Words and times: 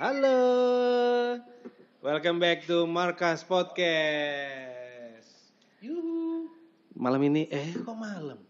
Halo. 0.00 0.40
Welcome 2.00 2.40
back 2.40 2.64
to 2.64 2.88
Markas 2.88 3.44
Podcast. 3.44 5.28
Yuhu. 5.84 6.48
Malam 6.96 7.20
ini 7.28 7.44
eh 7.52 7.76
kok 7.76 7.92
malam? 7.92 8.40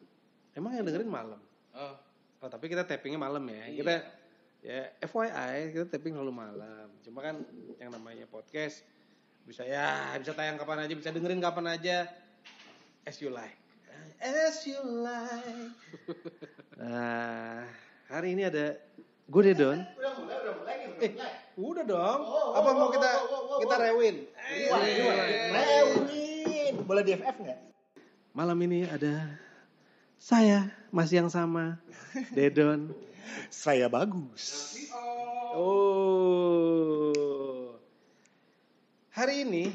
Emang 0.55 0.71
yang 0.71 0.87
dengerin 0.87 1.11
malam? 1.11 1.43
Oh, 1.75 1.95
Oh, 2.41 2.49
tapi 2.49 2.71
kita 2.71 2.87
tappingnya 2.87 3.19
malam 3.19 3.43
ya. 3.51 3.67
Iya. 3.67 3.77
Kita 3.83 3.95
ya 4.63 4.81
FYI 5.03 5.75
kita 5.75 5.85
tapping 5.91 6.15
selalu 6.15 6.31
malam. 6.31 6.87
Cuma 7.03 7.27
kan 7.27 7.43
yang 7.83 7.91
namanya 7.91 8.31
podcast 8.31 8.87
bisa 9.45 9.67
ya 9.67 10.15
bisa 10.15 10.31
tayang 10.31 10.63
kapan 10.63 10.87
aja, 10.87 10.95
bisa 10.95 11.11
dengerin 11.11 11.43
kapan 11.43 11.75
aja 11.75 12.07
as 13.03 13.19
you 13.19 13.35
like. 13.35 13.59
As 14.23 14.63
you 14.63 14.79
like. 14.87 15.75
Nah, 16.81 17.69
hari 18.09 18.33
ini 18.33 18.49
ada 18.49 18.73
gue 19.29 19.43
Dedon. 19.53 19.85
Udah 19.85 20.13
mulai, 20.17 20.40
Eh, 21.01 21.17
udah 21.57 21.85
dong. 21.89 22.21
Oh, 22.21 22.53
oh, 22.53 22.61
Apa 22.61 22.69
oh, 22.71 22.75
mau 22.77 22.89
kita 22.93 23.11
oh, 23.25 23.33
oh, 23.33 23.57
oh, 23.57 23.59
kita 23.65 23.77
rewin? 23.89 24.29
Eh, 24.37 24.69
gimana? 24.69 25.25
eh. 25.25 25.49
Rewin. 25.57 26.73
Boleh 26.85 27.03
di 27.05 27.13
FF 27.17 27.37
nggak? 27.41 27.59
Malam 28.37 28.59
ini 28.69 28.85
ada 28.87 29.27
saya 30.21 30.69
masih 30.93 31.25
yang 31.25 31.33
sama, 31.33 31.81
Dedon. 32.37 32.93
Saya 33.49 33.89
bagus. 33.89 34.77
Oh. 35.57 37.11
Hari 39.17 39.49
ini 39.49 39.73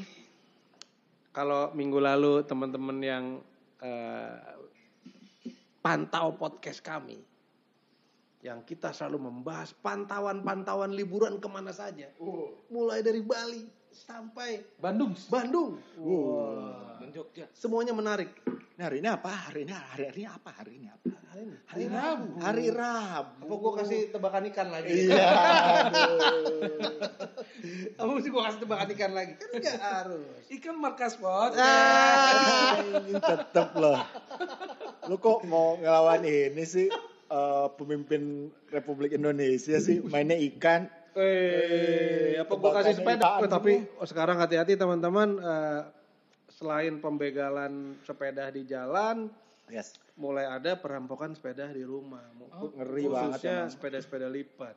kalau 1.34 1.74
minggu 1.74 1.98
lalu 1.98 2.46
teman-teman 2.46 2.98
yang 3.02 3.24
eh, 3.82 4.38
pantau 5.82 6.32
podcast 6.38 6.80
kami 6.80 7.20
yang 8.46 8.62
kita 8.62 8.94
selalu 8.94 9.26
membahas 9.26 9.74
pantauan-pantauan 9.82 10.94
liburan 10.94 11.42
ke 11.42 11.48
mana 11.50 11.74
saja. 11.74 12.06
Mulai 12.70 13.02
dari 13.02 13.18
Bali 13.18 13.66
sampai 13.90 14.62
Bandung. 14.78 15.18
Bandung. 15.26 15.82
Wah. 15.98 16.94
Dan 17.02 17.10
Jogja. 17.10 17.50
Semuanya 17.50 17.90
menarik. 17.90 18.30
Ini 18.76 18.82
hari 18.86 19.02
ini 19.02 19.08
apa? 19.10 19.50
Hari 19.50 19.66
ini 19.66 19.72
hari 19.74 20.04
hari 20.06 20.20
ini 20.22 20.28
apa? 20.30 20.50
Hari 20.52 20.72
ini 20.78 20.86
apa? 20.86 21.10
Hari 21.32 21.42
ini. 21.42 21.56
Hari 21.66 21.84
Hari 21.90 21.90
Rabu. 21.90 22.06
Rabu. 22.06 22.38
Hari 22.38 22.66
Rabu. 22.70 23.42
Apa 23.42 23.54
gua 23.58 23.72
kasih 23.82 24.00
tebakan 24.14 24.44
ikan 24.54 24.68
lagi? 24.70 24.90
Iya. 24.94 25.26
Apa 27.96 28.10
mesti 28.12 28.28
gua 28.30 28.42
kasih 28.46 28.60
tebakan 28.62 28.88
ikan 28.94 29.12
lagi? 29.16 29.32
Kan 29.40 29.50
enggak 29.58 29.80
harus. 29.80 30.38
Ikan 30.52 30.76
markas 30.76 31.16
pot. 31.18 31.56
Ah, 31.56 32.78
tetep 33.10 33.68
loh. 33.74 34.00
Lu 35.08 35.16
kok 35.18 35.40
mau 35.48 35.80
ngelawan 35.80 36.22
ini 36.22 36.62
sih? 36.62 36.86
Eh, 37.26 37.68
pemimpin 37.74 38.22
Republik 38.68 39.12
Indonesia 39.12 39.76
sih 39.76 39.98
mainnya 40.02 40.38
ikan. 40.46 40.86
Eh, 41.16 42.36
apa 42.36 42.52
gua 42.52 42.70
kasih 42.74 42.94
sepeda? 42.94 43.18
ikan 43.18 43.40
Oh, 43.40 43.48
tapi 43.48 43.72
oh, 43.94 44.04
sekarang 44.04 44.36
hati-hati 44.36 44.74
teman-teman. 44.74 45.36
eh, 45.36 45.82
selain 46.48 46.96
pembegalan 46.96 47.72
sepeda 48.00 48.48
di 48.48 48.64
jalan, 48.64 49.28
Yes. 49.66 49.98
mulai 50.14 50.46
ada 50.46 50.72
perampokan 50.74 51.34
sepeda 51.34 51.68
di 51.68 51.82
rumah. 51.82 52.22
Oh, 52.54 52.70
ngeri 52.70 53.04
banget 53.04 53.42
Khususnya 53.42 53.56
emang. 53.58 53.72
sepeda-sepeda 53.72 54.26
lipat. 54.26 54.76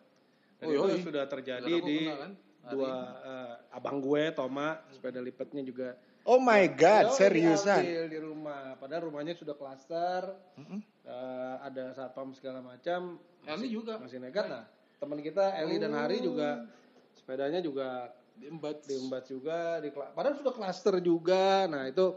Dan 0.60 0.66
Oh, 0.68 0.88
itu 0.90 1.08
sudah 1.08 1.24
terjadi 1.24 1.72
di 1.80 1.98
kenal 2.04 2.20
kan, 2.20 2.32
dua 2.68 2.92
eh, 3.22 3.54
abang 3.72 3.98
gue, 4.00 4.24
Toma, 4.34 4.76
sepeda 4.90 5.20
lipatnya 5.20 5.62
juga 5.62 5.96
Oh 6.26 6.36
my 6.38 6.68
god, 6.70 7.16
seriusan. 7.16 7.80
diambil 7.80 8.06
di 8.06 8.20
rumah. 8.20 8.76
Padahal 8.76 9.08
rumahnya 9.08 9.34
sudah 9.34 9.56
klaster, 9.56 10.36
Mm-mm. 10.56 10.84
Eh, 11.10 11.56
ada 11.60 11.92
satpam 11.92 12.30
segala 12.32 12.62
macam. 12.62 13.18
Eli 13.44 13.68
juga. 13.68 13.98
Masih 13.98 14.22
nekat 14.22 14.46
nah. 14.46 14.70
Teman 15.00 15.20
kita 15.20 15.58
Eli 15.58 15.80
dan 15.80 15.96
Hari 15.96 16.22
juga 16.22 16.70
sepedanya 17.16 17.60
juga 17.60 18.14
Diembat. 18.40 18.88
diembat 18.88 19.24
juga 19.28 19.84
di 19.84 19.92
padahal 19.92 20.38
sudah 20.38 20.54
klaster 20.56 20.96
juga. 21.04 21.68
Nah, 21.68 21.90
itu 21.90 22.16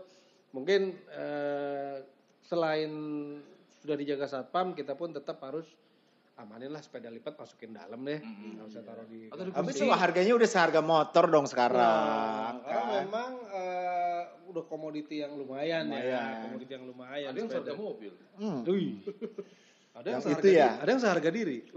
mungkin 0.52 0.94
eh, 1.10 1.98
selain 2.42 2.90
sudah 3.82 3.96
dijaga 3.98 4.30
satpam, 4.30 4.70
kita 4.70 4.94
pun 4.94 5.10
tetap 5.10 5.42
harus 5.42 5.66
amanin 6.38 6.70
lah 6.70 6.78
sepeda 6.78 7.10
lipat 7.10 7.34
masukin 7.34 7.74
dalam 7.74 7.98
deh. 8.02 8.22
Mm-mm. 8.22 8.54
Nggak 8.54 8.66
usah 8.70 8.82
taruh 8.86 9.06
di 9.10 9.26
Atau 9.28 9.44
di 9.46 9.50
itu 9.50 9.84
harganya 9.90 10.32
udah 10.38 10.48
seharga 10.48 10.80
motor 10.80 11.24
dong 11.26 11.46
Nah, 11.46 11.50
sekarang. 11.50 12.52
karena 12.62 12.82
kan? 12.82 12.92
memang 13.02 13.30
eh, 13.50 13.91
udah 14.48 14.64
komoditi 14.66 15.20
yang 15.22 15.36
lumayan, 15.36 15.86
ya, 15.88 16.00
Lumayan. 16.00 16.42
komoditi 16.48 16.72
yang 16.74 16.86
lumayan. 16.88 17.30
Ada 17.32 17.38
yang 17.38 17.48
sepeda. 17.50 17.72
harga 17.72 17.74
mobil. 17.78 18.12
Hmm. 18.38 18.62
Ada 19.92 20.08
yang, 20.08 20.16
Yang 20.16 20.24
seharga 20.24 20.40
itu 20.40 20.48
ya? 20.48 20.56
diri, 20.56 20.80
ada 20.80 20.88
yang 20.88 21.02
seharga 21.04 21.28
diri. 21.28 21.68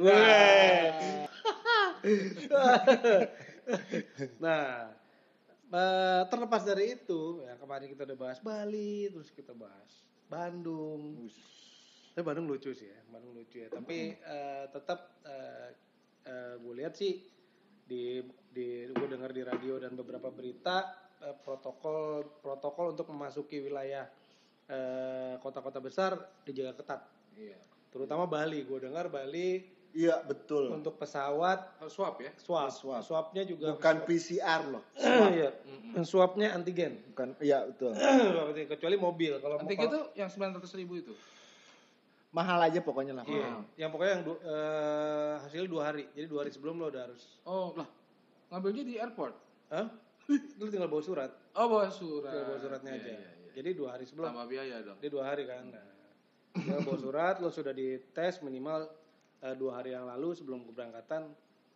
nah, 4.44 4.88
eh, 5.68 6.24
terlepas 6.32 6.64
dari 6.64 6.96
itu, 6.96 7.44
ya 7.44 7.60
kemarin 7.60 7.92
kita 7.92 8.08
udah 8.08 8.16
bahas 8.16 8.40
Bali, 8.40 9.12
terus 9.12 9.28
kita 9.36 9.52
bahas 9.52 9.92
Bandung. 10.32 11.28
Tapi 12.16 12.24
Bandung 12.24 12.48
lucu 12.48 12.72
sih 12.72 12.88
ya, 12.88 13.04
Bandung 13.12 13.36
lucu 13.36 13.60
ya. 13.60 13.68
Tapi 13.68 14.16
eh, 14.16 14.64
tetap 14.72 15.20
eh, 15.28 15.76
eh, 16.24 16.56
gue 16.64 16.72
lihat 16.80 16.96
sih 16.96 17.20
di 17.86 18.18
di 18.50 18.90
gue 18.90 19.08
dengar 19.12 19.30
di 19.36 19.44
radio 19.44 19.76
dan 19.78 19.94
beberapa 20.00 20.32
berita 20.32 20.88
eh, 21.22 21.36
protokol 21.40 22.26
protokol 22.40 22.92
untuk 22.92 23.08
memasuki 23.08 23.60
wilayah 23.60 24.10
eh, 24.66 25.36
kota-kota 25.40 25.80
besar 25.80 26.12
dijaga 26.44 26.76
ketat. 26.76 27.02
Iya. 27.36 27.56
Terutama 27.92 28.28
Bali, 28.28 28.64
gue 28.64 28.80
dengar 28.82 29.08
Bali 29.08 29.64
Iya 29.96 30.20
betul. 30.28 30.76
untuk 30.76 31.00
pesawat 31.00 31.80
Harus 31.80 31.96
swab 31.96 32.20
ya. 32.20 32.28
swab, 32.36 32.68
Swab. 32.68 33.00
swabnya 33.00 33.48
juga 33.48 33.72
Bukan 33.72 34.04
PCR 34.04 34.68
loh. 34.68 34.84
Iya, 35.40 35.56
swabnya 36.04 36.52
antigen. 36.52 37.00
Bukan. 37.16 37.40
Iya 37.40 37.64
betul. 37.64 37.96
Kecuali 38.76 39.00
mobil. 39.00 39.40
Kalau 39.40 39.56
Nanti 39.56 39.80
gitu 39.80 40.12
yang 40.12 40.28
900 40.28 40.60
ribu 40.76 41.00
itu. 41.00 41.16
Mahal 42.36 42.68
aja 42.68 42.84
pokoknya 42.84 43.16
lah. 43.16 43.24
Iya, 43.24 43.64
yang 43.80 43.90
pokoknya 43.96 44.14
yang 44.20 44.24
du- 44.28 44.42
eh, 44.44 45.34
hasilnya 45.40 45.72
dua 45.72 45.84
hari. 45.88 46.04
Jadi 46.12 46.28
dua 46.28 46.44
hari 46.44 46.52
sebelum 46.52 46.76
lo 46.76 46.92
udah 46.92 47.08
harus. 47.08 47.24
Oh 47.48 47.72
lah. 47.72 47.88
Ngambilnya 48.52 48.84
di 48.84 48.96
airport. 49.00 49.32
Hah? 49.72 49.88
Lu 50.28 50.66
tinggal 50.68 50.90
bawa 50.90 51.04
surat. 51.04 51.32
Oh 51.54 51.68
bawa 51.68 51.88
surat. 51.88 52.32
Tinggal 52.34 52.48
bawa 52.48 52.60
suratnya 52.60 52.92
Iya, 52.92 53.00
aja. 53.00 53.12
iya, 53.12 53.20
iya. 53.22 53.52
Jadi 53.56 53.70
dua 53.72 53.90
hari 53.94 54.04
sebelum. 54.04 54.26
Tambah 54.28 54.48
biaya 54.48 54.76
dong. 54.82 54.98
Dia 55.00 55.10
dua 55.10 55.24
hari 55.24 55.44
kan. 55.46 55.64
Nah, 55.70 55.86
tinggal 56.52 56.82
bawa 56.82 56.98
surat, 56.98 57.36
lo 57.38 57.50
sudah 57.50 57.72
dites 57.72 58.36
minimal 58.42 58.90
eh, 59.40 59.56
dua 59.56 59.72
hari 59.78 59.94
yang 59.94 60.06
lalu 60.06 60.34
sebelum 60.34 60.66
keberangkatan. 60.66 61.30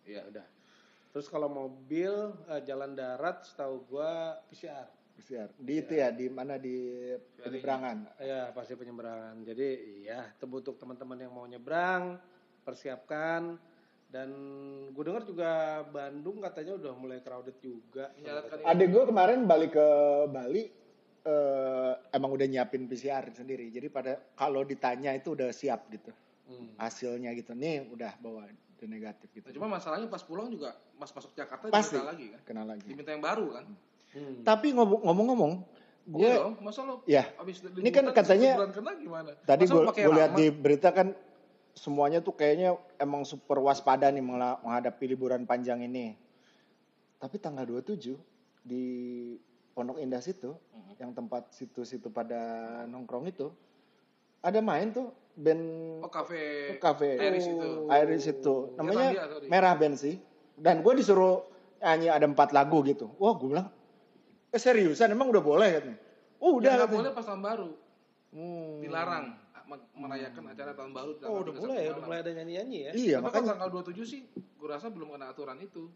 Ya 0.03 0.09
Iya. 0.09 0.21
udah. 0.27 0.47
Terus 1.09 1.27
kalau 1.27 1.47
mobil 1.47 2.11
eh, 2.47 2.61
jalan 2.63 2.93
darat, 2.93 3.45
setahu 3.45 3.85
gua 3.85 4.37
PCR. 4.47 4.87
PCR. 5.15 5.49
Di 5.53 5.73
itu 5.77 5.93
ya, 5.93 6.09
di 6.09 6.27
mana 6.27 6.55
di 6.55 7.11
penyeberangan. 7.37 7.97
Ya 8.17 8.49
pasti 8.49 8.73
penyeberangan. 8.73 9.43
Jadi 9.43 9.67
ya 10.03 10.25
tem- 10.33 10.49
untuk 10.49 10.75
teman-teman 10.75 11.17
yang 11.17 11.31
mau 11.31 11.43
nyebrang 11.43 12.17
persiapkan 12.63 13.55
dan 14.09 14.29
gue 14.89 15.03
dengar 15.05 15.21
juga 15.21 15.49
Bandung 15.85 16.41
katanya 16.41 16.73
udah 16.75 16.93
mulai 16.97 17.21
crowded 17.21 17.57
juga. 17.61 18.09
Adik 18.65 18.89
gue 18.89 19.03
kemarin 19.05 19.45
balik 19.45 19.77
ke 19.77 19.87
Bali 20.27 20.65
eh, 21.19 21.93
emang 22.09 22.31
udah 22.31 22.47
nyiapin 22.47 22.89
PCR 22.89 23.29
sendiri. 23.29 23.69
Jadi 23.69 23.87
pada 23.87 24.17
kalau 24.33 24.65
ditanya 24.65 25.13
itu 25.13 25.33
udah 25.33 25.51
siap 25.51 25.85
gitu 25.89 26.09
Hmm. 26.49 26.73
hasilnya 26.81 27.29
gitu. 27.37 27.53
Nih 27.53 27.85
udah 27.85 28.17
bawa 28.17 28.49
udah 28.49 28.87
negatif 28.89 29.29
gitu. 29.29 29.45
Nah, 29.45 29.53
cuma 29.53 29.67
masalahnya 29.69 30.09
pas 30.09 30.25
pulang 30.25 30.49
juga 30.49 30.73
pas 30.97 31.05
masuk 31.07 31.37
Jakarta 31.37 31.69
Pasti. 31.69 31.93
diminta 31.93 32.09
lagi 32.09 32.25
kan. 32.33 32.41
Kena 32.41 32.63
lagi. 32.65 32.87
Diminta 32.89 33.11
yang 33.13 33.21
baru 33.21 33.45
kan. 33.53 33.65
Hmm. 34.09 34.41
Tapi 34.41 34.73
ngomong- 34.73 35.05
ngomong-ngomong, 35.05 35.53
gue 36.09 36.25
Iya 36.25 36.41
dong, 36.41 36.55
masa 36.65 36.81
lo 36.81 37.05
ya 37.05 37.29
abis 37.37 37.61
Ini 37.61 37.89
kan 37.93 38.09
katanya- 38.09 38.57
kena 38.65 38.91
gimana? 38.97 39.29
tadi 39.45 39.63
gue 39.69 39.85
lihat 40.09 40.31
di 40.33 40.49
berita 40.49 40.89
kan 40.89 41.13
semuanya 41.73 42.19
tuh 42.19 42.33
kayaknya 42.33 42.73
emang 42.97 43.23
super 43.23 43.59
waspada 43.59 44.09
nih 44.09 44.21
menghadapi 44.21 45.05
liburan 45.07 45.43
panjang 45.43 45.81
ini. 45.81 46.15
Tapi 47.19 47.35
tanggal 47.37 47.67
27 47.67 48.15
di 48.61 48.83
Pondok 49.71 49.99
Indah 49.99 50.19
situ, 50.19 50.55
Mhm. 50.75 50.91
yang 50.99 51.11
tempat 51.13 51.51
situ-situ 51.51 52.07
pada 52.09 52.39
nongkrong 52.85 53.27
itu, 53.27 53.47
ada 54.39 54.59
main 54.59 54.91
tuh 54.91 55.11
band 55.35 55.63
Oh 56.03 56.11
kafe 56.11 56.75
kafe 56.77 57.15
Iris 57.15 57.47
itu. 57.47 57.69
Iris 57.87 58.25
itu. 58.27 58.55
Namanya. 58.75 59.27
Merah 59.47 59.75
Band 59.75 59.95
sih. 59.95 60.19
Dan 60.59 60.83
gue 60.83 60.91
disuruh 60.95 61.47
nyanyi 61.79 62.11
ada 62.11 62.27
empat 62.27 62.51
lagu 62.51 62.83
gitu. 62.83 63.07
Wah 63.15 63.31
gue 63.35 63.47
bilang, 63.47 63.71
eh 64.51 64.59
seriusan 64.59 65.11
emang 65.11 65.31
udah 65.31 65.39
boleh 65.39 65.69
katanya. 65.71 65.97
Oh 66.39 66.59
Udah 66.59 66.71
nggak 66.75 66.87
katanya. 66.87 66.99
boleh 67.03 67.11
pas 67.15 67.25
tahun 67.25 67.41
baru, 67.43 67.69
Hmm. 68.31 68.79
dilarang 68.79 69.25
merayakan 69.93 70.43
acara 70.49 70.71
tahun 70.73 70.91
baru. 70.91 71.11
Oh 71.23 71.41
udah 71.41 71.53
mulai 71.55 71.77
ya, 71.81 71.89
udah 71.91 72.03
mulai 72.03 72.19
ada 72.19 72.31
nyanyi-nyanyi 72.33 72.79
ya. 72.81 72.91
Iya 72.91 73.15
Tapi 73.17 73.25
makanya 73.27 73.49
tanggal 73.53 73.69
27 73.85 74.03
sih, 74.03 74.21
gue 74.31 74.67
rasa 74.67 74.87
belum 74.89 75.13
kena 75.13 75.29
aturan 75.29 75.59
itu. 75.59 75.89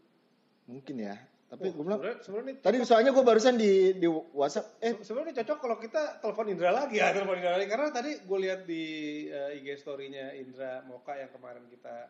mungkin 0.64 0.96
ya. 0.96 1.16
Tapi 1.44 1.68
Oh, 1.68 1.76
gue 1.76 1.84
bilang 1.84 2.00
ini 2.00 2.52
tadi 2.56 2.76
soalnya 2.82 3.12
gue 3.12 3.20
barusan 3.20 3.54
di 3.54 3.94
di 3.94 4.08
WhatsApp 4.08 4.80
eh 4.80 4.96
Se- 4.96 5.12
sebenarnya 5.12 5.44
cocok 5.44 5.58
kalau 5.60 5.76
kita 5.76 6.02
telepon 6.18 6.48
Indra 6.48 6.72
lagi 6.72 6.96
ya 6.98 7.12
telepon 7.14 7.36
Indra 7.36 7.54
lagi 7.54 7.68
karena 7.68 7.88
tadi 7.92 8.10
gue 8.16 8.38
lihat 8.40 8.60
di 8.64 8.84
eh, 9.28 9.60
IG 9.60 9.76
story-nya 9.76 10.32
Indra 10.34 10.80
Moka 10.82 11.14
yang 11.14 11.28
kemarin 11.30 11.68
kita 11.68 12.08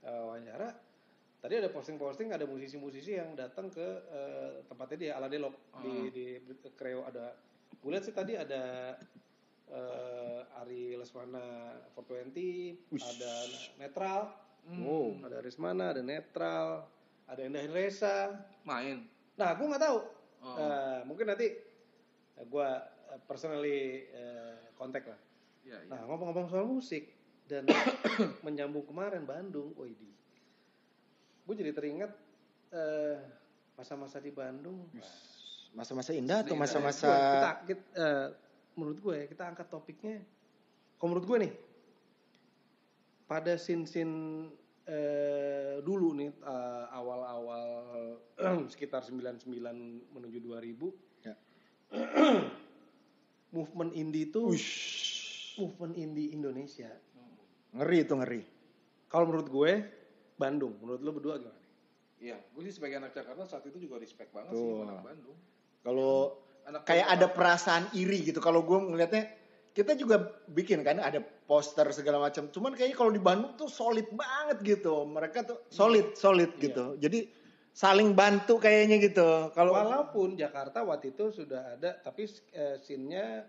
eh, 0.00 0.20
wawancara 0.22 0.70
tadi 1.40 1.54
ada 1.58 1.68
posting-posting 1.68 2.30
ada 2.30 2.46
musisi-musisi 2.46 3.18
yang 3.18 3.34
datang 3.34 3.68
ke 3.68 3.84
eh, 4.06 4.62
tempatnya 4.64 4.96
dia 4.96 5.12
ala 5.18 5.26
Delok 5.26 5.52
di 5.82 5.94
di 6.08 6.24
Kreo 6.72 7.02
ada 7.02 7.34
gue 7.74 7.90
lihat 7.90 8.06
sih 8.06 8.14
tadi 8.14 8.38
ada 8.38 8.94
eh, 9.70 10.60
Ari 10.60 10.98
Lesmana 10.98 11.78
420 11.94 12.90
ada 12.98 13.32
Netral 13.78 14.20
Wow. 14.60 15.24
ada 15.24 15.40
Rismana 15.40 15.96
ada 15.96 16.02
Netral 16.04 16.84
ada 17.24 17.40
Endah 17.40 17.64
Reza 17.70 18.34
Main. 18.62 19.08
nah 19.34 19.56
gue 19.56 19.66
nggak 19.66 19.84
tahu 19.84 20.00
Oh. 20.40 20.56
Eh, 20.56 21.04
mungkin 21.04 21.28
nanti 21.28 21.52
gue 22.40 22.68
personally 23.28 24.08
eh, 24.08 24.72
kontak 24.72 25.04
lah 25.04 25.20
Iya, 25.60 25.76
iya. 25.84 25.90
Nah, 25.92 26.00
ngomong-ngomong 26.08 26.48
soal 26.48 26.64
musik 26.64 27.04
dan 27.44 27.68
menyambung 28.46 28.88
kemarin 28.88 29.28
Bandung, 29.28 29.76
oh 29.76 29.84
ini. 29.84 30.10
Gue 31.44 31.54
jadi 31.54 31.76
teringat 31.76 32.10
eh, 32.72 33.18
masa-masa 33.76 34.22
di 34.22 34.32
Bandung. 34.32 34.88
Masa-masa 35.70 36.10
indah 36.10 36.42
atau 36.42 36.56
masa-masa 36.58 37.06
kita, 37.12 37.50
kita, 37.68 37.84
eh, 37.94 38.26
menurut 38.78 38.98
gue 39.00 39.14
ya, 39.14 39.24
kita 39.26 39.44
angkat 39.46 39.66
topiknya. 39.68 40.20
Kalau 40.96 41.08
menurut 41.14 41.26
gue 41.26 41.38
nih, 41.48 41.52
pada 43.24 43.54
sin-sin 43.56 44.10
eh, 44.84 45.78
dulu 45.80 46.14
nih 46.18 46.30
eh, 46.30 46.84
awal-awal 46.90 47.64
sekitar 48.72 49.06
99 49.06 49.46
menuju 50.10 50.38
2000 50.42 51.10
Ya. 51.20 51.36
movement 53.56 53.92
indie 53.92 54.32
itu 54.32 54.56
Ush. 54.56 55.58
movement 55.60 55.92
indie 55.98 56.32
Indonesia 56.32 56.88
ngeri 57.70 57.98
itu 58.02 58.14
ngeri. 58.18 58.42
Kalau 59.10 59.26
menurut 59.30 59.48
gue, 59.50 59.72
Bandung. 60.34 60.74
Menurut 60.82 61.00
lo 61.02 61.10
berdua 61.14 61.34
gimana? 61.38 61.58
Iya, 62.20 62.36
gue 62.52 62.62
sih 62.66 62.74
sebagai 62.74 62.98
anak 63.00 63.14
Jakarta 63.14 63.42
saat 63.46 63.64
itu 63.66 63.78
juga 63.80 63.98
respect 63.98 64.30
banget 64.34 64.54
Tuh. 64.54 64.58
sih 64.58 64.70
sama 64.74 64.84
anak 64.90 65.02
Bandung. 65.06 65.38
Kalau 65.80 66.14
Anak 66.70 66.86
kayak 66.86 67.06
ada 67.10 67.26
perasaan 67.26 67.90
iri 67.92 68.22
gitu. 68.22 68.38
Kalau 68.38 68.62
gue 68.62 68.78
ngelihatnya 68.78 69.26
kita 69.70 69.94
juga 69.94 70.22
bikin 70.46 70.86
kan 70.86 71.02
ada 71.02 71.18
poster 71.20 71.86
segala 71.90 72.22
macam. 72.22 72.46
Cuman 72.46 72.74
kayaknya 72.74 72.94
kalau 72.94 73.10
di 73.10 73.18
Bandung 73.18 73.58
tuh 73.58 73.66
solid 73.66 74.06
banget 74.14 74.62
gitu. 74.62 75.02
Mereka 75.02 75.42
tuh 75.42 75.58
solid, 75.66 76.14
solid 76.14 76.54
Iya. 76.54 76.62
gitu. 76.62 76.84
Jadi 76.96 77.20
saling 77.70 78.14
bantu 78.14 78.58
kayaknya 78.58 79.02
gitu. 79.02 79.50
Kalau 79.50 79.74
Walaupun 79.74 80.38
Jakarta 80.38 80.82
waktu 80.82 81.10
itu 81.10 81.30
sudah 81.30 81.74
ada, 81.74 81.98
tapi 81.98 82.26
eh, 82.54 82.78
scene-nya 82.78 83.46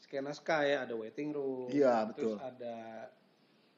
skena 0.00 0.32
sky 0.32 0.76
ada 0.76 0.92
waiting 0.92 1.32
room, 1.32 1.68
Iya, 1.68 2.08
terus 2.12 2.36
betul. 2.36 2.36
ada 2.40 2.76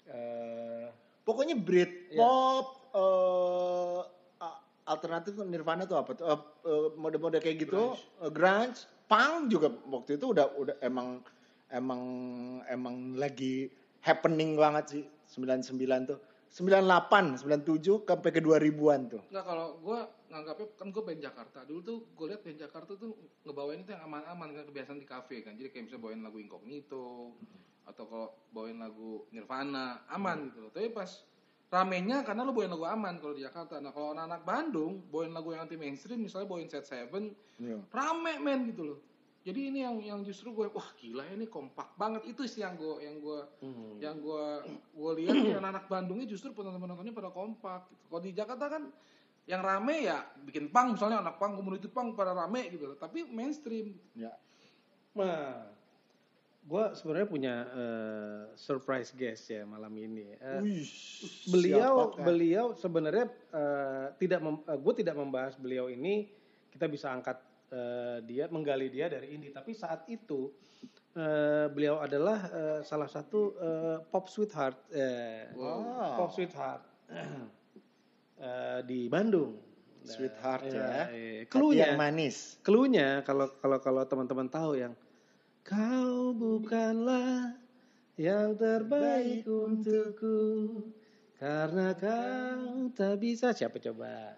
eh, 0.07 0.87
pokoknya 1.23 1.57
Brit 1.59 2.11
Iya. 2.11 2.19
pop 2.19 2.67
eh, 2.95 3.99
a- 4.03 4.07
alternatif 4.89 5.37
Nirvana 5.45 5.85
tuh 5.85 6.01
apa 6.01 6.17
tuh? 6.17 6.25
Eh, 6.65 6.89
mode-mode 6.97 7.39
kayak 7.45 7.69
gitu 7.69 7.95
eh, 8.25 8.31
grunge. 8.33 8.89
Punk 9.09 9.49
juga 9.49 9.73
waktu 9.89 10.21
itu 10.21 10.37
udah 10.37 10.53
udah 10.57 10.77
emang 10.85 11.25
emang 11.73 12.03
emang 12.69 13.17
lagi 13.17 13.69
happening 14.05 14.57
banget 14.57 14.85
sih. 14.89 15.05
99 15.29 16.09
tuh. 16.09 16.19
98 16.49 17.45
97 17.45 18.09
sampai 18.09 18.31
ke 18.33 18.41
2000-an 18.41 19.01
tuh. 19.13 19.23
Enggak 19.29 19.45
kalau 19.45 19.77
gue 19.85 19.99
nganggapnya 20.33 20.67
kan 20.81 20.89
gue 20.89 21.03
band 21.05 21.21
Jakarta. 21.21 21.59
Dulu 21.69 21.81
tuh 21.85 21.99
gue 22.17 22.27
lihat 22.33 22.41
band 22.41 22.59
Jakarta 22.61 22.93
tuh 22.97 23.13
ngebawain 23.45 23.85
itu 23.85 23.93
yang 23.93 24.05
aman-aman 24.09 24.49
kan 24.57 24.65
kebiasaan 24.65 25.01
di 25.01 25.09
kafe 25.09 25.45
kan. 25.45 25.57
Jadi 25.61 25.69
kayak 25.69 25.85
misalnya 25.89 26.05
bawain 26.09 26.25
lagu 26.25 26.39
Incognito 26.41 27.37
atau 27.89 28.05
kalau 28.09 28.29
bawain 28.53 28.81
lagu 28.81 29.29
Nirvana 29.33 30.09
aman 30.09 30.49
gitu 30.49 30.69
loh. 30.69 30.73
Tapi 30.73 30.89
pas 30.93 31.09
ramenya 31.69 32.25
karena 32.25 32.49
lo 32.49 32.57
bawain 32.57 32.73
lagu 32.73 32.89
aman 32.89 33.21
kalau 33.21 33.37
di 33.37 33.45
Jakarta. 33.45 33.77
Nah 33.77 33.93
kalau 33.93 34.17
anak-anak 34.17 34.43
Bandung 34.45 35.05
bawain 35.13 35.33
lagu 35.37 35.53
yang 35.53 35.69
anti 35.69 35.77
mainstream 35.77 36.25
misalnya 36.25 36.49
bawain 36.49 36.69
Set 36.69 36.89
Seven 36.89 37.33
Iya. 37.61 37.77
rame 37.93 38.41
men 38.41 38.73
gitu 38.73 38.83
loh. 38.95 38.99
Jadi 39.45 39.73
ini 39.73 39.81
yang 39.81 39.97
yang 40.05 40.21
justru 40.25 40.53
gue 40.53 40.69
wah 40.73 40.89
gila 40.97 41.25
ini 41.29 41.49
kompak 41.49 41.93
banget. 41.97 42.25
Itu 42.29 42.45
sih 42.49 42.65
yang 42.65 42.77
gue 42.77 43.01
yang 43.05 43.17
gue 43.21 43.41
hmm, 43.65 43.93
yang 44.01 44.17
gue 44.21 44.45
gue 44.97 45.13
lihat 45.25 45.37
anak-anak 45.61 45.85
Bandungnya 45.89 46.27
justru 46.29 46.53
penonton 46.57 46.81
penontonnya 46.81 47.13
pada 47.13 47.33
kompak 47.33 47.89
gitu. 47.93 48.03
kalau 48.09 48.23
di 48.25 48.33
Jakarta 48.33 48.67
kan 48.69 48.83
yang 49.49 49.65
rame 49.65 50.05
ya 50.05 50.29
bikin 50.45 50.69
pang 50.69 50.93
misalnya 50.93 51.25
anak 51.25 51.41
pang 51.41 51.57
community 51.57 51.89
pang 51.89 52.13
pada 52.13 52.37
rame 52.37 52.69
gitu 52.73 52.93
tapi 52.97 53.25
mainstream. 53.29 53.97
Ya. 54.13 54.33
Nah, 55.17 55.73
gue 56.69 56.85
sebenarnya 56.93 57.29
punya 57.29 57.55
eh, 57.73 58.43
surprise 58.53 59.17
guest 59.17 59.49
ya 59.49 59.65
malam 59.65 59.89
ini. 59.97 60.37
Eh, 60.37 60.61
Wih, 60.61 60.85
beliau 61.49 62.13
siapakah? 62.13 62.25
beliau 62.29 62.65
sebenarnya 62.77 63.27
eh, 63.57 64.07
tidak 64.21 64.41
gue 64.77 64.95
tidak 65.01 65.17
membahas 65.17 65.57
beliau 65.57 65.89
ini 65.89 66.29
kita 66.69 66.85
bisa 66.85 67.09
angkat 67.09 67.41
eh, 67.73 68.21
dia 68.29 68.53
menggali 68.53 68.93
dia 68.93 69.09
dari 69.09 69.33
ini 69.33 69.49
tapi 69.49 69.73
saat 69.73 70.05
itu 70.13 70.53
eh, 71.17 71.73
beliau 71.73 72.05
adalah 72.05 72.39
eh, 72.53 72.81
salah 72.85 73.09
satu 73.09 73.57
eh, 73.57 73.97
pop 74.05 74.29
sweetheart 74.29 74.77
eh, 74.93 75.49
Wow. 75.57 76.21
pop 76.21 76.31
sweetheart 76.37 76.85
eh, 78.45 78.81
di 78.85 79.09
Bandung 79.09 79.57
Sweetheart 80.09 80.73
iya, 80.73 80.73
ya. 80.73 80.89
Hati 81.05 81.25
Cluenya 81.53 81.93
yang 81.93 82.01
manis 82.01 82.57
Cluenya 82.65 83.21
kalau 83.29 83.53
kalau 83.61 83.77
kalau 83.83 84.03
teman-teman 84.09 84.49
tahu 84.49 84.73
yang 84.81 84.93
kau 85.69 86.33
bukanlah 86.33 87.53
yang 88.17 88.57
terbaik 88.57 89.45
untukku 89.45 90.41
karena 91.37 91.93
kau 91.93 92.89
tak 92.97 93.21
bisa 93.21 93.53
siapa 93.53 93.77
coba 93.77 94.33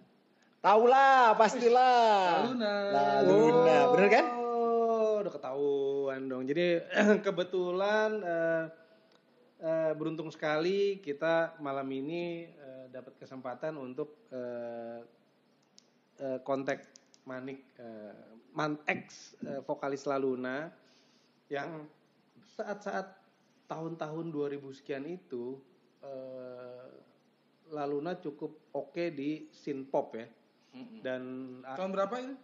Taulah, 0.60 1.40
pastilah. 1.40 2.52
Luna. 2.52 2.74
Lah, 2.92 3.18
Luna, 3.24 3.76
bener 3.96 4.08
kan? 4.12 4.26
Oh, 4.36 5.24
udah 5.24 5.32
ketahuan 5.32 6.28
dong. 6.28 6.44
Jadi 6.44 6.84
kebetulan 7.24 8.20
eh, 8.20 8.64
eh, 9.64 9.92
beruntung 9.96 10.28
sekali 10.28 11.00
kita 11.00 11.56
malam 11.64 11.88
ini 11.88 12.44
eh, 12.44 12.84
dapat 12.92 13.16
kesempatan 13.16 13.80
untuk 13.80 14.28
eh, 14.36 15.00
eh, 16.20 16.38
kontak 16.44 16.84
Manik 17.24 17.64
eh, 17.80 18.12
Mantex 18.52 19.32
eh, 19.40 19.64
vokalis 19.64 20.04
Laluna 20.04 20.68
yang 21.50 21.84
saat-saat 22.56 23.18
tahun-tahun 23.66 24.26
2000 24.32 24.78
sekian 24.78 25.04
itu 25.10 25.58
eh, 26.00 26.90
Laluna 27.70 28.18
cukup 28.18 28.74
oke 28.74 29.14
di 29.14 29.46
scene 29.54 29.86
pop 29.86 30.14
ya 30.18 30.26
dan 31.02 31.22
ah, 31.66 31.74
tahun 31.74 31.90
berapa 31.94 32.14
itu? 32.22 32.34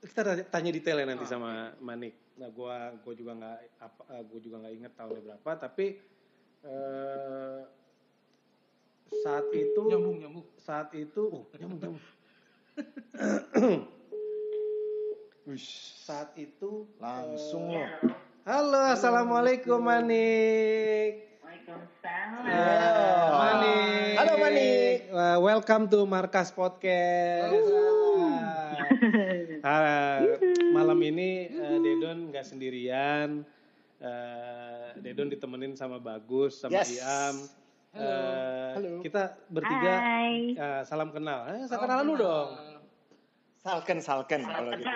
Kita 0.00 0.20
tanya, 0.48 0.70
detailnya 0.72 1.12
nanti 1.12 1.28
sama 1.28 1.76
Manik. 1.78 2.16
Nah, 2.40 2.48
gua 2.48 2.96
gua 3.04 3.14
juga 3.14 3.36
nggak 3.36 3.58
apa 3.84 4.02
eh, 4.16 4.22
gua 4.24 4.40
juga 4.40 4.56
nggak 4.64 4.74
inget 4.74 4.92
tahunnya 4.96 5.22
berapa, 5.28 5.50
tapi 5.60 5.86
eh, 6.64 7.60
saat 9.20 9.46
itu 9.52 9.80
nyambung 9.84 10.18
nyambung. 10.22 10.46
saat 10.56 10.90
itu 10.96 11.22
oh 11.28 11.44
nyambung 11.58 11.80
nyambung. 11.84 12.06
saat 15.58 16.30
itu 16.38 16.86
Langsung 17.00 17.74
eh, 17.74 17.82
loh. 17.82 18.14
Halo, 18.46 18.80
assalamualaikum 18.94 19.78
Manik. 19.82 21.38
Waalaikumsalam. 21.42 22.42
Eh, 22.46 23.28
Manik. 23.30 24.14
Halo, 24.16 24.32
Manik. 24.38 24.96
Eh, 25.10 25.38
welcome 25.42 25.84
to 25.90 26.06
Markas 26.06 26.54
Podcast. 26.54 27.66
Ah, 29.60 30.24
malam 30.72 30.98
ini 31.04 31.50
eh, 31.50 31.78
Dedon 31.82 32.30
nggak 32.30 32.46
sendirian. 32.46 33.42
Eh, 34.00 34.88
Dedon 35.02 35.28
ditemenin 35.28 35.76
sama 35.76 36.00
Bagus, 36.00 36.62
sama 36.62 36.80
Yes. 36.80 36.96
Iam. 36.96 37.36
Eh, 37.90 38.70
Halo. 38.78 39.02
Kita 39.02 39.34
bertiga 39.50 39.94
Hai. 39.98 40.54
eh, 40.54 40.82
salam 40.86 41.10
kenal. 41.10 41.44
Eh, 41.50 41.66
saya 41.66 41.82
kenalan 41.82 42.04
lu 42.06 42.14
dong. 42.16 42.69
Salken, 43.60 44.00
salken 44.00 44.40
kalau 44.40 44.72
gitu. 44.72 44.88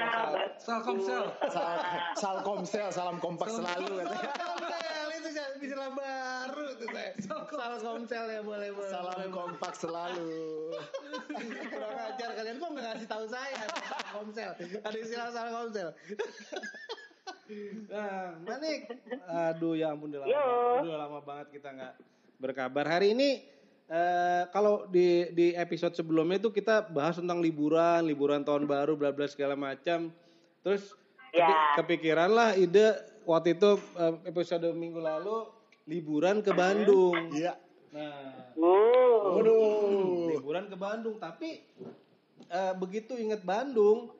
Salkomsel 0.57 1.25
Sal, 1.53 1.77
salkomsel, 2.17 2.89
salam 2.89 3.21
kompak 3.21 3.53
selalu 3.53 4.01
katanya. 4.01 4.33
Komsel 4.41 5.09
itu 5.21 5.29
istilah 5.69 5.93
baru 5.93 6.67
tuh 6.81 6.89
saya. 6.89 7.11
Salkomsel 7.53 8.25
ya 8.33 8.41
boleh 8.41 8.73
boleh. 8.73 8.89
Salam 8.89 9.29
kompak 9.29 9.77
selalu. 9.77 10.33
Kurang 11.69 11.93
ajar 12.09 12.31
kalian 12.33 12.57
kok 12.57 12.69
nggak 12.73 12.85
ngasih 12.89 13.09
tahu 13.09 13.25
saya 13.29 13.65
Komsel. 14.17 14.51
Ada 14.81 14.97
istilah 14.97 15.29
salah 15.29 15.53
Komsel. 15.53 15.89
nah, 17.93 18.33
Manik. 18.49 18.81
Aduh 19.29 19.77
ya 19.77 19.93
ampun 19.93 20.09
udah 20.09 20.25
lama, 20.25 20.41
udah 20.89 20.99
lama 21.05 21.19
banget 21.21 21.61
kita 21.61 21.69
nggak 21.69 21.95
berkabar. 22.41 22.89
Hari 22.89 23.13
ini 23.13 23.45
eh, 23.87 24.43
kalau 24.49 24.87
di 24.87 25.29
di 25.33 25.47
episode 25.53 25.93
sebelumnya 25.93 26.39
itu 26.39 26.49
kita 26.49 26.89
bahas 26.89 27.21
tentang 27.21 27.39
liburan, 27.39 28.05
liburan 28.05 28.43
tahun 28.43 28.65
baru, 28.65 28.95
bla 28.95 29.11
bla 29.11 29.27
segala 29.27 29.55
macam. 29.55 30.13
Terus 30.61 30.95
Ya. 31.35 31.75
kepikiran 31.75 32.31
lah 32.31 32.55
ide 32.55 32.95
waktu 33.27 33.59
itu 33.59 33.75
eh, 33.99 34.15
episode 34.31 34.71
minggu 34.71 35.03
lalu 35.03 35.51
liburan 35.85 36.39
ke 36.39 36.55
Bandung. 36.55 37.35
Iya. 37.35 37.59
Nah, 37.91 38.55
Uh. 38.55 39.35
Waduh. 39.35 40.31
liburan 40.31 40.71
ke 40.71 40.79
Bandung 40.79 41.19
tapi 41.19 41.59
eh, 42.47 42.75
begitu 42.79 43.19
inget 43.19 43.43
Bandung 43.43 44.15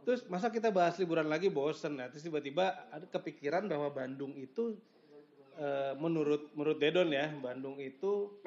terus 0.00 0.24
masa 0.30 0.48
kita 0.48 0.72
bahas 0.72 0.96
liburan 0.96 1.28
lagi 1.28 1.52
bosen 1.52 1.98
ya 1.98 2.08
terus 2.08 2.24
tiba-tiba 2.24 2.88
ada 2.88 3.04
kepikiran 3.04 3.68
bahwa 3.68 3.90
Bandung 3.90 4.32
itu 4.32 4.78
eh, 5.58 5.92
menurut 5.96 6.52
menurut 6.52 6.78
Dedon 6.78 7.10
ya 7.12 7.32
Bandung 7.40 7.76
itu 7.80 8.40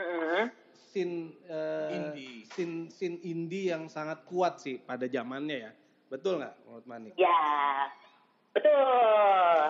sin 0.89 1.37
eh, 1.45 1.89
Indie. 1.93 2.45
sin 2.49 2.89
sin 2.89 3.21
indie 3.21 3.69
yang 3.69 3.85
sangat 3.85 4.25
kuat 4.25 4.57
sih 4.57 4.81
pada 4.81 5.05
zamannya 5.05 5.57
ya 5.69 5.71
betul 6.09 6.41
nggak 6.41 6.55
menurut 6.65 6.85
Manik? 6.89 7.13
Ya, 7.15 7.45
betul. 8.51 9.61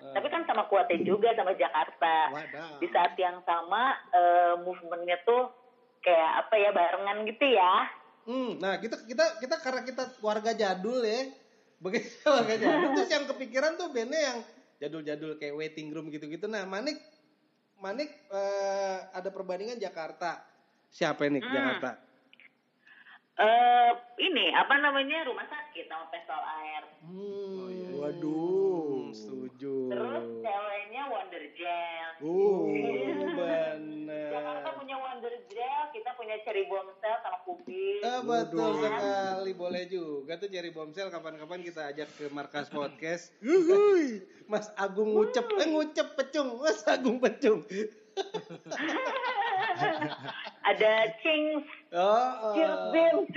Eh. 0.00 0.14
Tapi 0.16 0.26
kan 0.32 0.42
sama 0.48 0.64
kuatnya 0.66 1.04
juga 1.04 1.36
sama 1.36 1.52
Jakarta. 1.54 2.32
Wadah. 2.32 2.80
Di 2.80 2.88
saat 2.90 3.12
yang 3.20 3.44
sama 3.44 3.92
eh, 4.10 4.54
movementnya 4.64 5.20
tuh 5.28 5.52
kayak 6.02 6.48
apa 6.48 6.54
ya 6.58 6.70
barengan 6.74 7.28
gitu 7.28 7.46
ya. 7.46 7.74
Hmm, 8.22 8.58
nah 8.58 8.80
kita 8.80 9.04
kita 9.04 9.42
kita 9.42 9.56
karena 9.60 9.82
kita 9.82 10.04
warga 10.22 10.54
jadul 10.54 11.02
ya, 11.02 11.26
begitu 11.82 12.22
warga 12.26 12.54
jadul 12.54 12.88
terus 12.96 13.10
yang 13.10 13.26
kepikiran 13.26 13.74
tuh 13.74 13.90
bandnya 13.90 14.20
yang 14.32 14.38
jadul-jadul 14.82 15.38
kayak 15.38 15.54
waiting 15.54 15.94
room 15.94 16.10
gitu-gitu. 16.10 16.50
Nah 16.50 16.66
Manik 16.66 16.98
Manik 17.78 18.10
eh, 18.30 18.98
ada 19.14 19.30
perbandingan 19.30 19.78
Jakarta. 19.78 20.42
Siapa 20.90 21.30
nih 21.30 21.38
Hmm. 21.38 21.54
Jakarta? 21.54 21.90
Eh 23.32 23.90
ini 24.20 24.52
apa 24.52 24.74
namanya 24.76 25.24
rumah 25.24 25.46
sakit 25.46 25.86
sama 25.88 26.04
pistol 26.10 26.42
air. 26.42 26.82
Hmm, 27.00 27.64
iya. 27.70 27.88
Waduh. 27.96 29.08
setuju. 29.12 29.92
Terus 29.92 30.24
ceweknya 30.40 31.02
Wonder 31.12 31.44
Gel. 31.52 32.10
Oh, 32.24 32.64
punya 36.22 36.38
Cherry 36.46 36.64
Bombshell 36.64 37.18
sama 37.18 37.38
Kupi. 37.42 37.98
Ah, 38.00 38.22
betul 38.22 38.62
Waduh. 38.62 38.78
sekali, 38.78 39.52
boleh 39.52 39.82
juga 39.90 40.38
tuh 40.38 40.46
Jerry 40.46 40.70
Bomsel 40.70 41.10
kapan-kapan 41.10 41.60
kita 41.60 41.90
ajak 41.90 42.08
ke 42.14 42.30
markas 42.30 42.70
podcast. 42.72 43.34
Yuhui. 43.42 44.22
Mas 44.46 44.70
Agung 44.76 45.10
ngucep, 45.10 45.42
eh 45.58 45.66
ngucep 45.66 46.14
pecung, 46.14 46.62
Mas 46.62 46.86
Agung 46.86 47.18
pecung. 47.18 47.66
Ada 50.62 51.10
Chings, 51.18 51.66
Oh, 51.90 51.98
oh. 51.98 52.54
Cirbim. 52.54 53.26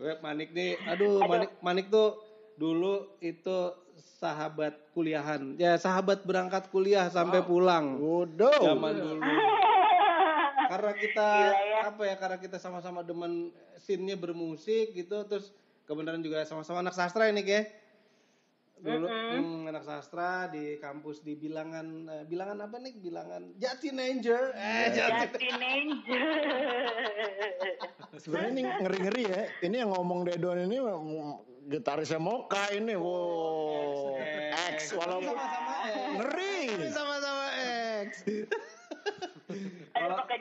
Weh, 0.00 0.16
Manik 0.22 0.54
nih, 0.54 0.78
aduh, 0.86 1.18
Manik 1.24 1.50
Manik 1.60 1.86
tuh 1.90 2.20
dulu 2.54 3.18
itu 3.18 3.74
sahabat 4.16 4.76
kuliahan. 4.92 5.58
Ya, 5.58 5.74
sahabat 5.74 6.22
berangkat 6.22 6.70
kuliah 6.70 7.10
sampai 7.10 7.42
pulang. 7.42 7.98
Waduh. 7.98 8.62
Zaman 8.62 8.94
dulu. 8.94 9.34
Karena 10.74 10.92
kita 10.98 11.28
Gila 11.30 11.60
ya. 11.62 11.78
apa 11.94 12.02
ya? 12.02 12.14
Karena 12.18 12.38
kita 12.42 12.56
sama-sama 12.58 13.06
demen 13.06 13.54
scene-nya 13.78 14.18
bermusik 14.18 14.90
gitu, 14.92 15.22
terus 15.30 15.54
kebenaran 15.86 16.18
juga 16.18 16.42
sama-sama 16.42 16.82
anak 16.82 16.98
sastra 16.98 17.30
ini, 17.30 17.46
ya. 17.46 17.62
Dulu 18.84 19.06
hmm, 19.08 19.70
anak 19.70 19.86
sastra 19.86 20.50
di 20.52 20.76
kampus 20.76 21.24
di 21.24 21.38
bilangan 21.38 21.86
eh, 22.10 22.24
bilangan 22.28 22.68
apa 22.68 22.76
nih? 22.82 22.92
Bilangan 23.00 23.56
Jatinanger. 23.56 24.52
Eh, 24.52 24.86
Jati- 24.92 25.30
Jatining. 25.32 25.86
Sebenarnya 28.22 28.50
ini 28.52 28.62
ngeri-ngeri 28.66 29.22
ya. 29.24 29.42
Ini 29.64 29.76
yang 29.86 29.90
ngomong 29.94 30.28
Dedon 30.28 30.68
ini 30.68 30.76
mm, 30.84 31.70
gitarisnya 31.72 32.20
Moka 32.20 32.68
ini. 32.76 32.92
Wow. 32.92 34.20
X 34.74 34.92
walaupun 34.92 35.32
sama-sama 35.32 35.72
X. 35.88 36.12
ngeri. 36.20 36.60
Sama-sama 36.92 37.44
X. 38.04 38.10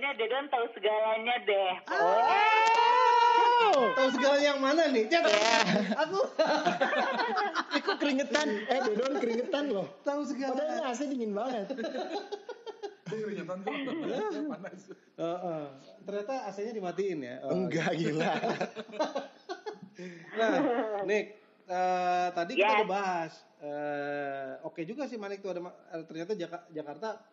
Pokoknya 0.03 0.19
Dedon 0.19 0.45
tahu 0.51 0.65
segalanya 0.75 1.35
deh. 1.47 1.71
Oh. 1.87 3.79
Tahu 3.95 4.09
segalanya 4.11 4.47
yang 4.51 4.59
mana 4.59 4.91
nih? 4.91 5.07
Cek. 5.07 5.23
Aku 5.95 6.19
Ikut 7.79 7.95
keringetan. 7.95 8.47
Eh 8.67 8.79
Dedon 8.83 9.15
keringetan 9.15 9.71
loh. 9.71 9.87
tahu 10.03 10.27
Padahal 10.27 10.27
ini 10.27 10.27
segalanya. 10.27 10.91
AC 10.91 11.07
dingin 11.07 11.31
banget. 11.31 11.71
Keringetan 13.07 13.57
tuh 13.63 13.71
panas. 14.51 14.81
Heeh. 14.91 15.63
Ternyata 16.03 16.33
AC-nya 16.51 16.75
dimatiin 16.75 17.19
ya. 17.23 17.35
Oh, 17.41 17.49
Enggak 17.55 17.95
gila. 17.95 18.33
Nah, 20.33 20.57
Nick, 21.05 21.37
eh, 21.63 22.27
tadi 22.35 22.51
kita 22.57 22.65
Yes. 22.65 22.75
udah 22.75 22.89
bahas. 22.91 23.33
Eh, 23.61 24.51
Oke 24.67 24.83
juga 24.83 25.05
sih 25.05 25.15
Manik 25.15 25.39
tuh 25.39 25.55
ada 25.55 25.63
eh, 25.63 26.03
ternyata 26.03 26.35
Jaka- 26.35 26.67
Jakarta 26.67 27.23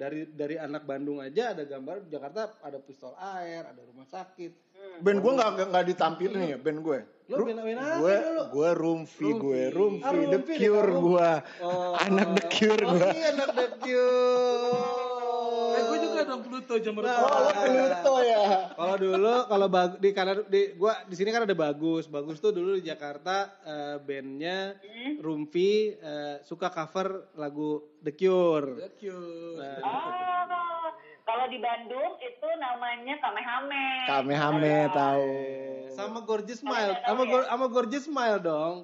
dari 0.00 0.24
dari 0.32 0.56
anak 0.56 0.88
Bandung 0.88 1.20
aja 1.20 1.52
ada 1.52 1.68
gambar 1.68 2.08
Jakarta 2.08 2.56
ada 2.64 2.80
pistol 2.80 3.12
air, 3.20 3.68
ada 3.68 3.84
rumah 3.84 4.08
sakit. 4.08 4.72
Band 5.04 5.20
gue 5.20 5.32
nggak 5.36 5.50
nggak 5.68 5.84
ditampilin 5.92 6.40
ya 6.46 6.56
band 6.56 6.80
gue. 6.80 6.98
Band 7.28 7.60
band 7.60 7.78
apa 7.78 8.00
Gue 8.00 8.16
gue 8.48 8.70
Rumfi 8.72 9.28
gue 9.36 9.60
Rumfi 9.68 10.02
Ah, 10.08 10.16
The 10.16 10.40
Cure 10.56 10.90
gue 10.90 11.30
Oh, 11.60 11.92
anak 12.00 12.28
The 12.32 12.44
Cure 12.48 12.82
oh, 12.88 12.96
gue. 12.96 13.08
iya, 13.12 13.28
anak 13.36 13.50
The 13.52 13.66
Cure. 13.76 14.80
Eh 15.70 15.82
gue 15.84 15.98
juga 16.00 16.20
dong 16.24 16.40
Pluto 16.60 16.76
jam 16.76 16.92
Nah. 16.92 17.00
berapa? 17.00 17.24
Oh 17.24 17.50
Pluto 17.56 18.14
ya. 18.20 18.38
Kalau 18.70 18.96
dulu 18.96 19.34
kalau 19.46 19.66
bag, 19.66 19.90
di 19.96 20.10
kanan 20.10 20.44
di 20.46 20.74
gua 20.74 21.00
di 21.04 21.14
sini 21.14 21.28
kan 21.28 21.42
ada 21.42 21.56
bagus. 21.56 22.04
Bagus 22.04 22.36
tuh 22.36 22.52
dulu 22.52 22.76
di 22.76 22.84
Jakarta 22.84 23.48
eh, 23.62 23.96
bandnya 23.98 24.76
Rumfi 25.16 25.72
eh, 25.94 26.36
suka 26.42 26.68
cover 26.68 27.32
lagu 27.34 27.80
The 27.98 28.12
Cure. 28.12 28.68
The 28.78 28.90
Cure. 28.94 29.56
Nah, 29.56 29.80
Oh, 29.80 30.88
kalau 31.26 31.46
di 31.46 31.56
Bandung 31.56 32.18
itu 32.18 32.48
namanya 32.56 33.14
Kamehame. 33.16 33.86
Kami 34.04 34.34
hame 34.34 34.76
tahu. 34.90 35.30
sama 35.90 36.18
Gorgeous 36.20 36.58
Smile, 36.58 36.92
sama 37.00 37.22
ya? 37.24 37.40
Sama 37.46 37.66
Gorgeous 37.66 38.04
Smile 38.04 38.38
dong. 38.38 38.74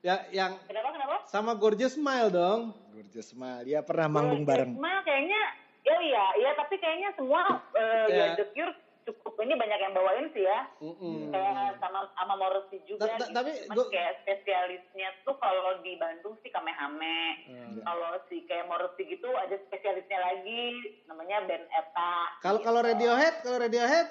Ya 0.00 0.22
yang 0.30 0.54
Kenapa 0.66 0.92
kenapa? 0.92 1.14
sama 1.24 1.52
Gorgeous 1.54 1.94
Smile 1.94 2.28
dong. 2.28 2.60
Gorgeous 2.90 3.28
Mal, 3.32 3.60
dia 3.62 3.80
pernah 3.80 4.08
manggung 4.08 4.42
bareng. 4.42 4.72
Mah 4.74 5.04
kayaknya 5.04 5.36
ya 5.86 5.96
iya, 5.96 6.24
iya 6.36 6.50
tapi 6.52 6.74
kayaknya 6.76 7.14
semua 7.14 7.46
eh, 7.72 8.06
Ya. 8.08 8.24
ya 8.28 8.36
The 8.36 8.46
Cure 8.50 8.74
cukup 9.06 9.38
ini 9.38 9.54
banyak 9.54 9.78
yang 9.78 9.94
bawain 9.94 10.26
sih 10.30 10.42
ya. 10.42 10.66
Mm-mm. 10.80 11.30
Kayak 11.30 11.78
sama 11.78 12.10
sama 12.12 12.34
Morrissey 12.34 12.82
juga. 12.84 13.06
Ta- 13.06 13.14
ta- 13.14 13.22
gitu. 13.22 13.32
tapi 13.32 13.50
Cuman 13.62 13.76
gua- 13.76 13.86
kayak 13.88 14.12
spesialisnya 14.18 15.08
tuh 15.22 15.36
kalau 15.36 15.78
di 15.78 15.94
Bandung 15.94 16.34
sih 16.36 16.50
Kamehame. 16.50 17.22
Hmm. 17.46 17.78
Kalau 17.80 18.18
si 18.26 18.42
kayak 18.42 18.66
Morrissey 18.66 19.06
gitu 19.06 19.30
ada 19.30 19.54
spesialisnya 19.62 20.18
lagi 20.18 20.74
namanya 21.06 21.38
band 21.40 21.70
Eta. 21.70 22.14
Kalau 22.42 22.58
kalau 22.60 22.82
Gitu. 22.82 22.90
Radiohead, 22.92 23.34
kalau 23.40 23.58
Radiohead, 23.60 24.08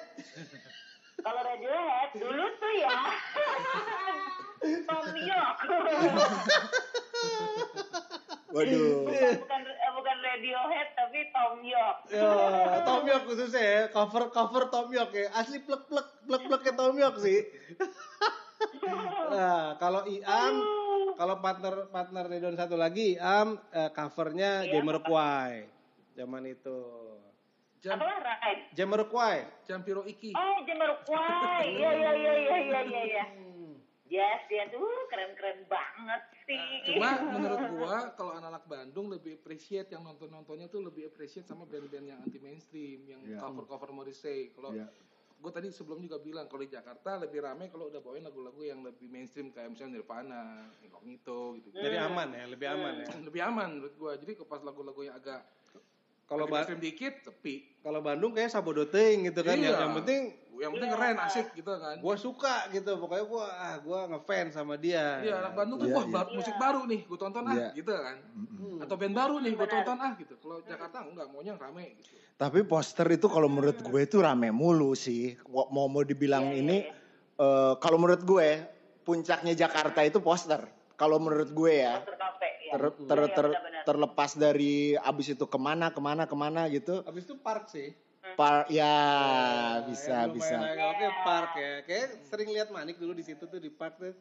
Kalau 1.18 1.40
Radiohead 1.42 2.10
dulu 2.14 2.44
tuh 2.56 2.72
ya 2.74 2.96
Tom 4.88 5.06
York. 5.14 5.58
Waduh. 8.48 8.88
bukan, 9.04 9.32
bukan 9.38 9.62
Radiohead 10.36 10.88
tapi 10.92 11.20
Tom 11.32 11.64
York. 11.64 11.98
ya, 12.12 12.80
Tom 12.84 13.02
York 13.08 13.24
khususnya 13.24 13.64
ya, 13.64 13.82
cover 13.88 14.28
cover 14.28 14.68
Tom 14.68 14.92
York 14.92 15.12
ya, 15.16 15.32
asli 15.32 15.64
plek 15.64 15.88
plek 15.88 16.08
plek 16.28 16.42
pleknya 16.44 16.72
Tom 16.76 16.92
York 16.92 17.16
sih. 17.24 17.40
nah, 19.32 19.80
kalau 19.80 20.04
Iam, 20.04 20.54
kalau 21.16 21.40
partner 21.40 21.88
partner 21.88 22.24
Redon 22.28 22.56
satu 22.60 22.76
lagi, 22.76 23.16
Iam 23.16 23.56
eh, 23.72 23.88
covernya 23.96 24.68
Iya, 24.68 24.84
Jamiroquai 24.84 25.72
zaman 26.16 26.42
itu. 26.48 26.78
Jam 27.84 28.00
Apa 28.00 28.08
Ride? 28.18 28.62
Jamiroquai. 28.72 29.38
Jampiro 29.68 30.02
Iki. 30.02 30.32
Oh, 30.32 30.58
Jamiroquai. 30.64 31.64
Iya 31.76 31.90
iya 31.92 32.12
iya 32.16 32.32
iya 32.34 32.56
iya 32.60 33.02
iya. 33.04 33.24
Yes, 34.06 34.46
yes. 34.46 34.70
Uh, 34.70 35.02
keren-keren 35.10 35.66
banget 35.66 36.22
sih. 36.46 36.94
Cuma 36.94 37.18
menurut 37.26 37.58
gua 37.74 38.14
kalau 38.14 38.38
anak-anak 38.38 38.64
Bandung 38.64 39.10
lebih 39.10 39.34
appreciate 39.34 39.90
yang 39.90 40.06
nonton-nontonnya 40.06 40.70
tuh 40.70 40.86
lebih 40.86 41.10
appreciate 41.10 41.42
sama 41.42 41.66
band-band 41.66 42.06
yang 42.06 42.18
anti 42.22 42.38
mainstream, 42.38 43.02
yang 43.02 43.18
Iya. 43.26 43.42
cover-cover 43.42 43.90
Morrissey. 43.90 44.54
Kalau 44.54 44.70
Iya. 44.70 44.86
gue 45.36 45.50
tadi 45.52 45.68
sebelum 45.68 46.00
juga 46.00 46.16
bilang 46.16 46.46
kalau 46.46 46.62
di 46.62 46.70
Jakarta 46.70 47.18
lebih 47.18 47.44
rame 47.44 47.66
kalau 47.68 47.90
udah 47.90 47.98
bawain 47.98 48.22
lagu-lagu 48.22 48.62
yang 48.62 48.80
lebih 48.80 49.10
mainstream 49.10 49.50
kayak 49.50 49.74
misalnya 49.74 49.98
Nirvana, 49.98 50.70
Incognito 50.86 51.58
gitu. 51.58 51.74
Jadi 51.74 51.98
aman 51.98 52.28
ya, 52.30 52.44
lebih 52.46 52.66
aman 52.70 52.92
ya. 53.02 53.08
Lebih 53.20 53.42
aman 53.42 53.68
menurut 53.74 53.94
gua. 53.98 54.12
Jadi 54.14 54.32
pas 54.46 54.62
lagu-lagu 54.62 55.02
yang 55.02 55.18
agak 55.18 55.42
Kalau 56.26 56.46
agak 56.46 56.50
ba 56.50 56.56
mainstream 56.62 56.82
dikit 56.82 57.14
sepi. 57.22 57.54
kalau 57.82 58.00
Bandung 58.02 58.34
kayak 58.34 58.50
sabodoting 58.50 59.30
gitu 59.30 59.42
kan. 59.42 59.58
Iya. 59.58 59.74
Yang, 59.74 59.78
yang 59.82 59.92
penting 59.98 60.20
Yang 60.56 60.72
penting 60.72 60.90
keren, 60.90 61.16
asik 61.18 61.46
gitu 61.52 61.72
kan. 61.72 61.96
gua 61.98 62.14
suka 62.14 62.54
gitu. 62.70 62.92
Pokoknya 62.96 63.24
gua 63.24 63.44
ah 63.46 63.74
gua 63.78 64.00
ngefans 64.06 64.52
sama 64.52 64.74
dia. 64.74 65.20
Iya, 65.20 65.34
anak 65.38 65.52
Bandung 65.52 65.76
tuh 65.78 65.88
Iya, 65.88 65.96
wah 65.96 66.04
iya. 66.04 66.14
ba- 66.14 66.30
musik 66.30 66.56
baru 66.56 66.80
nih, 66.84 67.00
gue 67.02 67.18
tonton 67.18 67.44
ah 67.44 67.54
Iya. 67.54 67.68
gitu 67.72 67.92
kan. 67.92 68.16
Hmm. 68.56 68.78
Atau 68.80 68.94
band 68.96 69.14
baru 69.14 69.34
nih, 69.38 69.52
gue 69.52 69.68
tonton 69.68 69.96
ah 69.96 70.12
gitu. 70.14 70.34
Kalau 70.36 70.56
Jakarta 70.60 70.96
enggak, 71.02 71.26
maunya 71.28 71.50
yang 71.50 71.60
rame 71.60 71.84
gitu. 71.96 72.16
Tapi 72.34 72.58
poster 72.62 73.06
itu 73.08 73.26
kalau 73.26 73.46
menurut 73.46 73.78
gue 73.78 74.00
itu 74.02 74.16
rame 74.18 74.48
mulu 74.50 74.92
sih. 74.92 75.36
Mau 75.46 75.88
mau 75.88 76.02
dibilang 76.02 76.48
Iya, 76.48 76.52
iya, 76.52 76.62
ini 76.62 76.76
eh, 77.36 77.72
kalau 77.76 77.96
menurut 77.96 78.22
gue 78.22 78.48
puncaknya 79.02 79.52
Jakarta 79.52 80.00
itu 80.00 80.18
poster. 80.18 80.64
Kalau 80.96 81.16
menurut 81.16 81.48
gue 81.48 81.74
ya. 81.76 82.00
Poster 82.00 82.16
kafe 82.16 82.48
ya. 82.62 82.72
Ter, 82.72 82.82
ter- 83.04 83.20
Iya, 83.22 83.36
ter- 83.36 83.56
terlepas 83.84 84.30
dari 84.34 84.74
abis 84.94 85.26
itu 85.30 85.44
ke 85.44 85.56
mana 85.56 85.88
ke 85.88 86.00
mana 86.00 86.24
ke 86.24 86.34
mana 86.34 86.66
gitu. 86.66 87.04
Habis 87.04 87.22
itu 87.24 87.36
park 87.36 87.68
sih. 87.68 87.92
Park 88.34 88.66
ya 88.74 88.96
Ya, 89.76 89.86
bisa 89.86 90.26
yang 90.26 90.34
bisa. 90.34 90.56
Oke, 90.58 91.06
park 91.22 91.52
ya. 91.54 91.72
Kayak 91.86 92.06
sering 92.26 92.48
lihat 92.50 92.68
Manik 92.74 92.98
dulu 92.98 93.14
di 93.14 93.22
situ 93.22 93.46
tuh 93.46 93.60
di 93.62 93.70
park 93.70 93.94
tuh. 94.02 94.12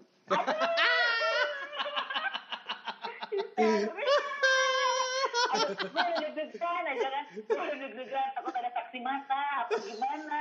Deg-degan 6.35 6.83
aja 6.85 7.07
kan. 7.09 7.23
Gue 7.33 7.75
deg-degan, 7.79 8.27
takut 8.35 8.53
ada 8.53 8.69
saksi 8.75 8.99
mata, 9.01 9.65
apa 9.65 9.75
gimana. 9.81 10.39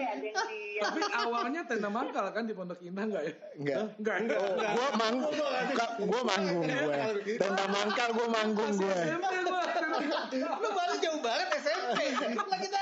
Ada 0.00 0.24
yang 0.24 0.46
lihat. 0.48 0.82
Tapi 0.90 1.00
awalnya 1.12 1.60
tenda 1.68 1.88
mangkal 1.92 2.26
kan 2.32 2.44
di 2.48 2.54
Pondok 2.56 2.80
Indah 2.80 3.04
enggak 3.04 3.22
ya? 3.28 3.34
Enggak. 3.60 3.84
Enggak, 4.00 4.16
enggak. 4.24 4.40
Gua 4.72 4.88
manggung, 4.96 5.34
gua 6.08 6.22
manggung 6.24 6.64
gue. 6.64 7.36
Tenda 7.36 7.64
mangkal 7.68 8.08
gua 8.16 8.28
manggung 8.32 8.72
gue. 8.80 9.00
SMP 9.04 9.34
gua. 9.44 9.62
Lu 10.56 10.68
baru 10.72 10.94
jauh 11.04 11.20
banget 11.20 11.48
SMP. 11.60 12.00
Lah 12.36 12.58
kita 12.58 12.80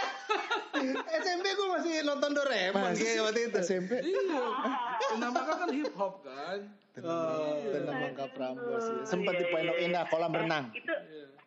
SMP 1.19 1.47
gue 1.59 1.69
masih 1.75 1.95
nonton 2.07 2.31
Doraemon 2.37 2.95
Mas, 2.95 2.99
kayak 3.01 3.23
waktu 3.27 3.41
itu. 3.51 3.59
SMP 3.67 3.93
Iya. 4.05 4.43
Tenda 5.11 5.29
mangkal 5.35 5.57
kan 5.59 5.71
hip 5.75 5.93
hop 5.99 6.15
kan. 6.23 6.59
Oh. 7.03 7.59
Tenda 7.71 7.93
mangkal 7.95 8.29
Prambors 8.35 8.87
ya. 8.87 9.03
Sempat 9.07 9.35
di 9.39 9.45
Pondok 9.51 9.77
Indah 9.83 10.05
kolam 10.07 10.33
renang. 10.35 10.71
Itu, 10.71 10.95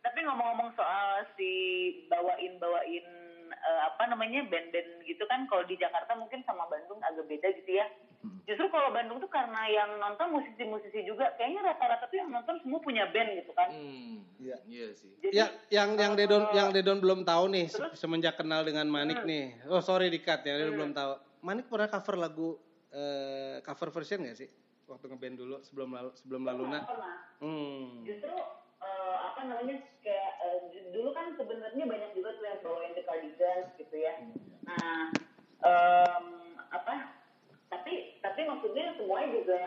tapi 0.01 0.19
ngomong-ngomong 0.27 0.75
soal 0.75 1.23
si 1.39 1.51
bawain-bawain 2.11 3.20
eh, 3.51 3.81
apa 3.85 4.03
namanya 4.05 4.41
band-band 4.43 4.89
gitu 5.03 5.23
kan 5.25 5.45
kalau 5.45 5.63
di 5.63 5.75
Jakarta 5.75 6.13
mungkin 6.13 6.41
sama 6.41 6.65
Bandung 6.65 6.99
agak 6.99 7.25
beda 7.25 7.47
gitu 7.53 7.71
ya. 7.73 7.85
Justru 8.43 8.67
kalau 8.67 8.89
Bandung 8.89 9.17
tuh 9.17 9.27
karena 9.27 9.65
yang 9.65 9.97
nonton 9.97 10.29
musisi-musisi 10.31 11.01
juga 11.03 11.33
kayaknya 11.35 11.61
rata-rata 11.63 12.05
tuh 12.05 12.17
yang 12.17 12.29
nonton 12.29 12.57
semua 12.59 12.77
punya 12.79 13.05
band 13.07 13.33
gitu 13.35 13.51
kan. 13.51 13.69
Hmm. 13.69 14.21
Iya. 14.37 14.57
Iya 14.63 14.87
sih. 14.93 15.13
Jadi 15.19 15.33
Ya, 15.33 15.45
yang 15.69 15.93
yang 15.95 16.13
Dedon 16.13 16.43
eh, 16.43 16.53
yang 16.53 16.69
Dedon 16.69 16.99
belum 16.99 17.21
tahu 17.21 17.49
nih 17.49 17.65
terus? 17.67 17.93
semenjak 17.95 18.35
kenal 18.35 18.61
dengan 18.61 18.85
Manik 18.85 19.21
nih. 19.23 19.61
Oh 19.67 19.79
sorry 19.79 20.07
di 20.07 20.17
cut 20.17 20.41
ya, 20.41 20.53
Dedon 20.55 20.73
Hmm. 20.73 20.79
belum 20.79 20.91
tahu. 20.93 21.11
Manik 21.41 21.65
pernah 21.67 21.87
cover 21.87 22.15
lagu 22.15 22.49
eh, 22.89 23.61
cover 23.61 23.89
version 23.89 24.21
gak 24.21 24.35
sih? 24.35 24.49
Waktu 24.83 25.07
ngeband 25.07 25.35
dulu 25.37 25.55
sebelum 25.61 25.89
lalu 25.89 26.11
sebelum 26.13 26.41
Laluna. 26.43 26.83
pernah. 26.83 27.15
Hmm. 27.39 28.03
Justru 28.03 28.33
eh, 28.81 29.15
apa 29.17 29.39
namanya 29.43 29.75
kayak 30.01 30.31
dulu 30.91 31.09
kan 31.15 31.33
sebenarnya 31.39 31.83
banyak 31.87 32.11
juga 32.13 32.35
tuh 32.35 32.45
yang 32.45 32.59
bawain 32.61 32.93
The 32.93 33.03
Cardigans 33.07 33.71
gitu 33.79 33.95
ya. 33.95 34.13
Nah, 34.67 35.11
em, 35.63 36.25
apa? 36.71 37.15
Tapi 37.71 38.19
tapi 38.19 38.41
maksudnya 38.45 38.95
semuanya 38.99 39.29
juga 39.31 39.59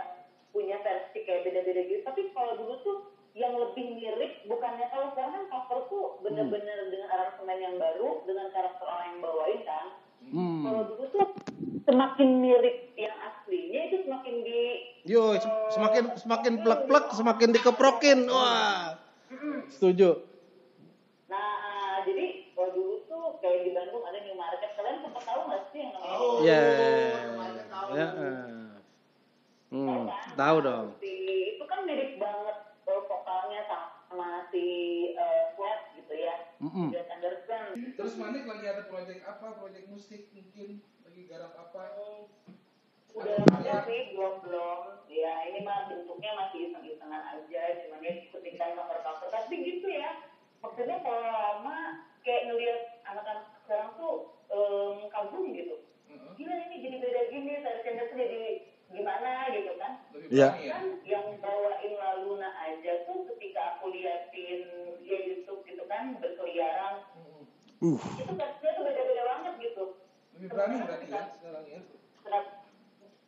punya 0.54 0.78
versi 0.84 1.24
kayak 1.26 1.48
beda-beda 1.48 1.82
gitu. 1.88 2.02
Tapi 2.06 2.30
kalau 2.36 2.54
dulu 2.60 2.74
tuh 2.84 2.98
yang 3.34 3.58
lebih 3.58 3.98
mirip 3.98 4.46
bukannya 4.46 4.86
kalau 4.94 5.10
sekarang 5.10 5.34
kan 5.34 5.44
cover 5.50 5.80
tuh 5.90 6.06
bener-bener 6.22 6.86
dengan 6.86 7.10
aransemen 7.10 7.58
yang 7.58 7.76
baru 7.82 8.22
dengan 8.22 8.46
karakter 8.54 8.86
orang 8.86 9.06
yang 9.10 9.20
bawain 9.26 9.60
kan. 9.66 9.86
Hmm. 10.30 10.62
Kalau 10.62 10.82
dulu 10.94 11.04
tuh 11.10 11.26
semakin 11.84 12.28
mirip 12.40 12.94
yang 12.94 13.16
aslinya 13.18 13.80
itu 13.90 13.96
semakin 14.06 14.34
di 14.46 14.60
Yo, 15.04 15.36
sem- 15.36 15.68
semakin 15.74 16.04
semakin 16.16 16.54
plek-plek 16.64 17.06
semakin 17.12 17.48
dikeprokin. 17.52 18.18
Wah. 18.30 18.96
Setuju. 19.68 20.16
Nah, 21.28 22.06
jadi 22.06 22.54
kalau 22.54 23.33
kayak 23.44 23.60
di 23.68 23.70
Bandung 23.76 24.04
ada 24.08 24.18
New 24.24 24.36
Market. 24.40 24.70
Kalian 24.72 25.04
sempat 25.04 25.22
tahu 25.28 25.40
nggak 25.52 25.62
sih 25.68 25.78
yang 25.84 25.92
namanya? 25.92 26.08
Tahu. 26.16 26.28
Ya. 26.40 26.62
tahu. 27.68 27.88
Ya. 27.92 28.08
eh. 28.16 28.72
Hmm, 29.74 30.06
tahu 30.38 30.56
dong. 30.64 30.86
Si 31.02 31.12
itu 31.58 31.64
kan 31.68 31.84
mirip 31.84 32.16
banget 32.16 32.58
eh, 32.88 33.00
vokalnya 33.04 33.60
sama 33.68 34.48
si 34.48 34.64
eh, 35.12 35.42
Sweat 35.52 35.80
gitu 35.98 36.14
ya. 36.16 36.36
Sweat 36.56 37.08
Anderson. 37.12 37.68
Terus 38.00 38.14
Manik 38.16 38.48
lagi 38.48 38.64
ada 38.64 38.88
proyek 38.88 39.20
apa? 39.28 39.60
Proyek 39.60 39.84
musik 39.92 40.32
mungkin 40.32 40.80
lagi 41.04 41.22
garap 41.28 41.52
apa? 41.58 42.00
Udah 43.12 43.36
lama 43.44 43.76
sih 43.84 44.16
belum 44.16 44.34
belum. 44.46 44.80
Ya 45.10 45.52
ini 45.52 45.66
mah 45.66 45.90
bentuknya 45.90 46.32
masih 46.38 46.70
iseng-isengan 46.70 47.22
aja. 47.34 47.62
Cuman 47.84 48.00
ya 48.00 48.12
ikutin 48.24 48.54
cover-cover. 48.56 49.28
Tapi 49.28 49.54
gitu 49.58 49.90
ya. 49.90 50.32
Maksudnya 50.62 51.02
kalau 51.02 51.28
lama 51.28 52.08
kayak 52.24 52.48
ngeliat 52.48 52.93
anak-anak 53.04 53.46
sekarang 53.64 53.90
tuh 54.00 54.14
em, 54.50 55.08
kagum 55.12 55.52
gitu. 55.52 55.76
Heeh. 56.10 56.32
Gila 56.40 56.54
ini 56.68 56.76
jadi 56.84 56.96
beda 57.00 57.20
gini. 57.30 57.52
Seharusnya 57.60 58.04
tuh 58.08 58.16
jadi 58.18 58.40
gimana 58.94 59.50
gitu 59.50 59.72
kan. 59.80 59.92
Iya. 60.30 60.48
ya. 60.56 60.72
kan 60.78 60.84
yang 61.04 61.26
bawain 61.42 61.92
Laluna 61.98 62.50
aja 62.62 63.04
tuh 63.04 63.26
ketika 63.34 63.76
aku 63.76 63.92
liatin 63.92 64.62
dia 65.04 65.18
YouTube 65.20 65.66
gitu 65.66 65.84
kan 65.90 66.16
berkeliaran. 66.22 67.04
Uh, 67.84 68.00
itu 68.16 68.32
versinya 68.32 68.70
tuh 68.80 68.84
beda-beda 68.88 69.22
banget 69.28 69.54
gitu 69.60 69.84
Lebih 70.32 70.48
berani 70.56 70.76
berarti 70.88 71.06
ya 71.12 71.22
sekarang 71.36 71.64
ya. 71.68 71.80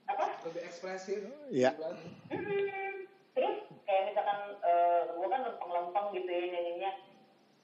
Apa 0.08 0.24
Lebih 0.48 0.62
ekspresif. 0.64 1.20
Iya. 1.52 1.70
berani. 1.76 2.04
Hmm, 2.32 2.94
terus 3.36 3.56
kayak 3.84 4.02
misalkan 4.14 4.40
eh 4.64 5.02
gue 5.12 5.28
kan 5.28 5.40
lempeng-lempeng 5.44 6.06
gitu 6.16 6.30
ya 6.30 6.44
nyanyinya 6.56 6.90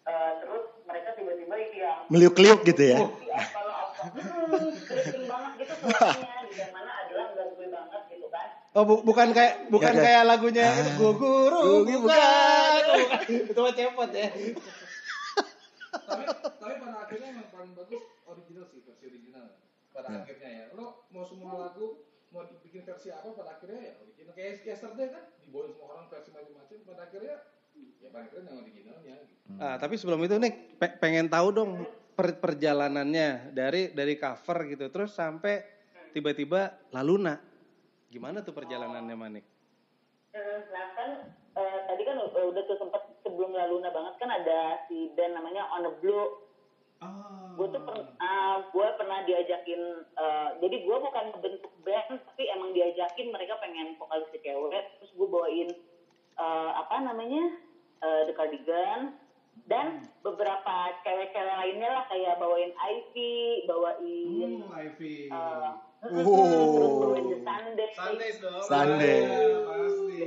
Eh, 0.02 0.32
terus 0.36 0.64
mereka 0.82 1.08
tiba-tiba 1.14 1.54
yang 1.72 1.98
meliuk-liuk 2.08 2.60
gitu 2.64 2.82
ya. 2.84 2.98
ya, 2.98 3.38
kalau 3.48 3.70
apa 3.70 4.02
hmm, 4.10 4.74
keriting 4.82 5.24
banget 5.24 5.52
gitu 5.60 5.74
suaranya 5.80 6.42
di 6.42 6.54
yang 6.56 6.70
mana 6.70 6.90
adalah 7.00 7.26
nggak 7.30 7.46
gue 7.52 7.66
banget 7.68 8.02
gitu 8.10 8.26
kan 8.28 8.48
Oh, 8.72 8.82
bu- 8.82 9.02
bukan 9.02 9.28
kayak 9.30 9.68
bukan 9.68 9.92
Ya, 9.92 10.00
kayak 10.02 10.22
lagunya 10.26 10.64
Ah. 10.66 10.96
Gu 10.96 11.08
Guru, 11.14 11.60
Guru, 11.84 12.02
bukan. 12.02 12.82
Itu 13.46 13.60
mah 13.60 13.72
cepot 13.72 14.10
ya. 14.10 14.28
tapi 15.92 16.24
tapi 16.24 16.74
pada 16.78 16.98
akhirnya 17.00 17.28
yang 17.32 17.48
paling 17.48 17.72
bagus 17.72 18.02
original 18.24 18.64
sih 18.66 18.80
versi 18.80 19.04
original 19.06 19.44
pada 19.90 20.08
Ya. 20.08 20.18
akhirnya 20.18 20.48
ya 20.50 20.64
lo 20.72 21.06
mau 21.08 21.22
semua 21.22 21.52
lagu 21.62 22.00
mau 22.28 22.42
dibikin 22.42 22.82
versi 22.82 23.08
apa 23.08 23.28
pada 23.30 23.54
akhirnya 23.54 23.80
ya 23.82 23.92
original 24.00 24.32
kayak 24.32 24.64
yesterday 24.64 25.08
kan 25.08 25.24
dibawain 25.38 25.70
semua 25.70 25.86
orang 25.90 26.06
versi 26.08 26.30
macam-macam 26.32 26.78
pada 26.82 27.02
akhirnya 27.04 27.36
ya 27.98 28.08
paling 28.10 28.28
keren 28.30 28.44
yang 28.46 28.58
originalnya 28.60 29.14
gitu. 29.26 29.50
Ah, 29.58 29.76
tapi 29.76 29.94
sebelum 29.96 30.20
itu 30.22 30.34
nih 30.38 30.52
pe- 30.76 30.96
pengen 30.98 31.26
tahu 31.28 31.48
dong 31.50 31.70
per- 32.12 32.38
perjalanannya 32.38 33.52
dari 33.52 33.90
dari 33.90 34.14
cover 34.16 34.68
gitu 34.68 34.88
terus 34.88 35.12
sampai 35.12 35.62
tiba-tiba 36.12 36.72
Laluna. 36.90 37.40
Gimana 38.08 38.44
tuh 38.44 38.52
perjalanannya 38.52 39.16
Manik? 39.16 39.44
Hmm, 40.32 40.60
Nah 40.72 40.86
kan 40.92 41.10
eh, 41.56 41.78
tadi 41.88 42.02
kan 42.04 42.16
udah 42.20 42.42
udah 42.52 42.62
tuh 42.64 42.76
sempat 42.76 43.02
sebelum 43.20 43.52
Laluna 43.52 43.88
banget 43.88 44.14
kan 44.16 44.30
ada 44.30 44.84
si 44.86 45.12
band 45.12 45.36
namanya 45.36 45.68
On 45.72 45.84
the 45.84 45.92
Blue. 46.00 46.26
Gue 47.52 47.68
tuh 47.68 47.82
pernah, 47.84 48.64
gue 48.72 48.86
pernah 48.96 49.28
diajakin, 49.28 49.82
eh, 50.08 50.48
jadi 50.56 50.76
gue 50.88 50.96
bukan 50.96 51.26
bentuk 51.36 51.72
band 51.84 52.16
tapi 52.24 52.48
emang 52.48 52.72
diajakin 52.72 53.28
mereka 53.28 53.60
pengen 53.60 53.92
vokalis 54.00 54.30
cewek, 54.32 54.84
terus 54.96 55.12
gue 55.12 55.28
bawain 55.28 55.68
eh, 56.32 56.70
apa 56.72 56.96
namanya 57.04 57.42
eh, 58.02 58.20
The 58.26 58.34
Cardigan 58.34 59.00
dan 59.64 59.86
beberapa 60.20 60.74
cewek-cewek 61.02 61.54
lainnya 61.54 61.88
lah 61.92 62.04
kayak 62.08 62.40
bawain 62.40 62.72
Ivy, 62.74 63.62
bawain 63.64 64.64
Ivy. 64.66 65.28
eh, 65.28 65.70
Oh. 66.02 66.10
terus 66.74 66.94
bawain 66.98 67.26
The 67.30 67.38
Sunday. 67.46 67.88
dong. 68.42 68.62
Sunday. 68.66 69.18
pasti. 69.62 70.22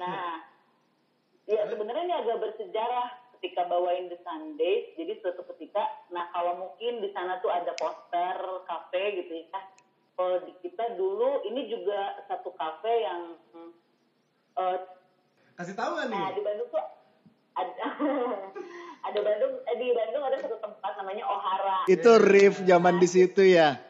Nah, 0.00 0.40
ya 1.44 1.60
sebenarnya 1.68 2.02
ini 2.02 2.14
agak 2.16 2.40
bersejarah 2.40 3.08
ketika 3.36 3.68
bawain 3.68 4.08
The 4.08 4.16
Sundays. 4.24 4.96
Jadi 4.96 5.20
suatu 5.20 5.44
ketika, 5.52 5.84
nah 6.08 6.32
kalau 6.32 6.56
mungkin 6.56 7.04
di 7.04 7.12
sana 7.12 7.36
tuh 7.38 7.52
ada 7.52 7.76
poster 7.76 8.36
kafe 8.64 9.20
gitu 9.20 9.44
ya. 9.44 9.60
Kalau 10.16 10.40
di 10.40 10.56
kita 10.64 10.96
dulu 10.96 11.44
ini 11.44 11.68
juga 11.68 12.24
satu 12.24 12.48
kafe 12.56 13.04
yang 13.04 13.36
hmm, 13.52 13.70
eh, 14.56 14.78
Kasih 15.56 15.74
tahu 15.74 15.92
nih? 16.04 16.12
nah 16.12 16.30
di 16.30 16.42
Bandung 16.44 16.68
tuh 16.68 16.84
ada 17.56 17.86
ada 19.08 19.18
Bandung 19.18 19.52
eh, 19.64 19.76
di 19.80 19.88
Bandung 19.90 20.22
ada 20.22 20.36
satu 20.36 20.56
tempat 20.60 20.92
namanya 21.00 21.24
Ohara. 21.24 21.78
Itu 21.88 22.10
riff 22.20 22.60
zaman 22.62 23.00
di 23.00 23.08
situ 23.08 23.40
ya. 23.40 23.80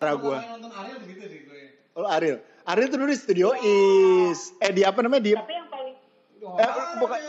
Cara 0.00 0.16
gua. 0.16 0.40
Kalau 0.40 0.56
nonton 0.56 0.72
Ariel 0.72 0.96
begitu 1.04 1.22
sih 1.28 1.40
gue. 1.44 1.62
Oh, 1.92 2.08
Ariel. 2.08 2.40
Ariel 2.64 2.88
tuh 2.88 2.96
dulu 2.96 3.12
di 3.12 3.20
Studio 3.20 3.52
Is. 3.52 4.56
Eh 4.58 4.72
di 4.72 4.80
apa 4.80 5.04
namanya 5.04 5.22
di 5.22 5.32
Tapi 5.36 5.52
yang 5.52 5.68
paling 5.68 5.88
Eh, 6.40 6.70
bukan 6.96 7.20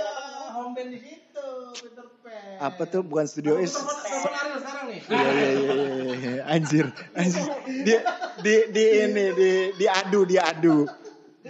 home 0.55 0.71
band 0.71 0.89
di 0.95 0.99
situ, 1.03 1.47
Peter 1.83 2.07
Pan. 2.23 2.63
apa 2.63 2.83
tuh 2.87 3.03
bukan 3.03 3.27
Studio 3.27 3.59
Is. 3.59 3.75
Telepon 3.75 3.91
Ariel 4.31 4.57
sekarang 4.63 4.85
nih. 4.87 4.99
Iya 5.03 5.19
iya 5.19 5.49
iya 5.51 5.73
iya, 5.75 6.15
iya. 6.15 6.41
anjir 6.47 6.85
anjir 7.11 7.43
di 7.83 7.93
di 8.39 8.55
di 8.71 8.83
ini 9.03 9.25
di 9.35 9.51
diadu 9.75 10.23
diadu 10.23 10.77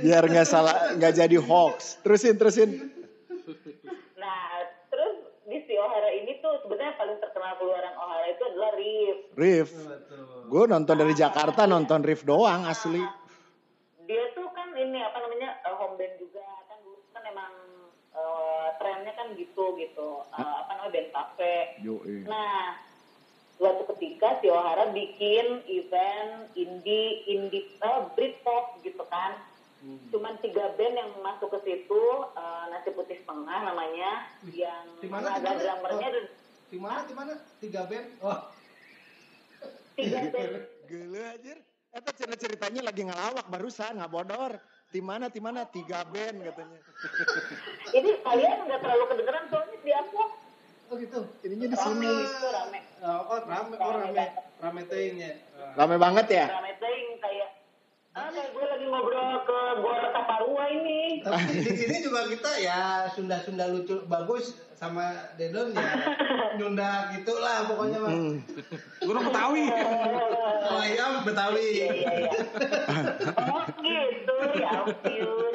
biar 0.01 0.23
nggak 0.27 0.47
salah 0.47 0.97
nggak 0.97 1.13
jadi 1.15 1.37
hoax 1.37 2.01
terusin 2.01 2.35
terusin 2.35 2.69
nah 4.17 4.65
terus 4.89 5.15
di 5.47 5.57
si 5.65 5.73
Ohara 5.77 6.09
ini 6.13 6.41
tuh 6.41 6.61
sebenarnya 6.65 6.93
paling 6.97 7.17
terkenal 7.21 7.53
keluaran 7.57 7.95
Ohara 7.97 8.25
itu 8.29 8.43
adalah 8.47 8.71
Riff. 8.77 9.17
Riff 9.37 9.69
gue 10.51 10.63
nonton 10.67 10.95
dari 10.97 11.13
Jakarta 11.15 11.63
nonton 11.69 12.01
Riff 12.03 12.25
doang 12.27 12.67
asli 12.67 13.01
dia 14.09 14.23
tuh 14.35 14.49
kan 14.51 14.73
ini 14.75 14.99
apa 14.99 15.17
namanya 15.23 15.61
eh, 15.63 15.75
home 15.77 15.95
band 15.95 16.15
juga 16.19 16.43
kan 16.67 16.77
dulu 16.83 16.99
kan 17.15 17.23
emang 17.23 17.53
eh, 18.11 18.67
trennya 18.81 19.13
kan 19.15 19.27
gitu 19.39 19.77
gitu 19.79 20.09
Eh, 20.31 20.53
apa 20.63 20.71
namanya 20.79 20.91
band 20.95 21.09
cafe 21.11 21.31
Cafe. 21.31 21.55
Yoi. 21.81 22.27
Nah, 22.29 22.77
suatu 23.57 23.83
ketika 23.95 24.37
si 24.41 24.47
Ohara 24.51 24.93
bikin 24.93 25.65
event 25.65 26.53
indie 26.53 27.25
indie 27.25 27.65
uh, 27.81 28.09
Britpop 28.13 28.77
gitu 28.85 29.01
kan. 29.09 29.41
Cuman 29.81 30.37
tiga 30.39 30.77
band 30.77 30.93
yang 30.93 31.09
masuk 31.19 31.49
ke 31.49 31.59
situ, 31.65 32.03
eh, 32.33 32.63
nasi 32.69 32.93
putih 32.93 33.17
setengah 33.17 33.59
namanya, 33.65 34.29
yang 34.47 34.85
Di 35.01 35.09
mana, 35.09 35.33
di 35.33 35.41
ada 35.41 35.51
drummernya 35.57 36.07
Oh. 36.07 36.13
dan 36.13 36.25
Di 36.69 36.77
mana? 36.77 36.99
Di 37.03 37.13
mana? 37.17 37.33
Tiga 37.57 37.81
band. 37.83 38.07
Oh. 38.21 38.39
tiga 39.93 40.19
band. 40.33 40.53
Gila 40.85 41.23
anjir. 41.33 41.57
Eta 41.91 42.11
cerita 42.15 42.37
ceritanya 42.39 42.81
lagi 42.87 43.03
ngelawak 43.03 43.45
barusan, 43.47 43.99
nggak 43.99 44.07
bodor. 44.07 44.53
Di 44.87 45.01
mana, 45.01 45.27
di 45.27 45.41
mana? 45.41 45.65
Tiga 45.65 46.05
band 46.05 46.37
katanya. 46.41 46.79
Ini 47.97 48.11
kalian 48.21 48.57
nggak 48.63 48.79
terlalu 48.79 49.03
kedengeran 49.09 49.43
soalnya 49.49 49.77
di 49.77 49.91
aku 49.91 50.21
Oh 50.87 50.99
gitu. 50.99 51.23
Ininya 51.41 51.67
di 51.71 51.77
rame 51.79 51.87
sini. 51.87 52.11
itu 52.19 52.47
rame. 52.51 52.79
Oh, 52.99 53.21
oh 53.31 53.39
rame, 53.47 53.73
oh 53.79 53.91
rame, 53.95 54.25
rame 54.59 54.81
tehnya. 54.85 55.39
Rame 55.73 55.95
banget 55.95 56.27
ya? 56.27 56.45
Rame 56.51 56.75
ting 56.83 57.15
kayak 57.17 57.60
ah 58.11 58.27
gue 58.27 58.65
lagi 58.67 58.85
ngobrol 58.91 59.39
ke 59.47 59.59
Gor 59.79 60.03
Taparua 60.11 60.63
ini. 60.67 61.23
Tapi 61.23 61.63
di 61.63 61.71
sini 61.79 61.97
juga 62.03 62.27
kita 62.27 62.51
ya 62.59 63.07
Sunda-Sunda 63.07 63.71
lucu 63.71 64.03
bagus 64.03 64.59
sama 64.75 65.31
Dedon 65.39 65.71
ya 65.71 65.95
Sunda 66.59 67.07
gitulah 67.15 67.71
pokoknya 67.71 67.97
mah. 68.03 68.11
Hmm. 68.11 68.35
Gue 68.99 69.11
orang 69.15 69.25
Betawi. 69.31 69.63
Kalau 70.59 70.81
ayam 70.83 71.11
Betawi. 71.23 71.67
Iya 71.71 71.87
iya 71.95 72.11
iya. 72.19 72.31
Oh 73.47 73.63
gitu 73.79 74.35
ya 74.59 74.69
ampun. 74.75 75.53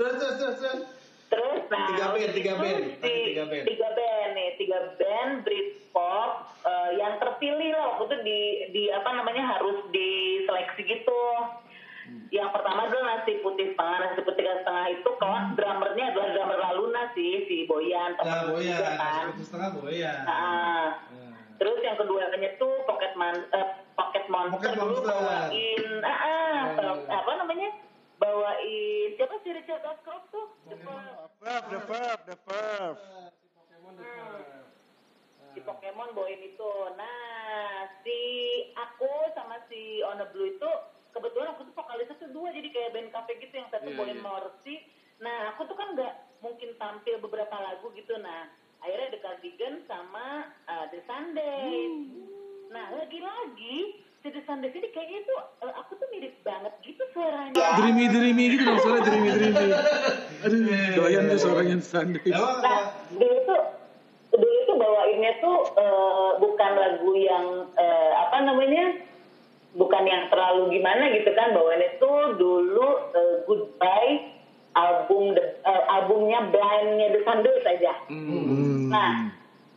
Terus 0.00 0.14
terus 0.16 0.36
terus 0.40 0.56
terus. 0.64 0.80
Terus 1.26 1.62
nah 1.66 1.88
Tiga 1.88 2.06
band, 2.10 2.32
tiga 2.32 2.52
band. 2.56 2.80
si- 2.94 3.26
Tiga 3.26 3.44
band. 3.44 3.64
Tiga 3.64 3.88
band 3.90 4.30
nih, 4.32 4.48
tiga 4.54 4.78
band 4.94 5.30
Britpop 5.42 6.30
eh, 6.62 6.90
yang 6.96 7.14
terpilih 7.16 7.70
lah 7.70 7.84
waktu 7.92 8.04
itu 8.04 8.16
di 8.22 8.40
di 8.70 8.82
apa 8.88 9.10
namanya 9.12 9.44
harus 9.50 9.82
diseleksi 9.88 10.82
gitu. 10.84 11.22
Yang 12.28 12.50
pertama 12.50 12.84
adalah 12.84 13.04
nasi 13.16 13.40
putih 13.40 13.72
setengah, 13.72 13.96
nasi 14.02 14.20
putih 14.20 14.44
setengah 14.44 14.86
itu 14.90 15.08
kelas 15.08 15.46
drummernya 15.54 16.04
adalah 16.06 16.28
drummer 16.30 16.58
Laluna 16.60 17.02
sih, 17.10 17.46
si 17.46 17.64
Boyan. 17.64 18.12
Nah, 18.14 18.44
juga 18.44 18.52
boya, 18.52 18.76
kan. 18.76 19.24
satu 19.30 19.42
setengah 19.42 19.70
boya. 19.72 20.12
Nah, 20.22 20.86
Nah. 21.08 21.32
Terus 21.54 21.78
yang 21.80 21.96
keduanya 21.96 22.28
tuh 22.54 22.82
Pocket 22.84 23.14
Man 23.14 23.46
eh, 23.48 23.66
Pocket 23.94 24.26
Monster 24.26 24.58
Pocket 24.60 24.74
dulu 24.76 24.96
Monster. 25.00 25.16
bawain 25.16 25.82
ah, 26.02 26.10
ah, 26.10 26.60
Nah. 26.76 27.14
apa 27.14 27.30
namanya? 27.36 27.68
Bawain 28.24 29.08
siapa 29.20 29.36
sih 29.44 29.52
Richard 29.52 29.84
Ashcroft 29.84 30.32
tuh? 30.32 30.48
The 30.64 30.80
Verve, 30.80 32.24
the 32.24 32.36
Verve. 32.48 33.00
Pokemon 33.52 33.92
the 34.00 34.06
Verve. 34.08 34.64
Si 35.52 35.60
Pokemon 35.60 36.08
bawain 36.16 36.40
itu. 36.40 36.72
Nah, 36.96 37.84
si 38.00 38.18
aku 38.72 39.12
sama 39.36 39.60
si 39.68 40.00
On 40.08 40.16
the 40.16 40.24
Blue 40.32 40.48
itu 40.48 40.70
kebetulan 41.12 41.52
aku 41.52 41.68
tuh 41.68 41.76
vokalisnya 41.76 42.16
tuh 42.16 42.32
dua 42.32 42.48
jadi 42.50 42.68
kayak 42.72 42.90
band 42.96 43.08
cafe 43.12 43.38
gitu 43.44 43.54
yang 43.54 43.68
satu 43.68 43.92
Iya, 43.92 43.96
bawain 44.00 44.16
iya. 44.18 44.24
Morsi. 44.24 44.74
Nah, 45.20 45.52
aku 45.52 45.68
tuh 45.68 45.76
kan 45.76 45.92
nggak 45.92 46.14
mungkin 46.40 46.72
tampil 46.80 47.20
beberapa 47.20 47.54
lagu 47.60 47.92
gitu. 47.92 48.16
Nah, 48.18 48.48
akhirnya 48.80 49.12
The 49.12 49.20
Cardigan 49.20 49.84
sama 49.84 50.48
uh, 50.64 50.88
The 50.88 51.04
Sundays. 51.04 51.92
Nah, 52.72 52.88
lagi-lagi 52.98 54.00
The 54.24 54.40
Sundays 54.48 54.72
ini 54.72 54.88
kayaknya 54.88 55.20
tuh 55.28 55.36
uh, 55.60 55.84
aku 55.84 56.00
tuh 56.00 56.08
mirip 56.08 56.32
banget 56.40 56.72
gitu 56.80 57.04
suaranya. 57.12 57.52
Dreamy 57.76 58.08
dreamy 58.08 58.56
gitu 58.56 58.64
dong 58.64 58.80
suara 58.80 59.04
dreamy 59.04 59.30
dreamy. 59.30 59.68
Aduh, 60.48 60.60
doyan 60.96 61.28
tuh 61.28 61.38
suaranya 61.38 61.76
Sunday. 61.78 62.24
Emang 62.24 62.56
Nah, 62.58 62.80
dulu 63.12 63.36
tuh 63.44 63.60
dulu 64.32 64.58
tuh 64.64 64.76
bawainnya 64.80 65.32
tuh 65.38 65.56
eh, 65.76 66.30
bukan 66.40 66.70
lagu 66.72 67.12
yang 67.14 67.46
eh, 67.76 68.10
apa 68.16 68.36
namanya? 68.42 68.84
Bukan 69.76 70.02
yang 70.08 70.32
terlalu 70.32 70.72
gimana 70.72 71.04
gitu 71.12 71.28
kan 71.30 71.52
bawainnya 71.52 72.00
tuh 72.00 72.40
dulu 72.40 72.88
eh, 73.12 73.36
Goodbye 73.44 74.40
album 74.72 75.36
the- 75.36 75.60
eh, 75.60 75.82
albumnya 75.92 76.48
Blindnya 76.48 77.12
The 77.12 77.20
Sundays 77.22 77.64
aja. 77.68 77.92
Hmm. 78.08 78.88
Nah, 78.88 79.28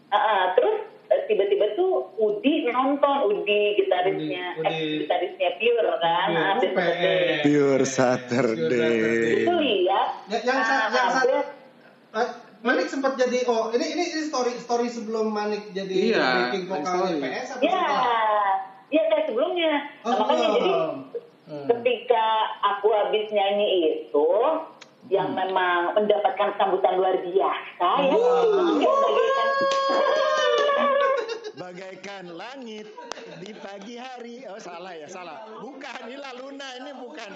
eh, 0.07 0.15
eh, 0.15 0.43
terus 0.55 0.77
eh, 0.79 0.96
tiba-tiba 1.25 1.65
tuh 1.73 1.91
Udi 2.15 2.65
nonton 2.65 3.15
Udi 3.27 3.75
gitarisnya 3.75 4.55
Udi, 4.55 4.65
eh, 4.65 4.73
Udi. 4.73 4.97
gitarisnya 5.01 5.49
Pure 5.55 5.93
kan, 5.97 6.27
Pure, 6.27 6.43
Habis 6.49 6.69
UPN. 6.69 6.87
itu- 6.89 7.43
Pure 7.45 7.85
Saturday. 7.85 8.99
itu 9.37 9.53
lihat 9.53 10.07
Ya- 10.27 10.43
yang 10.43 10.59
sa- 10.61 10.89
yang 10.89 11.09
sa- 11.09 11.23
habis 11.23 11.45
Eh, 12.09 12.29
Manik 12.59 12.87
sempat 12.87 13.13
jadi 13.15 13.45
oh 13.45 13.69
ini 13.69 13.85
ini, 13.85 14.03
ini 14.09 14.21
story 14.23 14.57
story 14.57 14.87
sebelum 14.87 15.29
Manik 15.29 15.69
jadi 15.71 15.93
Iya, 16.09 16.25
backing 16.49 16.65
vokal. 16.65 17.05
PS 17.13 17.53
apa 17.53 17.61
Ya, 17.61 17.77
setelah? 17.77 18.55
ya 18.89 19.01
kayak 19.05 19.23
sebelumnya. 19.25 19.73
Oh, 20.01 20.09
Nah, 20.09 20.17
makanya 20.17 20.47
jadi 20.49 20.71
sebelum. 20.73 20.95
Hmm. 21.45 21.65
ketika 21.69 22.25
aku 22.65 22.87
habis 22.89 23.29
nyanyi 23.29 23.67
itu, 24.01 24.29
yang 25.07 25.29
Hmm. 25.29 25.39
memang 25.39 25.79
mendapatkan 25.93 26.49
sambutan 26.57 26.97
luar 26.97 27.15
biasa 27.21 27.87
ya, 28.01 28.11
Wow. 28.11 28.81
ya 28.81 28.91
bagaikan 31.57 32.37
langit 32.37 32.85
di 33.41 33.51
pagi 33.57 33.97
hari. 33.97 34.45
Oh 34.45 34.61
salah 34.61 34.93
ya, 34.93 35.09
salah. 35.09 35.41
Bukan, 35.57 35.99
ini 36.05 36.21
Luna, 36.37 36.67
ini 36.77 36.91
bukan. 37.01 37.29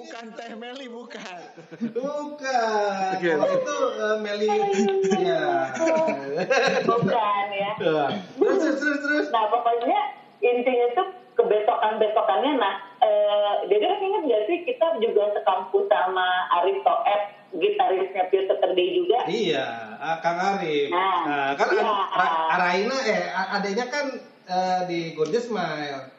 bukan 0.00 0.24
Teh 0.32 0.52
Meli, 0.56 0.88
bukan. 0.88 1.40
Bukan. 1.92 2.68
Oke. 3.20 3.30
Kalau 3.36 3.48
itu 3.52 3.76
eh, 4.00 4.16
Meli 4.24 4.48
ya. 5.20 5.44
bukan 6.88 7.44
ya. 7.52 7.72
terus 8.40 8.76
terus 8.80 8.98
terus. 9.04 9.26
Nah 9.28 9.44
pokoknya 9.52 10.00
intinya 10.40 10.86
tuh 10.96 11.08
kebesokan 11.36 12.00
besokannya, 12.00 12.52
nah 12.56 12.74
eh, 13.04 13.52
jadi 13.68 13.84
kan 13.84 14.00
ingat 14.00 14.22
gak 14.28 14.42
sih 14.48 14.58
kita 14.64 14.86
juga 15.04 15.36
sekampus 15.36 15.88
sama 15.88 16.48
Aristo 16.60 16.94
F, 17.04 17.22
gitarisnya 17.52 18.22
Pure 18.26 18.46
Saturday 18.46 18.88
juga. 18.94 19.18
Iya, 19.26 19.66
ah, 19.96 20.16
Kang 20.18 20.38
Arif. 20.38 20.86
Nah, 20.88 21.18
Nah, 21.22 21.48
kan 21.54 21.66
iya. 21.68 21.82
Ar- 21.82 22.10
Ra- 22.14 22.36
Araina 22.52 22.96
eh 23.02 23.22
adanya 23.28 23.86
kan 23.86 24.06
eh, 24.46 24.80
di 24.86 25.12
Gorgeous 25.12 25.46
Smile. 25.46 26.10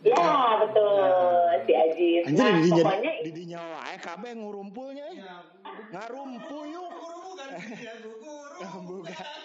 Ya 0.00 0.20
betul 0.60 1.00
si 1.64 1.72
Ajis. 1.72 2.22
Anjir, 2.26 2.44
Nah 2.44 2.52
didinya, 2.54 2.84
pokoknya 2.84 3.12
didinya 3.24 3.60
wae 3.72 3.96
kabeh 3.98 4.30
ngurumpulnya. 4.34 5.04
eh. 5.06 5.16
Iya. 5.16 5.36
Ngarumpuyuk. 5.90 6.92
Bukan 6.92 7.48
ya. 7.56 7.92
Bukan. 8.84 9.12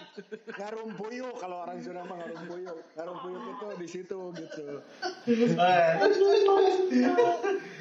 Ngarumpuyuk 0.50 1.34
kalau 1.36 1.64
orang 1.64 1.78
Sunda 1.80 2.04
mah 2.04 2.18
ngarumpuyuk. 2.18 2.78
Ngarumpuyuk 2.94 3.44
itu 3.48 3.68
di 3.76 3.88
situ 3.88 4.20
gitu. 4.36 4.66
Eh, 5.56 5.92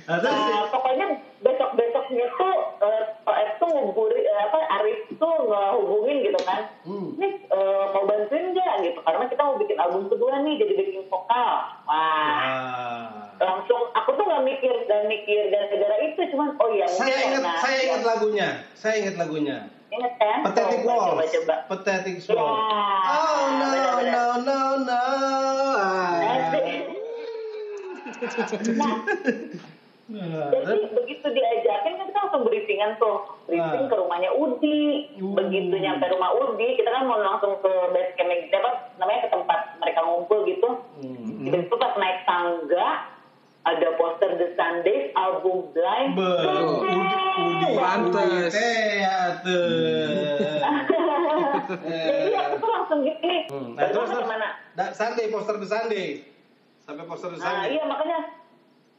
Nah, 0.08 0.64
pokoknya 0.72 1.06
besok 1.38 1.70
besoknya 1.76 2.26
tuh 2.34 2.56
eh, 2.80 3.02
Pak 3.20 3.36
F 3.36 3.52
tuh 3.60 3.68
nguburi 3.68 4.24
eh, 4.24 4.40
apa 4.40 4.58
Arif 4.80 4.98
tuh 5.12 5.34
ngehubungin 5.44 6.24
gitu 6.24 6.40
kan. 6.42 6.64
Hmm. 6.82 7.12
Nih 7.14 7.44
eh, 7.44 7.84
mau 7.92 8.04
bantuin 8.04 8.50
nggak 8.50 8.74
gitu 8.82 8.98
karena 9.02 9.24
kita 9.28 9.42
mau 9.42 9.56
bikin 9.56 9.76
album 9.76 10.08
kedua 10.08 10.40
nih 10.40 10.54
jadi 10.56 10.72
backing 10.74 11.06
vokal. 11.06 11.52
Wah 11.84 12.36
Ah. 12.38 13.30
langsung 13.38 13.92
aku 13.92 14.10
tuh 14.12 14.24
nggak 14.24 14.42
mikir 14.42 14.74
dan 14.88 15.06
mikir 15.06 15.52
dan 15.52 15.70
segala 15.70 15.94
itu 16.02 16.20
cuman 16.32 16.58
oh 16.58 16.68
iya 16.72 16.86
Saya 16.88 17.16
ingat 17.28 17.42
saya 17.60 17.78
ingat 17.84 18.02
lagunya. 18.02 18.48
Saya 18.74 18.94
ingat 18.98 19.14
lagunya. 19.14 19.58
Ingat 19.88 20.12
kan? 20.16 20.38
Pathetic 20.44 20.80
Coba, 20.82 20.92
Walls. 20.92 21.08
Coba 21.08 21.24
coba. 21.32 21.54
Pathetic 21.66 22.16
Ya, 22.20 22.32
Walls. 22.34 22.60
Oh 23.08 23.44
no 23.56 23.66
no 24.04 24.24
no 24.42 24.58
no. 24.84 25.02
Ah. 25.78 26.20
Nah, 28.68 28.96
Nah, 30.08 30.48
Jadi 30.48 30.88
begitu 30.96 31.26
diajakin 31.28 32.00
kan 32.00 32.08
kita 32.08 32.18
langsung 32.24 32.48
briefingan 32.48 32.96
tuh, 32.96 33.28
briefing 33.44 33.84
Ah. 33.84 33.88
ke 33.92 33.94
rumahnya 34.00 34.32
Udi. 34.32 35.12
Uh. 35.20 35.36
Begitu 35.36 35.76
nyampe 35.76 36.08
rumah 36.08 36.32
Udi, 36.32 36.80
kita 36.80 36.88
kan 36.88 37.04
mau 37.04 37.20
langsung 37.20 37.60
ke 37.60 37.68
base 37.92 38.16
camp 38.16 38.32
apa 38.32 38.70
namanya 38.96 39.28
ke 39.28 39.30
tempat 39.36 39.58
mereka 39.76 40.00
ngumpul 40.08 40.48
gitu. 40.48 40.80
Hmm. 41.04 41.44
Tiba-tiba 41.44 41.76
pas 41.76 41.92
naik 42.00 42.24
tangga 42.24 42.88
ada 43.68 43.88
poster 43.94 44.30
The 44.34 44.48
Sundays 44.54 45.12
album 45.14 45.68
Blind. 45.70 46.16
Be, 46.16 46.32
Pantes. 47.74 48.52
Ya 48.98 49.20
tuh. 49.38 49.68
Jadi 51.68 52.32
aku 52.34 52.54
tuh 52.56 52.70
langsung 52.70 53.00
gini. 53.02 53.36
Hmm. 53.46 53.76
Nah, 53.76 53.86
terus 53.86 54.08
ke 54.10 54.24
mana? 54.24 54.48
Da- 54.72 54.92
Sunday, 54.92 55.28
poster 55.28 55.56
The 55.56 55.68
Sunday. 55.68 56.06
Sampai 56.80 57.04
poster 57.04 57.28
The 57.28 57.36
Nah, 57.36 57.44
Sunday. 57.44 57.68
iya 57.70 57.84
makanya 57.84 58.18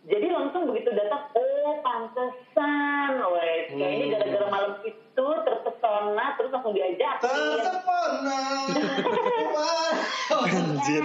jadi 0.02 0.28
langsung 0.32 0.64
begitu 0.66 0.90
datang, 0.92 1.28
oh 1.34 1.76
pantesan, 1.82 3.12
wes 3.20 3.68
kayaknya 3.68 4.06
Hmm. 4.06 4.14
gara-gara 4.16 4.48
malam 4.48 4.74
itu 4.82 4.96
terpesona 5.44 6.26
terus 6.34 6.52
langsung 6.52 6.72
diajakin. 6.72 7.26
Tersepona. 7.26 8.40
Wah. 9.56 9.94
Anjir. 10.40 11.04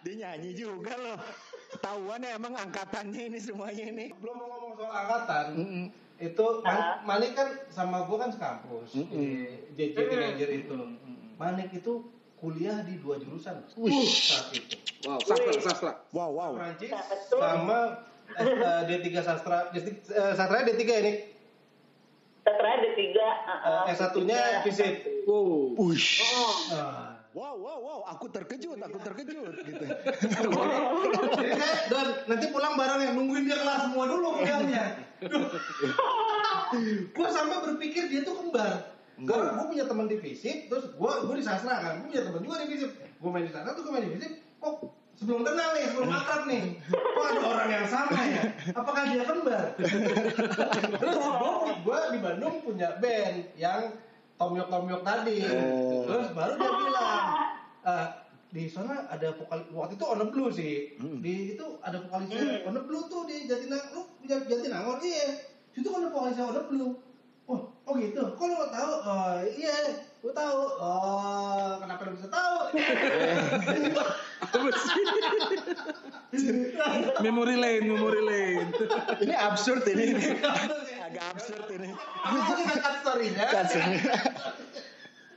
Dia 0.00 0.14
nyanyi 0.16 0.50
juga 0.54 0.92
loh. 0.94 1.16
Ketahuan 1.80 2.20
ya 2.20 2.36
emang 2.36 2.52
angkatannya 2.52 3.22
ini 3.26 3.38
semuanya 3.40 3.84
ini. 3.88 4.06
Belum 4.14 4.36
mau 4.36 4.46
ngomong 4.46 4.72
soal 4.76 4.92
angkatan. 4.92 5.44
Mm-mm. 5.56 5.84
Itu 6.20 6.44
Man- 6.60 6.76
Ah. 6.76 7.00
Manik 7.02 7.32
kan 7.32 7.48
sama 7.72 8.04
gua 8.04 8.20
kan 8.20 8.30
sekampus 8.30 8.92
di 8.92 9.48
JJ 9.72 9.96
Teenager 9.96 10.50
itu. 10.52 10.76
Manik 11.34 11.72
itu 11.72 12.04
kuliah 12.36 12.84
di 12.84 13.00
dua 13.00 13.16
jurusan 13.16 13.64
saat 13.64 14.52
itu. 14.52 14.76
Wow, 15.00 15.16
sastra, 15.18 15.52
sastra. 15.58 15.92
Wow, 16.12 16.30
wow. 16.30 16.52
Prancis 16.54 16.92
Nah, 16.92 17.00
sama 17.32 17.78
eh, 18.30 18.44
eh, 18.44 18.80
D3 18.86 19.06
sastra. 19.18 19.72
D3, 19.72 19.88
eh, 19.88 20.32
sastra 20.36 20.60
D3 20.60 20.84
ini. 21.00 21.12
Ada 22.42 22.90
tiga. 22.92 23.28
uh, 23.64 23.88
Eh, 23.88 23.94
S1-nya 23.94 24.40
fisik. 24.60 25.24
Wow. 25.24 25.80
Ush. 25.80 26.20
Nah. 26.70 27.09
Wow, 27.30 27.54
wow, 27.62 27.78
wow. 27.78 28.00
Aku 28.10 28.26
terkejut, 28.26 28.74
aku 28.74 28.98
terkejut 29.06 29.54
gitu. 29.62 29.86
Dan 31.86 32.06
nanti 32.26 32.46
pulang 32.50 32.74
bareng 32.74 33.00
ya 33.06 33.10
nungguin 33.14 33.46
dia 33.46 33.54
kelas 33.62 33.86
semua 33.86 34.04
dulu 34.10 34.42
kuliahnya. 34.42 34.84
gue 37.14 37.28
sampai 37.30 37.58
berpikir 37.70 38.10
dia 38.10 38.26
tuh 38.26 38.34
kembar. 38.34 38.98
Gue 39.14 39.36
gue 39.36 39.66
punya 39.70 39.84
teman 39.86 40.10
di 40.10 40.18
fisik, 40.18 40.66
terus 40.66 40.90
gue 40.90 41.12
gue 41.30 41.34
di 41.38 41.44
sastra 41.46 41.78
kan, 41.78 42.02
gue 42.02 42.10
punya 42.10 42.24
teman 42.26 42.42
juga 42.42 42.66
di 42.66 42.68
fisik. 42.74 42.90
Gue 42.98 43.30
main 43.30 43.46
di 43.46 43.52
sastra 43.54 43.78
tuh 43.78 43.82
gue 43.86 43.92
main 43.94 44.04
di 44.10 44.12
fisik. 44.18 44.32
Kok 44.58 44.74
sebelum 45.14 45.46
kenal 45.46 45.68
nih, 45.76 45.84
sebelum 45.86 46.10
akrab 46.10 46.42
nih, 46.50 46.62
kok 46.90 47.24
ada 47.30 47.42
orang 47.46 47.68
yang 47.70 47.86
sama 47.86 48.20
ya? 48.26 48.42
Apakah 48.74 49.02
dia 49.06 49.22
kembar? 49.22 49.64
terus 50.98 51.14
gue 51.14 51.52
gue 51.78 51.98
di 52.10 52.18
Bandung 52.18 52.58
punya 52.64 52.98
band 52.98 53.54
yang 53.54 53.94
tomyok 54.40 54.68
tomyok 54.72 55.02
tadi. 55.04 55.44
Oh. 55.44 56.08
Terus 56.08 56.28
baru 56.32 56.52
dia 56.56 56.72
bilang, 56.72 57.24
"Eh, 57.84 58.08
di 58.50 58.66
sana 58.66 59.06
ada 59.06 59.30
vokal 59.30 59.62
waktu 59.70 59.94
itu 59.94 60.04
on 60.10 60.18
the 60.18 60.26
blue 60.26 60.50
sih 60.50 60.98
di 60.98 61.54
itu 61.54 61.78
ada 61.86 62.02
vokalisnya 62.02 62.66
on 62.66 62.74
the 62.74 62.82
blue 62.82 63.06
tuh 63.06 63.22
di 63.22 63.46
Jatinangor 63.46 64.10
lu 64.10 64.26
Jatinangor 64.26 64.98
iya 65.06 65.46
situ 65.70 65.86
kan 65.86 66.02
ada 66.02 66.10
vokalisnya 66.10 66.50
on 66.50 66.58
the 66.58 66.64
blue 66.66 66.98
oh 67.46 67.70
oh 67.86 67.94
gitu 67.94 68.34
kok 68.34 68.42
lu 68.50 68.54
nggak 68.58 68.74
tahu 68.74 68.92
oh 69.06 69.38
iya 69.54 70.02
gua 70.18 70.32
tahu 70.34 70.60
oh 70.82 71.72
kenapa 71.78 72.10
lu 72.10 72.18
bisa 72.18 72.26
tahu? 72.26 72.54
Memory 77.20 77.56
lane, 77.58 77.84
memory 77.86 78.22
lane. 78.22 78.70
ini 79.22 79.34
absurd 79.34 79.82
ini. 79.86 80.14
Agak 81.10 81.26
absurd 81.32 81.66
ini. 81.72 81.90
aku 82.20 82.52
ngangkat 82.56 82.94
storynya 83.02 83.46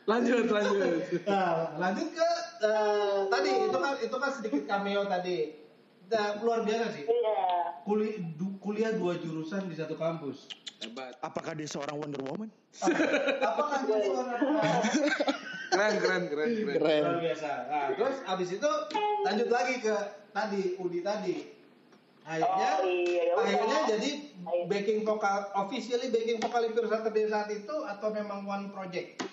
Lanjut, 0.03 0.45
lanjut. 0.45 0.99
nah 1.23 1.79
lanjut 1.79 2.11
ke 2.11 2.29
eh, 2.59 3.19
tadi 3.25 3.49
itu 3.63 3.77
kan 3.79 3.93
itu 3.97 4.15
kan 4.19 4.29
sedikit 4.29 4.61
cameo 4.65 5.07
tadi 5.07 5.37
nah, 6.05 6.37
luar 6.37 6.61
biasa 6.61 6.85
sih 6.91 7.03
Iya. 7.03 7.39
Kuli, 7.83 8.07
du- 8.33 8.59
kuliah 8.59 8.91
dua 8.91 9.15
jurusan 9.15 9.65
di 9.65 9.73
satu 9.73 9.95
kampus 9.95 10.47
Hebat. 10.79 11.15
Apakah 11.19 11.51
dia 11.53 11.63
seorang 11.65 11.95
Wonder 11.95 12.19
Woman? 12.21 12.51
apakah 13.39 13.79
jadi 13.81 14.07
orang 14.09 14.39
Keren, 15.69 15.93
keren, 15.97 16.23
keren, 16.27 16.49
keren. 16.53 16.75
Keren. 16.75 17.01
luar 17.01 17.19
biasa 17.23 17.49
nah, 17.65 17.85
terus 17.93 18.15
abis 18.25 18.49
itu 18.53 18.69
lanjut 19.23 19.49
lagi 19.49 19.75
ke 19.79 19.95
tadi 20.29 20.61
Udi 20.77 20.99
tadi 20.99 21.37
akhirnya 22.23 22.69
Oh, 22.73 22.87
iya, 22.87 23.21
ya 23.25 23.33
akhirnya 23.35 23.79
jadi 23.89 24.09
backing 24.65 24.99
vokal 25.01 25.35
officially 25.57 26.07
backing 26.07 26.39
vokal 26.39 26.61
Imperial 26.61 26.89
Saturday 26.89 27.25
saat 27.25 27.49
itu 27.49 27.75
atau 27.83 28.07
memang 28.09 28.43
one 28.43 28.67
project 28.69 29.23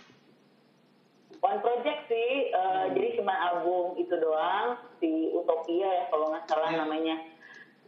One 1.41 1.57
project 1.59 2.05
sih, 2.05 2.31
eh, 2.49 2.85
jadi 2.93 3.17
cuma 3.17 3.33
album 3.33 3.97
itu 3.97 4.13
doang, 4.13 4.77
si 4.99 5.09
Utopia 5.33 5.89
ya 5.89 6.05
kalau 6.07 6.29
nggak 6.29 6.45
salah 6.45 6.69
Iya. 6.69 6.79
namanya. 6.79 7.17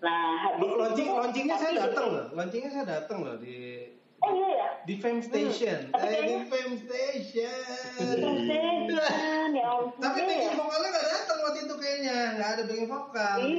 Nah, 0.00 0.22
habis 0.40 0.72
launching 0.72 1.04
itu, 1.06 1.14
launchingnya 1.14 1.56
saya 1.56 1.72
datang 1.78 2.06
loh 2.08 2.26
launchingnya 2.32 2.70
saya 2.72 2.86
datang 2.88 3.18
loh 3.22 3.36
di 3.36 3.86
Oh 4.18 4.30
iya 4.32 4.48
ya. 4.52 4.68
di 4.82 4.94
Fame 4.96 5.18
Station 5.20 5.90
Tapi 5.90 6.06
eh, 6.08 6.22
di 6.24 6.36
Fame 6.48 6.74
Station 6.76 8.16
Station, 8.40 9.46
ya 9.52 9.66
ampun. 9.68 10.00
tapi 10.00 10.18
backing. 10.22 10.46
Vokalnya 12.02 12.34
nggak 12.34 12.34
kayaknya 12.34 12.34
nggak 12.34 12.50
ada 12.50 12.62
backing 12.64 12.88
vokal 12.88 13.36
di 13.38 13.50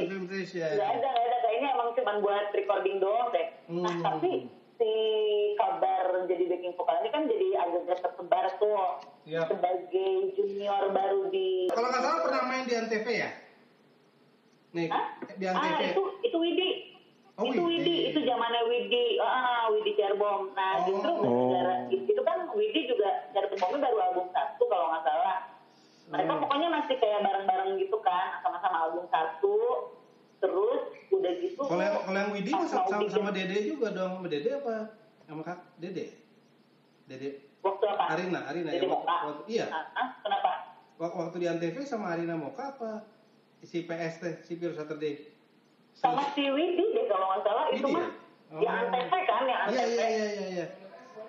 Station 0.44 0.72
Nggak 0.74 0.92
ada, 0.92 1.10
nggak 1.10 1.26
ada. 1.26 1.38
Kayaknya 1.44 1.70
emang 1.70 1.90
cuma 1.94 2.14
buat 2.20 2.46
recording 2.52 2.98
doang 3.00 3.28
deh. 3.32 3.48
Nah, 3.70 3.90
Hmm. 3.90 4.04
tapi 4.04 4.32
si 4.74 4.92
kabar 5.56 6.06
jadi 6.28 6.44
backing 6.46 6.74
vokal 6.76 6.96
ini 7.00 7.10
kan 7.10 7.24
jadi 7.26 7.48
agak 7.58 7.82
tersebar 8.02 8.46
tuh 8.58 8.76
Iya. 9.24 9.42
sebagai 9.48 10.12
junior 10.36 10.84
baru 10.92 11.32
di 11.32 11.72
Kalau 11.72 11.88
nggak 11.88 12.04
salah 12.04 12.22
pernah 12.22 12.42
main 12.46 12.64
di 12.66 12.74
Antv 12.76 13.08
ya? 13.08 13.30
Nih, 14.74 14.88
Hah? 14.90 15.06
di 15.30 15.46
Ah, 15.46 15.54
Antv. 15.54 15.82
itu 15.86 16.04
itu 16.24 16.38
Widi. 16.38 16.70
Oh, 17.34 17.50
itu 17.50 17.62
Widi. 17.62 17.82
Widi, 17.82 17.96
itu 18.14 18.20
zamannya 18.26 18.62
Widi, 18.68 19.18
ah 19.18 19.66
Widi 19.70 19.96
Cerbom. 19.96 20.54
Nah, 20.54 20.78
Oh. 20.78 20.86
justru 20.86 21.12
gara-gara 21.18 21.76
itu 21.90 22.22
kan 22.22 22.46
Widi 22.52 22.82
juga 22.86 23.10
Cerbomnya 23.32 23.80
baru 23.80 23.98
album 24.04 24.28
satu 24.30 24.64
kalau 24.68 24.92
nggak 24.92 25.04
salah. 25.04 25.38
Mereka 26.14 26.30
Hmm. 26.30 26.42
pokoknya 26.42 26.68
masih 26.72 26.96
kayak 26.96 27.20
bareng-bareng 27.20 27.72
gitu 27.76 27.98
kan, 28.00 28.38
sama-sama 28.40 28.78
album 28.80 29.06
satu. 29.10 29.58
Terus 30.38 30.82
udah 31.10 31.34
gitu. 31.40 31.58
Kalau 31.58 31.82
yang 31.82 31.96
kalau 32.04 32.20
yang 32.20 32.32
Widi 32.32 32.52
sama, 32.52 32.86
sama, 32.86 33.10
sama 33.10 33.30
Dede 33.32 33.58
juga 33.66 33.88
dong, 33.90 34.20
sama 34.20 34.28
Dede 34.28 34.50
apa? 34.54 34.76
Sama 35.24 35.42
Kak 35.42 35.58
Dede? 35.76 36.14
Dede 37.04 37.50
Waktu 37.60 37.86
apa? 37.88 38.04
Arina, 38.12 38.40
Arina 38.44 38.70
Jadi 38.70 38.86
ya. 38.86 38.92
Waktu, 38.92 39.02
Moka. 39.02 39.18
waktu- 39.26 39.46
iya. 39.50 39.66
Ah, 39.72 40.08
kenapa? 40.20 40.52
Waktu, 40.94 41.36
di 41.38 41.48
Antv 41.48 41.78
sama 41.82 42.12
Arina 42.12 42.36
Moka 42.36 42.64
apa? 42.70 42.92
Si 43.62 43.82
PS 43.82 44.20
teh, 44.20 44.34
si 44.42 44.54
Pure 44.54 44.76
Saturday. 44.76 45.32
Sama 45.96 46.28
si 46.30 46.44
Widi 46.46 46.84
deh 46.92 47.08
kalau 47.08 47.26
nggak 47.26 47.42
salah 47.42 47.66
itu 47.72 47.80
Widi 47.82 47.94
mah. 47.96 48.04
ya? 48.04 48.10
Yang 48.60 48.76
Oh. 48.76 48.84
Antv 48.92 49.14
kan, 49.24 49.42
yang 49.42 49.62
Iya 49.64 49.82
Antv. 49.82 49.90
iya 49.90 50.06
iya 50.06 50.28
iya 50.30 50.48
iya. 50.52 50.66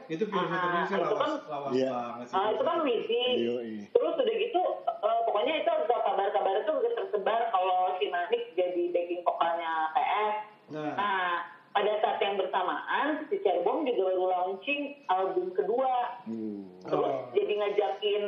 Itu 0.06 0.24
Pure 0.26 0.46
Saturday 0.46 0.82
sih 0.82 0.94
itu 0.94 1.04
lawas, 1.06 1.18
kan- 1.18 1.42
lawas 1.46 1.70
Iya. 1.72 1.90
banget 1.90 2.26
sih. 2.26 2.34
Ah, 2.34 2.46
itu 2.50 2.62
kan 2.62 2.78
Widi. 2.80 3.24
Yoi. 3.40 3.72
Terus 3.88 4.14
udah 4.14 4.34
gitu, 4.36 4.62
eh, 4.84 5.18
pokoknya 5.22 5.54
itu 5.56 5.70
udah 5.70 5.98
kabar-kabar 6.02 6.54
itu 6.58 6.72
udah 6.74 6.92
tersebar 6.94 7.40
kalau 7.48 7.78
si 7.96 8.06
Manik 8.06 8.42
jadi 8.52 8.82
backing 8.90 9.22
vokalnya 9.22 9.72
PS. 9.90 10.34
Nah, 10.66 10.92
Nah, 10.94 11.32
pada 11.70 11.92
saat 11.98 12.18
yang 12.18 12.36
bersamaan, 12.36 13.06
si 13.24 13.36
Cerbom 13.38 13.82
juga 13.82 14.02
baru 14.06 14.24
launching 14.28 14.82
album 15.06 15.50
kedua. 15.52 16.20
Uh. 16.24 16.62
Terus 16.80 17.00
Oh. 17.06 17.32
jadi 17.32 17.52
ngajakin 17.54 18.24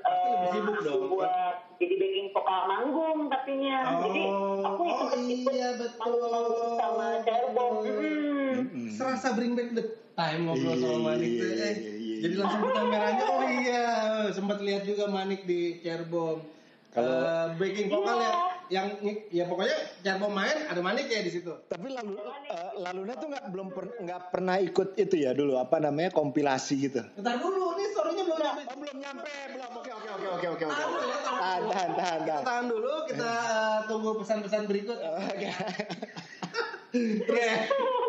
eh, 0.00 0.46
sibuk 0.48 0.78
dong. 0.80 1.10
buat 1.10 1.54
jadi 1.76 1.94
backing 1.96 2.28
vokal 2.30 2.60
manggung 2.64 3.18
katanya. 3.26 3.76
Jadi 4.00 4.22
Oh, 4.24 4.62
aku 4.64 4.82
oh 4.84 4.94
ikut-ikut 5.10 5.52
iya 5.52 5.70
betul. 5.74 5.98
manggung 6.00 6.74
sama 6.76 7.06
Cerbom. 7.20 7.72
Hmm. 7.82 8.54
Mm. 8.56 8.88
serasa 8.88 9.34
bring 9.34 9.52
back 9.52 9.74
the 9.74 9.84
time 10.16 10.40
ngobrol 10.42 10.72
Iya, 10.72 10.80
sama 10.82 10.98
Manik 11.06 11.30
tuh. 11.30 11.44
iya, 11.46 11.52
Eh, 11.62 11.74
iya, 11.76 11.92
iya. 11.94 12.16
jadi 12.18 12.34
langsung 12.36 12.60
buka 12.62 12.72
kameranya. 12.74 13.24
Oh 13.28 13.42
iya, 13.44 13.82
sempat 14.32 14.58
lihat 14.58 14.82
juga 14.82 15.04
Manik 15.06 15.44
di 15.44 15.60
Cerbom. 15.78 16.40
Kalau- 16.88 17.12
Eh, 17.20 17.46
backing 17.54 17.86
vokal 17.86 18.16
Iya. 18.16 18.32
yang 18.66 18.86
yang 18.98 19.16
ya 19.30 19.44
pokoknya 19.44 19.76
Cerbom 20.00 20.32
main 20.32 20.56
ada 20.64 20.80
Manik 20.80 21.06
ya 21.06 21.20
di 21.20 21.28
situ. 21.28 21.52
Tapi 21.62 21.86
lalu 21.90 22.16
eh, 22.46 22.70
Laluna 22.78 23.12
tuh 23.14 23.28
nggak 23.28 23.44
belum 23.46 23.68
per- 23.70 23.96
nggak 23.98 24.20
pernah 24.30 24.56
ikut 24.58 24.88
itu 24.96 25.16
ya 25.18 25.30
dulu 25.30 25.54
apa 25.54 25.76
namanya 25.78 26.08
kompilasi 26.10 26.74
gitu. 26.82 27.04
Bentar 27.12 27.36
dulu, 27.36 27.76
nih 27.76 27.86
story-nya 27.86 28.24
belum 28.24 28.38
nyampe. 28.38 28.62
Oh 28.64 28.76
belum 28.78 28.96
nyampe 28.98 29.28
belum. 29.50 29.70
Oke 29.76 29.90
oke 29.92 30.08
oke 30.10 30.26
oke 30.32 30.46
oke 30.48 30.64
oke. 30.64 30.72
Tahan 30.72 30.90
dulu, 30.90 31.12
tahan 31.12 31.36
Tahan 31.36 31.60
dulu. 31.60 31.68
tahan 31.68 31.90
tahan 31.92 32.18
Kita 32.18 32.32
tahan. 32.32 32.42
tahan 32.42 32.64
dulu, 32.66 32.92
kita 33.06 33.28
eh, 33.28 33.78
tunggu 33.86 34.10
pesan-pesan 34.16 34.62
berikut. 34.64 34.96
Oke. 34.96 35.48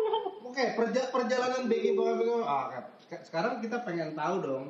Oke. 0.48 0.64
Oke, 0.64 0.74
perja- 0.74 1.12
perjalanan 1.12 1.68
vokal 1.68 2.14
vokal. 2.16 2.40
Ah, 2.42 2.64
Kak. 2.70 2.84
sekarang 3.20 3.60
kita 3.60 3.84
pengen 3.84 4.12
tahu 4.12 4.40
dong 4.40 4.64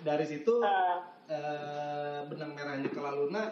dari 0.00 0.22
situ 0.22 0.58
Eh, 0.60 0.96
eh, 1.28 2.18
benang 2.26 2.54
merahnya 2.54 2.86
ke 2.86 2.98
Laluna 2.98 3.50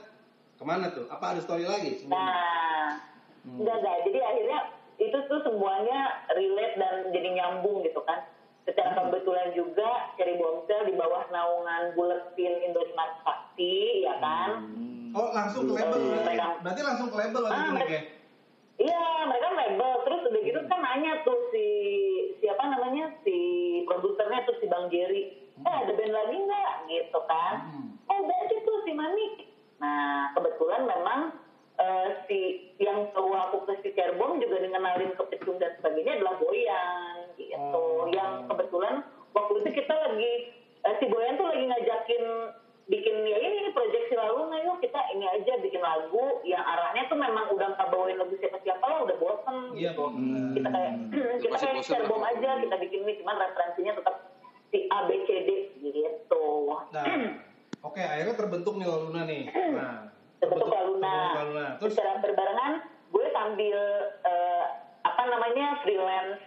ke 0.55 0.65
mana 0.65 0.91
tuh? 0.91 1.07
Apa 1.07 1.35
ada 1.35 1.41
story 1.41 1.63
lagi? 1.63 2.03
Nah, 2.05 2.99
Hmm. 3.45 3.63
enggak 3.63 3.77
enggak. 3.79 3.97
Jadi 4.05 4.19
akhirnya 4.21 4.59
itu 4.99 5.19
tuh 5.25 5.41
semuanya 5.43 6.01
relate 6.29 6.75
dan 6.77 6.95
jadi 7.09 7.29
nyambung 7.33 7.83
gitu 7.83 8.03
kan. 8.03 8.27
Secara 8.63 8.91
Hmm. 8.93 9.09
kebetulan 9.09 9.55
juga 9.55 9.91
Cherry 10.15 10.35
Bomsel 10.35 10.83
di 10.85 10.95
bawah 10.95 11.31
naungan 11.31 11.95
Bulletin 11.95 12.53
Indo 12.61 12.83
Smart 12.91 13.23
Sakti, 13.23 14.03
ya 14.03 14.19
kan? 14.19 14.67
Oh, 15.09 15.31
langsung 15.33 15.65
ke 15.65 15.73
label 15.73 15.95
Hmm. 15.97 16.11
berarti. 16.21 16.59
Berarti 16.61 16.83
langsung 16.85 17.09
ke 17.09 17.17
label 17.17 17.43
waktu 17.45 17.55
Ah, 17.57 17.71
itu 17.73 17.87
ya? 17.89 18.03
Iya, 18.79 19.03
mereka 19.27 19.49
label. 19.53 19.93
Terus 20.05 20.21
udah 20.29 20.43
gitu 20.45 20.61
kan 20.65 20.79
nanya 20.79 21.13
tuh 21.23 21.48
Bang 24.79 24.95
Jerry. 24.95 25.35
Eh 25.59 25.75
ada 25.75 25.91
band 25.91 26.15
lagi 26.15 26.37
nggak? 26.39 26.73
Gitu 26.87 27.19
kan? 27.27 27.55
Hmm. 27.67 27.89
Oh 28.07 28.17
udah 28.23 28.37
aja 28.47 28.57
tuh 28.63 28.79
si 28.87 28.95
Manik. 28.95 29.51
Nah 29.83 30.31
kebetulan 30.39 30.87
memang 30.87 31.35
eh, 31.83 32.09
si 32.31 32.39
yang 32.79 33.11
keluar 33.11 33.51
aku 33.51 33.67
ke 33.67 33.83
si 33.83 33.91
Cerbom 33.99 34.39
juga 34.39 34.63
dikenalin 34.63 35.19
ke 35.19 35.23
Pecung 35.35 35.59
dan 35.59 35.75
sebagainya 35.83 36.23
adalah 36.23 36.39
Boyan 36.39 37.35
gitu. 37.35 37.59
Oh. 37.75 38.07
Yang 38.15 38.47
kebetulan 38.55 38.95
waktu 39.35 39.53
itu 39.67 39.71
kita 39.83 39.95
lagi 39.99 40.33
eh, 40.87 40.95
si 41.03 41.05
Boyan 41.11 41.35
tuh 41.35 41.51
lagi 41.51 41.65
ngajakin 41.67 42.25
bikin 42.89 43.21
ya 43.21 43.37
ini 43.37 43.69
nih 43.69 43.73
proyek 43.77 44.09
si 44.09 44.17
Laluna 44.17 44.65
yuk 44.65 44.81
kita 44.81 44.97
ini 45.13 45.29
aja 45.29 45.61
bikin 45.61 45.83
lagu 45.85 46.41
yang 46.49 46.65
arahnya 46.65 47.05
tuh 47.13 47.21
memang 47.21 47.53
udah 47.53 47.77
nggak 47.77 47.89
bawain 47.93 48.17
lagu 48.17 48.33
siapa-siapa 48.41 48.81
lah 48.81 49.05
udah 49.05 49.17
bosen 49.21 49.77
Iya, 49.77 49.93
gitu. 49.93 50.05
Hmm. 50.09 50.57
Kita 50.57 50.69
kayak 50.73 50.93
kita 51.45 51.57
kayak 51.61 52.07
bom 52.09 52.25
aja 52.25 52.51
kita 52.65 52.77
bikin 52.81 53.05
ini 53.05 53.21
cuman 53.21 53.37
referensinya 53.45 53.93
tetap 54.01 54.15
si 54.73 54.89
A 54.89 55.09
B 55.09 55.11
C 55.25 55.29
D 55.45 55.51
gitu. 55.81 56.45
Nah, 56.93 57.05
oke 57.99 58.07
akhirnya 58.07 58.37
terbentuk 58.39 58.75
nih 58.79 58.87
Laluna 58.87 59.23
nih. 59.27 59.43
Nah, 59.79 60.07
Terbentuk 60.39 60.71
Laluna. 60.71 61.11
terbentuk 61.11 61.35
Laluna. 61.35 61.67
Terus 61.83 61.91
Secara 61.99 62.13
berbarengan 62.23 62.73
gue 63.11 63.27
sambil 63.35 63.79
eh, 64.23 64.65
apa 65.03 65.23
namanya 65.27 65.83
freelance 65.83 66.39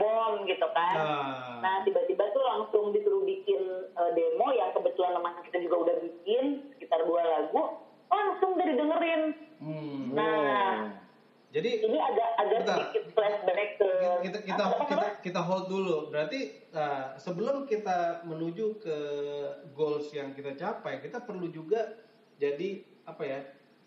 bom 0.00 0.48
gitu 0.48 0.64
kan. 0.72 0.96
nah, 0.96 1.60
Nah 1.60 1.74
tiba-tiba 1.84 2.24
tuh 2.32 2.40
langsung 2.40 2.84
disuruh 2.96 3.20
bikin 3.20 3.60
eh, 3.92 4.10
demo 4.16 4.48
yang 4.56 4.72
kebetulan 4.72 5.12
teman 5.12 5.44
kita 5.44 5.60
juga 5.60 5.76
udah 5.84 5.96
bikin 6.00 6.72
sekitar 6.72 7.04
dua 7.04 7.20
lagu 7.20 7.84
langsung 8.08 8.56
udah 8.56 8.64
didengerin. 8.64 9.22
hmm, 9.60 10.02
Nah 10.16 10.88
jadi 11.54 11.86
ini 11.86 11.98
agak 12.02 12.28
agak 12.42 12.58
Bentar. 12.66 12.78
sedikit 12.90 13.04
flashback 13.14 13.70
ke 13.78 13.90
kita 14.26 14.38
kita 14.42 14.62
apa, 14.66 14.74
apa, 14.74 14.84
kita 14.90 15.06
apa? 15.06 15.22
kita 15.22 15.40
hold 15.46 15.66
dulu. 15.70 16.10
Berarti 16.10 16.40
uh, 16.74 17.14
sebelum 17.14 17.62
kita 17.70 18.26
menuju 18.26 18.82
ke 18.82 18.98
goals 19.70 20.10
yang 20.10 20.34
kita 20.34 20.58
capai, 20.58 20.98
kita 20.98 21.22
perlu 21.22 21.46
juga 21.54 21.94
jadi 22.42 22.82
apa 23.06 23.22
ya? 23.22 23.40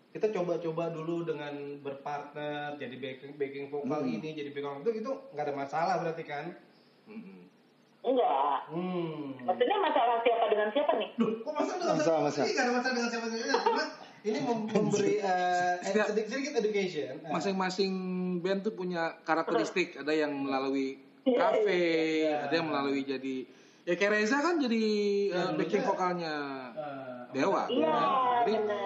Kita 0.08 0.32
coba-coba 0.32 0.88
dulu 0.88 1.28
dengan 1.28 1.84
berpartner, 1.84 2.80
jadi 2.80 2.96
backing 2.96 3.36
backing 3.36 3.68
vokal 3.68 4.00
Hmm. 4.00 4.16
ini, 4.16 4.32
jadi 4.32 4.48
backing 4.48 4.80
itu 4.80 5.04
itu 5.04 5.10
nggak 5.36 5.44
ada 5.44 5.54
masalah 5.54 5.94
berarti 6.00 6.24
kan? 6.24 6.56
Mm-mm. 7.04 7.52
enggak. 8.00 8.58
Hmm. 8.72 9.36
Maksudnya 9.44 9.76
masalah 9.76 10.16
siapa 10.24 10.44
dengan 10.48 10.68
siapa 10.72 10.92
nih? 10.96 11.10
Duh, 11.20 11.44
kok 11.44 11.52
masa 11.52 11.72
dengan 11.76 11.98
siapa? 12.00 12.20
masa. 12.24 12.40
Ini 12.48 12.52
nggak 12.56 12.64
ada 12.64 12.72
masalah 12.72 12.94
dengan 12.96 13.10
siapa 13.12 13.26
siapa. 13.28 14.07
Ini 14.20 14.38
mem- 14.40 14.66
memberi 14.74 15.14
uh, 15.18 15.78
sedikit, 15.80 16.26
sedikit 16.26 16.52
education. 16.56 17.12
Nah, 17.20 17.30
Masing-masing 17.34 17.92
band 18.38 18.60
tuh 18.62 18.72
punya 18.72 19.14
karakteristik. 19.22 19.94
Ada 19.96 20.12
yang 20.16 20.32
melalui 20.34 20.98
Iya, 21.22 21.38
kafe, 21.44 21.82
iya. 22.24 22.36
ada 22.40 22.54
yang 22.54 22.68
melalui 22.68 23.04
jadi 23.04 23.36
ya 23.84 23.94
kayak 23.94 24.12
Reza 24.14 24.40
kan 24.40 24.56
jadi 24.56 24.84
Ya, 25.28 25.42
uh, 25.44 25.52
backing 25.54 25.84
vokalnya 25.84 26.34
uh, 26.72 27.28
Dewa. 27.30 27.68
Iya 27.68 27.92
Jadi 28.40 28.52
benar. 28.58 28.80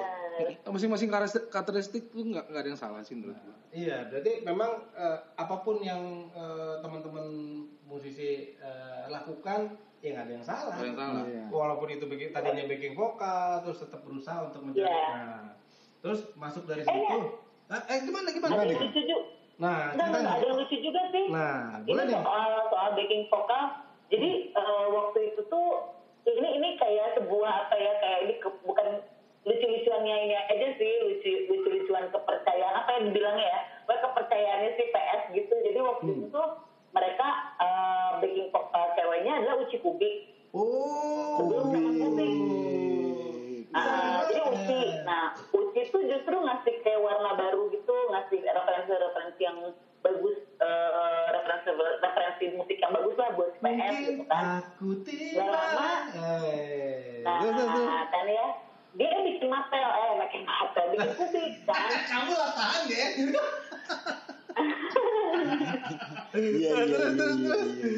masing-masing 0.65 1.07
karakter- 1.07 1.47
karakteristik 1.47 2.11
tuh 2.11 2.25
nggak 2.25 2.51
nggak 2.51 2.61
ada 2.61 2.69
yang 2.69 2.81
salah 2.81 2.99
sih 3.01 3.15
menurut 3.15 3.37
gue. 3.37 3.55
Iya, 3.73 4.05
berarti 4.05 4.43
memang 4.43 4.71
eh, 4.93 5.19
apa 5.33 5.57
pun 5.61 5.81
yang 5.81 6.03
eh, 6.29 6.75
teman-teman 6.81 7.27
musisi 7.93 8.29
eh, 8.57 9.03
lakukan, 9.07 9.61
ya 10.01 10.09
nggak 10.11 10.25
ada 10.25 10.33
yang 10.33 10.47
salah. 10.47 10.73
Ada 10.73 10.85
yang 10.87 10.97
salah. 10.97 11.23
Iya. 11.23 11.45
Walaupun 11.47 11.89
itu 11.91 12.05
backing, 12.05 12.33
tadinya 12.33 12.65
backing 12.65 12.95
vokal, 12.95 13.61
terus 13.61 13.79
tetap 13.79 14.01
berusaha 14.01 14.39
untuk 14.43 14.61
mencari. 14.63 14.83
Iya. 14.83 15.05
Nah, 15.13 15.45
terus 16.01 16.21
masuk 16.35 16.65
dari 16.65 16.81
Eh, 16.81 16.89
situ. 16.89 17.19
Eh, 17.69 17.83
eh 17.87 17.99
gimana 18.03 18.29
gimana? 18.29 18.53
Ada 18.59 18.75
lucu 18.75 19.01
juga. 19.03 19.25
Nah, 19.55 19.93
kita 19.93 20.05
enggak, 20.11 20.37
ada 20.41 20.49
lucu 20.51 20.77
juga 20.81 21.01
sih. 21.09 21.25
Nah, 21.29 21.59
ini 21.79 21.87
boleh 21.87 22.05
nih. 22.09 22.17
soal 22.19 22.51
soal 22.67 22.89
backing 22.93 23.23
vokal. 23.29 23.65
Jadi 24.09 24.31
eh, 24.51 24.85
waktu 24.91 25.19
itu 25.29 25.41
tuh 25.47 25.69
ini 26.25 26.49
ini 26.57 26.69
kayak 26.77 27.15
sebuah 27.15 27.53
apa 27.67 27.75
ya 27.77 27.93
kayak 27.99 28.19
ini 28.23 28.35
ke- 28.39 28.63
bukan 28.63 28.89
lucu-lucuannya 29.43 30.17
ini 30.23 30.35
aja 30.39 30.69
sih 30.73 30.93
lucu 31.03 31.51
lucu-lucuan 31.51 32.07
kepercayaan 32.09 32.75
apa 32.77 32.91
yang 32.95 33.05
dibilangnya 33.11 33.43
ya 33.45 33.61
kepercayaannya 33.91 34.71
si 34.73 34.85
PS 34.87 35.23
gitu 35.35 35.55
jadi 35.61 35.79
waktu 35.83 36.07
Hmm. 36.07 36.15
itu 36.15 36.27
tuh 36.31 36.47
mereka 36.93 37.29
eh, 37.59 38.11
backing 38.21 38.49
vokal 38.53 38.85
ceweknya 38.97 39.33
adalah 39.41 39.57
Uci 39.65 39.81
Kubik 39.81 40.33
Oh. 40.53 41.41
Sebelum 41.41 41.67
sama 41.73 41.91
Kubik. 41.97 42.37
Ah, 43.73 44.21
jadi 44.29 44.41
Uci. 44.53 44.83
Nah, 45.09 45.33
Uci 45.33 45.81
tuh 45.89 46.05
justru 46.05 46.37
ngasih 46.37 46.75
kayak 46.85 47.01
warna 47.01 47.33
baru 47.41 47.73
gitu, 47.73 47.97
ngasih 48.13 48.45
referensi-referensi 48.45 49.41
yang 49.41 49.59
bagus, 50.05 50.39
eh, 50.61 51.25
referensi 51.33 51.73
referensi 52.05 52.45
musik 52.53 52.77
yang 52.85 52.93
bagus 52.93 53.17
lah 53.17 53.33
buat 53.33 53.51
PS 53.65 53.97
gitu 54.05 54.25
kan. 54.29 54.45
aku 54.61 54.89
Nggak 55.09 55.49
lama. 55.49 55.91
Eh. 56.21 57.25
Nah, 57.25 57.39
terus. 57.41 58.05
kan 58.13 58.27
ya, 58.29 58.47
dia 58.93 59.09
kan 59.09 59.21
bikin 59.25 59.49
mapel, 59.49 59.89
eh 59.89 60.11
bikin 60.21 60.43
mapel, 60.45 60.85
bikin 60.93 61.11
kubik 61.17 61.51
kan. 61.65 61.89
Kamu 62.13 62.33
lah 62.37 62.51
tahan 62.53 62.83
ya. 62.93 63.07
Iya, 66.33 66.41
iya, 66.41 66.49
iya, 66.51 66.71
Terus, 66.73 66.89
iya, 66.89 67.09
terus, 67.13 67.37
iya. 67.37 67.93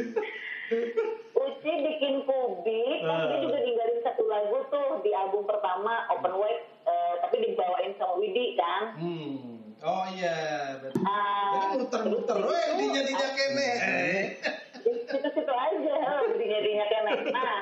Uci 1.35 1.73
bikin 1.77 2.15
kubik, 2.25 2.99
kan 3.01 3.19
dia 3.25 3.37
Ah. 3.37 3.43
juga 3.43 3.59
ninggalin 3.59 4.01
satu 4.01 4.23
lagu 4.25 4.59
tuh 4.69 4.89
di 5.01 5.11
album 5.13 5.45
pertama 5.45 6.09
Open 6.11 6.35
Wide, 6.35 6.65
eh, 6.83 7.15
tapi 7.21 7.37
dibawain 7.43 7.93
sama 7.95 8.15
Widi 8.17 8.57
kan. 8.57 8.83
Hmm. 8.97 9.61
Oh 9.81 10.05
iya, 10.11 10.37
berarti. 10.81 11.03
Ah, 11.05 11.53
Jadi 11.53 11.67
muter-muter, 11.79 12.37
terus 12.41 12.49
weh, 12.49 12.65
itu, 12.65 12.75
dinya-dinya 12.81 13.29
kene. 13.31 13.69
Eh. 13.75 14.25
situ-situ 14.85 15.49
aja 15.49 15.97
jadinya 16.37 16.85
kena 16.87 17.13
nah 17.33 17.57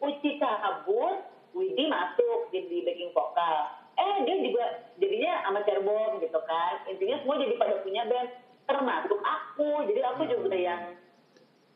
Uci 0.00 0.30
cabut 0.36 1.22
Widi 1.52 1.86
masuk 1.86 2.50
jadi 2.50 2.82
backing 2.82 3.14
vokal 3.14 3.56
eh 3.94 4.16
dia 4.24 4.36
juga 4.42 4.64
jadinya 4.96 5.32
sama 5.42 5.60
Cerbon 5.62 6.18
gitu 6.18 6.40
kan 6.42 6.82
intinya 6.86 7.16
semua 7.22 7.38
jadi 7.38 7.54
pada 7.54 7.74
punya 7.80 8.02
band 8.04 8.30
termasuk 8.66 9.18
aku 9.22 9.86
jadi 9.86 10.00
aku 10.04 10.22
juga 10.26 10.50
yang 10.52 10.82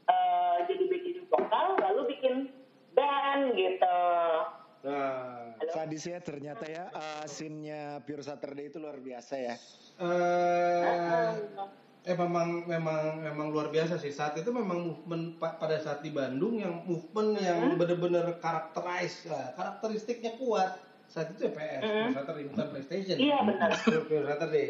eh, 0.05 0.57
jadi 0.67 0.85
backing 0.89 1.23
vokal 1.27 1.67
lalu 1.79 2.01
bikin 2.11 2.35
band 2.93 3.55
gitu 3.55 3.99
Nah, 4.81 5.53
Halo? 5.61 5.73
Sadis 5.77 6.09
ya 6.09 6.25
ternyata 6.25 6.65
ya 6.65 6.89
uh, 6.89 7.29
Pure 8.21 8.37
Saturday 8.37 8.69
itu 8.69 8.77
luar 8.77 9.01
biasa 9.01 9.33
ya. 9.41 9.57
eh, 9.97 11.33
eh 12.05 12.13
memang 12.21 12.69
memang 12.69 13.25
memang 13.25 13.49
luar 13.49 13.73
biasa 13.73 13.97
sih. 13.97 14.13
Saat 14.13 14.37
itu 14.37 14.53
memang 14.53 14.77
movement 14.93 15.41
pa- 15.41 15.57
pada 15.57 15.81
saat 15.81 16.05
di 16.05 16.13
Bandung 16.13 16.61
yang 16.61 16.85
movement 16.85 17.41
yang 17.41 17.81
benar-benar 17.81 18.37
karakteris 18.37 19.25
lah, 19.25 19.57
karakteristiknya 19.57 20.37
kuat. 20.37 20.69
Saat 21.09 21.33
itu 21.33 21.49
ya 21.49 21.53
PS 21.57 21.81
Pure 21.81 22.13
Saturday 22.13 22.45
bukan 22.53 22.67
PlayStation. 22.77 23.17
Iya, 23.17 23.39
benar. 23.41 23.71
Pure, 23.89 24.25
Saturday 24.29 24.69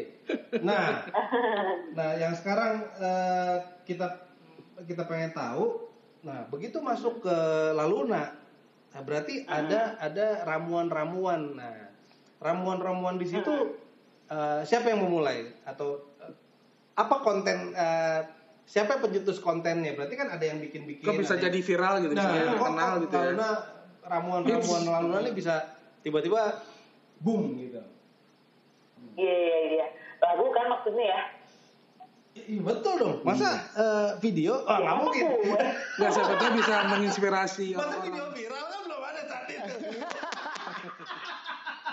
nah 0.63 1.03
nah 1.99 2.09
yang 2.15 2.31
sekarang 2.31 2.87
eh, 3.03 3.55
kita 3.83 4.15
kita 4.87 5.03
pengen 5.11 5.35
tahu 5.35 5.91
nah 6.23 6.47
begitu 6.47 6.79
masuk 6.79 7.19
ke 7.19 7.35
Laluna 7.75 8.31
nah 8.95 9.01
berarti 9.03 9.43
ada 9.43 9.99
ada 9.99 10.47
ramuan-ramuan. 10.47 11.59
Nah 11.59 11.90
ramuan-ramuan 12.41 13.15
di 13.15 13.27
situ 13.27 13.77
eh, 14.27 14.61
siapa 14.63 14.89
yang 14.89 15.05
memulai 15.05 15.45
atau 15.63 16.01
eh, 16.17 16.33
apa 16.93 17.15
konten 17.19 17.71
eh, 17.71 18.19
siapa 18.63 18.95
yang 18.95 19.01
pencetus 19.03 19.37
kontennya 19.37 19.93
berarti 19.93 20.15
kan 20.15 20.27
ada 20.27 20.41
yang 20.41 20.57
bikin-bikin 20.59 21.03
Kok 21.03 21.17
bisa 21.17 21.35
jadi 21.35 21.53
viral 21.55 22.01
gitu, 22.01 22.13
Nah, 22.13 22.23
jadi 22.25 22.37
kok- 22.41 22.57
terkenal 22.57 22.89
kok 22.89 22.99
gitu 22.99 23.13
ya. 23.13 23.23
Laluna 23.27 23.49
ramuan-ramuan 24.01 24.81
Laluna 24.83 25.19
ini 25.21 25.31
bisa 25.31 25.55
tiba-tiba 25.99 26.41
boom 27.17 27.53
gitu. 27.59 27.81
iya 29.13 29.29
iya 29.35 29.57
iya 29.71 29.85
lagu 30.19 30.49
kan 30.49 30.65
maksudnya 30.67 31.05
ya 31.07 31.21
Iya 32.31 32.63
betul 32.63 32.95
dong. 32.95 33.15
Masa 33.27 33.59
eh, 33.75 34.09
video? 34.17 34.63
Ah 34.63 34.79
nggak 34.79 34.95
mungkin. 34.97 35.25
Gue. 35.35 35.61
Nggak 35.99 36.11
siapa 36.15 36.33
tahu 36.39 36.51
bisa 36.55 36.75
menginspirasi 36.87 37.75
Masa 37.75 37.99
video 37.99 38.23
orang-orang. 38.23 38.31
viral 38.31 38.63
kan 38.63 38.79
belum 38.81 39.01
ada 39.03 39.21
saat 39.27 39.45
itu. 39.51 39.73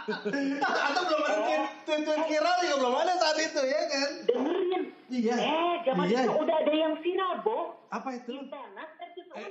Atau 0.08 1.02
belum 1.04 1.22
ada 1.22 1.36
tweet, 1.38 1.62
tweet, 1.84 2.00
tweet 2.02 2.22
viral 2.26 2.56
juga 2.58 2.74
belum 2.78 2.94
ada 2.96 3.12
saat 3.14 3.36
itu 3.38 3.60
ya 3.62 3.80
kan? 3.86 4.10
dengerin 4.24 4.82
Iya. 5.08 5.36
eh 5.36 5.74
zaman 5.84 6.04
Iya. 6.06 6.20
itu 6.22 6.32
udah 6.34 6.56
ada 6.58 6.72
yang 6.74 6.94
viral 6.98 7.32
Bo 7.40 7.58
Apa 7.88 8.08
itu? 8.14 8.30
Internet 8.34 8.88
itu 9.10 9.20
Oh, 9.28 9.44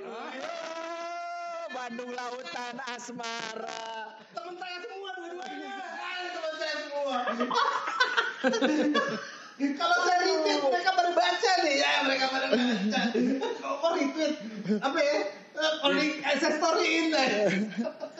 Bandung 1.68 2.10
Lautan 2.10 2.76
Asmara. 2.86 4.16
Teman 4.30 4.54
saya 4.56 4.76
semua 4.80 5.10
dua-duanya. 5.14 5.74
Teman 6.28 6.54
saya 6.54 6.74
semua. 6.80 7.16
Kalau 9.58 9.96
saya 10.00 10.18
retweet 10.20 10.60
mereka 10.64 10.90
pada 10.92 11.10
baca 11.12 11.52
nih 11.60 11.74
ya 11.76 11.92
mereka 12.02 12.24
pada 12.28 12.46
baca. 12.48 13.00
Kok 13.82 13.90
retweet 13.92 14.32
apa 14.78 14.98
ya? 14.98 15.16
Eh, 15.58 15.72
Only 15.82 16.06
saya 16.22 16.54
storyin 16.54 17.10
deh. 17.10 17.28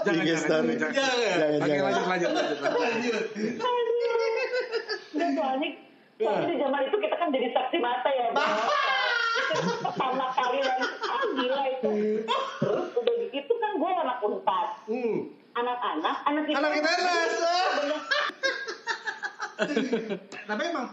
Jangan, 0.01 0.27
story. 0.37 0.75
jangan. 0.75 0.91
Jangan. 0.91 1.15
Jangan, 1.39 1.51
Oke 1.55 1.69
jangan. 1.69 1.85
lanjut 1.85 2.05
lanjut 2.05 2.31
lanjut. 2.33 2.59
lanjut. 2.59 3.23
Soalnya 5.31 5.69
soalnya 6.19 6.47
di 6.47 6.57
zaman 6.57 6.81
itu 6.83 6.97
kita 6.99 7.15
kan 7.15 7.29
jadi 7.31 7.49
saksi 7.49 7.79
mata 7.79 8.11
ya 8.11 8.27
Bang. 8.33 8.59
itu 9.39 9.55
pertama 9.81 10.27
kali 10.31 10.59
lagi 10.61 10.83
ah, 11.01 11.23
gila 11.33 11.63
itu 11.69 11.91
terus 12.59 12.87
udah 12.93 13.15
gitu 13.29 13.53
kan 13.55 13.71
gue 13.73 13.91
anak 13.97 14.19
unpad 14.21 14.69
Hmm. 14.85 15.17
anak-anak 15.53 16.17
anak 16.25 16.43
kita 16.45 16.59
Anak 16.59 16.71
kita 16.75 16.91
les. 16.91 17.33
Bener. 17.79 18.01
Tapi 20.45 20.63
emang 20.65 20.89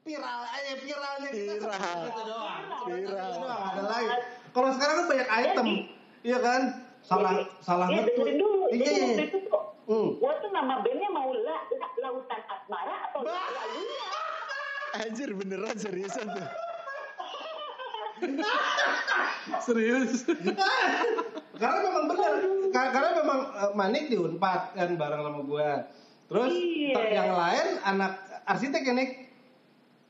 viral 0.00 0.40
aja 0.44 0.72
viralnya 0.76 1.28
kita 1.28 1.52
Viral. 1.54 1.76
seperti 1.76 2.08
itu 2.08 2.22
doang. 2.24 2.62
Seperti 2.64 2.98
itu 2.98 3.08
Viral. 3.08 3.30
doang, 3.36 3.62
ada 3.68 3.82
lain. 3.84 4.08
Kalau 4.48 4.68
sekarang 4.70 4.94
kan 4.96 5.06
banyak 5.08 5.28
item, 5.28 5.66
iya 6.20 6.38
kan? 6.38 6.62
Salah 7.00 7.30
Jadi, 7.32 7.44
salah 7.60 7.86
iya, 7.86 7.94
nge-tweet. 7.98 8.16
dengerin 8.18 8.36
dulu 8.36 8.58
Iya, 8.68 8.76
jadi 8.76 8.90
iya. 8.90 9.04
waktu 9.06 9.24
itu 9.24 9.38
tuh 9.44 9.62
Hmm. 9.88 10.10
Tuh 10.20 10.50
nama 10.52 10.74
bandnya 10.78 11.08
mau 11.08 11.32
la, 11.32 11.64
la, 11.66 11.88
Lautan 11.98 12.40
Asmara 12.44 13.08
atau 13.08 13.24
La 13.24 13.32
Lalunya. 13.32 14.08
Anjir 14.98 15.30
beneran 15.32 15.72
seriusan 15.74 16.28
tuh. 16.28 16.44
Serius. 19.62 20.28
Karena 21.54 21.78
memang 21.82 22.04
benar. 22.06 22.32
Ka- 22.68 22.90
Karena 22.90 23.10
memang 23.16 23.38
eh, 23.48 23.72
Manik 23.72 24.04
di 24.08 24.16
Unpad 24.16 24.74
kan 24.74 24.90
bareng 24.92 25.22
sama 25.22 25.40
gua. 25.42 25.70
Terus 26.28 26.52
Iya. 26.52 27.00
yang 27.14 27.30
lain 27.32 27.66
anak 27.82 28.12
arsitek 28.44 28.82
ya 28.82 28.92
Nik. 28.92 29.10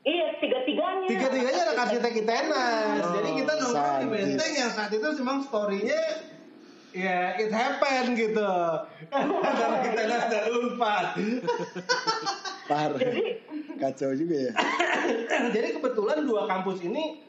Iya, 0.01 0.25
tiga-tiganya. 1.07 1.51
Tiga-tiganya 1.51 1.61
anak 1.69 1.77
arsitek 1.87 2.13
ITENAS. 2.25 2.99
Oh, 2.99 3.13
Jadi 3.15 3.29
kita 3.39 3.51
nongkrong 3.55 3.99
di 3.99 4.07
benteng 4.11 4.51
yang 4.57 4.71
saat 4.73 4.91
itu 4.91 5.07
memang 5.21 5.37
story-nya 5.45 6.01
ya 6.89 7.37
it 7.37 7.53
happen 7.53 8.17
gitu. 8.17 8.53
Karena 9.13 9.77
ITENAS 9.85 10.23
dan 10.27 10.43
Unpad. 10.49 11.07
Parah. 12.67 12.99
Kacau 13.79 14.11
juga 14.17 14.35
ya. 14.49 14.53
Jadi 15.53 15.67
kebetulan 15.79 16.27
dua 16.27 16.49
kampus 16.49 16.83
ini 16.83 17.23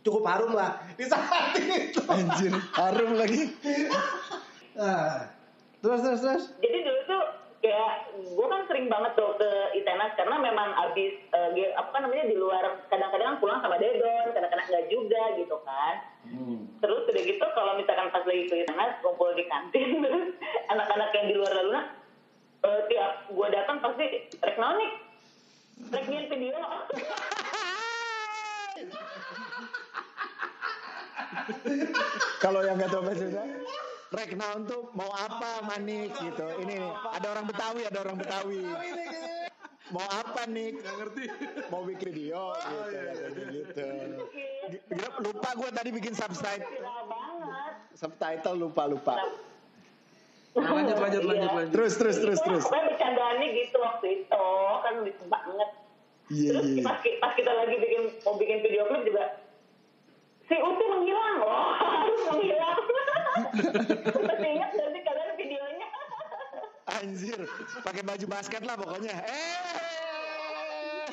cukup 0.00 0.24
harum 0.28 0.52
lah 0.56 0.80
di 0.96 1.04
saat 1.08 1.56
itu. 1.56 2.00
Anjir, 2.08 2.52
harum 2.76 3.16
lagi. 3.16 3.52
Nah, 4.76 5.28
terus 5.80 6.00
terus 6.04 6.20
terus. 6.20 6.44
Jadi 6.60 6.78
dulu 6.84 7.00
tuh 7.08 7.24
kayak 7.60 7.92
gue 8.16 8.46
kan 8.48 8.64
sering 8.64 8.88
banget 8.88 9.12
tuh 9.12 9.36
ke 9.36 9.50
ITENAS 9.76 10.16
karena 10.16 10.36
memang 10.40 10.72
abis 10.88 11.12
eh, 11.28 11.48
ge- 11.52 11.76
apa 11.76 11.92
namanya 12.00 12.24
di 12.24 12.36
luar 12.36 12.64
kadang-kadang 12.88 13.36
pulang 13.36 13.60
sama 13.60 13.76
Dedon, 13.76 14.32
kadang-kadang 14.32 14.64
enggak 14.64 14.88
juga 14.88 15.22
gitu 15.36 15.56
kan. 15.60 15.94
Terus 16.80 17.04
udah 17.04 17.22
gitu 17.22 17.44
kalau 17.52 17.76
misalkan 17.76 18.08
pas 18.08 18.24
lagi 18.24 18.48
ke 18.48 18.64
ITENAS 18.64 19.04
kumpul 19.04 19.36
di 19.36 19.44
kantin 19.44 19.90
terus 20.04 20.32
anak-anak 20.72 21.12
yang 21.12 21.26
di 21.28 21.34
luar 21.36 21.52
Luna 21.52 21.82
eh, 22.64 22.80
tiap 22.88 23.12
gue 23.28 23.48
datang 23.52 23.76
pasti 23.84 24.04
rek 24.40 24.56
nonik 24.56 24.92
rek 25.92 26.06
video. 26.08 26.56
Kalau 32.40 32.64
yang 32.64 32.80
nggak 32.80 32.88
tahu 32.88 33.04
bahasa 33.04 33.28
Sunda, 34.10 34.26
Reknaun 34.26 34.66
tuh 34.66 34.90
mau 34.92 35.06
apa 35.14 35.62
manik 35.64 36.10
gitu. 36.18 36.46
Ini 36.66 36.82
nih, 36.82 36.90
ada 37.14 37.26
orang 37.30 37.46
Betawi, 37.46 37.82
ada 37.86 37.98
orang 38.02 38.16
Betawi. 38.18 38.62
Mau 39.90 40.02
apa 40.06 40.42
nih? 40.46 40.74
Gak 40.78 40.94
ngerti. 40.98 41.24
Mau 41.70 41.82
bikin 41.82 42.10
video 42.10 42.42
gitu, 42.54 42.78
katanya 42.90 43.44
gitu. 43.50 43.86
Gila, 44.90 45.08
lupa 45.22 45.48
gue 45.54 45.70
tadi 45.70 45.90
bikin 45.90 46.14
subtitle, 46.14 46.66
subtitle 47.94 48.56
lupa 48.56 48.82
lupa. 48.86 49.14
Nah, 50.50 50.66
lanjut, 50.74 50.98
lanjut, 50.98 51.22
lanjut, 51.22 51.46
Iya. 51.46 51.58
lanjut. 51.62 51.74
Terus 51.74 51.92
terus 51.94 52.16
terus 52.18 52.38
terus. 52.42 52.62
Pokoknya 52.66 52.84
bercandaannya 52.90 53.46
gitu 53.54 53.76
waktu 53.78 54.06
itu 54.18 54.46
kan 54.82 54.92
lucu 55.06 55.24
banget. 55.30 55.70
Iya 56.30 56.50
Terus 56.50 56.66
iya. 56.68 56.82
pas, 56.82 56.98
pas 56.98 57.32
kita 57.34 57.50
lagi 57.54 57.74
bikin 57.78 58.02
mau 58.22 58.34
bikin 58.34 58.58
video 58.62 58.82
klip 58.86 59.02
juga 59.06 59.24
si 60.46 60.54
Uti 60.54 60.84
menghilang, 60.86 61.34
wah 61.42 61.74
harus 61.78 62.18
menghilang. 62.34 62.78
Masih 63.50 64.50
ingat 64.50 64.70
sih 64.72 65.02
kalian 65.02 65.30
videonya? 65.34 65.88
Anjir, 66.90 67.40
pakai 67.80 68.02
baju 68.02 68.26
basket 68.26 68.62
lah 68.62 68.74
pokoknya. 68.74 69.14
Eh. 69.20 71.08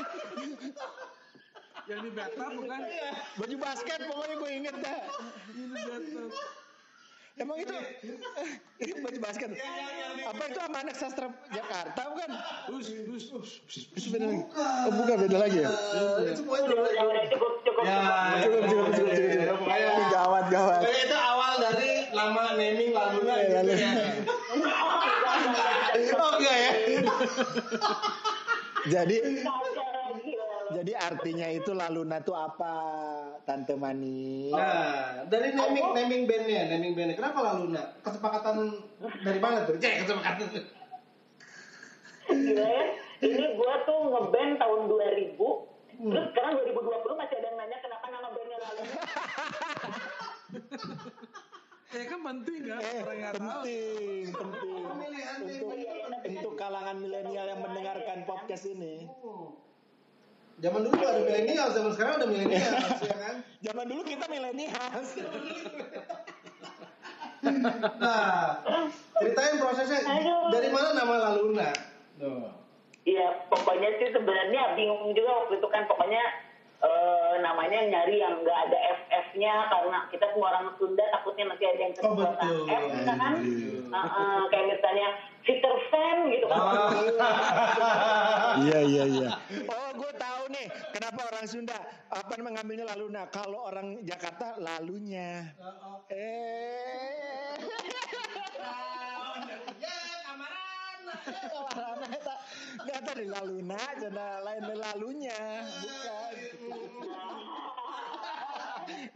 Yang 1.88 2.00
di 2.04 2.12
bathtub 2.12 2.52
bukan? 2.54 2.82
Baju 3.38 3.56
basket 3.58 4.00
pokoknya 4.04 4.36
gue 4.36 4.52
inget 4.52 4.76
dah. 4.78 5.00
Ini 5.50 5.80
bathtub. 5.88 6.32
Emang 7.38 7.58
itu 7.62 7.70
itu 8.82 8.98
baju 8.98 9.20
basket. 9.22 9.50
Apa 10.26 10.44
itu 10.50 10.58
sama 10.58 10.78
anak 10.82 10.96
sastra 10.98 11.30
Jakarta 11.48 12.02
bukan? 12.10 12.30
Hus, 12.74 12.88
hus, 13.06 13.26
hus. 13.32 13.50
Itu 13.94 14.10
beda 14.10 14.26
lagi. 14.26 14.42
Oh, 14.58 14.92
bukan 14.98 15.16
beda 15.22 15.38
lagi 15.38 15.58
ya? 15.62 15.70
Eh, 15.70 16.14
udah, 16.18 16.34
cukup, 16.34 16.58
cukup. 16.66 16.84
Ya, 16.90 17.06
cukup. 17.30 17.54
Cukup 17.54 17.54
cukup 17.54 17.54
cukup 17.54 17.54
cukup. 17.62 17.84
Ya, 17.86 18.00
cukup. 18.42 18.60
pokoknya- 19.62 19.94
Ini 19.94 20.06
gawat 20.10 20.46
gawat. 20.50 20.80
Itu 20.82 21.14
awal 21.16 21.52
dari 21.62 21.92
lama 22.14 22.44
naming 22.56 22.92
lalunya 22.92 23.36
Iya, 23.36 23.44
gitu 23.44 23.56
lalu. 23.58 23.72
ya. 23.76 23.92
Enggak. 24.54 24.78
Oh 26.18 26.32
enggak 26.38 26.56
ya? 26.56 26.72
Jadi 28.94 29.18
jadi 30.68 30.94
artinya 30.94 31.48
itu 31.48 31.72
Laluna 31.72 32.20
tuh 32.22 32.36
apa, 32.36 32.74
Tante 33.44 33.74
Mani? 33.76 34.52
Nah, 34.52 35.24
dari 35.26 35.56
naming 35.56 35.96
naming 35.96 36.22
bandnya, 36.28 36.68
naming 36.70 36.92
bandnya. 36.94 37.16
Kenapa 37.16 37.40
Laluna? 37.40 37.84
Kesepakatan 38.04 38.56
dari 39.24 39.40
mana 39.40 39.64
tuh? 39.64 39.80
Cek 39.80 40.06
kesepakatan. 40.06 40.48
Gila 42.28 42.68
ya. 42.68 42.84
Ini 43.18 43.46
gua 43.58 43.74
tuh 43.84 44.00
ngeband 44.12 44.52
tahun 44.60 44.80
2000. 44.88 45.36
Hmm. 45.98 46.12
Terus 46.14 46.26
sekarang 46.32 46.52
2020 46.62 47.20
masih 47.20 47.36
ada 47.42 47.48
yang 47.50 47.58
nanya 47.58 47.78
kenapa 47.82 48.06
nama 48.08 48.28
bandnya 48.30 48.47
Eh 51.98 52.06
kan 52.06 52.20
penting 52.22 52.62
kan? 52.70 52.78
Eh, 52.78 53.02
Orang 53.02 53.18
nggak 53.18 53.34
tahu. 53.42 53.50
penting, 53.66 54.24
penting. 54.30 54.82
Untuk, 55.42 55.70
untuk 56.30 56.54
kalangan 56.54 56.96
milenial 57.02 57.46
yang 57.50 57.62
mendengarkan 57.66 58.18
podcast 58.22 58.70
ini. 58.70 59.10
Zaman 60.58 60.82
dulu 60.86 60.94
ada 61.02 61.22
milenial, 61.22 61.68
zaman 61.74 61.92
sekarang 61.98 62.14
ada 62.22 62.28
milenial, 62.30 62.74
ya 63.10 63.18
kan? 63.18 63.36
Zaman 63.66 63.86
dulu 63.90 64.02
kita 64.06 64.26
milenial. 64.30 64.90
Nah, 67.38 68.60
ceritain 69.14 69.62
prosesnya. 69.62 70.02
Aduh. 70.04 70.50
Dari 70.52 70.74
mana 70.74 70.90
nama 70.98 71.16
Laluna? 71.32 71.70
Tuh. 72.18 72.50
Iya, 73.06 73.46
pokoknya 73.48 73.94
sih 74.02 74.10
sebenarnya 74.10 74.74
bingung 74.74 75.14
juga 75.14 75.46
waktu 75.46 75.62
itu 75.62 75.68
kan 75.70 75.86
pokoknya 75.86 76.20
eh, 76.78 77.34
namanya 77.42 77.80
nyari 77.90 78.22
yang 78.22 78.42
nggak 78.42 78.60
ada 78.70 78.78
FF-nya 79.02 79.54
karena 79.68 79.98
kita 80.14 80.26
semua 80.30 80.48
orang 80.54 80.68
Sunda 80.78 81.06
takutnya 81.10 81.46
nanti 81.50 81.64
ada 81.66 81.82
yang 81.82 81.94
Oh, 81.98 82.14
keceplosan 82.14 82.38
betul. 82.38 82.70
F 82.70 82.84
kita 82.94 83.14
kan. 83.18 83.34
Heeh, 83.88 84.40
kayak 84.52 84.66
misalnya 84.68 85.08
Peter 85.42 85.76
Fan 85.90 86.18
gitu 86.30 86.46
kan. 86.46 86.60
Iya 88.62 88.80
iya 88.84 89.04
iya. 89.08 89.30
Oh, 89.66 89.90
gue 89.96 90.12
tahu 90.14 90.44
nih 90.52 90.68
kenapa 90.92 91.20
orang 91.32 91.46
Sunda 91.48 91.78
apa 92.10 92.34
mengambilnya 92.38 92.86
Laluna. 92.86 93.26
Kalau 93.32 93.66
orang 93.66 94.04
Jakarta 94.04 94.60
lalunya. 94.60 95.56
Eh. 96.12 97.56
Kamaran 101.08 102.12
eta. 102.12 102.36
Nggak 102.84 103.00
tadi 103.04 103.26
laluna, 103.28 103.82
cenah 103.98 104.34
lain 104.44 104.64
lalunya, 104.76 105.42
bukan. 105.82 106.34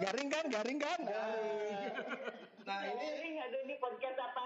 Garing 0.02 0.30
kan, 0.30 0.46
garing 0.52 0.80
kan? 0.82 1.00
Nah, 2.62 2.82
ini 2.88 3.08
Ini 3.22 3.30
ada 3.40 3.58
di 3.66 3.76
podcast 3.80 4.18
apa? 4.20 4.44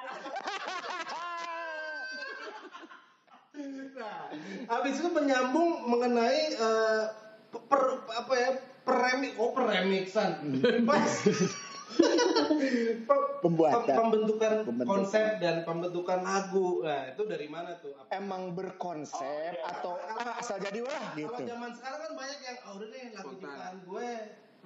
Nah, 3.95 4.27
habis 4.67 4.99
itu 4.99 5.09
menyambung 5.15 5.87
mengenai 5.87 6.41
eh, 6.59 7.03
per 7.55 7.81
apa 8.11 8.33
ya 8.35 8.49
peremik 8.83 9.33
oh 9.39 9.55
peremiksan 9.55 10.59
pas 10.89 11.09
Pembuatan. 13.45 13.85
pe- 13.85 13.93
pembentukan 13.93 14.51
Pembentukan. 14.65 14.89
konsep 14.89 15.25
dan 15.37 15.61
pembentukan 15.61 16.19
lagu. 16.21 16.81
Nah 16.81 17.13
itu 17.13 17.21
dari 17.23 17.47
mana 17.47 17.77
tuh? 17.77 17.93
Apa- 17.93 18.09
Emang 18.17 18.51
berkonsep 18.51 19.53
atau 19.61 19.93
ah, 19.95 20.41
asal 20.41 20.57
jadi 20.57 20.81
lah 20.81 21.13
kalau 21.13 21.37
gitu. 21.37 21.41
zaman 21.45 21.69
sekarang 21.71 21.99
kan 22.01 22.11
banyak 22.17 22.39
yang 22.41 22.57
oh 22.65 22.73
udah 22.75 22.87
deh 22.89 23.03
lagu 23.13 23.29
ciptaan 23.31 23.75
gue 23.85 24.07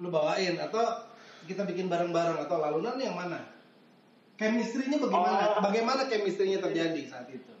lu 0.00 0.08
bawain. 0.08 0.54
Atau 0.56 0.82
kita 1.44 1.62
bikin 1.64 1.86
bareng-bareng 1.86 2.38
atau 2.40 2.56
lalunan 2.58 2.96
yang 2.96 3.16
mana? 3.16 3.40
Chemistry-nya 4.36 4.96
bagaimana? 4.96 5.60
Oh. 5.60 5.60
bagaimana 5.60 6.02
chemistry-nya 6.08 6.64
terjadi 6.64 7.02
saat 7.04 7.28
itu? 7.28 7.52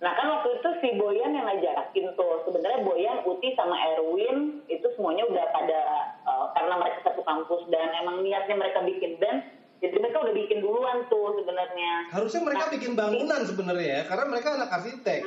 Nah 0.00 0.16
kan 0.16 0.26
waktu 0.32 0.58
itu 0.58 0.68
si 0.80 0.88
Boyan 0.98 1.30
yang 1.30 1.46
ngajakin 1.46 2.18
tuh. 2.18 2.42
Sebenarnya 2.42 2.82
Boyan, 2.82 3.22
Uti 3.22 3.54
sama 3.54 3.76
Erwin 3.78 4.64
itu 4.66 4.86
semuanya 4.96 5.28
udah 5.28 5.46
pada 5.52 5.80
eh, 6.24 6.46
karena 6.56 6.74
mereka 6.76 6.98
satu 7.08 7.22
kampus 7.24 7.68
dan 7.72 7.88
emang 8.00 8.20
niatnya 8.24 8.56
mereka 8.56 8.84
bikin 8.84 9.16
band, 9.20 9.40
jadi 9.80 9.96
mereka 9.96 10.20
udah 10.20 10.34
bikin 10.36 10.60
duluan 10.60 11.08
tuh 11.08 11.40
sebenarnya. 11.40 12.12
Harusnya 12.12 12.42
mereka 12.44 12.68
bikin 12.68 12.92
bangunan 12.92 13.40
sebenarnya 13.48 13.88
ya, 13.88 14.02
karena 14.12 14.24
mereka 14.28 14.48
anak 14.60 14.70
arsitek. 14.76 15.20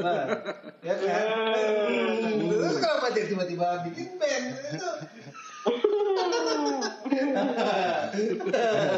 Nah, 0.00 0.24
ya 0.80 0.94
kan? 0.96 1.24
Hmm. 1.92 2.48
Terus 2.48 2.76
kenapa 2.80 3.06
tiba-tiba 3.12 3.68
bikin 3.92 4.16
band? 4.16 4.46
Itu. 4.72 4.90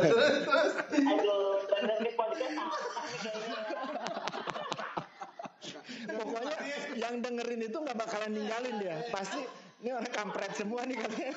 terus, 0.09 0.35
terus. 0.47 0.73
Aduh, 0.95 1.59
bener 1.69 1.99
nih 2.01 2.15
podcast 2.15 2.55
apa 2.55 3.01
nih 3.03 3.19
kayaknya. 3.19 3.59
Pokoknya 6.15 6.57
yang 6.95 7.15
dengerin 7.19 7.63
itu 7.67 7.77
nggak 7.83 7.99
bakalan 7.99 8.31
ninggalin 8.31 8.75
dia. 8.79 8.97
Pasti 9.11 9.43
ini 9.85 9.93
orang 9.93 10.09
kampret 10.17 10.53
semua 10.57 10.81
nih 10.89 10.97
katanya. 10.97 11.37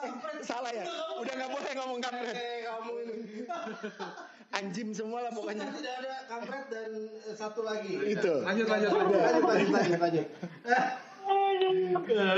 Eh, 0.00 0.12
salah 0.40 0.72
ya? 0.72 0.88
Udah 1.20 1.32
nggak 1.36 1.50
boleh 1.52 1.72
ngomong 1.76 2.00
kampret. 2.00 2.32
Eh, 2.32 2.64
kamu 2.64 2.92
ini. 3.04 3.14
anjim 4.48 4.88
semua 4.96 5.28
lah 5.28 5.32
pokoknya. 5.36 5.68
Kita 5.68 5.76
tidak 5.76 5.94
ada 6.00 6.12
kampret 6.24 6.64
dan 6.72 6.90
eh, 7.12 7.36
satu 7.36 7.68
lagi. 7.68 8.00
Itu. 8.16 8.40
Lanjut 8.40 8.64
lanjut 8.64 8.90
Lanjut, 8.96 9.12
lanjut. 9.12 9.44
lanjut, 9.44 9.44
lanjut, 9.44 9.68
lanjut, 10.00 10.00
lanjut. 10.00 10.26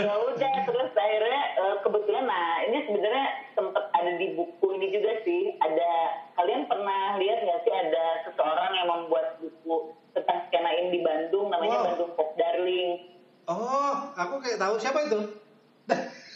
ya 0.07 0.15
udah 0.15 0.55
terus 0.67 0.91
akhirnya 0.95 1.43
eh, 1.59 1.77
kebetulan 1.87 2.25
nah 2.27 2.63
ini 2.67 2.79
sebenarnya 2.87 3.27
sempet 3.55 3.85
ada 3.95 4.13
di 4.19 4.27
buku 4.35 4.67
ini 4.79 4.87
juga 4.95 5.13
sih 5.23 5.55
ada 5.59 5.91
kalian 6.35 6.67
pernah 6.71 7.19
lihat 7.19 7.47
nggak 7.47 7.61
sih 7.67 7.75
ada 7.75 8.05
seseorang 8.27 8.73
yang 8.75 8.89
membuat 8.91 9.39
buku 9.43 9.95
tentang 10.15 10.39
skenain 10.51 10.91
di 10.91 11.03
Bandung 11.03 11.51
namanya 11.51 11.79
Wow. 11.83 11.87
Bandung 11.95 12.13
Pop 12.15 12.31
Darling 12.39 13.16
Oh, 13.47 13.95
aku 14.13 14.35
kayak 14.39 14.59
tahu 14.59 14.75
siapa 14.77 15.07
itu? 15.07 15.21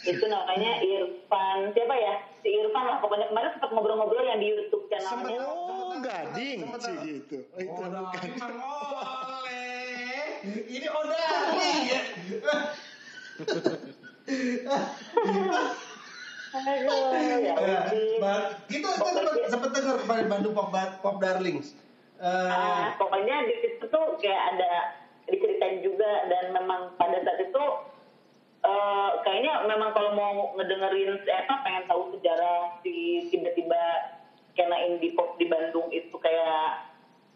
itu 0.01 0.25
namanya 0.25 0.81
Irfan 0.81 1.69
siapa 1.69 1.93
ya 1.93 2.13
si 2.41 2.49
Irfan 2.49 2.81
lah 2.83 2.97
pokoknya 2.97 3.29
kemarin 3.29 3.53
sempat 3.53 3.69
ngobrol-ngobrol 3.69 4.23
yang 4.23 4.39
di 4.39 4.49
YouTube 4.49 4.89
Sempet. 4.89 5.05
channelnya 5.05 5.45
Oh, 5.45 5.93
gading 5.99 6.59
sih 6.79 6.95
gitu. 7.03 7.37
Oh, 7.45 7.59
itu 7.59 7.69
Oh, 7.69 7.85
bukan. 7.85 8.51
oleh. 8.57 10.41
Ini 10.65 10.87
odali 10.89 11.71
ya. 11.85 12.01
aduh 16.51 17.13
ya. 17.39 17.53
Ba- 18.17 18.49
Itu 18.67 18.87
itu 18.87 19.03
sempat 19.03 19.35
sempat 19.47 19.69
dengar 19.71 19.95
kemarin 19.99 20.27
Bandung 20.27 20.53
Pop 20.53 20.71
Pop 20.73 21.15
Darlings. 21.19 21.75
Eh, 22.17 22.25
Ah, 22.47 22.93
pokoknya 22.95 23.45
di 23.45 23.55
situ 23.59 23.83
tuh 23.83 24.05
kayak 24.17 24.55
ada 24.55 24.71
diceritain 25.29 25.83
juga 25.85 26.25
dan 26.29 26.55
memang 26.55 26.95
pada 26.97 27.21
saat 27.21 27.39
itu 27.41 27.63
eh, 28.65 29.09
kayaknya 29.25 29.65
memang 29.69 29.93
kalau 29.93 30.11
mau 30.17 30.33
ngedengerin 30.57 31.21
eh, 31.25 31.37
apa 31.45 31.61
pengen 31.65 31.85
tahu 31.89 32.13
sejarah 32.17 32.81
si 32.81 33.27
tiba-tiba 33.29 33.81
kena 34.57 34.77
indie 34.87 35.15
pop 35.15 35.37
di 35.39 35.47
Bandung 35.47 35.87
itu 35.93 36.13
kayak 36.19 36.91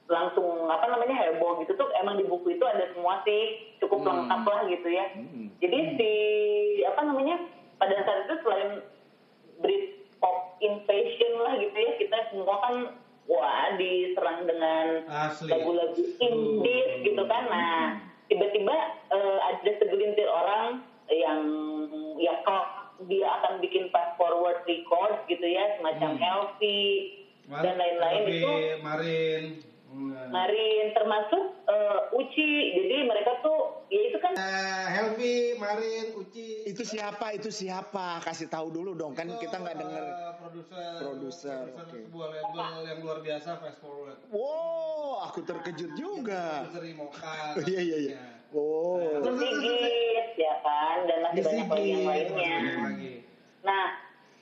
langsung 0.05 0.69
apa 0.69 0.85
namanya 0.85 1.17
heboh 1.17 1.57
gitu 1.65 1.73
tuh 1.73 1.89
emang 1.97 2.21
di 2.21 2.25
buku 2.29 2.53
itu 2.53 2.65
ada 2.65 2.93
semua 2.93 3.25
sih 3.25 3.73
cukup 3.81 4.05
lengkap 4.05 4.41
lah 4.45 4.61
gitu 4.69 4.87
ya. 4.89 5.05
Jadi 5.63 5.79
si 5.97 6.11
apa 6.85 7.01
namanya 7.09 7.41
pada 7.81 7.95
saat 8.05 8.29
itu 8.29 8.35
selain 8.45 8.69
Britpop 9.63 10.61
invasion 10.61 11.33
lah 11.41 11.57
gitu 11.57 11.73
ya 11.73 11.91
kita 11.97 12.17
semua 12.29 12.55
kan 12.61 12.75
wah 13.25 13.73
diserang 13.77 14.45
dengan 14.45 15.05
lagu-lagu 15.49 16.01
indie 16.21 16.85
gitu 17.05 17.23
kan. 17.25 17.43
Nah 17.49 17.99
tiba-tiba 18.29 18.75
eh, 19.13 19.37
ada 19.41 19.71
segelintir 19.81 20.29
orang 20.29 20.81
yang 21.09 21.41
ya 22.17 22.41
kalau 22.47 22.65
dia 23.05 23.27
akan 23.27 23.59
bikin 23.59 23.91
fast 23.91 24.15
forward 24.15 24.63
record 24.63 25.19
gitu 25.27 25.43
ya 25.43 25.75
semacam 25.77 26.15
LP 26.15 26.61
dan 27.51 27.75
lain-lain 27.77 28.23
itu 28.31 28.53
Marin. 28.81 29.43
Marin 30.25 30.85
termasuk 30.91 31.43
eh, 31.65 31.99
Uci 32.13 32.47
jadi 32.73 32.95
mereka 33.03 33.39
tuh 33.39 33.87
ya 33.87 34.01
itu 34.03 34.17
kan 34.17 34.33
Eh, 34.35 34.85
Helvi, 34.91 35.35
Marin, 35.55 36.05
Uci. 36.17 36.65
Itu 36.65 36.83
siapa? 36.83 37.31
Itu 37.31 37.47
siapa? 37.49 38.19
Kasih 38.19 38.47
tahu 38.47 38.67
dulu 38.69 38.91
dong 38.93 39.13
kan 39.13 39.25
Itu, 39.25 39.39
kita 39.39 39.55
nggak 39.57 39.75
eh, 39.75 39.79
denger. 39.79 40.03
produser 40.35 40.91
Produser, 40.97 41.59
produser 41.65 41.81
oke. 41.81 41.97
sebuah 42.03 42.27
label 42.29 42.79
yang 42.83 42.99
luar 43.01 43.19
biasa 43.19 43.49
Fast 43.57 43.79
Forward 43.79 44.19
Wow, 44.29 45.23
aku 45.25 45.39
terkejut 45.41 45.91
juga. 45.93 46.65
produser 46.65 46.83
Imoka 46.85 47.33
Iya 47.65 47.81
iya 47.81 47.97
iya. 48.01 48.17
Oh. 48.51 48.99
Terus, 49.19 49.35
terus, 49.35 49.39
terus, 49.41 49.51
Sigit 49.63 50.27
ya 50.37 50.53
kan 50.59 50.97
dan 51.05 51.17
masih 51.23 51.41
banyak 51.41 51.65
lagi 51.65 51.89
yang 51.89 52.05
lainnya 52.05 52.55
Nah, 53.61 53.85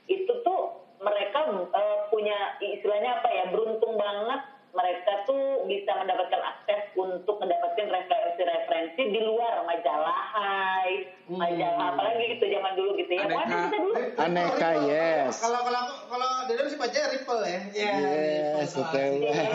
itu 0.05 0.33
tuh 0.43 0.61
mereka 0.99 1.39
eh, 1.49 1.99
punya 2.07 2.37
istilahnya 2.59 3.19
apa 3.19 3.29
ya 3.29 3.45
beruntung 3.49 3.95
banget 3.95 4.41
mereka 4.73 5.21
tuh 5.23 5.41
bisa 5.63 5.93
mendapatkan 5.93 6.41
akses 6.41 6.81
untuk 6.95 7.37
mendapatkan 7.37 7.85
referensi-referensi 7.85 9.01
di 9.05 9.21
luar 9.21 9.61
majalah 9.63 10.19
Hai, 10.33 11.13
Hmm. 11.23 11.37
majalah 11.37 11.93
apalagi 11.93 12.25
gitu 12.33 12.49
zaman 12.49 12.73
dulu 12.73 12.97
gitu 12.97 13.13
ya. 13.13 13.23
Aneka. 13.23 13.45
Kita 13.45 13.69
dulu 13.71 13.91
Aneka, 14.17 14.69
Ripple. 14.73 14.89
yes. 14.89 15.33
Kalau 15.39 15.59
kalau 15.61 15.79
aku 15.79 15.93
kalau 16.09 16.29
Deden 16.45 16.67
sih 16.67 16.75
baca 16.75 16.99
Ripple 17.07 17.41
ya. 17.43 17.59
Iya. 17.71 17.93
Yes, 18.57 18.71
betul. 18.73 19.11
Kayak 19.21 19.45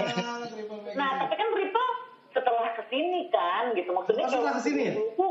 Nah, 0.94 1.08
gitu. 1.10 1.20
tapi 1.20 1.34
kan 1.34 1.48
Ripple 1.52 1.90
setelah 2.30 2.68
ke 2.72 2.82
sini 2.86 3.20
kan 3.28 3.64
gitu 3.74 3.90
maksudnya 3.90 4.24
Oh, 4.24 4.30
setelah 4.30 4.52
ke 4.54 4.62
sini 4.62 4.82
ya? 4.84 4.94
buku, 4.94 5.30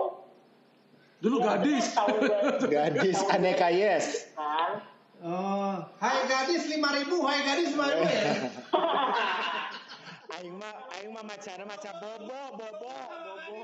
Dulu 1.18 1.36
ya, 1.40 1.46
gadis. 1.50 1.86
tahun 1.96 2.20
Gadis 2.76 3.18
tahun 3.18 3.32
aneka 3.34 3.68
yes. 3.72 4.06
kan. 4.34 4.72
Oh, 5.18 5.74
hai 5.98 6.22
gadis 6.26 6.70
5000, 6.70 6.78
hai 7.26 7.40
gadis 7.42 7.70
5000 7.72 8.06
ya. 8.06 8.34
Aing 10.38 10.54
mah 10.54 10.74
aing 10.94 11.10
mah 11.10 11.26
macana 11.26 11.66
maca 11.66 11.92
bobo 11.98 12.42
bobo 12.54 12.94
bobo. 13.26 13.62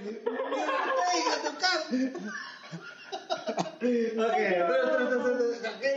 20000 0.00 0.16
Hei, 0.96 1.20
kan. 1.60 1.80
Oke, 4.16 4.46
terus 4.48 4.84
terus 4.88 5.08
terus 5.20 5.56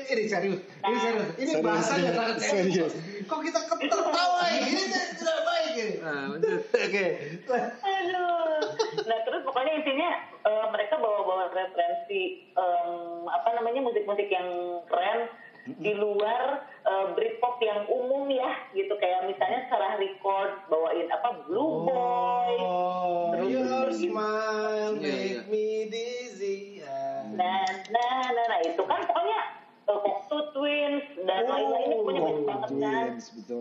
Ini 0.10 0.28
serius, 0.28 0.60
ini 0.60 0.98
serius. 1.00 1.30
Ini 1.40 1.52
bahasanya 1.64 2.12
sangat 2.12 2.38
serius. 2.44 2.94
Kok 3.32 3.40
kita 3.48 3.60
ketawa 3.64 4.44
ini 4.60 4.84
tidak 5.16 5.40
baik 5.48 5.72
ini. 5.72 5.96
Nah, 6.04 6.24
lanjut. 6.36 6.60
Oke. 6.76 7.06
Aduh. 7.48 8.60
Nah 9.08 9.20
terus 9.24 9.42
pokoknya 9.48 9.74
intinya 9.80 10.10
eh, 10.44 10.66
mereka 10.68 11.00
bawa-bawa 11.00 11.48
referensi 11.56 12.52
em, 12.60 13.24
apa 13.32 13.50
namanya 13.56 13.88
musik-musik 13.88 14.28
yang 14.28 14.84
keren 14.92 15.32
di 15.80 15.94
luar 15.96 16.68
eh, 16.84 17.06
Britpop 17.16 17.64
yang 17.64 17.88
umum 17.88 18.19
ya 18.32 18.52
gitu 18.72 18.94
kayak 18.96 19.26
misalnya 19.26 19.66
secara 19.66 19.96
record 19.96 20.52
bawain 20.66 21.08
apa 21.08 21.30
Blue 21.44 21.84
Boy. 21.84 22.54
Oh, 22.60 23.34
Terus 23.34 23.50
your 23.50 23.64
gitu. 23.88 24.08
smile 24.08 24.94
Iya, 24.96 25.02
make 25.02 25.26
iya. 25.26 25.42
me 25.46 25.66
dizzy. 25.88 26.58
Ah. 26.82 27.26
Nah, 27.32 27.64
nah, 27.90 28.18
nah, 28.28 28.46
nah 28.46 28.60
itu 28.62 28.82
kan 28.82 29.00
pokoknya 29.04 29.40
uh, 29.86 29.98
Cocteau 29.98 30.40
Twins 30.52 31.06
dan 31.20 31.42
Oh, 31.42 31.52
lain-lain 31.52 31.88
pokoknya 31.96 32.22
banyak 32.22 32.44
banget 32.44 32.70
kan. 32.80 33.08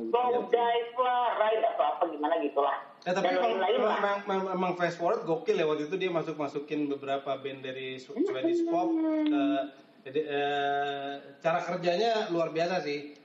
Go 0.08 0.22
Dive 0.48 0.92
lah, 0.98 1.26
Ride 1.38 1.64
atau 1.66 1.84
apa 1.86 2.02
gimana 2.06 2.34
gitu 2.38 2.60
lah. 2.60 2.76
Eh 3.00 3.12
tapi 3.12 3.24
dan 3.24 3.34
emang, 3.34 3.44
lain-lain 3.56 3.78
lah. 3.78 3.96
emang, 3.96 4.16
emang, 4.20 4.40
emang 4.52 4.72
Fast 4.74 4.96
Forward 4.96 5.22
gokil 5.22 5.54
ya 5.54 5.64
waktu 5.64 5.86
itu 5.86 5.96
dia 5.96 6.10
masuk 6.10 6.34
masukin 6.34 6.86
beberapa 6.86 7.30
band 7.34 7.60
dari 7.62 7.96
Sw- 7.96 8.16
Swedish 8.18 8.62
Pop. 8.64 8.90
eh, 8.92 9.62
jadi 10.00 10.20
eh, 10.24 11.12
cara 11.38 11.58
kerjanya 11.60 12.28
luar 12.28 12.50
biasa 12.50 12.80
sih. 12.80 13.17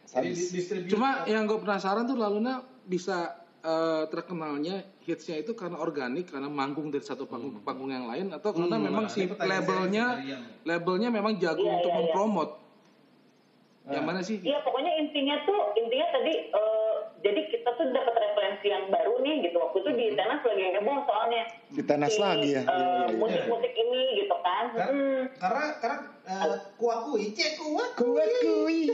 Cuma 0.85 1.23
yang 1.25 1.43
gue 1.43 1.57
penasaran 1.57 2.03
tuh 2.03 2.15
Laluna 2.15 2.59
bisa 2.83 3.33
eh, 3.59 4.03
terkenalnya 4.07 4.83
hitsnya 5.01 5.39
itu 5.39 5.51
karena 5.51 5.79
organik 5.79 6.27
karena 6.27 6.47
manggung 6.47 6.87
dari 6.87 7.01
satu 7.01 7.23
panggung 7.23 7.55
ke 7.55 7.61
panggung 7.61 7.89
yang 7.89 8.05
lain 8.05 8.29
atau 8.29 8.51
karena 8.51 8.75
Hmm, 8.75 8.85
memang 8.87 9.03
nah, 9.07 9.11
si 9.11 9.23
labelnya 9.25 10.05
labelnya 10.63 11.07
memang 11.07 11.39
jago 11.39 11.59
Iya, 11.59 11.79
untuk 11.79 11.87
iya, 11.87 11.95
iya. 11.95 12.03
mempromot. 12.03 12.49
Yang 13.83 13.99
Nah. 13.99 14.07
mana 14.07 14.19
sih? 14.19 14.37
Iya 14.39 14.59
pokoknya 14.63 14.91
intinya 14.95 15.35
tuh 15.43 15.59
intinya 15.75 16.07
tadi 16.11 16.33
eh, 16.47 16.72
jadi 17.23 17.41
kita 17.47 17.69
tuh 17.73 17.87
dapat 17.89 18.13
referensi 18.13 18.67
yang 18.67 18.85
baru 18.87 19.15
nih 19.17 19.35
gitu 19.41 19.57
waktu 19.57 19.77
itu 19.79 19.91
di 19.93 20.05
tenas 20.13 20.41
lagi 20.41 20.63
heboh 20.69 20.97
soalnya 21.03 21.43
Di 21.69 21.81
tenas 21.81 22.15
lagi 22.15 22.49
ya. 22.51 22.61
Iya, 22.61 22.67
eh, 22.67 22.75
iya, 22.75 23.03
iya. 23.07 23.15
musik-musik 23.15 23.73
ini 23.73 24.01
gitu 24.17 24.35
kan 24.37 24.65
Karena 24.69 24.91
Hmm. 24.93 25.23
karena, 25.33 25.63
karena 25.79 25.97
eh, 26.23 26.45
kuakui, 26.75 27.23
cek 27.31 27.51
kuakui. 27.55 27.95
Kuat 27.97 28.29
kui. 28.41 28.79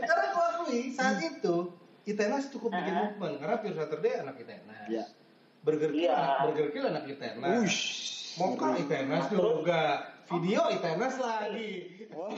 karena 0.00 0.26
kuakui 0.30 0.80
saat 0.90 1.18
itu 1.20 1.56
Itenas 2.04 2.46
cukup 2.48 2.70
bikin 2.72 2.94
Ah. 2.94 3.02
movement 3.04 3.34
karena 3.36 3.56
Pure 3.58 3.74
Saturday 3.74 4.14
anak 4.16 4.38
Itenas. 4.38 4.86
Iya. 4.86 5.04
Burger 5.60 5.90
Kill, 5.90 5.98
Iya. 6.00 6.14
anak- 6.14 6.38
Burger 6.46 6.68
Kill 6.70 6.86
anak 6.86 7.04
Itenas. 7.04 7.58
Ush. 7.60 7.80
Moka 8.36 8.66
Itenas 8.76 9.24
juga. 9.26 9.82
Video 10.28 10.62
Itenas 10.68 11.14
lagi. 11.16 11.70
Wah, 12.08 12.30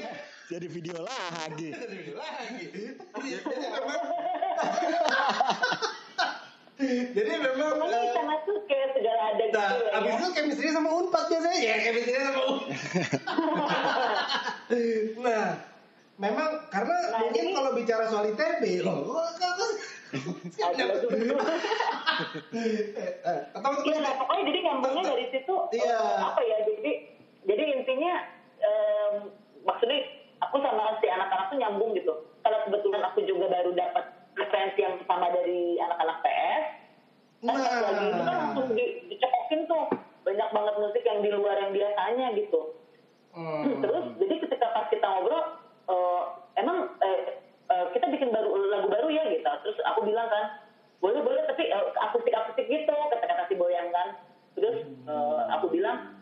jadi 0.48 0.64
video 0.66 0.96
lagi. 0.98 1.68
Video 1.70 2.14
lagi. 2.16 2.64
Jadi 3.12 3.28
memang 3.60 4.00
Jadi 7.10 7.30
memang 7.42 7.74
eh, 7.84 8.00
kita 8.06 8.22
masuk 8.22 8.58
kayak 8.64 8.88
segala 8.94 9.20
ada 9.28 9.42
gitu 9.42 9.52
Nah, 9.52 9.70
ya, 9.74 9.98
abis 9.98 10.14
itu 10.14 10.26
chemistry 10.32 10.68
sama 10.70 10.88
Unpad 10.88 11.24
biasanya 11.26 11.58
ya, 11.58 11.74
chemistry 11.82 12.14
sama 12.14 12.40
Unpad. 12.40 12.70
nah, 15.20 15.48
memang 16.16 16.48
karena 16.68 16.96
Nah, 17.10 17.18
mungkin 17.20 17.44
jadi- 17.44 17.52
kalau 17.52 17.70
bicara 17.74 18.04
soal 18.06 18.24
ITB 18.26 18.62
loh, 18.80 19.10
aduh. 19.10 19.72
Eh, 22.54 23.40
atau 23.52 23.70
Iya, 23.84 23.98
nah 23.98 24.12
pokoknya 24.16 24.42
jadi 24.46 24.58
nyambungnya 24.64 25.02
dari 25.04 25.26
situ 25.28 25.54
Iya. 25.70 25.98
eh, 25.98 26.18
apa 26.22 26.40
ya? 26.40 26.56
Jadi 26.64 26.92
jadi 27.42 27.62
intinya 27.74 28.14
em, 28.56 29.14
maksudnya 29.62 29.98
aku 30.42 30.56
sama 30.62 30.98
si 31.02 31.06
anak-anak 31.10 31.46
tuh 31.50 31.58
nyambung 31.58 31.90
gitu. 31.94 32.14
Kalau 32.42 32.58
kebetulan 32.66 33.02
aku 33.06 33.18
juga 33.26 33.46
baru 33.50 33.70
dapat 33.74 34.04
referensi 34.38 34.80
yang 34.82 34.96
sama 35.04 35.28
dari 35.34 35.76
anak-anak 35.82 36.18
PS, 36.22 36.64
pas 37.38 37.54
Nah. 37.54 37.80
lagi 37.82 38.04
itu 38.10 38.22
kan 38.22 38.36
langsung 38.38 38.66
di, 38.74 38.84
dicekokin 39.10 39.60
tuh 39.70 39.84
banyak 40.26 40.48
banget 40.50 40.74
musik 40.78 41.02
yang 41.06 41.20
di 41.22 41.30
luar 41.30 41.56
yang 41.58 41.72
biasanya 41.74 42.26
gitu. 42.34 42.60
Hmm. 43.34 43.78
Terus 43.82 44.04
jadi 44.18 44.34
ketika 44.42 44.66
pas 44.74 44.86
kita 44.90 45.06
ngobrol, 45.06 45.44
eh, 45.88 46.22
emang 46.58 46.78
eh, 47.02 47.20
eh, 47.68 47.86
kita 47.94 48.06
bikin 48.10 48.32
baru 48.34 48.50
lagu 48.72 48.88
baru 48.90 49.08
ya 49.12 49.24
gitu 49.30 49.44
terus 49.64 49.78
aku 49.84 50.08
bilang 50.08 50.28
kan 50.28 50.44
boleh 50.98 51.20
boleh 51.22 51.42
tapi 51.46 51.70
eh, 51.70 51.84
akustik 52.02 52.34
akustik 52.34 52.66
gitu 52.66 52.90
kata-kata 52.90 53.46
si 53.46 53.54
Boyan 53.54 53.92
kan 53.94 54.18
terus 54.58 54.84
eh, 54.88 55.40
aku 55.54 55.70
bilang 55.70 56.17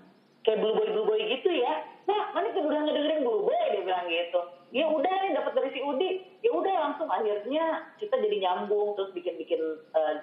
kayak 0.46 0.62
blue 0.62 0.72
boy 0.72 0.86
blue 0.86 1.04
boy 1.04 1.18
gitu 1.18 1.50
ya. 1.50 1.74
Nah 2.06 2.30
mana 2.30 2.54
kita 2.54 2.62
udah 2.62 2.80
ngedengerin 2.86 3.26
blue 3.26 3.42
boy 3.42 3.58
dia 3.66 3.82
bilang 3.82 4.06
gitu. 4.06 4.40
Ya 4.70 4.86
udah 4.86 5.12
nih 5.22 5.34
dapat 5.34 5.52
dari 5.52 5.70
si 5.74 5.80
Udi. 5.82 6.10
Ya 6.40 6.50
udah 6.54 6.74
langsung 6.78 7.10
akhirnya 7.10 7.64
kita 7.98 8.14
jadi 8.14 8.36
nyambung 8.38 8.94
terus 8.94 9.10
bikin 9.10 9.34
bikin 9.36 9.58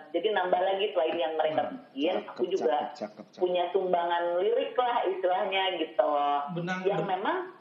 jadi 0.09 0.27
nambah 0.31 0.57
lagi 0.57 0.95
selain 0.95 1.17
yang 1.19 1.35
mereka 1.35 1.61
bikin. 1.69 2.23
Aku 2.23 2.47
Cakep, 2.47 2.53
juga 2.55 2.71
cakep, 2.71 2.95
cakep, 2.95 3.23
cakep. 3.27 3.39
punya 3.43 3.63
sumbangan 3.75 4.23
lirik 4.39 4.71
lah 4.73 5.03
istilahnya 5.05 5.63
gitu. 5.77 6.09
Benang- 6.55 6.87
yang 6.87 7.03
memang 7.03 7.51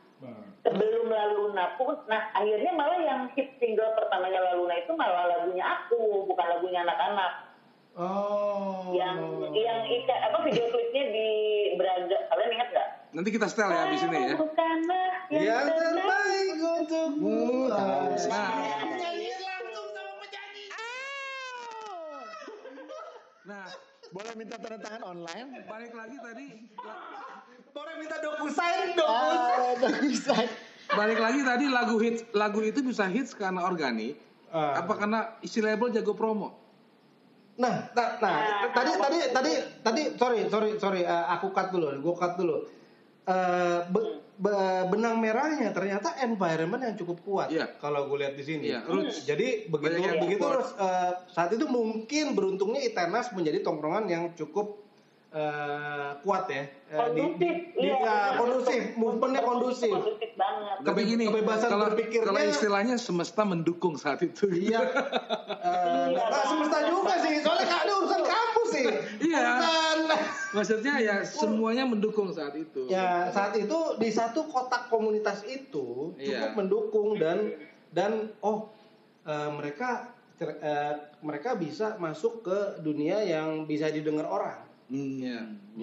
sebelum 0.62 1.10
Laluna 1.10 1.74
pun 1.74 1.98
nah 2.06 2.30
akhirnya 2.30 2.70
malah 2.70 3.02
yang 3.02 3.20
hit 3.34 3.50
single 3.58 3.98
pertamanya 3.98 4.38
Laluna 4.38 4.78
itu 4.78 4.94
malah 4.94 5.26
lagunya 5.26 5.66
aku 5.66 5.98
bukan 6.30 6.46
lagunya 6.46 6.86
anak-anak 6.86 7.51
Oh. 7.92 8.88
yang 8.96 9.20
yang 9.52 9.84
ika, 9.84 10.16
apa 10.32 10.48
video 10.48 10.64
klipnya 10.64 11.12
di 11.12 11.28
Braga 11.76 12.18
kalian 12.24 12.50
ingat 12.50 12.68
nggak 12.72 12.88
Nanti 13.12 13.28
kita 13.28 13.44
setel 13.44 13.68
ya 13.68 13.84
habis 13.84 14.00
ini 14.02 14.18
ya. 14.24 14.36
Bukanlah 14.40 15.08
yang 15.28 15.44
Yang 15.44 15.66
terbaik 15.68 15.92
terbaik 15.92 16.56
untukmu. 16.56 17.40
Nah, 17.68 18.08
nah 23.44 23.66
Boleh 24.08 24.32
minta 24.36 24.56
tanda 24.56 24.76
tangan 24.78 25.02
online? 25.04 25.48
balik 25.64 25.92
lagi 25.92 26.16
tadi 26.16 26.46
Boleh 27.72 27.94
minta 27.96 28.16
dokusign 28.20 28.88
dong. 28.92 29.08
Ah, 29.08 29.72
bagus. 29.76 30.24
balik 30.88 31.18
lagi 31.18 31.40
tadi 31.40 31.64
lagu 31.68 31.96
hits 31.96 32.24
lagu 32.32 32.60
itu 32.60 32.80
bisa 32.80 33.04
hits 33.04 33.32
karena 33.32 33.64
organik 33.64 34.16
Ah. 34.48 34.84
apa 34.84 35.00
karena 35.00 35.20
isi 35.40 35.64
label 35.64 35.88
jago 35.88 36.12
promo 36.12 36.61
Nah, 37.52 37.92
nah, 37.92 38.08
nah, 38.16 38.36
tadi 38.72 38.92
tadi 38.96 39.18
tadi 39.28 39.52
tadi 39.84 40.02
sorry 40.16 40.48
sorry 40.48 40.70
sorry 40.80 41.00
eh, 41.04 41.26
aku 41.36 41.52
cut 41.52 41.68
dulu, 41.68 41.92
gue 41.92 42.14
cut 42.16 42.34
dulu. 42.40 42.64
Eh, 43.22 43.80
be- 43.92 44.18
be- 44.40 44.84
benang 44.90 45.20
merahnya 45.22 45.70
ternyata 45.70 46.16
environment 46.24 46.82
yang 46.82 46.96
cukup 46.98 47.22
kuat. 47.22 47.48
Iya. 47.52 47.78
Kalau 47.78 48.10
gue 48.10 48.18
lihat 48.18 48.34
di 48.34 48.44
sini. 48.44 48.72
Iya, 48.72 48.82
roots. 48.82 49.28
Jadi 49.28 49.70
begitu 49.70 50.00
Banyak 50.00 50.22
begitu 50.26 50.42
terus 50.42 50.70
eh, 50.74 51.12
saat 51.30 51.50
itu 51.54 51.64
mungkin 51.68 52.34
beruntungnya 52.34 52.82
Itenas 52.82 53.30
menjadi 53.36 53.62
tongkrongan 53.62 54.10
yang 54.10 54.24
cukup 54.34 54.81
eh, 55.32 56.10
kuat 56.20 56.44
ya. 56.46 56.60
Eh, 56.60 56.68
di, 57.08 57.20
Kondusif, 57.24 57.40
di- 57.40 57.60
iya. 57.80 57.96
ya, 57.96 58.16
kondusif, 58.36 58.82
movementnya 58.94 59.40
kondusif. 59.42 59.88
kondusif 59.90 60.30
banget 60.34 60.76
tapi 60.82 61.00
gini 61.04 61.24
kebebasan 61.26 61.68
kalau 61.68 61.86
berpikirnya- 61.88 62.26
kalau 62.26 62.40
istilahnya 62.44 62.96
semesta 62.96 63.42
mendukung 63.42 63.94
saat 63.96 64.20
itu 64.20 64.44
Iya. 64.46 64.80
Eh, 65.62 66.04
nggak 66.10 66.26
nggak 66.26 66.44
semesta 66.44 66.78
juga 66.84 67.14
sih, 67.18 67.34
soalnya 67.40 67.66
kan 67.66 67.80
ini 67.80 67.92
urusan 67.94 68.22
kampus 68.22 68.68
sih. 68.68 68.84
Iya. 69.22 69.40
Urusan 69.40 69.98
maksudnya 70.52 70.94
ya 70.98 71.16
semuanya 71.22 71.84
mendukung 71.84 72.28
saat 72.28 72.52
itu 72.52 72.84
Ya 72.86 73.30
saat 73.30 73.56
itu 73.56 73.72
di 73.96 74.10
satu 74.10 74.44
kotak 74.44 74.88
komunitas 74.88 75.40
itu 75.44 76.12
cukup 76.12 76.20
Iya. 76.20 76.52
mendukung 76.52 77.08
dan 77.16 77.56
dan 77.88 78.12
oh 78.38 78.68
eh, 79.22 79.50
mereka 79.50 80.12
eh, 80.38 80.92
mereka 81.20 81.54
bisa 81.54 81.94
masuk 81.96 82.42
ke 82.42 82.58
dunia 82.80 83.22
yang 83.22 83.64
bisa 83.64 83.86
didengar 83.86 84.26
orang. 84.26 84.60
Iya. 84.92 85.38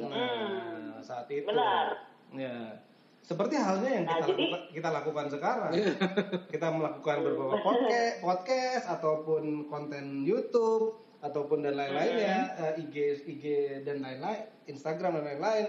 Nah, 0.05 1.01
saat 1.01 1.25
itu. 1.27 1.41
Benar. 1.43 1.97
Ya. 2.29 2.77
Seperti 3.19 3.57
halnya 3.57 3.89
yang 3.91 4.05
Nah, 4.05 4.15
kita 4.15 4.25
jadi- 4.27 4.37
lakukan, 4.39 4.61
kita 4.71 4.89
lakukan 4.91 5.25
sekarang. 5.29 5.71
kita 6.47 6.67
melakukan 6.69 7.17
beberapa 7.19 7.57
podcast, 7.59 8.15
podcast 8.21 8.85
ataupun 8.87 9.43
konten 9.65 10.05
YouTube 10.23 10.93
ataupun 11.19 11.61
dan 11.61 11.75
lain-lainnya, 11.75 12.53
eh, 12.55 12.79
IG 12.79 12.95
IG 13.27 13.43
dan 13.83 13.99
lain-lain, 13.99 14.39
Instagram 14.65 15.19
dan 15.19 15.35
lain-lain. 15.35 15.65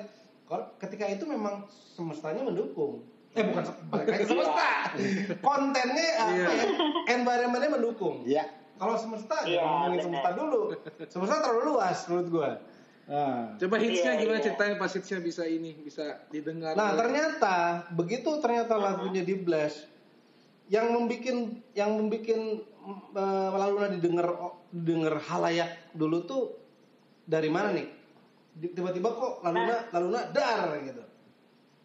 Kalau 0.47 0.66
ketika 0.78 1.07
itu 1.07 1.24
memang 1.24 1.64
semestanya 1.70 2.43
mendukung. 2.43 3.03
Eh 3.30 3.43
bukan 3.43 3.62
lagi 3.95 4.26
semesta. 4.26 4.70
Kontennya 5.38 6.09
apa 6.18 6.32
Iya. 6.32 6.47
ya? 6.51 6.64
Environmentnya 7.12 7.70
mendukung. 7.72 8.26
Iya. 8.26 8.43
Kalau 8.74 8.97
semesta 8.97 9.45
Iya, 9.45 9.61
ya 9.61 9.62
ngomongin 9.62 10.01
semesta 10.03 10.30
dulu. 10.34 10.62
Semesta 11.07 11.36
terlalu 11.38 11.62
luas 11.68 11.99
menurut 12.09 12.28
gua. 12.30 12.51
Ah. 13.11 13.59
coba 13.59 13.75
hitsnya 13.77 14.15
Iya, 14.15 14.21
gimana 14.23 14.39
iya. 14.39 14.45
ceritain 14.47 14.79
pas 14.79 14.87
hitsnya 14.87 15.19
bisa 15.19 15.43
ini 15.43 15.75
bisa 15.77 16.23
didengar 16.31 16.79
Nah 16.79 16.95
oleh- 16.95 16.99
ternyata 17.03 17.55
begitu 17.91 18.39
ternyata 18.39 18.79
lagunya 18.79 19.21
di 19.21 19.35
blast 19.35 19.91
yang 20.71 20.95
membikin 20.95 21.59
yang 21.75 21.91
membikin 21.93 22.63
uh, 23.11 23.51
Laluna 23.51 23.91
didengar 23.91 24.31
didengar 24.71 25.19
halayak 25.21 25.91
dulu 25.91 26.23
tuh 26.23 26.43
dari 27.27 27.51
mana 27.51 27.75
nih? 27.75 27.91
Tiba-tiba 28.71 29.11
kok 29.11 29.43
Laluna 29.43 29.91
Laluna 29.91 30.21
dar 30.31 30.79
gitu. 30.81 31.03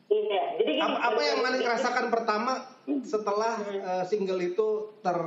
iya 0.06 0.54
jadi 0.56 0.72
gini 0.72 0.86
Apa, 0.86 0.98
apa 1.10 1.22
yang 1.24 1.40
Jadi- 1.42 1.66
rasakan 1.66 2.06
pertama 2.08 2.54
setelah 3.02 3.54
uh, 3.82 4.04
single 4.06 4.38
itu 4.40 4.68
ter 5.02 5.18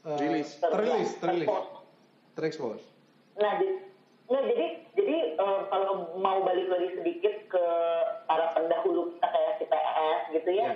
uh, 0.00 0.16
Rilis. 0.16 0.56
terilis 0.56 1.10
terilis 1.14 1.44
terpost. 1.44 1.68
terekspos. 2.32 2.80
Nah, 3.36 3.60
di- 3.60 3.84
nggak, 4.26 4.44
jadi 4.50 4.66
jadi 4.98 5.16
eh, 5.38 5.60
kalau 5.70 6.18
mau 6.18 6.42
balik 6.42 6.66
lagi 6.66 6.88
sedikit 6.98 7.34
ke 7.46 7.64
para 8.26 8.50
pendahulu 8.58 9.14
kita 9.14 9.26
kayak 9.30 9.52
si 9.58 9.64
PS 9.70 10.20
gitu 10.34 10.50
ya, 10.50 10.70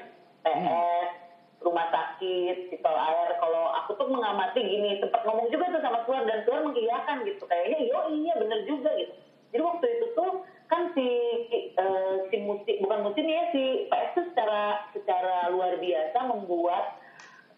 PS, 0.47 1.09
rumah 1.67 1.87
sakit, 1.91 2.71
sipol 2.71 2.95
air. 2.95 3.37
Kalau 3.43 3.75
aku 3.83 3.99
tuh 3.99 4.09
mengamati 4.09 4.63
gini, 4.63 5.03
sempat 5.03 5.27
ngomong 5.27 5.51
juga 5.51 5.67
tuh 5.75 5.83
sama 5.83 6.07
Tuan 6.07 6.31
dan 6.31 6.47
Tuan 6.47 6.71
mengiyakan 6.71 7.27
gitu, 7.27 7.43
kayaknya 7.51 7.79
yo 7.91 7.99
iya 8.15 8.35
bener 8.39 8.61
juga 8.71 8.91
gitu. 8.95 9.15
Jadi 9.51 9.63
waktu 9.67 9.87
itu 9.99 10.07
tuh 10.15 10.31
kan 10.71 10.95
si 10.95 11.09
eh, 11.75 12.17
si 12.31 12.37
musik 12.47 12.79
bukan 12.79 13.11
musik 13.11 13.27
ya 13.27 13.51
si 13.51 13.91
PS 13.91 14.11
tuh 14.15 14.25
secara 14.31 14.87
secara 14.95 15.51
luar 15.51 15.75
biasa 15.83 16.19
membuat 16.31 17.03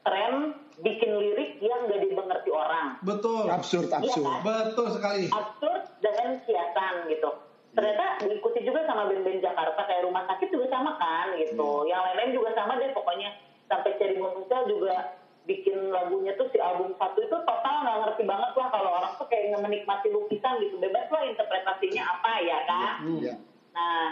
tren 0.02 0.56
bikin 0.80 1.12
lirik 1.14 1.60
yang 1.62 1.86
gak 1.86 2.00
dimengerti 2.02 2.50
orang 2.50 2.96
Betul. 3.04 3.46
Absurd, 3.52 3.92
absurd. 3.92 4.24
Iya. 4.24 4.40
Betul 4.42 4.86
sekali. 4.96 5.28
absurd 5.28 5.81
dengan 6.12 6.44
kiasan 6.44 7.08
gitu. 7.08 7.30
Ternyata 7.72 8.20
diikuti 8.28 8.60
juga 8.68 8.84
sama 8.84 9.08
band-band 9.08 9.40
Jakarta 9.40 9.80
kayak 9.88 10.04
rumah 10.04 10.28
sakit 10.28 10.52
juga 10.52 10.68
sama 10.68 11.00
kan 11.00 11.32
gitu. 11.40 11.88
Yang 11.88 12.00
lain-lain 12.04 12.32
juga 12.36 12.50
sama 12.52 12.76
deh 12.76 12.92
pokoknya 12.92 13.32
sampai 13.72 13.96
Cherry 13.96 14.20
Monusa 14.20 14.68
juga 14.68 15.16
bikin 15.42 15.90
lagunya 15.90 16.36
tuh 16.38 16.46
si 16.54 16.60
album 16.62 16.94
satu 17.00 17.18
itu 17.18 17.34
total 17.34 17.76
nggak 17.82 17.98
ngerti 18.06 18.22
banget 18.28 18.52
lah 18.54 18.68
kalau 18.70 18.90
orang 18.94 19.12
tuh 19.18 19.26
kayak 19.26 19.58
menikmati 19.58 20.06
lukisan 20.12 20.62
gitu 20.62 20.78
bebas 20.78 21.10
lah 21.10 21.26
interpretasinya 21.26 22.02
apa 22.04 22.32
ya 22.44 22.58
kan. 22.68 22.94
Iya. 23.08 23.34
Nah, 23.72 24.04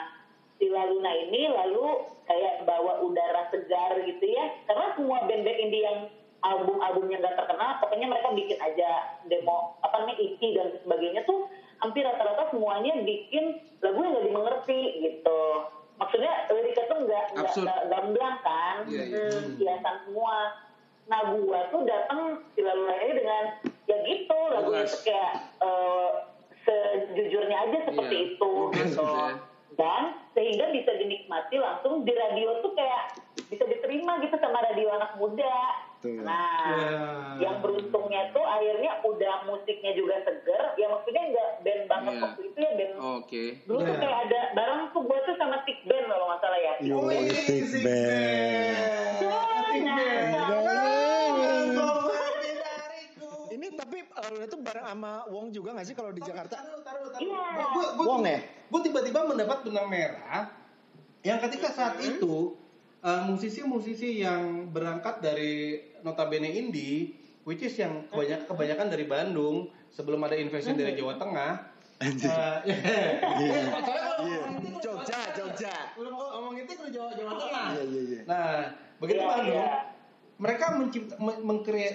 si 0.57 0.67
Laluna 0.73 1.13
ini 1.13 1.53
lalu 1.53 2.09
kayak 2.25 2.65
bawa 2.65 3.05
udara 3.05 3.53
segar 3.53 4.01
gitu 4.09 4.25
ya. 4.25 4.57
Karena 4.65 4.97
semua 4.97 5.29
band-band 5.29 5.61
indie 5.61 5.85
yang 5.85 6.09
album-albumnya 6.41 7.21
nggak 7.21 7.37
terkenal, 7.37 7.77
pokoknya 7.85 8.09
mereka 8.09 8.33
bikin 8.33 8.57
aja 8.57 9.21
demo 9.29 9.77
apa 9.85 10.01
namanya 10.01 10.17
EP 10.25 10.41
dan 10.57 10.73
sebagainya 10.81 11.29
tuh 11.29 11.45
hampir 11.81 12.05
rata-rata 12.05 12.53
semuanya 12.53 12.93
bikin 13.03 13.57
lagu 13.81 13.99
yang 13.99 14.13
nggak 14.13 14.27
dimengerti 14.29 14.81
gitu. 15.01 15.41
Maksudnya 15.97 16.33
liriknya 16.49 16.85
tuh 16.89 16.99
nggak 17.05 17.25
nggak 17.37 17.81
gamblang 17.89 18.37
kan, 18.41 18.77
Iya, 18.89 19.03
iya. 19.05 19.21
Hmm, 19.29 19.57
kiasan 19.57 19.97
semua. 20.09 20.37
Nah 21.09 21.21
gua 21.35 21.61
tuh 21.69 21.83
datang 21.85 22.21
si 22.55 22.61
ini 22.63 23.13
dengan 23.13 23.45
ya 23.85 23.97
gitu 24.07 24.39
lagunya 24.55 24.87
Lugas. 24.87 24.95
tuh 24.95 25.03
kayak 25.05 25.33
eh, 25.61 26.09
sejujurnya 26.63 27.57
aja 27.67 27.79
seperti 27.85 28.15
Iya, 28.15 28.27
itu 28.37 28.53
gitu 28.71 28.85
gitu 28.87 29.03
ya. 29.03 29.29
dan 29.75 30.03
sehingga 30.33 30.71
bisa 30.71 30.93
dinikmati 30.95 31.57
langsung 31.59 32.07
di 32.07 32.13
radio 32.15 32.63
tuh 32.63 32.73
kayak 32.73 33.19
bisa 33.51 33.65
diterima 33.67 34.23
gitu 34.23 34.37
sama 34.39 34.63
radio 34.63 34.89
anak 34.95 35.19
muda. 35.19 35.57
Betul. 36.01 36.25
Nah, 36.25 36.65
Ya. 36.65 36.89
yang 37.45 37.61
beruntungnya 37.61 38.33
tuh 38.33 38.41
akhirnya 38.41 39.05
udah 39.05 39.45
musiknya 39.45 39.93
juga 39.93 40.17
seger. 40.25 40.73
Ya 40.75 40.89
maksudnya 40.89 41.29
nggak 41.29 41.51
band 41.61 41.83
banget 41.87 42.13
Iya. 42.17 42.23
waktu 42.25 42.41
itu 42.43 42.57
ya 42.59 42.73
band. 42.73 42.93
oke 42.97 43.45
Dulu 43.69 43.79
tuh 43.79 43.85
Iya. 43.85 44.01
kayak 44.01 44.19
ada 44.25 44.41
bareng 44.51 44.83
tuh 44.91 45.03
gue 45.05 45.19
tuh 45.21 45.37
sama 45.37 45.57
Tick 45.63 45.81
Band 45.85 46.05
kalau 46.09 46.25
nggak 46.25 46.41
salah 46.41 46.57
ya. 46.59 46.73
Yo, 46.81 46.97
Tick 47.05 47.37
Tick 47.45 47.85
Band. 47.85 49.21
Tick 49.21 49.85
Band. 49.85 51.79
Ini 53.51 53.67
tapi 53.77 53.99
Laluna 54.11 54.45
itu 54.47 54.57
bareng 54.57 54.87
sama 54.87 55.13
Wong 55.29 55.47
juga 55.51 55.69
gak 55.75 55.85
sih 55.85 55.93
kalau 55.93 56.11
di 56.11 56.23
Jakarta? 56.23 56.57
Taruh, 56.57 56.81
taruh, 56.81 57.09
taruh. 57.11 57.21
Iya. 57.21 57.45
Wong 57.99 58.23
ya? 58.25 58.41
Gue 58.71 58.81
tiba-tiba 58.81 59.21
mendapat 59.23 59.69
benang 59.69 59.85
merah 59.85 60.49
yang 61.21 61.37
ketika 61.39 61.69
saat 61.69 62.01
itu 62.01 62.57
eh, 63.01 63.23
musisi-musisi 63.25 64.21
yang 64.21 64.69
berangkat 64.69 65.19
dari 65.19 65.77
notabene 66.01 66.49
indie, 66.49 67.17
which 67.43 67.61
is 67.61 67.75
yang 67.75 68.05
kebanyakan, 68.07 68.45
kebanyakan 68.47 68.87
dari 68.89 69.05
Bandung 69.05 69.57
sebelum 69.89 70.21
ada 70.23 70.35
invasi 70.35 70.73
dari 70.73 70.95
Jawa 70.95 71.17
Tengah. 71.17 71.53
eh, 72.01 72.09
Iya. 72.65 72.73
Iya. 73.37 74.41
kan 74.41 74.55
Jogja, 74.81 75.21
Jawa- 75.29 75.53
Jogja. 75.53 75.75
Ngomong 75.95 76.57
itu 76.57 76.73
ke 76.75 76.87
Jawa, 76.89 77.13
Jawa 77.13 77.33
Tengah. 77.39 77.67
Iya, 77.71 77.83
iya, 77.85 78.01
iya. 78.03 78.21
Nah, 78.25 78.57
begitu 78.97 79.21
Iya, 79.21 79.29
Bandung, 79.29 79.53
iya. 79.55 79.69
mereka 80.37 80.67
mencipta, 80.73 81.15
men- 81.19 81.45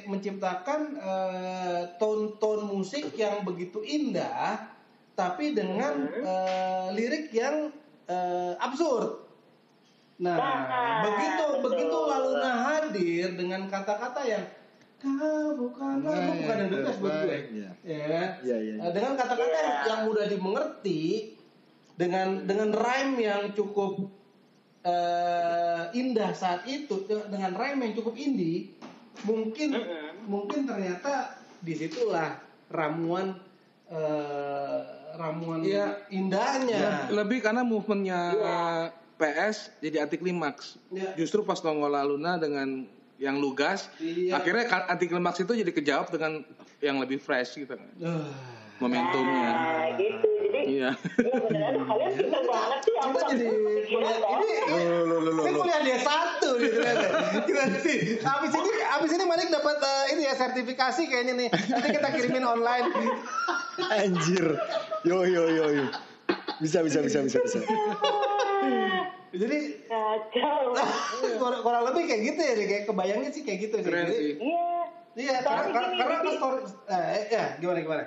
menciptakan 0.06 0.82
eh, 0.96 1.82
tone-tone 1.98 2.64
musik 2.64 3.10
yang 3.16 3.42
begitu 3.42 3.82
indah, 3.82 4.70
tapi 5.14 5.54
dengan 5.54 5.94
eh, 6.14 6.88
lirik 6.94 7.30
yang 7.30 7.74
eh, 8.06 8.54
absurd. 8.60 9.25
Nah, 10.16 10.38
Nah, 10.40 11.02
begitu 11.04 11.44
betul. 11.44 11.64
begitu 11.68 11.98
Laluna 12.08 12.52
hadir 12.56 13.28
dengan 13.36 13.68
kata-kata 13.68 14.22
yang 14.24 14.46
kau 14.96 15.60
bukan 15.60 16.02
Nah, 16.02 16.16
aku 16.16 16.32
bukan 16.40 16.56
yang 16.56 16.70
bebas 16.72 16.96
buat 16.98 17.16
gue, 17.20 17.38
ya 17.84 18.00
kan? 18.08 18.30
Iya, 18.42 18.56
iya, 18.64 18.74
Eh, 18.80 18.92
dengan 18.96 19.14
kata-kata 19.14 19.44
yang, 19.54 19.72
Iya. 19.76 19.84
yang 19.86 20.00
mudah 20.08 20.26
dimengerti, 20.26 21.02
dengan 21.96 22.28
dengan 22.44 22.70
rhyme 22.72 23.16
yang 23.20 23.42
cukup 23.52 24.08
eh, 24.86 25.84
indah 25.94 26.32
saat 26.32 26.64
itu, 26.64 26.94
dengan 27.10 27.52
rhyme 27.52 27.80
yang 27.82 27.94
cukup 27.94 28.14
indie, 28.16 28.72
mungkin 29.24 29.74
Mm-mm. 29.74 30.30
mungkin 30.30 30.64
ternyata 30.64 31.34
di 31.60 31.74
situlah 31.74 32.38
ramuan 32.70 33.36
eh, 33.86 34.82
ramuan 35.14 35.60
Iya. 35.60 36.08
indahnya. 36.08 37.10
Lebih 37.10 37.42
karena 37.42 37.62
movementnya 37.62 38.22
Iya. 38.32 38.60
PS 39.16 39.72
jadi 39.80 40.04
anti 40.04 40.20
klimaks. 40.20 40.76
Iya. 40.92 41.16
Justru 41.16 41.42
pas 41.48 41.60
nongol 41.64 41.96
Luna 42.06 42.36
dengan 42.36 42.84
yang 43.16 43.40
lugas, 43.40 43.88
Iya. 44.04 44.36
akhirnya 44.36 44.68
anti 44.92 45.08
klimaks 45.08 45.40
itu 45.40 45.56
jadi 45.56 45.72
kejawab 45.72 46.12
dengan 46.12 46.44
yang 46.84 47.00
lebih 47.00 47.16
fresh 47.18 47.56
gitu 47.56 47.80
kan. 47.80 47.88
Ah. 48.04 48.28
Momentumnya. 48.84 49.52
Nah, 49.56 49.88
gitu. 49.96 50.28
Jadi, 50.46 50.60
Iya. 50.80 50.90
iya 51.00 51.38
beneran 51.48 51.84
kalian 51.88 52.12
pintar 52.20 52.44
banget 52.44 52.80
sih. 52.84 52.96
Kita 52.96 53.22
jadi 53.32 53.46
ini 55.46 55.52
kuliah 55.56 55.82
dia 55.84 55.98
satu 56.04 56.50
nih 56.60 56.70
ternyata. 56.76 57.08
Kita 57.48 57.64
sih. 57.80 58.00
Abis 58.20 58.52
ini, 58.52 58.72
abis 59.00 59.12
ini 59.16 59.24
Malik 59.24 59.48
dapat 59.52 59.78
eh, 59.80 60.04
ini 60.16 60.22
ya 60.28 60.34
sertifikasi 60.36 61.02
kayaknya 61.08 61.34
nih. 61.38 61.50
Nanti 61.52 61.88
kita 61.92 62.08
kirimin 62.12 62.44
online. 62.44 62.88
Anjir. 63.96 64.46
Yo 65.08 65.24
yo 65.24 65.44
yo 65.48 65.66
yo. 65.72 65.86
Bisa 66.58 66.80
bisa 66.82 67.00
bisa 67.00 67.20
bisa 67.22 67.38
bisa. 67.42 67.60
Jadi 69.36 69.60
Kacau. 69.86 70.72
kurang, 71.42 71.62
kurang 71.62 71.84
lebih 71.86 72.04
kayak 72.06 72.22
gitu 72.24 72.40
ya, 72.40 72.54
kayak 72.58 72.84
kebayangnya 72.86 73.30
sih 73.30 73.44
kayak 73.44 73.60
gitu. 73.62 73.76
Keren 73.80 74.08
Jadi, 74.08 74.16
sih. 74.16 74.34
Iya. 74.40 74.70
Iya, 75.16 75.36
karena 75.42 75.62
karena, 75.66 75.88
gini, 75.88 75.98
karena 75.98 76.16
kan 76.18 76.34
story, 76.34 76.60
eh, 76.88 77.24
ya 77.30 77.46
gimana 77.58 77.80
gimana? 77.80 78.04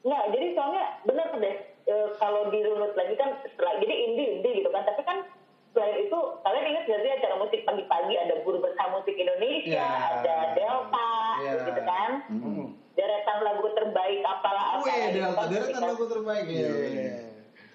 Nggak, 0.00 0.24
jadi 0.30 0.46
soalnya 0.52 0.84
bener 1.02 1.28
deh 1.34 1.56
e, 1.82 1.94
kalau 2.14 2.42
dirunut 2.48 2.92
lagi 2.92 3.14
kan 3.14 3.40
setelah 3.42 3.72
jadi 3.78 3.94
indie 4.02 4.28
indie 4.34 4.52
gitu 4.54 4.68
kan 4.68 4.80
tapi 4.82 5.00
kan 5.02 5.24
selain 5.70 5.96
itu 5.98 6.18
kalian 6.40 6.66
ingat 6.66 6.84
gak 6.86 7.00
sih 7.00 7.10
acara 7.10 7.34
musik 7.36 7.60
pagi-pagi 7.62 8.14
ada 8.16 8.34
guru 8.40 8.58
besar 8.58 8.88
musik 8.90 9.12
Indonesia 9.14 9.80
Ya. 9.80 9.88
ada 10.14 10.36
Delta 10.52 11.12
Ya. 11.40 11.52
gitu 11.62 11.82
kan 11.82 12.10
Hmm. 12.28 12.66
deretan 12.92 13.38
lagu 13.40 13.66
terbaik 13.70 14.20
apalah 14.20 14.64
apa 14.74 14.82
Wih, 14.82 15.04
Delta, 15.10 15.42
ketika- 15.46 15.84
lagu 15.86 16.04
terbaik. 16.06 16.44
Iya. 16.46 16.68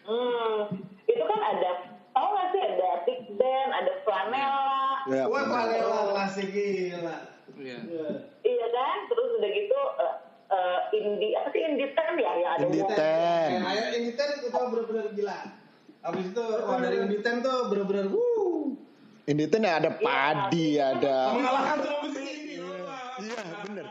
Hmm 0.06 0.60
itu 1.06 1.24
kan 1.26 1.42
ada 1.42 1.72
tau 2.14 2.28
gak 2.34 2.48
sih 2.54 2.62
ada 2.62 2.90
big 3.06 3.22
band 3.38 3.70
ada 3.74 3.92
flanela 4.06 4.86
Ya. 5.06 5.30
Wah, 5.30 5.46
Palela 5.46 6.18
klasik 6.18 6.50
gila. 6.50 7.30
Iya. 7.56 7.78
Iya. 7.78 8.10
iya 8.42 8.68
kan 8.74 8.98
terus 9.06 9.38
udah 9.38 9.50
gitu 9.54 9.80
eh, 10.02 10.16
eh, 10.50 10.80
indie 10.98 11.38
apa 11.38 11.48
sih 11.54 11.62
indie 11.62 11.94
ten 11.94 12.18
ya 12.18 12.32
yang 12.42 12.52
ada 12.58 12.64
Indie 12.66 12.86
ten. 12.90 13.50
Eh, 13.54 13.70
ayo 13.70 13.84
Inditen 14.02 14.30
itu 14.42 14.48
bener-bener 14.50 15.06
gila. 15.14 15.40
Abis 16.10 16.26
itu 16.34 16.42
wah 16.42 16.78
dari 16.82 16.98
Inditen 17.06 17.36
tuh 17.46 17.70
bener-bener 17.70 18.06
wuh. 18.10 18.74
Ini 19.30 19.46
tuh 19.50 19.58
ada 19.62 19.90
padi, 19.94 20.78
ada. 20.78 21.18
Mengalahkan 21.34 21.78
drum 21.82 22.00
mesin 22.06 22.26
ini. 22.26 22.56
Iya, 23.22 23.42
bener. 23.66 23.86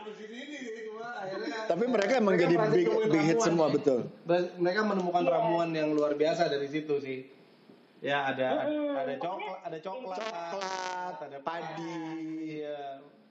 Tapi 1.65 1.83
mereka 1.89 2.13
emang 2.17 2.35
jadi 2.37 2.55
berhasil 2.55 3.09
big, 3.09 3.25
hit 3.25 3.39
semua 3.41 3.67
ya. 3.69 3.73
betul. 3.77 3.99
Mereka 4.61 4.81
menemukan 4.85 5.23
ramuan 5.25 5.69
yang 5.73 5.91
luar 5.91 6.13
biasa 6.13 6.47
dari 6.47 6.67
situ 6.69 6.95
sih. 7.01 7.19
Ya 8.03 8.29
ada 8.29 8.69
Mm-mm. 8.69 8.93
ada 8.93 9.13
coklat, 9.17 9.59
ada 9.65 9.77
coklat, 9.81 10.19
Coklat, 10.21 11.15
ada 11.25 11.37
padi. 11.41 11.89
Iya. 12.61 12.81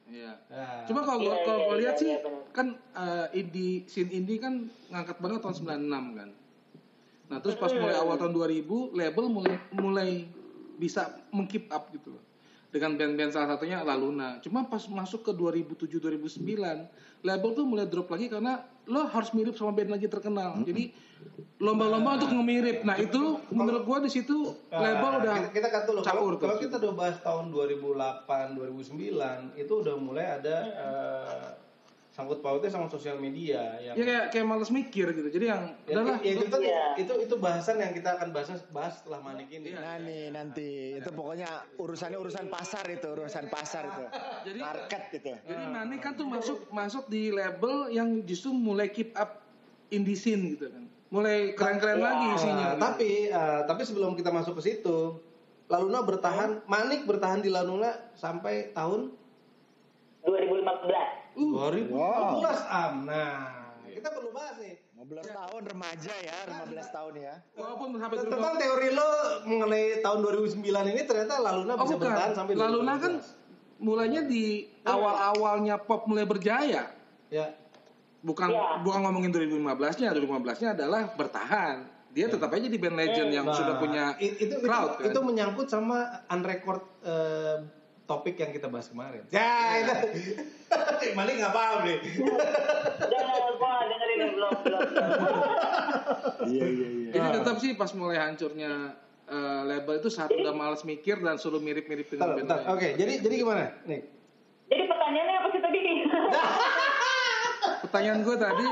Iya. 0.05 0.33
Nah, 0.51 0.85
Cuma 0.85 1.01
kalau 1.07 1.19
gua 1.25 1.37
Iya, 1.37 1.45
kalau 1.47 1.59
iya, 1.59 1.67
gua 1.67 1.75
iya, 1.77 1.83
lihat 1.87 1.95
sih 1.97 2.11
iya, 2.11 2.19
kan 2.53 2.67
eh, 2.77 3.27
indie 3.39 3.87
scene 3.89 4.11
indie 4.13 4.37
kan 4.43 4.67
ngangkat 4.91 5.17
banget 5.23 5.41
tahun 5.41 5.57
96 5.81 6.19
kan. 6.19 6.31
Nah, 7.25 7.39
terus 7.41 7.57
pas 7.57 7.73
mulai 7.73 7.97
awal 7.97 8.17
tahun 8.21 8.33
2000 8.37 8.99
label 8.99 9.25
mulai 9.33 9.57
mulai 9.73 10.11
bisa 10.77 11.09
mengkeep 11.31 11.71
up 11.71 11.89
gitu 11.95 12.19
loh. 12.19 12.23
Dengan 12.75 12.99
band-band 12.99 13.31
salah 13.31 13.55
satunya 13.55 13.87
La 13.87 13.95
Luna. 13.95 14.43
Cuma 14.43 14.67
pas 14.67 14.83
masuk 14.91 15.23
ke 15.23 15.31
2007 15.31 15.95
2009 16.03 17.23
label 17.23 17.51
tuh 17.55 17.63
mulai 17.63 17.87
drop 17.87 18.11
lagi 18.11 18.27
karena 18.27 18.67
lo 18.91 19.07
harus 19.07 19.31
mirip 19.31 19.55
sama 19.55 19.71
band 19.71 19.95
lagi 19.95 20.11
terkenal. 20.11 20.59
Jadi 20.67 20.91
lomba-lomba 21.63 22.19
untuk 22.21 22.35
ngemirip. 22.35 22.83
Nah, 22.83 22.99
itu 22.99 23.41
menurut 23.55 23.87
gua 23.87 24.03
di 24.03 24.11
situ 24.11 24.53
label 24.69 25.09
Nah, 25.09 25.21
udah 25.23 25.35
kita, 25.39 25.51
kita 25.55 25.69
kan 25.71 25.83
kalau, 25.87 26.03
campur 26.03 26.33
tuh. 26.37 26.41
kalau 26.45 26.57
kita 26.59 26.75
udah 26.83 26.93
bahas 26.93 27.17
tahun 27.23 27.45
2008 27.49 28.59
2009 28.59 29.63
itu 29.63 29.73
udah 29.73 29.95
mulai 29.97 30.27
ada 30.43 30.57
eh, 30.69 31.47
sangkut 32.15 32.39
pautnya 32.39 32.71
sama 32.71 32.87
sosial 32.87 33.19
media 33.19 33.75
yang 33.83 33.99
ya 33.99 34.05
kayak 34.07 34.25
kayak 34.31 34.47
males 34.47 34.71
mikir 34.71 35.11
gitu. 35.11 35.29
Jadi 35.35 35.51
yang 35.51 35.75
Ya, 35.83 35.99
udahlah 35.99 36.23
ya, 36.23 36.31
itu, 36.31 36.57
Iya. 36.63 36.83
itu 36.95 37.13
itu 37.27 37.35
bahasan 37.35 37.83
yang 37.83 37.91
kita 37.91 38.15
akan 38.15 38.31
bahas 38.31 38.63
bahas 38.71 39.03
setelah 39.03 39.19
manik 39.19 39.51
ini. 39.51 39.75
Iya. 39.75 39.83
Nah 39.83 39.97
nih 39.99 40.23
nanti 40.31 40.69
itu 40.95 41.11
pokoknya 41.11 41.51
urusannya 41.75 42.15
urusan 42.15 42.47
pasar 42.47 42.87
itu, 42.87 43.03
urusan 43.11 43.51
pasar 43.51 43.83
itu. 43.91 44.05
Jadi- 44.47 44.63
market 44.63 45.03
gitu. 45.11 45.35
Jadi 45.35 45.65
Manik 45.67 46.01
kan 46.01 46.15
tuh 46.15 46.27
masuk 46.31 46.71
masuk 46.71 47.11
di 47.11 47.35
label 47.35 47.91
yang 47.91 48.23
justru 48.23 48.55
mulai 48.55 48.87
keep 48.89 49.11
up 49.19 49.43
indie 49.91 50.15
scene 50.15 50.55
gitu 50.55 50.71
kan. 50.71 50.87
Mulai 51.11 51.59
keren-keren 51.59 51.99
Iya. 51.99 52.07
lagi 52.07 52.27
isinya. 52.33 52.55
Nah, 52.55 52.71
gitu. 52.71 52.83
tapi 52.87 53.11
eh, 53.27 53.61
tapi 53.67 53.83
sebelum 53.83 54.15
kita 54.15 54.31
masuk 54.31 54.63
ke 54.63 54.71
situ, 54.71 55.19
Laluna 55.67 56.07
bertahan, 56.07 56.63
Manik 56.65 57.11
bertahan 57.11 57.43
di 57.43 57.51
Laluna 57.51 57.91
sampai 58.15 58.71
tahun 58.71 59.11
2015 60.23 61.24
Uh, 61.35 61.51
2015 61.69 61.91
am. 62.65 62.95
Nah, 63.05 63.39
kita 63.85 64.09
perlu 64.09 64.31
bahas 64.31 64.57
nih. 64.57 64.75
15 64.97 65.21
tahun 65.29 65.63
remaja 65.67 66.15
ya, 66.17 66.37
15 66.49 66.89
tahun 66.89 67.13
ya. 67.19 67.35
walaupun 67.53 67.89
sampai 67.95 68.17
Tentang 68.17 68.57
teori 68.57 68.89
lo 68.91 69.09
mengenai 69.45 70.01
tahun 70.01 70.19
2009 70.23 70.65
ini 70.65 71.03
ternyata 71.05 71.35
Laluna 71.39 71.75
Oh 71.75 71.83
bisa 71.83 71.95
bukan. 71.95 72.09
bertahan 72.09 72.33
sampai 72.33 72.53
Lalu 72.55 72.79
nah 72.81 72.97
2015. 72.97 73.05
kan 73.05 73.13
mulainya 73.77 74.21
di 74.25 74.45
awal-awalnya 74.83 75.77
pop 75.79 76.07
mulai 76.07 76.25
berjaya. 76.25 76.89
ya. 77.29 77.47
Bukan 78.23 78.49
Iya. 78.49 78.81
bukan 78.81 79.01
ngomongin 79.03 79.29
2015-nya, 79.31 80.09
2015-nya 80.11 80.73
adalah 80.73 81.13
bertahan. 81.13 81.77
Dia 82.09 82.31
tetap 82.31 82.49
aja 82.49 82.65
di 82.65 82.79
band 82.79 82.97
legend 82.97 83.29
yang 83.29 83.45
Nah, 83.45 83.53
sudah 83.53 83.75
punya 83.77 84.05
i- 84.17 84.39
itu, 84.39 84.55
itu, 84.55 84.65
crowd 84.65 84.97
kan. 84.97 85.05
itu 85.05 85.19
menyangkut 85.21 85.67
sama 85.67 86.25
unrecord 86.27 86.81
eh, 87.03 87.57
topik 88.05 88.37
yang 88.37 88.53
kita 88.53 88.69
bahas 88.69 88.89
kemarin. 88.93 89.25
Ya, 89.33 89.81
itu. 89.81 89.95
Malik 91.19 91.35
nggak 91.41 91.55
paham 91.57 91.79
nih. 91.89 91.99
Jangan 93.01 93.53
gua 93.57 93.73
dengerin 93.89 94.21
belum 94.37 94.55
belum. 94.61 94.81
Iya 96.45 96.67
iya 96.69 96.89
iya. 96.89 97.11
Jadi 97.17 97.29
tetap 97.41 97.57
sih 97.61 97.71
pas 97.73 97.91
mulai 97.97 98.21
hancurnya 98.21 98.93
eh, 99.29 99.61
label 99.65 99.95
itu 100.01 100.09
saat 100.13 100.31
udah 100.33 100.53
males 100.53 100.85
mikir 100.85 101.21
dan 101.25 101.41
suruh 101.41 101.61
mirip-mirip 101.61 102.05
Bentar, 102.13 102.37
dengan 102.37 102.45
band 102.45 102.51
lain. 102.61 102.67
Oke, 102.77 102.89
jadi 103.01 103.13
jadi 103.25 103.35
gimana? 103.41 103.65
Nih. 103.89 104.01
Jadi 104.69 104.83
pertanyaannya 104.89 105.37
apa 105.41 105.49
sih 105.49 105.61
tadi? 105.61 105.81
Pertanyaan 107.85 108.21
gue 108.27 108.37
tadi 108.37 108.67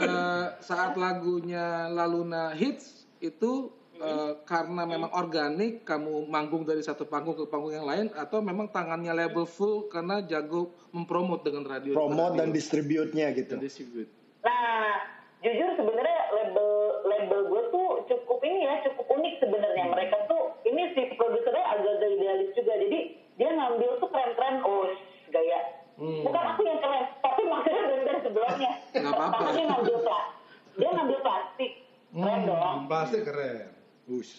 eh, 0.00 0.46
saat 0.64 0.92
lagunya 0.96 1.92
Laluna 1.92 2.56
hits 2.56 3.04
itu 3.20 3.81
eh, 4.02 4.32
karena 4.42 4.82
memang 4.82 5.10
organik 5.14 5.86
kamu 5.86 6.26
manggung 6.26 6.66
dari 6.66 6.82
satu 6.82 7.06
panggung 7.06 7.38
ke 7.38 7.46
panggung 7.46 7.70
yang 7.70 7.86
lain 7.86 8.10
atau 8.12 8.42
memang 8.42 8.68
tangannya 8.74 9.14
label 9.14 9.46
full 9.46 9.86
karena 9.86 10.18
jago 10.26 10.74
mempromot 10.90 11.40
dengan 11.46 11.62
radio 11.64 11.94
Promote 11.94 12.36
dan 12.36 12.50
radio 12.50 12.56
distribute-nya 12.58 13.26
gitu. 13.38 13.54
dan 13.56 13.62
distribute. 13.62 14.10
Nah, 14.42 15.06
jujur 15.40 15.70
sebenarnya 15.78 16.18
label 16.34 16.70
label 17.06 17.40
gue 17.46 17.62
tuh 17.70 17.88
cukup 18.10 18.38
ini 18.42 18.66
ya, 18.66 18.74
cukup 18.90 19.06
unik 19.06 19.34
sebenarnya. 19.38 19.84
Mereka 19.94 20.16
tuh 20.26 20.42
ini 20.66 20.82
si 20.98 21.02
produsernya 21.14 21.64
agak-agak 21.78 22.10
idealis 22.18 22.50
juga. 22.58 22.74
Jadi 22.74 23.00
dia 23.38 23.50
ngambil 23.54 23.90
tuh 24.02 24.08
keren-keren, 24.10 24.54
oh 24.66 24.90
gaya. 25.30 25.60
Hmm. 25.96 26.24
Bukan 26.26 26.44
aku 26.56 26.60
yang 26.66 26.80
keren, 26.80 27.04
tapi 27.22 27.42
maksudnya 27.46 27.82
band-band 27.86 28.20
sebelumnya. 28.26 28.72
Nggak 28.92 29.12
apa-apa. 29.12 29.30
Pertama 29.30 29.50
dia 29.54 29.64
ngambil 29.70 29.96
plastik, 30.02 30.32
dia 30.74 30.90
ngambil 30.90 31.18
plastik, 31.22 31.72
keren 32.12 32.40
dong. 32.44 32.60
Hmm, 32.60 32.88
plastik 32.90 33.22
keren. 33.24 33.81
Us. 34.10 34.30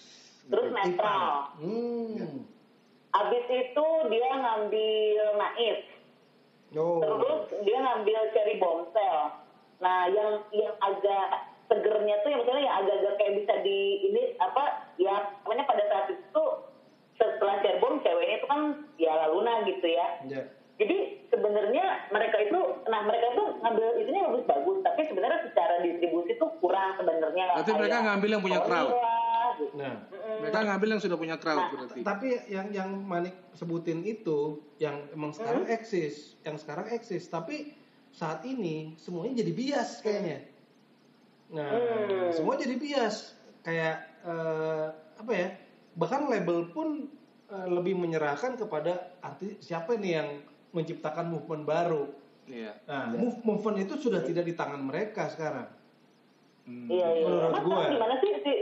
Terus 0.52 0.68
netral. 0.76 1.56
Hmm. 1.60 2.44
Abis 3.14 3.46
itu 3.48 3.88
dia 4.12 4.30
ngambil 4.34 5.26
naif. 5.40 5.80
Oh. 6.74 7.00
Terus 7.00 7.64
dia 7.64 7.78
ngambil 7.80 8.20
cherry 8.34 8.58
bombshell. 8.60 9.40
Nah, 9.80 10.10
yang 10.12 10.44
yang 10.52 10.74
agak 10.82 11.54
segernya 11.72 12.16
tuh 12.22 12.30
yang 12.34 12.42
misalnya 12.44 12.64
yang 12.68 12.78
agak-agak 12.84 13.14
kayak 13.20 13.34
bisa 13.40 13.54
di 13.64 13.80
ini 14.12 14.22
apa 14.38 14.94
ya 15.00 15.16
namanya 15.48 15.64
pada 15.66 15.84
saat 15.88 16.08
itu 16.12 16.46
setelah 17.16 17.56
cherry 17.64 17.80
bomb 17.80 18.04
ceweknya 18.04 18.36
itu 18.44 18.48
kan 18.50 18.62
ya 19.00 19.12
Laluna 19.26 19.64
gitu 19.66 19.88
ya. 19.88 20.08
Ya. 20.28 20.44
jadi 20.78 20.98
sebenarnya 21.32 22.12
mereka 22.12 22.38
itu 22.44 22.60
nah 22.92 23.00
mereka 23.08 23.26
itu 23.32 23.44
ngambil 23.64 23.88
itunya 24.02 24.22
bagus-bagus 24.28 24.78
tapi 24.84 25.02
sebenarnya 25.08 25.40
secara 25.50 25.76
distribusi 25.82 26.32
tuh 26.36 26.52
kurang 26.60 27.00
sebenarnya 27.00 27.46
Berarti 27.58 27.74
mereka 27.74 27.98
ngambil 28.06 28.30
yang 28.30 28.44
punya 28.44 28.60
crowd. 28.62 28.92
Gitu. 29.56 29.76
Nah, 29.76 29.94
Mm-mm. 30.08 30.38
Mereka 30.42 30.58
ngambil 30.64 30.90
yang 30.90 31.02
sudah 31.02 31.18
punya 31.18 31.36
crowd 31.38 31.58
Nah, 31.58 31.70
berarti. 31.72 32.00
tapi 32.02 32.28
yang 32.48 32.68
yang 32.70 32.90
Manik 33.00 33.36
sebutin 33.54 34.02
itu 34.02 34.60
yang 34.78 35.08
emang 35.12 35.32
sekarang 35.32 35.66
eksis, 35.66 36.36
yang 36.42 36.56
sekarang 36.56 36.90
eksis, 36.90 37.28
tapi 37.28 37.74
saat 38.10 38.42
ini 38.44 38.94
semuanya 38.96 39.42
jadi 39.42 39.52
bias 39.52 39.90
kayaknya. 40.00 40.40
Nah, 41.50 41.70
Hmm. 41.70 42.30
semua 42.32 42.54
jadi 42.56 42.76
bias. 42.76 43.38
Kayak 43.62 43.96
eh, 44.22 44.86
apa 45.18 45.32
ya? 45.32 45.48
Bahkan 45.94 46.22
label 46.28 46.70
pun 46.70 47.08
eh, 47.46 47.68
lebih 47.70 47.94
menyerahkan 47.94 48.56
kepada 48.56 49.14
arti 49.20 49.58
siapa 49.60 49.94
nih 49.94 50.12
yang 50.18 50.30
menciptakan 50.72 51.30
movement 51.30 51.64
baru. 51.64 52.04
Iya. 52.44 52.76
Nah, 52.86 53.14
move 53.14 53.40
movement 53.42 53.78
itu 53.80 53.96
sudah 53.96 54.20
tidak 54.20 54.44
di 54.44 54.52
tangan 54.52 54.82
mereka 54.82 55.30
sekarang. 55.30 55.70
Iya 56.66 57.08
iya. 57.14 57.26
Menurut 57.28 57.60
gue. 57.62 57.84
gimana 57.94 58.16
sih? 58.20 58.32
sih 58.40 58.56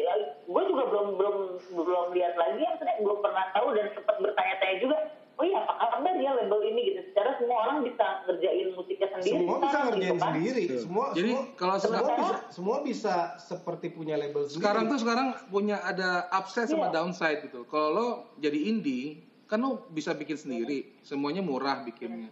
gue 0.51 0.63
juga 0.67 0.83
belum 0.85 1.07
belum 1.15 1.35
belum 1.71 2.05
lihat 2.11 2.35
lagi 2.35 2.59
yang 2.59 2.75
sebenarnya 2.75 3.01
belum 3.01 3.19
pernah 3.19 3.45
tahu 3.51 3.67
dan 3.71 3.85
sempat 3.95 4.15
bertanya-tanya 4.19 4.77
juga. 4.77 4.97
Oh 5.39 5.45
iya 5.47 5.57
apa 5.63 5.85
kabar 5.89 6.13
ya 6.15 6.31
label 6.35 6.59
ini 6.61 6.81
gitu? 6.85 6.99
Secara 7.09 7.33
semua 7.35 7.57
orang 7.65 7.77
bisa 7.81 8.05
ngerjain 8.27 8.67
musiknya 8.71 9.07
sendiri. 9.09 9.41
Semua 9.41 9.57
bisa 9.57 9.77
ngerjain 9.79 9.97
gitu 9.97 10.13
kan. 10.13 10.25
sendiri. 10.29 10.61
Betul. 10.61 10.81
Semua 10.83 11.05
Jadi, 11.11 11.31
semua, 11.31 11.43
kalau 11.55 11.75
semua 11.75 11.97
sekarang- 11.97 12.19
bisa 12.19 12.35
semua 12.51 12.77
bisa 12.83 13.15
seperti 13.41 13.87
punya 13.89 14.15
label 14.15 14.41
sendiri. 14.43 14.57
Sekarang 14.59 14.83
tuh 14.85 14.99
sekarang 15.01 15.27
punya 15.47 15.77
ada 15.81 16.09
upside 16.29 16.69
sama 16.69 16.87
Iya. 16.87 16.93
downside 16.93 17.39
gitu. 17.41 17.65
Kalau 17.65 17.89
lo 17.89 18.07
jadi 18.37 18.59
indie, 18.61 19.17
kan 19.47 19.57
lo 19.57 19.89
bisa 19.89 20.13
bikin 20.13 20.37
sendiri, 20.37 20.93
semuanya 21.01 21.41
murah 21.41 21.81
bikinnya. 21.81 22.29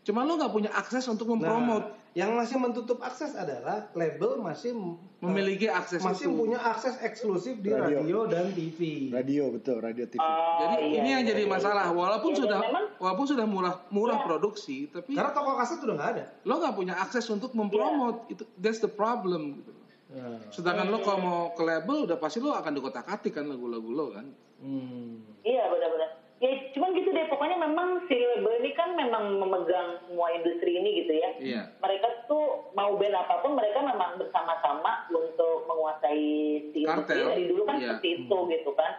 Cuma 0.00 0.24
lo 0.24 0.34
nggak 0.34 0.50
punya 0.50 0.70
akses 0.70 1.04
untuk 1.06 1.28
Nah, 1.28 1.32
mempromot, 1.36 1.84
yang 2.10 2.34
masih 2.34 2.56
menutup 2.56 2.98
akses 3.00 3.32
adalah 3.32 3.86
label 3.92 4.40
masih 4.40 4.72
memiliki 5.20 5.68
akses 5.68 6.00
masih 6.00 6.26
itu. 6.26 6.34
punya 6.34 6.58
akses 6.58 6.98
eksklusif 6.98 7.60
di 7.60 7.70
radio, 7.70 8.00
Radio. 8.02 8.18
dan 8.26 8.50
TV. 8.50 9.12
Radio 9.12 9.52
betul, 9.52 9.78
radio 9.78 10.04
TV. 10.04 10.18
Oh, 10.18 10.56
Jadi 10.58 10.76
iya, 10.82 10.96
ini 10.96 11.08
yang 11.10 11.22
iya, 11.22 11.30
jadi 11.30 11.42
iya. 11.44 11.52
masalah. 11.52 11.86
Walaupun 11.92 12.32
Iya, 12.32 12.40
sudah 12.40 12.58
memang 12.58 12.84
walaupun 12.96 13.26
sudah 13.28 13.46
murah 13.46 13.74
murah 13.90 14.18
Iya. 14.18 14.26
produksi, 14.26 14.76
tapi 14.88 15.12
Karena 15.12 15.30
toko 15.30 15.50
kaset 15.54 15.78
udah 15.78 15.94
nggak 15.94 16.10
ada. 16.10 16.24
lo 16.42 16.54
nggak 16.56 16.74
punya 16.74 16.94
akses 16.96 17.26
untuk 17.28 17.52
mempromot. 17.52 18.26
Itu 18.26 18.42
that's 18.56 18.80
the 18.80 18.90
problem. 18.90 19.60
Gitu. 19.60 19.70
Nah, 20.10 20.42
Sedangkan 20.50 20.90
lo 20.90 20.98
kalau 21.00 21.18
mau 21.20 21.40
ke 21.52 21.62
label 21.62 22.04
udah 22.04 22.18
pasti 22.18 22.40
lo 22.40 22.50
akan 22.50 22.72
dikotak-atik 22.74 23.30
kan 23.30 23.46
lagu-lagu 23.46 23.86
lo 23.86 24.06
kan. 24.10 24.26
hmm. 24.58 25.38
Iya 25.40 25.68
benar-benar. 25.68 26.10
Ya 26.40 26.48
cuman 26.72 26.96
gitu 26.96 27.12
deh. 27.12 27.28
Pokoknya 27.28 27.60
memang 27.60 28.00
si 28.08 28.16
label 28.16 28.64
ini 28.64 28.72
kan 28.72 28.96
memang 28.96 29.36
memegang 29.36 30.00
semua 30.08 30.32
industri 30.32 30.72
ini 30.72 31.04
gitu 31.04 31.12
ya. 31.12 31.30
Iya. 31.36 31.62
Mereka 31.84 32.24
tuh 32.24 32.72
mau 32.72 32.96
band 32.96 33.12
apa 33.12 33.44
pun 33.44 33.52
mereka 33.52 33.84
memang 33.84 34.16
bersama-sama 34.16 35.04
untuk 35.12 35.68
menguasai 35.68 36.24
si 36.72 36.78
industri 36.80 37.20
dari 37.20 37.44
dulu 37.44 37.68
kan 37.68 37.76
Iya. 37.76 38.00
seperti 38.00 38.08
itu 38.24 38.38
gitu 38.56 38.70
kan. 38.72 38.92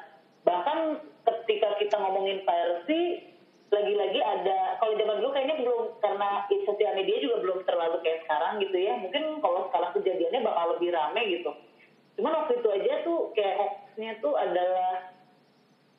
Bahkan 0.45 0.77
ketika 1.25 1.81
kita 1.81 1.95
ngomongin 1.97 2.45
piracy 2.45 3.25
lagi-lagi 3.71 4.19
ada 4.21 4.77
kalau 4.77 4.93
zaman 4.99 5.17
dulu 5.17 5.31
kayaknya 5.33 5.57
belum 5.65 5.97
karena 5.97 6.45
sosial 6.45 6.93
media 6.93 7.17
juga 7.23 7.41
belum 7.41 7.59
terlalu 7.65 7.97
kayak 8.05 8.21
sekarang 8.21 8.53
gitu 8.61 8.77
ya. 8.77 8.93
Mungkin 9.01 9.41
kalau 9.41 9.65
sekarang 9.73 9.91
kejadiannya 9.97 10.45
bakal 10.45 10.77
lebih 10.77 10.93
rame 10.93 11.21
gitu. 11.25 11.51
Cuman 12.21 12.37
waktu 12.45 12.61
itu 12.61 12.69
aja 12.69 12.93
tuh 13.01 13.33
kayak 13.33 13.57
hoaxnya 13.57 14.11
tuh 14.21 14.37
adalah 14.37 15.09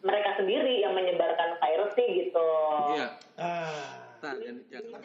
mereka 0.03 0.30
sendiri 0.36 0.82
yang 0.82 0.92
menyebarkan 0.98 1.62
piracy 1.62 2.07
gitu. 2.26 2.48
Iya. 2.98 3.09
Ah. 3.38 4.03
Nah, 4.22 4.38
jangan, 4.38 4.62
jangan. 4.70 5.00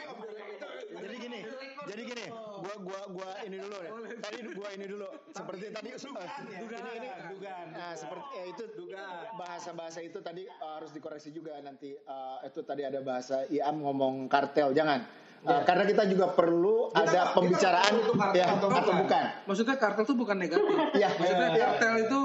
Jadi 0.93 1.15
gini, 1.17 1.39
jadi 1.89 2.01
gini, 2.05 2.25
gua 2.37 2.75
gua 2.77 3.01
gua 3.09 3.29
ini 3.49 3.57
dulu 3.57 3.77
ya. 3.81 3.91
Tadi 4.21 4.37
gua 4.53 4.69
ini 4.77 4.85
dulu. 4.85 5.09
Seperti 5.33 5.65
tadi 5.73 5.89
dugaan 5.97 6.85
ini, 7.01 7.07
ini 7.09 7.09
dugaan. 7.33 7.65
Nah, 7.73 7.91
seperti 7.97 8.29
ya 8.37 8.43
itu 8.45 8.63
bahasa-bahasa 9.33 10.05
itu 10.05 10.21
tadi 10.21 10.45
uh, 10.45 10.77
harus 10.77 10.93
dikoreksi 10.93 11.33
juga 11.33 11.57
nanti 11.65 11.97
uh, 11.97 12.45
itu 12.45 12.61
tadi 12.61 12.85
ada 12.85 13.01
bahasa 13.01 13.49
IAM 13.49 13.81
ngomong 13.81 14.29
kartel, 14.29 14.69
jangan. 14.77 15.01
Uh, 15.41 15.65
Karena 15.65 15.85
kita 15.85 16.05
juga 16.09 16.33
perlu 16.33 16.89
Kita 16.93 17.01
ada 17.01 17.21
kita 17.29 17.33
pembicaraan 17.37 17.93
tahu 17.93 18.01
itu 18.01 18.13
kartel 18.17 18.37
ya 18.37 18.45
atau 18.53 18.67
atau 18.69 18.81
bukan. 18.85 18.95
bukan. 19.01 19.23
Maksudnya 19.49 19.75
kartel 19.81 20.03
itu 20.05 20.15
bukan 20.17 20.37
negatif. 20.37 20.77
Iya, 20.93 21.09
Maksudnya 21.17 21.49
iya. 21.49 21.61
kartel 21.65 21.93
itu 22.05 22.21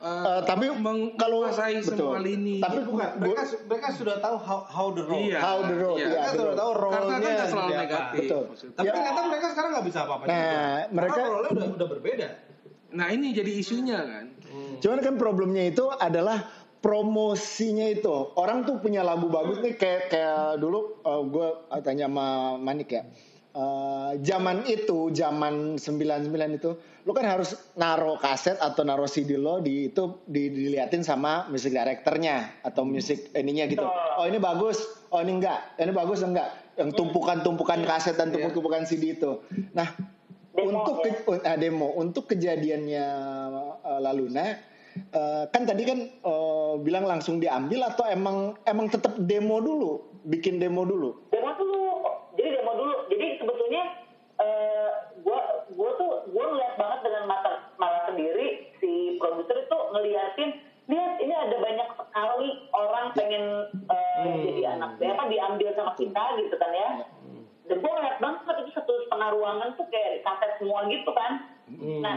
uh, 0.00 0.08
Uh, 0.08 0.40
tapi 0.42 0.66
meng- 0.70 1.12
kalau 1.14 1.44
menguasai 1.44 1.76
betul. 1.78 1.92
semua 2.10 2.18
lini. 2.18 2.56
Tapi 2.56 2.76
Bukan, 2.80 2.88
gua- 2.90 3.14
mereka 3.16 3.42
mereka 3.62 3.88
sudah 3.92 4.16
tahu 4.16 4.36
how, 4.36 4.60
how 4.64 4.86
the 4.90 5.02
road. 5.02 5.20
Iya. 5.22 5.38
How 5.38 5.58
the 5.62 5.76
road, 5.76 5.96
Iya. 5.96 6.06
iya. 6.06 6.16
Mereka 6.16 6.28
sudah 6.32 6.54
tahu 6.54 6.70
kan 6.70 6.80
role-nya 6.80 7.18
nggak 7.20 7.20
selalu 7.20 7.46
seperti 7.46 7.68
apa. 7.70 7.82
negatif. 7.82 8.18
Betul. 8.18 8.42
maksudnya. 8.46 8.74
Tapi 8.74 8.86
Ya. 8.86 8.92
ternyata 8.94 9.20
mereka 9.22 9.46
sekarang 9.50 9.70
nggak 9.70 9.86
bisa 9.86 9.98
apa-apa 10.00 10.22
Nah, 10.22 10.34
juga. 10.34 10.58
mereka- 10.90 11.14
Karena 11.14 11.30
role-nya 11.30 11.50
udah 11.52 11.68
udah 11.70 11.88
berbeda. 11.90 12.28
Nah 12.90 13.06
ini 13.08 13.26
jadi 13.30 13.52
isunya 13.54 13.98
kan. 14.00 14.24
Cuman 14.80 14.98
kan 14.98 15.14
problemnya 15.14 15.64
itu 15.64 15.84
adalah 15.86 16.38
promosinya 16.80 17.86
itu. 17.86 18.10
Orang 18.34 18.64
tuh 18.64 18.76
punya 18.76 19.00
lagu 19.00 19.28
bagus 19.28 19.58
nih 19.58 19.74
kayak 19.74 20.08
kayak 20.08 20.56
dulu 20.56 20.98
gue 21.28 21.48
tanya 21.78 22.06
sama 22.06 22.26
Manik 22.56 22.88
ya. 22.90 23.04
Eh, 23.50 24.12
zaman 24.22 24.62
itu, 24.70 25.10
zaman 25.10 25.74
99 25.74 26.54
itu, 26.54 26.70
lu 27.02 27.10
kan 27.10 27.26
harus 27.26 27.58
naro 27.74 28.14
kaset 28.14 28.54
atau 28.62 28.86
naro 28.86 29.10
CD 29.10 29.34
lo 29.34 29.58
di 29.58 29.90
itu 29.90 30.22
di, 30.22 30.54
diliatin 30.54 31.02
sama 31.02 31.50
music 31.50 31.74
directornya 31.74 32.62
atau 32.62 32.86
music 32.86 33.34
ininya 33.34 33.66
gitu. 33.66 33.82
Oh 33.90 34.22
ini 34.22 34.38
bagus, 34.38 34.78
oh 35.10 35.18
ini 35.18 35.42
enggak, 35.42 35.74
ini 35.82 35.90
bagus 35.90 36.22
enggak. 36.22 36.46
Yang 36.78 36.94
tumpukan-tumpukan 36.94 37.82
kaset 37.82 38.14
dan 38.14 38.30
tumpuk-tumpukan 38.30 38.86
CD 38.86 39.18
itu. 39.18 39.42
Nah, 39.74 39.98
Demo, 40.54 40.70
untuk 40.70 40.96
ya. 41.02 41.10
ke- 41.10 41.42
ah, 41.42 41.56
demo. 41.58 41.88
Untuk 41.98 42.24
kejadiannya 42.30 43.06
uh, 43.82 43.98
Laluna 43.98 44.46
uh, 45.14 45.44
kan 45.50 45.62
tadi 45.66 45.82
kan 45.86 45.98
uh, 46.22 46.78
bilang 46.78 47.06
langsung 47.06 47.38
diambil 47.38 47.86
atau 47.86 48.06
emang 48.06 48.54
emang 48.62 48.86
tetap 48.90 49.18
demo 49.18 49.58
dulu? 49.58 50.06
Bikin 50.26 50.62
demo 50.62 50.86
dulu? 50.86 51.30
Demo 51.32 51.50
dulu, 51.56 51.80
sekali 62.20 62.48
orang 62.76 63.06
pengen 63.16 63.44
eh, 63.88 64.36
jadi 64.44 64.62
anak 64.76 65.00
apa 65.00 65.24
diambil 65.32 65.68
sama 65.72 65.92
kita 65.96 66.24
gitu 66.36 66.54
kan 66.60 66.72
ya. 66.76 66.90
Dan 67.64 67.76
gua 67.80 67.92
ngeliat 67.96 68.18
banget 68.20 68.56
itu 68.60 68.70
satu 68.76 68.92
setengah 69.08 69.28
ruangan 69.32 69.68
tuh 69.80 69.86
kayak 69.88 70.20
kaset 70.20 70.52
semua 70.60 70.84
gitu 70.92 71.10
kan. 71.16 71.32
Nah, 72.04 72.16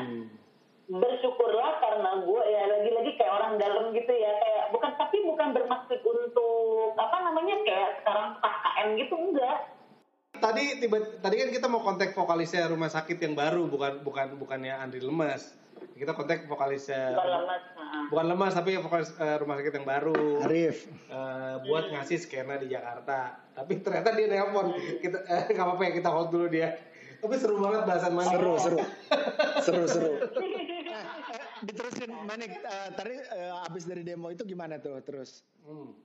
bersyukurlah 0.84 1.80
karena 1.80 2.12
gue 2.28 2.42
ya 2.52 2.62
lagi-lagi 2.68 3.12
kayak 3.16 3.34
orang 3.40 3.54
dalam 3.56 3.96
gitu 3.96 4.12
ya 4.12 4.36
kayak 4.36 4.66
bukan 4.76 4.92
tapi 5.00 5.18
bukan 5.24 5.56
bermaksud 5.56 6.00
untuk 6.04 6.92
apa 7.00 7.18
namanya 7.24 7.56
kayak 7.64 8.04
sekarang 8.04 8.36
KKN 8.44 8.88
gitu 9.00 9.16
enggak 9.16 9.58
Tadi 10.44 10.84
tiba 10.84 11.00
tadi 11.24 11.40
kan 11.40 11.50
kita 11.56 11.72
mau 11.72 11.80
kontak 11.80 12.12
vokalisnya 12.12 12.68
rumah 12.68 12.92
sakit 12.92 13.16
yang 13.16 13.32
baru 13.32 13.64
bukan 13.72 14.04
bukan 14.04 14.36
bukannya 14.36 14.76
Andri 14.76 15.00
Lemas. 15.00 15.56
Kita 15.94 16.12
kontak 16.18 16.50
vokalisnya 16.50 17.16
bukan 17.16 17.32
lemas 17.32 17.64
nah. 17.78 18.04
bukan 18.10 18.26
Lemas 18.34 18.52
tapi 18.58 18.72
vokalis 18.82 19.10
eh, 19.16 19.38
rumah 19.40 19.56
sakit 19.62 19.74
yang 19.78 19.88
baru. 19.88 20.44
Arif 20.44 20.78
Eh, 20.90 21.56
buat 21.70 21.94
ngasih 21.94 22.18
skena 22.18 22.58
di 22.58 22.74
Jakarta. 22.74 23.40
Tapi 23.54 23.80
ternyata 23.80 24.12
dia 24.18 24.28
nelpon. 24.28 24.74
Kita 25.00 25.18
eh, 25.24 25.54
nggak 25.54 25.66
apa-apa 25.66 25.84
ya 25.88 25.92
kita 25.96 26.10
hold 26.10 26.30
dulu 26.34 26.48
dia. 26.50 26.74
Tapi 27.24 27.34
seru 27.40 27.56
banget 27.62 27.88
bahasan 27.88 28.14
mana. 28.20 28.30
seru 28.36 28.54
seru 28.60 28.80
seru 29.64 29.84
seru 29.88 30.12
Eh, 30.94 31.06
diterusin 31.66 32.12
Manik 32.28 32.54
eh, 32.54 32.90
tadi 32.94 33.16
eh, 33.18 33.66
abis 33.66 33.90
dari 33.90 34.06
demo 34.06 34.30
itu 34.30 34.46
gimana 34.46 34.78
tuh 34.78 35.00
terus 35.02 35.42
Hmm. 35.64 35.96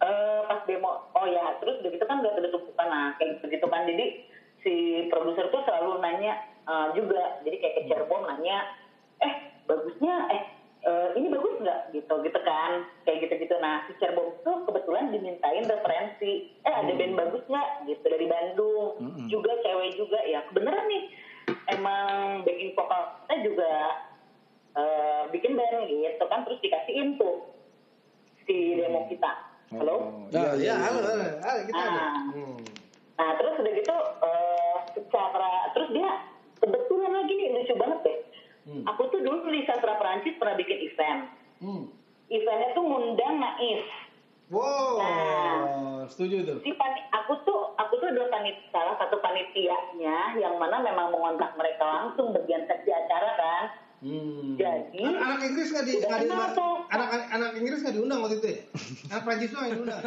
Eh, 0.00 0.40
pas 0.48 0.64
demo 0.66 1.06
oh 1.12 1.26
ya 1.28 1.60
terus 1.60 1.78
udah 1.84 1.90
gitu 1.92 2.04
kan 2.08 2.18
udah 2.24 2.32
ada 2.34 2.48
tumpukan 2.50 2.88
nah 2.88 3.06
kayak 3.20 3.38
gitu, 3.38 3.44
gitu 3.60 3.66
kan 3.68 3.84
jadi 3.86 4.06
si 4.64 4.74
produser 5.12 5.52
tuh 5.52 5.60
selalu 5.68 6.00
nanya 6.00 6.40
eh, 6.64 6.88
juga. 6.96 7.22
Jadi 7.44 7.56
kayak 7.60 7.74
ke 7.74 7.82
Cirebon 7.88 8.22
nanya 8.24 8.58
eh 9.20 9.34
bagusnya 9.64 10.14
eh 10.32 10.42
eh, 10.84 11.08
ini 11.16 11.28
bagus 11.28 11.54
nggak? 11.60 11.80
Gitu 11.92 12.14
gitu 12.24 12.40
kan. 12.40 12.84
Kayak 13.04 13.18
gitu 13.28 13.34
gitu 13.48 13.54
nah 13.60 13.84
si 13.86 13.92
Cirebon 13.96 14.36
tuh 14.42 14.64
kebetulan 14.68 15.12
dimintain 15.12 15.64
referensi 15.64 16.52
eh 16.60 16.74
ada 16.74 16.92
band 16.92 17.14
bagus 17.16 17.44
nggak? 17.46 17.68
Gitu 17.88 18.04
dari 18.04 18.26
Bandung. 18.26 19.00
Juga 19.28 19.52
cewek 19.60 19.96
juga. 19.96 20.18
Ya 20.24 20.44
kebeneran 20.48 20.86
nih. 20.88 21.04
Emang 21.68 22.40
backing 22.44 22.72
vokalnya 22.72 23.36
juga 23.44 23.72
eh, 24.74 25.22
bikin 25.30 25.56
band 25.56 25.88
gitu 25.88 26.24
kan. 26.26 26.44
Terus 26.44 26.60
dikasihin 26.60 27.16
tuh 27.16 27.52
si 28.44 28.76
demo 28.76 29.08
kita. 29.08 29.32
Halo? 29.74 29.96
Oh, 29.96 30.12
Nah, 30.30 30.54
iya, 30.54 30.54
ya, 30.54 30.54
iya, 30.60 30.74
halo, 30.76 31.00
halo, 31.02 31.26
halo, 31.42 31.60
kita 31.66 31.82
ada. 31.82 31.98
Ah. 31.98 32.14
Hmm. 32.30 32.58
Nah 33.14 33.30
terus 33.38 33.54
udah 33.58 33.72
gitu 33.74 33.96
eh, 34.22 34.76
secara 34.94 35.50
terus 35.74 35.88
dia 35.90 36.10
kebetulan 36.64 37.12
lagi 37.12 37.32
nih 37.36 37.48
lucu 37.52 37.74
banget 37.76 37.98
deh. 38.00 38.18
Hmm. 38.64 38.82
Aku 38.88 39.12
tuh 39.12 39.20
dulu 39.20 39.44
di 39.52 39.68
sastra 39.68 40.00
Perancis 40.00 40.40
pernah 40.40 40.56
bikin 40.56 40.78
event. 40.80 41.20
Hmm. 41.60 41.84
Eventnya 42.32 42.72
tuh 42.72 42.82
ngundang 42.82 43.36
Naif. 43.36 43.84
Wow, 44.48 45.00
Nah. 45.00 46.04
setuju 46.08 46.44
tuh. 46.44 46.58
Si 46.60 46.72
Pan 46.76 46.94
adalah 48.14 48.30
panit 48.30 48.56
salah 48.70 48.94
satu 48.94 49.18
panitianya 49.18 50.38
yang 50.38 50.54
mana 50.54 50.78
memang 50.78 51.10
mengontak 51.10 51.50
mereka 51.58 51.82
langsung 51.82 52.30
bagian 52.30 52.62
seksi 52.64 52.90
acara 52.94 53.30
kan. 53.34 53.64
Hmm. 54.04 54.54
Jadi 54.54 55.00
An- 55.02 55.18
anak 55.18 55.40
Inggris 55.48 55.72
nggak 55.72 55.86
di 55.88 55.94
di 55.98 56.52
tuh. 56.54 56.74
anak 56.92 57.08
anak 57.32 57.50
Inggris 57.56 57.80
nggak 57.82 57.96
diundang 57.96 58.20
waktu 58.22 58.36
itu 58.38 58.46
ya? 58.46 58.60
Anak 59.10 59.22
Prancis 59.26 59.50
doang 59.50 59.64
yang 59.66 59.74
diundang. 59.74 60.02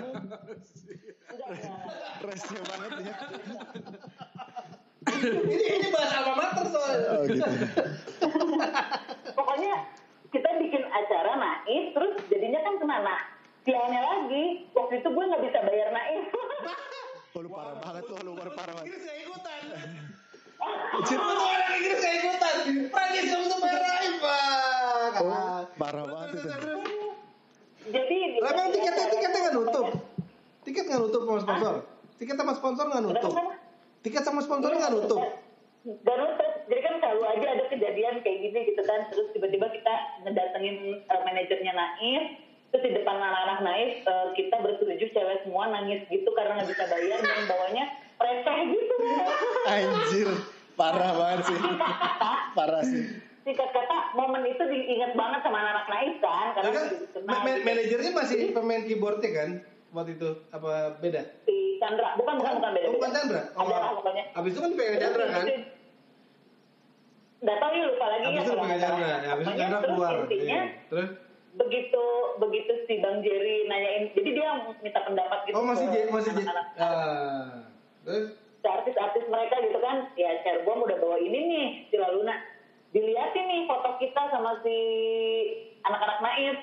Rese 2.18 2.56
banget 2.64 2.92
ya. 3.04 3.14
Ini 5.16 5.66
ini 5.80 5.88
bahas 5.94 6.12
alma 6.20 6.34
mater 6.36 6.66
soalnya. 6.68 7.08
Oh 7.08 7.22
gitu. 7.28 7.44
pokoknya 9.38 9.74
kita 10.34 10.50
bikin 10.60 10.84
acara 10.92 11.32
naif 11.40 11.86
terus 11.96 12.14
jadinya 12.28 12.60
kan 12.64 12.74
kena 12.82 12.98
nah 13.04 13.22
sialnya 13.64 14.02
lagi 14.04 14.68
waktu 14.76 14.94
itu 15.00 15.08
gue 15.08 15.24
nggak 15.28 15.44
bisa 15.48 15.60
bayar 15.64 15.90
naif 15.96 16.26
Oh, 17.38 17.46
lu 17.46 17.54
parah 17.54 17.78
banget 17.78 18.10
tuh, 18.10 18.18
lu 18.26 18.34
parah 18.34 18.50
parah 18.50 18.74
banget. 18.74 18.90
Inggris 18.90 19.04
nggak 19.06 19.20
ikutan. 19.30 19.62
Lu 20.98 21.02
tuh 21.06 21.46
anak 21.54 21.70
Inggris 21.78 22.00
nggak 22.02 22.16
ikutan. 22.18 22.56
Prancis 22.90 23.26
kamu 23.30 23.46
tuh 23.46 23.60
merah 23.62 23.94
pak. 24.18 25.12
Oh, 25.22 25.60
parah 25.78 26.06
banget 26.10 26.30
itu. 26.34 26.50
jadi 27.94 28.18
Lah 28.42 28.50
emang 28.58 28.68
tiketnya 28.74 29.06
tiketnya 29.14 29.40
nggak 29.46 29.54
nutup? 29.54 29.88
Tiket 30.66 30.84
nggak 30.90 31.02
nutup 31.06 31.22
sama 31.30 31.40
sponsor? 31.46 31.74
Tiket 32.18 32.36
sama 32.42 32.54
sponsor 32.58 32.86
nggak 32.90 33.04
nutup? 33.06 33.34
Tiket 34.06 34.24
sama 34.24 34.40
sponsor 34.42 34.74
nggak 34.74 34.94
nutup? 34.94 35.20
Dan 35.84 36.18
nutup. 36.20 36.52
Jadi 36.68 36.82
kan 36.84 36.96
selalu 37.00 37.24
aja 37.24 37.48
ada 37.56 37.64
kejadian 37.72 38.16
kayak 38.20 38.40
gini 38.44 38.60
gitu 38.68 38.82
kan. 38.84 39.08
Terus 39.08 39.28
tiba-tiba 39.32 39.72
kita 39.72 39.94
ngedatengin 40.26 41.02
uh, 41.08 41.22
manajernya 41.24 41.74
Naif. 41.74 42.24
Terus 42.68 42.84
di 42.84 42.92
depan 43.00 43.16
anak-anak 43.16 43.60
Naif 43.64 43.92
uh, 44.04 44.36
kita 44.36 44.56
bertujuh 44.60 45.10
cewek 45.16 45.38
semua 45.48 45.72
nangis 45.72 46.04
gitu 46.12 46.28
karena 46.36 46.60
nggak 46.60 46.70
bisa 46.76 46.86
bayar 46.92 47.20
dan 47.24 47.40
bawanya 47.48 47.86
receh 48.18 48.58
gitu. 48.76 48.94
Anjir, 49.68 50.30
parah 50.76 51.12
banget 51.16 51.42
sih. 51.48 51.60
Parah 52.58 52.84
sih. 52.84 53.04
Singkat 53.48 53.70
kata 53.72 53.98
momen 54.20 54.44
itu 54.44 54.60
diingat 54.60 55.16
banget 55.16 55.40
sama 55.40 55.64
anak-anak 55.64 55.88
Naif 55.88 56.16
kan. 56.20 56.48
Karena 56.52 56.68
Ya 56.68 56.72
kan, 56.76 56.86
ma- 57.24 57.44
ma- 57.48 57.64
manajernya 57.64 58.12
masih 58.12 58.38
pemain 58.52 58.84
keyboardnya 58.84 59.32
kan 59.32 59.50
waktu 59.96 60.20
itu 60.20 60.30
apa 60.52 61.00
beda? 61.00 61.24
si 61.48 61.56
Chandra 61.78 62.10
bukan 62.16 62.34
bukan 62.36 62.54
bukan 62.58 62.72
beda 62.72 62.86
Oh, 62.86 62.94
bukan 62.94 63.12
Chandra. 63.12 63.42
Oh, 63.52 63.62
ada 63.64 63.76
lah 63.78 63.92
pokoknya 63.96 64.24
Abis 64.34 64.50
itu 64.50 64.60
kan 64.60 64.70
dipegang 64.70 65.00
Chandra 65.00 65.26
kan? 65.28 65.46
Nggak 67.38 67.58
tahu 67.60 67.72
ya 67.72 67.84
lupa 67.86 68.06
lagi 68.08 68.24
Abis 68.24 68.34
ya 68.34 68.42
itu 68.42 68.52
salah. 68.52 68.78
Chandra. 68.78 69.08
Ya, 69.16 69.30
abis 69.32 69.44
itu 69.44 69.54
Chandra 69.56 69.80
terus 69.80 69.92
keluar. 69.92 70.14
intinya 70.20 70.46
Iya. 70.58 70.62
Terus? 70.88 71.10
begitu 71.58 72.06
begitu 72.38 72.72
si 72.86 72.94
Bang 72.98 73.18
Jerry 73.20 73.66
nanyain 73.66 74.14
jadi 74.14 74.30
dia 74.32 74.50
minta 74.78 75.02
pendapat 75.02 75.40
gitu 75.44 75.54
Oh 75.54 75.66
masih 75.66 75.86
ke 75.88 75.98
J- 76.00 76.06
masih 76.08 76.32
J- 76.32 76.46
anak-anak. 76.46 76.66
Ah. 76.78 77.50
Terus? 78.04 78.26
artis-artis 78.68 79.24
mereka 79.26 79.64
gitu 79.64 79.80
kan 79.80 80.12
ya 80.14 80.44
Cirebon 80.44 80.84
udah 80.84 80.98
bawa 80.98 81.18
ini 81.18 81.40
nih 81.42 81.66
si 81.88 81.96
Laluna 81.96 82.36
dilihatin 82.90 83.48
nih 83.48 83.62
foto 83.64 83.96
kita 83.96 84.28
sama 84.28 84.60
si 84.60 84.76
anak-anak 85.82 86.20
naif 86.20 86.58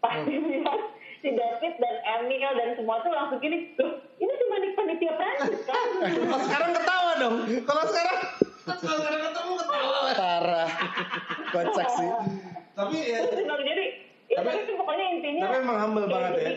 pas 0.00 0.10
Hmm. 0.16 0.26
dilihat 0.26 0.80
si 1.24 1.32
David 1.32 1.74
dan 1.74 1.94
Emil 2.14 2.52
dan 2.52 2.68
semua 2.74 3.00
tuh 3.00 3.08
langsung 3.08 3.40
gini 3.40 3.72
loh 3.74 3.88
ini 4.14 4.32
cuma 4.36 4.56
di 4.58 4.68
panitia 4.70 5.12
Prancis 5.14 5.64
kan 5.64 5.86
Kalau 6.04 6.38
sekarang 6.38 6.70
ketawa 6.74 7.12
dong. 7.16 7.34
Kalau 7.64 7.84
sekarang 7.86 8.18
kalau 8.62 8.96
sekarang 8.98 9.20
ketemu 9.24 9.52
ketawa. 9.56 9.98
Parah. 10.14 10.68
Kocak 11.46 11.88
sih. 11.90 12.08
Tapi 12.74 12.96
ya 13.02 13.18
jadi 13.24 13.84
ya 14.26 14.36
Tapi- 14.36 14.50
tapi, 14.50 14.58
itu 14.58 14.72
pokoknya 14.74 15.04
intinya 15.10 15.42
tapi 15.46 15.56
emang 15.58 15.78
humble 15.78 16.06
banget 16.06 16.32
ya. 16.34 16.48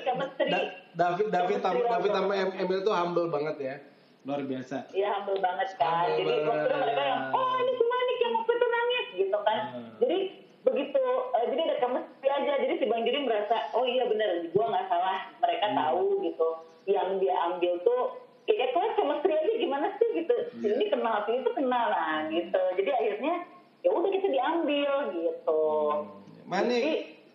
Da- 0.45 0.69
David 0.93 1.27
David 1.29 1.57
sama 1.57 1.71
Chemistry 1.77 1.91
David 1.93 2.11
sama 2.11 2.33
Em- 2.33 2.55
Emil 2.57 2.79
tuh 2.81 2.91
humble 2.91 3.27
banget 3.29 3.55
ya. 3.57 3.75
Luar 4.23 4.41
biasa. 4.41 4.77
Iya 4.91 5.07
humble 5.13 5.39
banget 5.39 5.69
kan. 5.75 5.87
Humble 6.03 6.11
Jadi 6.11 6.27
waktu 6.27 6.41
itu 6.41 6.51
banget. 6.67 6.83
mereka 6.83 7.03
yang 7.05 7.21
oh 7.31 7.53
ini 7.55 7.71
si 7.71 7.85
Manik 7.85 8.17
yang 8.17 8.33
waktu 8.35 8.51
itu 8.51 8.67
nangis 8.67 9.05
gitu 9.15 9.37
kan. 9.39 9.59
Hmm. 9.69 9.89
Jadi 9.97 10.17
begitu 10.59 11.03
eh, 11.31 11.45
jadi 11.47 11.61
ada 11.63 11.75
chemistry 11.77 12.16
aja. 12.37 12.53
Jadi 12.57 12.73
si 12.77 12.85
Bang 12.85 13.01
Jiri 13.01 13.19
merasa 13.21 13.69
oh 13.71 13.83
iya 13.83 14.05
benar 14.05 14.29
gua 14.51 14.65
nggak 14.69 14.87
salah. 14.87 15.19
Mereka 15.37 15.65
Hmm. 15.65 15.77
tahu 15.77 16.03
gitu. 16.21 16.49
Yang 16.85 17.09
dia 17.19 17.35
ambil 17.43 17.73
tuh 17.81 18.01
ya 18.47 18.67
kelas 18.71 18.95
chemistry 18.95 19.33
aja 19.33 19.53
gimana 19.55 19.87
sih 19.95 20.09
gitu. 20.15 20.35
Iya. 20.57 20.69
Ini 20.77 20.85
kenal 20.87 21.17
si 21.23 21.31
itu 21.35 21.49
kenal 21.51 21.85
lah 21.87 22.29
gitu. 22.29 22.61
Jadi 22.77 22.89
akhirnya 22.89 23.35
ya 23.81 23.89
udah 23.91 24.09
kita 24.09 24.27
diambil 24.27 24.91
gitu. 25.11 25.63
Jadi 26.23 26.47
Manik 26.47 26.83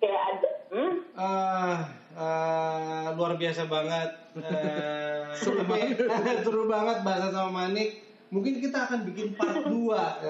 kayak 0.00 0.22
ada 0.24 0.50
hmm? 0.72 0.92
ah 1.14 1.78
ah, 2.16 3.07
luar 3.12 3.36
biasa 3.36 3.68
banget. 3.68 4.09
Tapi 4.32 5.80
seru 6.44 6.64
banget 6.64 6.96
bahasa 7.03 7.28
sama 7.28 7.68
Manik. 7.68 8.00
Mungkin 8.32 8.64
kita 8.64 8.88
akan 8.88 9.05
bikin 9.05 9.36
part 9.36 9.61
2. 9.61 9.68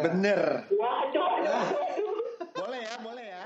Bener. 0.03 0.67
Waduh, 0.75 1.23
waduh, 1.23 1.55
waduh. 1.71 2.15
Boleh 2.53 2.81
ya, 2.83 2.95
boleh 2.99 3.27
ya. 3.31 3.45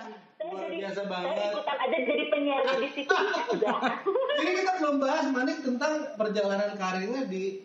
Saya 0.87 1.03
biasa 1.03 1.03
saya 1.03 1.15
banget. 1.27 1.51
ikutan 1.51 1.77
aja 1.77 1.97
jadi 1.99 2.25
penyiar 2.29 2.63
di 2.77 2.89
situ. 2.93 3.15
Jadi 4.37 4.51
kita 4.55 4.73
belum 4.77 4.97
bahas 4.97 5.25
Manik 5.27 5.59
tentang 5.61 5.93
perjalanan 6.15 6.71
karirnya 6.75 7.23
di 7.25 7.65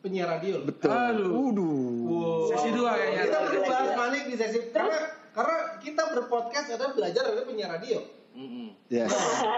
penyiar 0.00 0.28
radio. 0.30 0.64
Betul. 0.64 0.90
Aduh. 0.90 1.30
Waduh. 1.30 1.78
Wow. 2.02 2.48
Sesi 2.50 2.68
dua 2.72 2.90
kayaknya. 2.92 3.22
Kita 3.22 3.38
perlu 3.44 3.60
bahas 3.64 3.90
Manik 3.94 4.22
di 4.24 4.34
sesi 4.34 4.58
karena 4.68 4.98
karena 5.30 5.56
kita 5.78 6.02
berpodcast 6.10 6.68
adalah 6.72 6.92
belajar 6.92 7.22
dari 7.22 7.44
penyiar 7.44 7.70
radio. 7.70 8.00
Mm-mm. 8.32 8.66
Yes. 8.88 9.10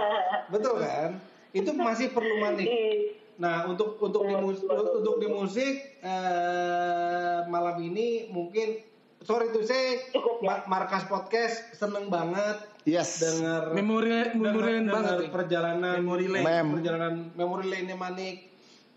Betul 0.52 0.76
kan? 0.78 1.16
Itu 1.50 1.70
masih 1.72 2.10
perlu 2.10 2.36
Manik. 2.38 2.66
Di- 2.66 3.20
Nah, 3.32 3.64
untuk 3.64 3.96
untuk 3.98 4.22
di 4.22 4.36
mus- 4.36 4.62
untuk 4.62 5.16
di 5.16 5.26
musik 5.26 5.74
eh, 5.98 7.38
malam 7.48 7.80
ini 7.80 8.28
mungkin 8.28 8.76
sorry 9.18 9.50
to 9.50 9.64
say 9.64 10.04
Cukup, 10.12 10.38
ya. 10.38 10.62
Ma- 10.62 10.64
Markas 10.68 11.08
Podcast 11.08 11.72
seneng 11.72 12.06
banget 12.06 12.60
Yes. 12.84 13.18
dengar 13.18 13.70
Memori 13.70 14.10
memori 14.32 14.82
banget. 14.84 15.16
nih. 15.16 15.30
perjalanan 15.30 15.96
Memory 15.98 16.26
lane. 16.28 16.42
Mem. 16.42 16.66
perjalanan 16.74 17.14
memory 17.32 17.66
lane 17.68 17.94
Manik 17.94 18.36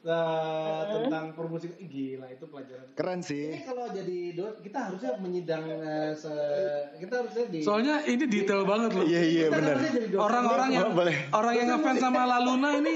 eh, 0.04 0.82
tentang 0.88 1.34
permusik 1.34 1.74
Ih, 1.76 1.86
gila 1.88 2.28
itu 2.28 2.46
pelajaran 2.46 2.86
Keren 2.94 3.20
ini 3.20 3.26
sih. 3.26 3.46
kalau 3.62 3.90
jadi 3.90 4.18
do 4.32 4.46
kita 4.60 4.80
harusnya 4.84 5.12
menyidang 5.18 5.66
eh, 5.66 6.14
se- 6.14 6.94
kita 6.96 7.14
harusnya 7.20 7.46
di 7.48 7.60
Soalnya 7.60 7.96
ini 8.04 8.24
detail 8.24 8.62
banget 8.64 8.90
loh. 8.92 9.02
Iya, 9.04 9.22
iya 9.24 9.46
dosen 9.50 9.78
Orang-orang 10.16 10.70
yang 10.72 10.86
Oh, 10.86 10.94
boleh. 10.96 11.16
orang 11.32 11.54
yang 11.56 11.68
ngefans 11.72 12.00
sama 12.00 12.22
Laluna 12.24 12.70
ini 12.76 12.94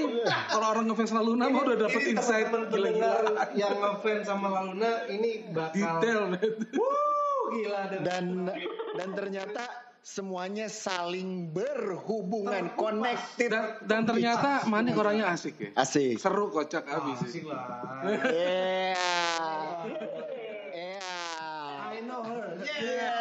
orang-orang 0.48 0.84
ngefans 0.86 1.12
Laluna 1.12 1.44
mah 1.46 1.60
udah 1.64 1.76
dapet 1.80 2.00
Ini 2.00 2.10
insight 2.12 2.46
pendengar 2.48 3.22
yang 3.52 3.74
ngefans 3.76 4.22
sama 4.24 4.46
Laluna 4.48 4.90
ini 5.08 5.30
bakal 5.50 5.74
Detail 5.76 6.20
gila 7.50 7.82
dan, 7.90 8.00
Dan 8.00 8.24
dan 8.92 9.08
ternyata 9.12 9.64
semuanya 10.00 10.66
saling 10.66 11.52
berhubungan, 11.52 12.72
Terkupas. 12.72 12.80
connected. 12.80 13.48
Dan, 13.52 13.64
dan 13.84 14.00
ternyata 14.08 14.64
Manik 14.66 14.96
orangnya 14.96 15.28
asik 15.30 15.54
ya. 15.60 15.70
Asik. 15.76 16.16
Seru 16.16 16.48
kocak 16.48 16.88
abis 16.88 17.20
asik 17.20 17.30
sih. 17.30 17.42
lah. 17.44 18.00
Yeah. 18.26 18.96
Yeah. 20.72 21.92
I 21.92 22.00
know 22.02 22.24
her. 22.24 22.56
Yeah. 22.80 23.12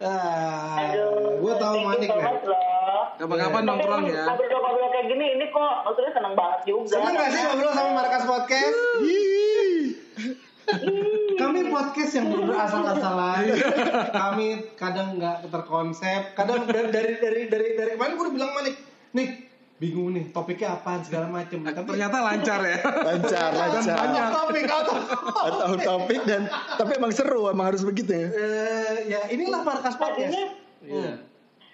Ah, 0.00 0.80
Aduh, 0.80 1.44
gue 1.44 1.54
tahu 1.60 1.74
you 1.76 1.84
Manik 1.84 2.08
ya. 2.08 2.32
Kapan-kapan 3.20 3.62
nongkrong 3.68 4.08
ya. 4.08 4.24
Ngobrol-ngobrol 4.32 4.88
kayak 4.90 5.06
gini, 5.12 5.36
ini 5.36 5.44
kok 5.52 5.72
maksudnya 5.84 6.12
seneng 6.16 6.32
banget 6.32 6.60
juga. 6.64 6.96
Seneng 6.96 7.12
gak 7.12 7.28
sih 7.28 7.40
ngobrol 7.44 7.72
sama 7.76 7.90
Markas 7.92 8.24
Podcast? 8.24 8.76
Kami 11.50 11.66
podcast 11.66 12.12
yang 12.14 12.30
berasal-asalan. 12.30 13.42
Kami 14.14 14.46
kadang 14.78 15.18
nggak 15.18 15.50
terkonsep. 15.50 16.38
Kadang 16.38 16.62
dari 16.70 16.94
dari 16.94 17.12
dari 17.18 17.40
dari, 17.50 17.68
dari 17.74 17.90
kemarin 17.98 18.14
gue 18.14 18.22
udah 18.22 18.34
bilang 18.38 18.50
Manik, 18.54 18.78
nih 19.10 19.28
bingung 19.82 20.14
nih 20.14 20.30
topiknya 20.30 20.78
apaan 20.78 21.02
segala 21.02 21.26
macem. 21.26 21.66
Tapi 21.66 21.90
Ternyata 21.90 22.22
lancar 22.22 22.60
ya. 22.62 22.78
Lancar, 22.86 23.50
lancar. 23.50 23.96
banyak. 23.98 24.26
topik 24.30 24.64
atau 24.70 24.94
Atau 25.42 25.70
topik 25.82 26.20
dan 26.22 26.46
tapi 26.78 26.92
emang 27.02 27.10
seru, 27.10 27.50
emang 27.50 27.74
harus 27.74 27.82
begitu 27.82 28.14
ya. 28.14 28.28
Eh, 28.30 28.96
ya 29.10 29.20
inilah 29.34 29.66
Markas 29.66 29.98
Podcast. 29.98 30.30
Tadinya, 30.30 30.54
Iya. 30.86 31.12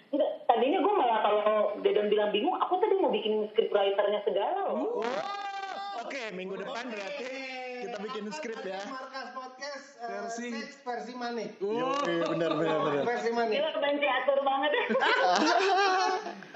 enggak, 0.09 0.31
tadinya 0.49 0.79
gue 0.81 0.93
malah 0.97 1.21
kalau 1.21 1.77
Dedon 1.85 2.09
bilang 2.09 2.33
bingung, 2.33 2.57
aku 2.57 2.81
tadi 2.81 2.97
mau 2.97 3.13
bikin 3.13 3.45
script 3.53 3.77
writernya 3.77 4.25
segala 4.25 4.73
loh. 4.73 5.05
Oke, 6.01 6.33
minggu 6.33 6.65
depan 6.65 6.89
berarti 6.89 7.29
kita 7.79 7.97
bikin 8.01 8.25
skrip 8.31 8.61
ya. 8.63 8.81
Markas 8.83 9.29
Podcast 9.31 9.85
eh, 9.99 10.09
Versi- 10.09 10.53
seks 10.53 10.75
versi 10.81 11.13
Manik. 11.15 11.51
Oh. 11.59 12.01
Iya, 12.03 12.25
benar 12.27 12.51
benar 12.55 12.77
benar. 12.83 13.03
Versi 13.05 13.31
Manik. 13.31 13.59
Gila 13.59 13.71
banci 13.77 14.07
atur 14.07 14.39
banget 14.41 14.71
ya. 14.73 14.85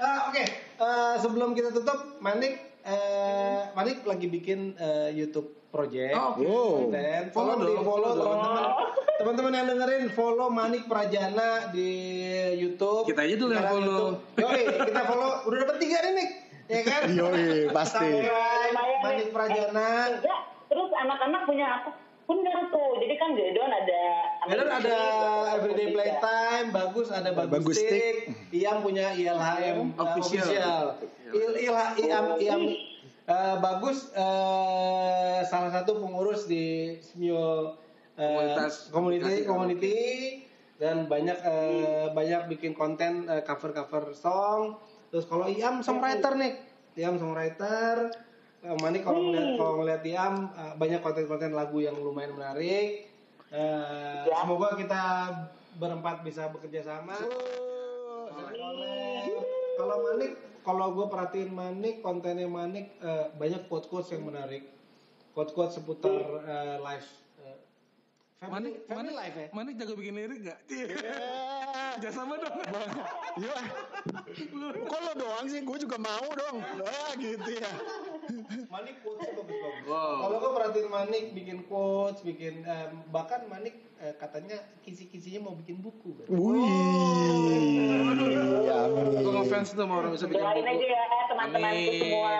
Eh, 0.01 0.19
Oke, 0.25 0.43
eh, 0.81 1.15
sebelum 1.21 1.53
kita 1.53 1.69
tutup, 1.69 2.17
Manik, 2.17 2.57
eh, 2.81 3.61
Manik 3.71 4.01
lagi 4.01 4.25
bikin 4.25 4.73
eh, 4.73 5.13
YouTube 5.13 5.69
project. 5.69 6.11
Oh, 6.11 6.33
oke. 6.33 6.41
Wow. 6.41 6.73
Dan 6.89 7.23
Follow 7.29 7.53
follow 7.53 7.61
di 7.61 7.69
dong, 7.71 7.85
follow 7.85 8.11
teman-teman. 8.17 8.63
Teman-teman 9.15 9.53
yang 9.53 9.67
dengerin 9.69 10.05
follow 10.09 10.49
Manik 10.49 10.83
Prajana 10.85 11.69
di 11.69 11.91
YouTube. 12.57 13.05
Kita 13.05 13.21
aja 13.21 13.35
dulu 13.37 13.51
yang 13.53 13.69
follow. 13.69 14.05
Yoi, 14.35 14.61
kita 14.89 15.01
follow. 15.05 15.31
Udah 15.45 15.57
dapet 15.61 15.75
tiga 15.77 15.97
nih, 16.01 16.11
Nik. 16.11 16.29
Ya 16.65 16.81
kan? 16.81 17.01
Yoi, 17.21 17.45
pasti. 17.69 18.09
Samurai, 18.09 18.69
Manik 18.99 19.27
Prajana. 19.29 19.89
Terus 20.71 20.89
anak-anak 20.95 21.43
punya 21.43 21.67
apa 21.83 21.89
bener 22.31 22.71
tuh 22.71 22.95
jadi 23.03 23.13
kan 23.19 23.29
Gedon 23.35 23.67
ada 23.67 24.03
Bener 24.41 24.67
ada 24.71 24.97
Everyday. 25.59 25.91
Playtime, 25.93 26.67
bagus 26.73 27.07
ada 27.11 27.29
bagus, 27.35 27.51
Bagus 27.61 27.75
stick. 27.77 27.91
Stick. 27.91 28.15
Iam 28.55 28.81
punya 28.81 29.11
ILHM 29.13 29.93
uh, 29.99 30.15
Official. 30.15 30.41
official. 30.41 30.83
Il, 31.35 31.49
Il- 31.59 32.07
Iam, 32.07 32.25
Iam 32.39 32.61
uh, 33.27 33.55
bagus 33.59 34.09
uh, 34.15 35.43
salah 35.45 35.69
satu 35.75 35.99
pengurus 35.99 36.47
di 36.47 36.97
Smule 37.03 37.75
uh, 38.17 38.23
Komunitas 38.23 38.87
community 38.89 39.43
community 39.45 39.97
dan 40.81 41.05
banyak 41.05 41.37
uh, 41.43 42.09
banyak 42.15 42.49
bikin 42.49 42.73
konten 42.73 43.27
uh, 43.29 43.43
cover-cover 43.45 44.15
song. 44.17 44.79
Terus 45.11 45.27
kalau 45.27 45.45
Iam 45.51 45.83
songwriter 45.83 46.33
nih, 46.39 46.57
Iam 46.95 47.19
songwriter. 47.19 48.09
Uh, 48.61 48.77
Mani 48.77 49.01
kalau 49.01 49.19
ngeliat 49.25 49.57
kalau 49.57 49.73
ngeliat 49.81 50.03
Iam 50.05 50.53
uh, 50.53 50.73
banyak 50.77 51.01
konten-konten 51.01 51.51
lagu 51.51 51.81
yang 51.81 51.97
lumayan 51.97 52.33
menarik. 52.33 53.09
Uh, 53.49 54.23
Ya. 54.23 54.37
Semoga 54.39 54.77
kita 54.77 55.01
berempat 55.75 56.21
bisa 56.21 56.47
bekerja 56.47 56.81
sama. 56.85 57.17
Kalau 59.71 59.97
Manik, 60.03 60.31
kalau 60.61 60.93
gue 60.93 61.07
perhatiin 61.09 61.49
Manik, 61.49 61.99
kontennya 61.99 62.45
Manik 62.45 62.93
eh, 63.01 63.25
banyak 63.33 63.65
quote-quotes 63.65 64.13
yang 64.13 64.23
menarik. 64.23 64.67
Quote-quote 65.33 65.73
seputar 65.73 66.21
eh, 66.43 66.77
life. 66.77 67.09
eh, 67.41 67.57
family, 68.37 68.51
Manik, 68.51 68.73
family 68.85 68.95
Manik, 69.09 69.13
life 69.17 69.35
ya. 69.35 69.47
Manik 69.51 69.73
jago 69.75 69.93
bikin 69.97 70.15
lirik 70.15 70.39
gak? 70.45 70.59
Jangan 72.01 72.13
sama 72.13 72.33
dong. 72.37 72.55
Iya. 73.35 73.57
Kok 74.91 74.99
lo 75.01 75.11
doang 75.17 75.45
sih? 75.49 75.59
Gue 75.63 75.77
juga 75.81 75.97
mau 75.97 76.27
dong. 76.29 76.61
Ah, 76.83 77.11
gitu 77.17 77.51
ya. 77.57 77.71
Manik 78.65 78.95
quotes 78.99 79.27
bagus-bagus. 79.27 79.83
Wow. 79.83 80.15
Kalau 80.21 80.35
gue 80.37 80.51
perhatiin 80.53 80.87
Manik 80.87 81.25
bikin 81.31 81.57
quotes, 81.65 82.19
bikin 82.21 82.63
eh, 82.63 82.87
bahkan 83.07 83.43
Manik 83.45 83.75
eh, 83.97 84.13
katanya 84.13 84.55
kisi-kisinya 84.81 85.39
mau 85.43 85.53
bikin 85.53 85.77
buku. 85.77 86.15
kan. 86.15 86.25
Wih. 86.27 87.91
Ya, 88.63 88.79
ngefans 89.21 89.71
tuh 89.71 89.83
mau 89.83 89.99
orang 89.99 90.13
bisa 90.13 90.25
bikin 90.25 90.39
doain 90.39 90.57
buku. 90.57 90.71
aja 90.71 90.85
ya 90.87 91.01
teman-temanku 91.27 91.75
Amin. 91.81 91.97
semua 91.97 92.33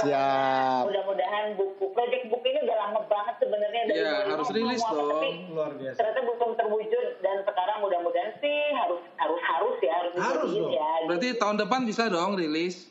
Siap. 0.00 0.82
mudah-mudahan 0.82 1.44
buku 1.54 1.84
project 1.90 2.24
buku 2.26 2.46
ini 2.46 2.60
udah 2.62 2.76
lama 2.78 3.00
banget 3.06 3.34
sebenarnya 3.38 3.82
dari 3.84 3.98
Iya, 3.98 4.12
2020 4.26 4.32
harus 4.32 4.48
rilis 4.50 4.80
apa, 4.80 4.92
dong. 4.92 5.08
tapi 5.10 5.28
Luar 5.48 5.72
biasa. 5.74 5.96
ternyata 5.96 6.20
belum 6.22 6.50
terwujud 6.56 7.06
dan 7.20 7.36
sekarang 7.42 7.78
mudah-mudahan 7.80 8.32
sih 8.38 8.58
harus 8.74 9.00
harus 9.14 9.40
harus 9.40 9.76
ya 9.78 9.92
harus 9.94 10.12
Harus 10.16 10.50
dong. 10.50 10.70
ya 10.70 10.90
Berarti 11.06 11.28
tahun 11.34 11.56
depan 11.58 11.80
bisa 11.84 12.02
dong 12.06 12.34
rilis. 12.34 12.89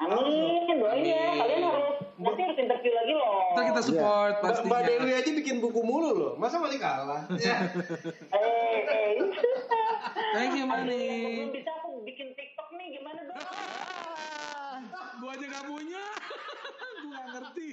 Amin 0.00 0.80
doain 0.80 1.04
ya 1.04 1.24
kalian 1.36 1.62
harus 1.62 1.96
nanti 2.16 2.40
harus 2.42 2.58
interview 2.58 2.92
lagi 2.92 3.12
loh 3.12 3.36
Ntar 3.50 3.64
kita 3.66 3.82
support 3.82 4.34
Mbak, 4.34 4.42
pastinya. 4.42 4.68
Mbak 4.70 4.80
Dewi 4.86 5.10
aja 5.12 5.30
bikin 5.34 5.56
buku 5.58 5.80
mulu 5.82 6.10
loh. 6.12 6.32
Masa 6.36 6.56
Manik 6.56 6.78
kalah? 6.78 7.26
ya. 7.42 7.66
eh 8.30 8.78
eh 8.80 9.10
Thank 10.30 10.54
you, 10.54 10.64
Manik. 10.64 11.50
belum 11.50 11.52
bisa 11.52 11.70
aku 11.76 11.90
bikin 12.04 12.30
TikTok 12.32 12.68
nih 12.72 12.94
gimana 12.94 13.20
dong 13.24 13.42
Gua 15.20 15.30
aja 15.34 15.46
gak 15.46 15.64
punya. 15.66 16.04
Gua 17.02 17.10
gak 17.10 17.26
ngerti. 17.28 17.66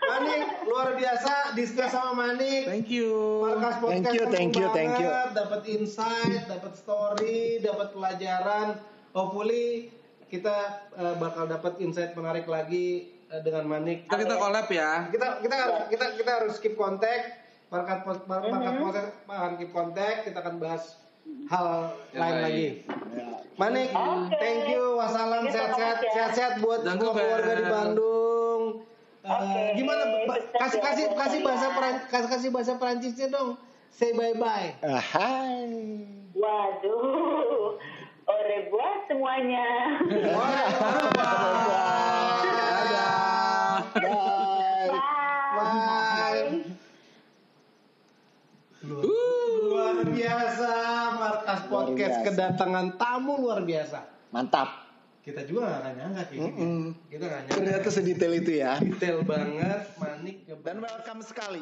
Manik 0.00 0.40
luar 0.64 0.88
biasa 0.94 1.32
discuss 1.52 1.90
sama 1.90 2.12
Manik. 2.14 2.62
Thank 2.64 2.88
you. 2.88 3.08
Markas 3.42 3.76
podcast 3.76 3.92
Thank 4.04 4.12
you, 4.12 4.24
thank 4.28 4.52
you, 4.54 4.66
thank 4.70 4.94
you. 4.96 5.08
Dapat 5.32 5.60
insight, 5.66 6.44
dapat 6.44 6.72
story, 6.74 7.58
dapat 7.58 7.92
pelajaran. 7.92 8.76
Hopefully 9.18 9.90
kita 10.30 10.56
eh, 10.94 11.14
bakal 11.18 11.50
dapat 11.50 11.82
insight 11.82 12.14
menarik 12.14 12.46
lagi 12.46 13.10
eh, 13.26 13.40
dengan 13.42 13.66
Manik. 13.66 14.06
Kita 14.06 14.14
kita 14.14 14.34
collab 14.38 14.70
ya. 14.70 15.10
Kita 15.10 15.42
kita 15.42 15.54
harus 15.58 15.78
kita 15.90 16.06
kita 16.14 16.30
harus 16.32 16.54
keep 16.62 16.78
kontak. 16.78 17.34
Markas 17.68 18.00
pod- 18.00 18.24
mar- 18.24 18.46
markas 18.46 18.78
Mm-hmm. 18.78 19.26
akan 19.28 19.52
keep 19.58 19.70
kontak. 19.74 20.14
Kita 20.22 20.38
akan 20.38 20.54
bahas 20.56 21.02
hal 21.50 21.68
Yang 22.14 22.20
lain 22.22 22.30
lain. 22.30 22.44
lagi. 22.46 22.68
Manik, 23.58 23.88
Oke. 23.90 24.38
thank 24.38 24.70
you. 24.70 24.94
Wassalam, 24.94 25.42
sehat-sehat, 25.44 25.98
ya. 25.98 26.10
sehat-sehat 26.14 26.52
buat 26.62 26.86
Jangan 26.86 26.94
semua 26.96 27.12
keluarga 27.12 27.52
di 27.52 27.64
Bandung. 27.66 28.62
Eh, 29.18 29.28
Oke, 29.28 29.62
gimana? 29.74 30.02
Ba- 30.24 30.38
sukses 30.62 30.78
kasih 30.78 30.78
ya 30.78 30.78
kasih 30.78 31.06
kasih 31.12 31.38
bahasa 31.42 31.66
kalian. 31.66 31.74
Peran- 31.74 32.02
kasih 32.06 32.28
kasih 32.30 32.48
bahasa 32.48 32.72
Perancisnya 32.78 33.26
dong. 33.28 33.58
Say 33.90 34.14
bye 34.14 34.30
bye. 34.32 34.78
Ah, 34.80 35.02
Hai. 35.02 35.74
waduh 36.38 37.74
au 38.28 38.38
revoir 38.44 38.94
semuanya 39.08 39.66
Dadah. 40.04 40.36
Bye. 43.98 44.94
Bye. 45.58 46.62
Luar 48.88 49.96
biasa, 50.06 50.72
Markas 51.18 51.60
Podcast 51.66 52.16
biasa. 52.22 52.26
kedatangan 52.30 52.86
tamu 52.96 53.32
luar 53.42 53.60
biasa. 53.66 53.98
Mantap. 54.30 54.68
Kita 55.20 55.44
juga 55.44 55.68
gak 55.68 55.80
akan 55.84 55.92
nyangka 55.98 56.22
kayak 56.24 56.40
gini. 56.40 56.48
Mm-mm. 56.56 56.82
Kita 57.12 57.24
gak 57.28 57.40
nyangka. 57.44 57.56
Ternyata 57.58 57.88
sedetail 57.92 58.32
itu 58.38 58.52
ya. 58.56 58.72
detail 58.80 59.18
banget, 59.28 59.80
manik 60.00 60.36
Dan 60.64 60.76
welcome 60.80 61.20
sekali. 61.20 61.60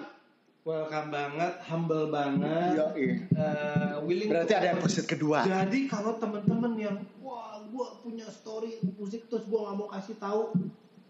Welcome 0.67 1.15
banget, 1.15 1.53
humble 1.71 2.11
banget. 2.11 2.75
Yo, 2.75 2.87
eh, 3.39 3.95
willing 4.03 4.29
Berarti 4.35 4.51
to- 4.51 4.59
ada 4.59 4.69
episode 4.75 5.07
kedua. 5.07 5.39
Jadi 5.47 5.87
kalau 5.87 6.19
teman-teman 6.19 6.75
yang 6.75 6.97
wah 7.23 7.63
gua 7.71 8.03
punya 8.03 8.27
story 8.27 8.83
musik 8.99 9.31
terus 9.31 9.47
gua 9.47 9.71
nggak 9.71 9.77
mau 9.79 9.89
kasih 9.95 10.19
tahu, 10.19 10.43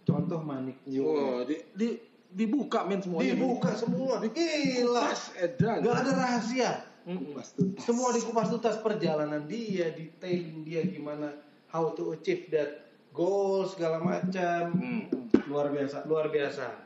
contoh 0.04 0.40
manik. 0.44 0.76
Oh, 1.00 1.40
di, 1.48 1.56
di, 1.72 1.88
dibuka 2.28 2.84
men 2.84 3.00
semuanya. 3.00 3.32
Dibuka 3.32 3.72
semua, 3.72 4.20
gila. 4.28 5.08
Edan. 5.40 5.80
Gak 5.80 5.96
ada 6.04 6.12
rahasia. 6.12 6.70
Mm-mm. 7.06 7.38
Semua 7.78 8.10
dikupas 8.12 8.50
tuntas 8.50 8.76
perjalanan 8.82 9.46
dia, 9.46 9.94
detailing 9.94 10.66
dia 10.66 10.82
gimana, 10.84 11.32
how 11.70 11.94
to 11.94 12.12
achieve 12.12 12.50
that 12.52 12.92
goal 13.14 13.62
segala 13.64 14.02
macam. 14.02 14.74
Hmm. 14.74 15.06
Luar 15.46 15.70
biasa, 15.70 16.02
luar 16.04 16.28
biasa. 16.28 16.85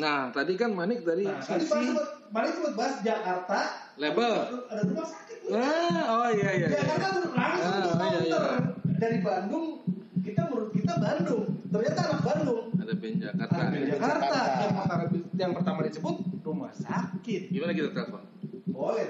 Nah, 0.00 0.08
Nah, 0.22 0.32
tadi 0.32 0.52
kan 0.54 0.72
Manik 0.72 1.04
dari 1.04 1.22
nah 1.22 1.36
tadi 1.38 1.60
sisi 1.60 1.76
bahas, 1.92 2.08
manik 2.30 2.50
sempat 2.50 2.72
bahas 2.74 2.94
Jakarta. 3.00 3.60
label. 3.94 4.32
Ada 4.64 4.82
rumah 4.82 5.06
sakit. 5.06 5.36
nih. 5.38 5.50
Ah, 5.52 6.02
oh 6.08 6.28
iya 6.30 6.50
iya. 6.50 6.66
iya. 6.66 6.68
Jakarta 6.74 7.06
langsung 7.06 7.32
Ah, 7.36 7.44
tuh 7.44 7.92
iya, 8.00 8.18
iya. 8.18 8.18
counter. 8.32 8.44
dari 8.96 9.18
Bandung 9.20 9.66
kita 10.20 10.42
menurut 10.46 10.70
kita 10.70 10.94
Bandung 10.96 11.42
ternyata 11.66 12.00
anak 12.02 12.20
Bandung 12.22 12.62
Ada 12.74 12.94
band 12.94 13.16
Jakarta. 13.18 13.54
anak 13.54 13.68
nih. 13.70 13.80
Jakarta, 13.86 14.24
Jakarta. 14.24 14.40
Yang, 14.56 14.72
pertama, 14.74 15.04
yang 15.34 15.52
pertama 15.54 15.78
disebut 15.82 16.16
rumah 16.42 16.72
sakit 16.74 17.42
Gimana 17.48 17.70
kita 17.70 17.88
telepon? 17.90 18.22
boleh 18.66 19.08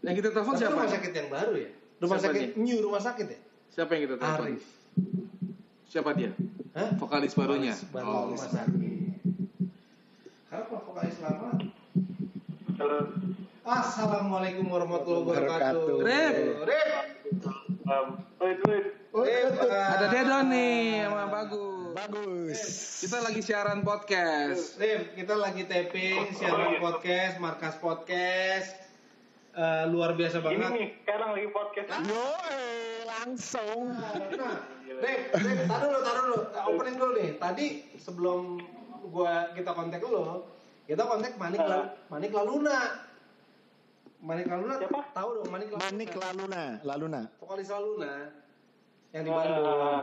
Yang 0.00 0.14
kita 0.16 0.28
telepon 0.30 0.54
siapa? 0.54 0.72
rumah 0.74 0.90
sakit 0.90 1.12
yang 1.14 1.28
baru 1.28 1.52
ya 1.54 1.70
rumah 1.96 2.16
Siapa 2.18 2.26
sakit 2.26 2.40
nih? 2.46 2.50
new 2.58 2.78
rumah 2.80 3.02
sakit 3.02 3.26
ya 3.26 3.38
Siapa 3.70 3.90
yang 3.90 4.02
kita 4.02 4.16
telepon? 4.16 4.46
Arif 4.46 4.64
Siapa 5.86 6.10
dia? 6.12 6.30
Hah? 6.70 6.90
Vokalis 6.94 7.32
barunya. 7.32 7.74
baru 7.88 8.04
Oh. 8.06 8.24
rumah 8.30 8.46
sakit 8.46 8.98
Kenapa 10.42 10.76
vokalis 10.82 11.16
lama 11.20 11.50
Assalamualaikum 13.60 14.72
warahmatullahi 14.72 15.20
wabarakatuh. 15.28 16.00
Wabarakatuh. 16.00 16.00
Rep. 16.00 16.36
Rep. 16.64 16.88
Rep. 19.12 19.52
Ada 19.68 20.06
Dedon 20.08 20.48
nih 20.48 21.04
sama 21.04 21.28
Bagus. 21.28 21.92
Bagus. 21.92 22.60
Kita 23.04 23.18
lagi 23.20 23.40
siaran 23.44 23.84
podcast. 23.84 24.80
Rip, 24.80 25.12
kita 25.12 25.36
lagi 25.36 25.68
taping 25.68 26.32
siaran 26.32 26.80
podcast, 26.80 27.36
markas 27.36 27.76
podcast. 27.84 28.72
Eh, 29.52 29.84
luar 29.92 30.16
biasa 30.16 30.40
banget. 30.40 30.96
sekarang 31.04 31.36
lagi 31.36 31.48
podcast 31.52 31.88
Yo, 32.08 32.28
langsung. 33.04 33.92
Nah, 33.92 34.64
Rip, 35.04 35.36
Rip, 35.36 35.58
taruh 35.68 35.84
dulu, 35.84 36.00
taruh 36.00 36.22
dulu. 36.24 36.38
Opening 36.48 36.96
dulu 36.96 37.12
nih. 37.12 37.30
Tadi 37.36 37.66
sebelum 38.00 38.56
gua 39.12 39.52
kita 39.52 39.76
kontak 39.76 40.00
lo, 40.00 40.48
kita 40.90 41.06
kontak 41.06 41.38
Manik 41.38 41.62
La- 41.62 41.86
Manik 42.10 42.34
Laluna. 42.34 42.78
Manik 44.20 44.46
Laluna 44.50 44.74
Siapa? 44.76 45.00
tahu 45.14 45.28
dong 45.38 45.48
Manik 45.48 45.68
Laluna. 45.70 45.86
Manik 45.86 46.10
Laluna, 46.12 46.62
Laluna. 46.82 47.20
vokalis 47.38 47.68
Laluna 47.70 48.12
yang 49.10 49.22
di 49.22 49.30
Bandung. 49.30 50.02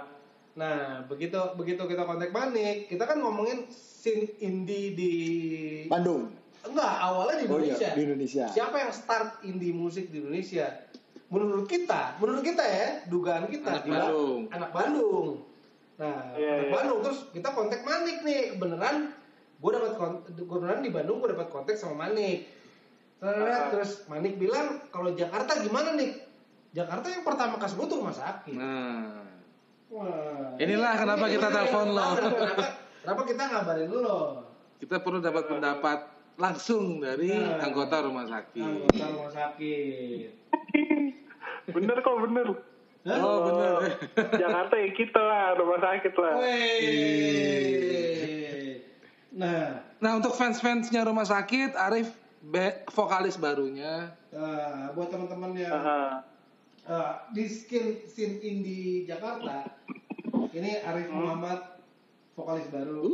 Nah, 0.58 1.06
begitu 1.06 1.38
begitu 1.54 1.84
kita 1.84 2.02
kontak 2.02 2.32
Manik, 2.32 2.88
kita 2.88 3.04
kan 3.04 3.20
ngomongin 3.20 3.68
scene 3.68 4.32
indie 4.40 4.96
di 4.96 5.14
Bandung. 5.86 6.32
enggak 6.64 6.94
awalnya 7.00 7.36
di 7.40 7.46
Oh 7.46 7.60
iya, 7.60 7.72
Indonesia. 7.72 7.90
di 7.94 8.02
Indonesia. 8.02 8.46
Siapa 8.50 8.76
yang 8.78 8.92
start 8.92 9.30
indie 9.44 9.72
musik 9.72 10.08
di 10.08 10.20
Indonesia? 10.20 10.68
Menurut 11.28 11.68
kita, 11.68 12.16
menurut 12.18 12.40
kita 12.42 12.64
ya, 12.64 12.88
dugaan 13.06 13.46
kita 13.46 13.70
Anak 13.70 13.86
Bandung. 13.86 14.40
Anak 14.50 14.72
Bandung. 14.72 15.28
Nah, 16.00 16.32
anak 16.32 16.40
iya. 16.40 16.72
Bandung 16.72 17.00
terus 17.04 17.20
kita 17.30 17.52
kontak 17.52 17.84
Manik 17.84 18.24
nih, 18.24 18.56
kebenaran 18.56 19.14
gue 19.58 19.72
dapat 19.74 19.98
kontak, 19.98 20.38
kebenaran 20.38 20.86
di 20.86 20.92
Bandung 20.94 21.18
gue 21.18 21.34
dapat 21.34 21.50
kontak 21.50 21.76
sama 21.76 22.06
Manik. 22.06 22.46
Terus, 23.18 23.58
terus 23.74 23.92
Manik 24.06 24.38
bilang 24.38 24.86
kalau 24.94 25.18
Jakarta 25.18 25.58
gimana 25.60 25.98
nih? 25.98 26.14
Jakarta 26.78 27.10
yang 27.10 27.26
pertama 27.26 27.58
kasih 27.58 27.76
gue 27.82 27.88
tuh 27.90 27.98
rumah 27.98 28.14
sakit. 28.14 28.54
Nah, 28.54 29.26
Wah. 29.88 30.60
Inilah 30.60 30.94
kenapa 31.00 31.26
kita 31.32 31.48
telepon 31.48 31.96
lo. 31.96 32.04
Kenapa, 32.20 32.64
kenapa 33.02 33.22
kita 33.24 33.44
ngabarin 33.48 33.90
lo? 33.90 34.44
Kita 34.78 34.96
perlu 35.02 35.20
dapat 35.24 35.44
pendapat 35.48 36.00
langsung 36.38 37.02
dari 37.02 37.34
Nah. 37.34 37.64
anggota 37.66 38.04
rumah 38.06 38.28
sakit. 38.30 38.62
Anggota 38.62 39.06
rumah 39.10 39.32
sakit. 39.34 40.30
Bener 41.74 41.98
kok 42.04 42.18
bener. 42.30 42.48
Hah? 43.08 43.20
Oh 43.24 43.38
bener. 43.48 43.96
Jakarta 44.36 44.76
ya 44.76 44.90
kita 44.92 45.22
lah, 45.24 45.56
rumah 45.56 45.80
sakit 45.80 46.14
lah. 46.20 46.34
Wih. 46.46 47.88
Nah, 49.38 49.86
Nah 49.98 50.12
untuk 50.14 50.34
fans-fansnya 50.34 51.02
rumah 51.04 51.22
sakit, 51.24 51.78
Arif 51.78 52.10
be- 52.40 52.82
vokalis 52.88 53.38
barunya. 53.38 54.10
nah, 54.28 54.90
buat 54.92 55.08
teman-teman 55.08 55.54
yang 55.54 55.74
Ah, 55.74 56.26
eh, 56.84 57.14
di 57.32 57.46
skin 57.46 58.02
scene 58.04 58.38
indie 58.40 59.06
Jakarta, 59.06 59.78
ini 60.50 60.82
Arif 60.82 61.08
Muhammad 61.08 61.62
vokalis 62.34 62.66
baru. 62.68 63.06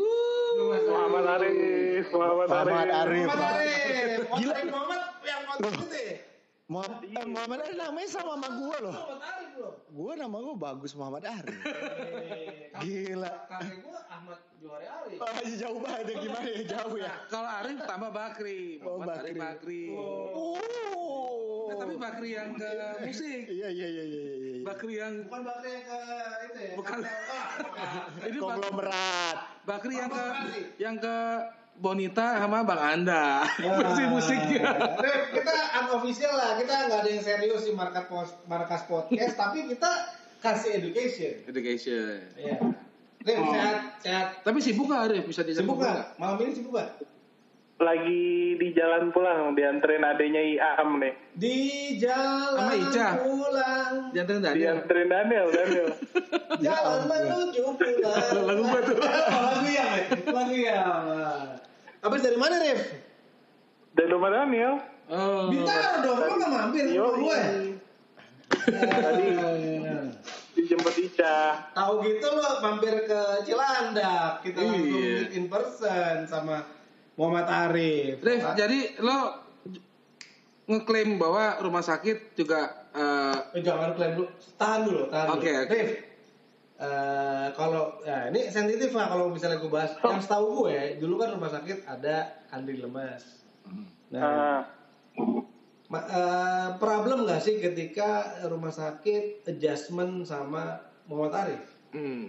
Rumah 0.54 0.78
sakit. 0.78 0.90
Muhammad 0.90 1.26
Arif, 1.30 2.06
Muhammad 2.10 2.48
Muhammad 2.48 2.72
Arif. 2.80 2.95
Arif. 2.95 3.28
Muhammad 3.28 3.52
Arif. 3.52 4.22
Gila. 4.34 4.54
Arif 4.54 4.68
Muhammad 4.70 5.02
yang 5.24 5.41
kontrak 5.45 5.74
itu 5.74 5.88
ya? 5.91 6.12
Muhammad, 6.14 6.32
eh, 6.64 7.26
Muhammad 7.27 7.60
Arif 7.60 7.76
namanya 7.76 8.07
sama 8.07 8.40
sama 8.40 8.48
gue 8.56 8.77
loh. 8.88 8.95
Muhammad 8.95 9.23
Arif 9.35 9.52
loh. 9.60 9.73
Gue 9.91 10.14
nama 10.15 10.38
gue 10.40 10.56
bagus 10.56 10.91
Muhammad 10.95 11.23
Arif. 11.27 11.57
Eh, 11.60 12.72
Gila. 12.80 13.31
Kakek 13.52 13.77
gua 13.84 13.99
Ahmad 14.07 14.40
Johari 14.64 14.88
Arif. 14.88 15.19
Oh, 15.19 15.44
jauh 15.60 15.80
banget 15.84 16.06
ya 16.07 16.15
gimana 16.23 16.48
ya 16.48 16.64
jauh 16.80 16.95
ya. 16.95 17.11
Kalau 17.27 17.49
Arif 17.52 17.77
tambah 17.84 18.11
Bakri, 18.15 18.80
Oh, 18.80 18.98
Muhammad 18.98 19.15
Arif 19.27 19.35
Bakri. 19.35 19.81
Bakri. 19.91 20.31
Oh. 20.34 21.68
Eh, 21.68 21.76
tapi 21.76 21.94
Bakri 21.99 22.30
yang 22.38 22.49
ke 22.56 22.69
musik, 23.03 23.44
Iya 23.49 23.68
iya 23.68 23.88
iya 23.88 24.03
iya 24.07 24.22
iya. 24.23 24.53
Bakri 24.64 24.94
yang 25.03 25.14
Bukan 25.27 25.41
Bakri 25.44 25.69
yang 25.73 25.84
ke 25.84 25.99
itu 26.48 26.60
ya? 26.64 26.73
Bukan. 26.80 26.98
Ah, 27.03 27.94
ini 28.23 28.38
Konglomerat. 28.40 29.38
Bakri 29.68 29.94
yang 29.99 30.10
ke 30.10 30.23
Muhammad 30.23 30.64
yang 30.80 30.95
ke 30.95 31.15
Bonita 31.74 32.38
sama 32.38 32.62
Bang 32.64 32.80
Anda. 32.80 33.44
Versi 33.82 34.04
musiknya. 34.08 34.98
Rip, 34.98 35.24
kita 35.34 35.54
unofficial 35.84 36.34
lah, 36.34 36.52
kita 36.62 36.90
nggak 36.90 37.00
ada 37.02 37.10
yang 37.10 37.24
serius 37.24 37.66
di 37.66 37.74
markas 37.74 38.06
pos- 38.06 38.38
markas 38.45 38.86
podcast, 38.86 39.34
tapi 39.34 39.66
kita 39.68 39.91
kasih 40.40 40.80
education. 40.80 41.34
Education. 41.50 42.18
Iya. 42.38 42.56
Rip, 43.24 43.40
sehat, 43.40 43.78
sehat. 44.04 44.28
Tapi 44.44 44.58
sibuk 44.60 44.91
gak 44.91 45.08
Arif? 45.08 45.24
Bisa 45.24 45.41
diajak 45.41 45.64
Sibuk 45.64 45.80
nggak? 45.80 46.20
Malam 46.20 46.38
ini 46.44 46.52
sibuk 46.52 46.76
nggak? 46.76 46.90
Lagi 47.84 48.55
di 48.55 48.68
jalan 48.72 49.11
pulang, 49.11 49.51
dianterin 49.53 50.07
adenya 50.07 50.39
Iam 50.39 51.03
nih. 51.03 51.14
Di 51.35 51.57
jalan 51.99 52.55
Sama 52.55 52.73
Ica. 52.80 53.07
pulang, 53.19 53.93
Jangan 54.15 54.39
tadi. 54.39 54.55
Dianterin 54.55 55.07
Daniel, 55.11 55.47
Daniel. 55.51 55.88
jalan 56.65 56.99
menuju 57.03 57.64
pulang. 57.76 58.31
Lagu 58.47 58.64
gua 58.64 58.80
tuh. 58.81 58.95
Lagu 58.97 59.68
yang, 59.68 59.89
ya? 59.91 60.03
lagu 60.31 60.55
yang. 60.55 61.03
Abis 61.99 62.22
dari 62.23 62.38
mana, 62.39 62.55
Rif? 62.57 62.81
Dan 63.93 64.07
rumah 64.10 64.31
Daniel. 64.31 64.73
Oh. 65.11 65.51
Bintaro 65.51 65.91
dong, 66.01 66.18
lo 66.18 66.34
nggak 66.39 66.51
mampir 66.51 66.84
ke 66.88 66.95
gue. 66.95 67.41
Tadi 68.64 69.27
dijemput 70.55 70.95
Ica. 70.95 71.38
Tahu 71.76 71.93
gitu 72.01 72.27
lo 72.31 72.64
mampir 72.64 72.95
ke 73.03 73.22
Cilandak, 73.43 74.39
kita 74.39 74.64
langsung 74.64 74.88
Iya. 74.88 75.15
meet 75.19 75.31
in 75.35 75.45
person 75.51 76.23
sama 76.23 76.64
Muhammad 77.14 77.45
Arif. 77.45 78.18
Rif, 78.19 78.41
Ah, 78.41 78.53
jadi 78.53 78.80
lo 78.99 79.18
ngeklaim 80.65 81.15
bahwa 81.15 81.60
rumah 81.60 81.81
sakit 81.81 82.34
juga 82.34 82.88
eh, 82.90 83.38
eh, 83.53 83.61
jangan 83.61 83.91
klaim 83.94 84.15
dulu, 84.15 84.27
tahan 84.56 84.81
dulu, 84.84 85.02
tahan 85.07 85.27
dulu. 85.27 85.38
Oke, 85.38 85.52
oke. 85.52 85.69
Rif, 85.69 85.90
eh, 86.80 87.48
kalau 87.53 87.84
ya 88.02 88.27
ini 88.27 88.48
sensitif 88.48 88.91
lah 88.91 89.07
kalau 89.07 89.27
misalnya 89.27 89.60
gue 89.60 89.68
bahas. 89.68 89.94
Yang 89.99 90.23
setahu 90.23 90.45
gue, 90.64 90.98
dulu 90.98 91.14
kan 91.18 91.30
rumah 91.31 91.52
sakit 91.52 91.84
ada 91.84 92.15
Andri 92.49 92.77
Lemas. 92.77 93.44
Nah, 94.10 94.22
Ah, 94.23 94.60
ma- 95.88 96.07
eh, 96.07 96.69
problem 96.77 97.23
nggak 97.23 97.41
sih 97.41 97.60
ketika 97.60 98.10
rumah 98.45 98.72
sakit 98.72 99.45
adjustment 99.45 100.23
sama 100.23 100.80
Muhammad 101.06 101.34
Arif? 101.35 101.64
hmm, 101.91 102.26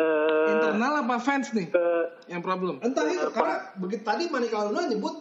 eh, 0.00 0.48
internal 0.50 1.04
apa 1.04 1.16
fans 1.20 1.52
nih 1.52 1.68
ke 1.68 1.84
yang 2.26 2.40
problem? 2.40 2.80
Entah 2.80 3.04
itu 3.04 3.28
karena 3.30 3.56
begitu 3.76 4.02
tadi 4.02 4.24
Manika 4.26 4.64
Luna 4.64 4.88
nyebut 4.88 5.20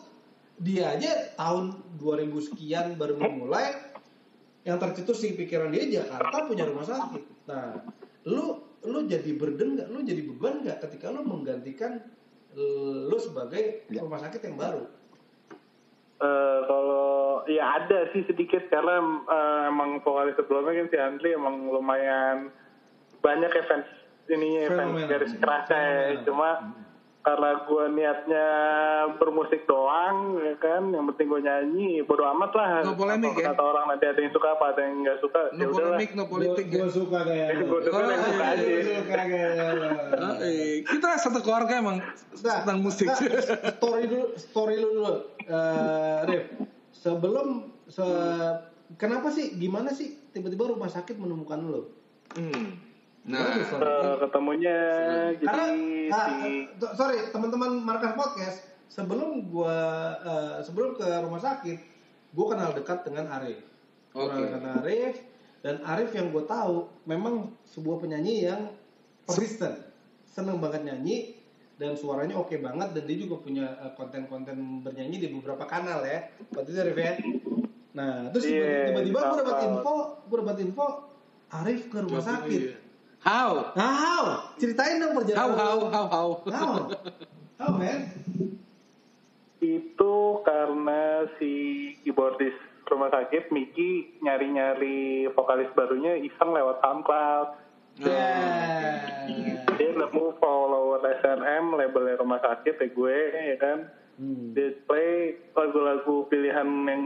dia 0.59 0.95
aja 0.95 1.35
tahun 1.35 1.75
2000 1.99 2.47
sekian 2.51 2.95
baru 2.95 3.15
memulai 3.15 3.75
yang 4.63 4.75
tercetus 4.75 5.23
di 5.23 5.35
pikiran 5.35 5.71
dia 5.71 5.87
Jakarta 5.87 6.43
punya 6.43 6.67
rumah 6.67 6.83
sakit. 6.83 7.47
Nah, 7.47 7.79
lu 8.27 8.59
lu 8.83 9.07
jadi 9.07 9.35
burden 9.35 9.75
nggak? 9.75 9.87
Lu 9.91 9.99
jadi 10.03 10.21
beban 10.23 10.63
nggak 10.63 10.83
ketika 10.87 11.11
lu 11.11 11.23
menggantikan 11.23 11.99
eh, 12.55 12.99
lu 13.07 13.17
sebagai 13.19 13.87
Ya. 13.87 14.03
rumah 14.03 14.19
sakit 14.19 14.39
yang 14.43 14.55
baru? 14.55 14.83
Eh, 16.19 16.59
kalau 16.67 17.07
ya 17.47 17.79
ada 17.79 18.11
sih 18.11 18.27
sedikit 18.27 18.67
karena 18.67 18.99
eh, 19.23 19.61
emang 19.71 20.03
vokalis 20.03 20.35
sebelumnya 20.35 20.83
kan 20.83 20.87
si 20.91 20.97
Andri 20.99 21.29
emang 21.31 21.71
lumayan 21.71 22.51
banyak 23.23 23.51
event 23.55 23.83
ininya 23.83 23.98
event 24.31 24.69
Fenomenal. 24.93 25.09
garis 25.09 25.33
kerasnya 25.33 25.81
ya. 25.81 26.21
Cuma 26.21 26.49
karena 27.19 27.51
gue 27.61 27.83
niatnya 27.91 28.45
bermusik 29.15 29.67
doang 29.67 30.39
ya 30.39 30.55
kan 30.55 30.87
yang 30.87 31.03
penting 31.05 31.27
gue 31.27 31.41
nyanyi 31.41 31.99
bodo 32.01 32.23
amat 32.25 32.51
lah 32.53 32.69
No 32.81 32.95
polemik, 32.95 33.35
ya? 33.35 33.51
kata 33.51 33.59
orang 33.61 33.85
nanti 33.87 34.07
ada 34.07 34.17
yang 34.17 34.31
suka 34.31 34.47
apa 34.49 34.65
ada 34.71 34.81
yang 34.81 35.03
nggak 35.03 35.19
suka 35.19 35.39
ya 35.45 35.51
No 35.51 35.63
udahlah 35.67 35.75
polemik, 35.99 36.09
no 36.11 36.23
politik. 36.25 36.65
Gue 36.69 36.79
ya. 36.79 36.87
suka 36.89 37.19
kayak 37.21 37.47
gue 37.59 37.79
suka 37.81 37.97
yang 37.99 38.23
suka 38.23 38.39
Oh, 38.39 38.49
aja 38.49 38.71
suka 38.79 39.19
kayak 39.19 39.51
Oh, 40.15 40.35
eh, 40.39 40.73
kita 40.81 41.09
satu 41.17 41.39
keluarga 41.39 41.73
emang 41.75 41.97
Nah, 42.39 42.57
tentang 42.57 42.79
musik. 42.79 43.05
nah, 43.05 43.19
story 43.69 44.03
dulu, 44.05 44.25
story 44.35 44.75
lu 44.77 44.89
dulu, 44.95 45.13
Eh, 45.43 46.17
Rif. 46.25 46.43
Sebelum, 46.93 47.47
se 47.85 48.05
kenapa 48.95 49.27
sih, 49.27 49.53
gimana 49.53 49.91
sih 49.91 50.17
tiba-tiba 50.29 50.67
rumah 50.67 50.87
sakit 50.87 51.15
menemukan 51.15 51.59
lu? 51.59 51.81
Hmm. 52.31 52.79
Nah? 53.29 53.61
Eh, 53.61 54.15
ketemunya 54.25 54.77
jadi 55.37 55.45
Karena, 55.45 55.65
ah, 56.09 56.25
si 56.25 56.65
eh, 56.65 56.93
sorry 56.97 57.17
teman-teman 57.29 57.77
markas 57.77 58.17
podcast, 58.17 58.57
sebelum 58.89 59.45
gua, 59.53 59.77
eh, 60.17 60.57
sebelum 60.65 60.97
ke 60.97 61.05
rumah 61.21 61.37
sakit, 61.37 61.77
gua 62.33 62.57
kenal 62.57 62.73
dekat 62.73 63.05
dengan 63.05 63.29
Arif. 63.29 63.61
Oke. 64.17 64.33
Kenal 64.33 64.49
dengan 64.49 64.81
Arif 64.81 65.15
dan 65.59 65.83
Arif 65.83 66.09
yang 66.15 66.31
gue 66.31 66.43
tahu 66.47 66.87
memang 67.03 67.51
sebuah 67.67 67.99
penyanyi 67.99 68.47
yang 68.47 68.71
persisten, 69.27 69.75
seneng 70.23 70.63
banget 70.63 70.87
nyanyi 70.87 71.35
dan 71.75 71.95
suaranya 71.95 72.35
oke 72.39 72.55
banget 72.59 72.91
dan 72.95 73.03
dia 73.03 73.17
juga 73.19 73.35
punya 73.43 73.67
eh, 73.83 73.91
konten-konten 73.93 74.81
bernyanyi 74.81 75.17
di 75.19 75.27
beberapa 75.35 75.67
kanal 75.67 76.01
ya. 76.07 76.31
Waktu 76.55 76.69
itu 76.71 76.79
Arif 76.79 76.97
ya. 76.97 77.13
Nah, 77.93 78.31
terus 78.31 78.45
Iya, 78.47 78.93
tiba-tiba 78.93 79.19
gue 79.19 79.37
dapat 79.43 79.57
info, 79.67 79.95
gue 80.25 80.37
dapat 80.39 80.57
info 80.63 80.85
Arif 81.49 81.81
ke 81.91 81.97
rumah 82.01 82.23
sakit. 82.23 82.88
How? 83.19 83.75
Nah, 83.75 83.93
how? 83.99 84.23
Ceritain 84.55 85.03
dong 85.03 85.11
How, 85.11 85.19
perjalanan. 85.19 85.57
how, 85.59 85.75
lu. 85.75 85.87
how, 85.91 86.05
how? 86.07 86.27
How? 86.47 86.73
How, 87.59 87.71
man? 87.75 87.99
itu 89.59 90.13
karena 90.47 91.27
si 91.35 91.51
keyboardis 92.03 92.55
rumah 92.89 93.11
sakit 93.13 93.53
Miki 93.53 94.17
nyari-nyari 94.23 95.29
vokalis 95.35 95.69
barunya 95.77 96.17
iseng 96.17 96.55
lewat 96.55 96.81
SoundCloud. 96.81 97.47
Yeah. 97.99 99.67
Dia 99.75 99.89
nemu 99.93 100.39
follower 100.39 101.03
SNM 101.21 101.75
labelnya 101.75 102.17
rumah 102.17 102.39
sakit 102.41 102.81
ya 102.81 102.87
gue 102.87 103.17
ya 103.35 103.57
kan. 103.59 103.79
Hmm. 104.15 104.55
Dia 104.55 104.73
play 104.87 105.37
lagu-lagu 105.53 106.25
pilihan 106.31 106.67
yang 106.87 107.03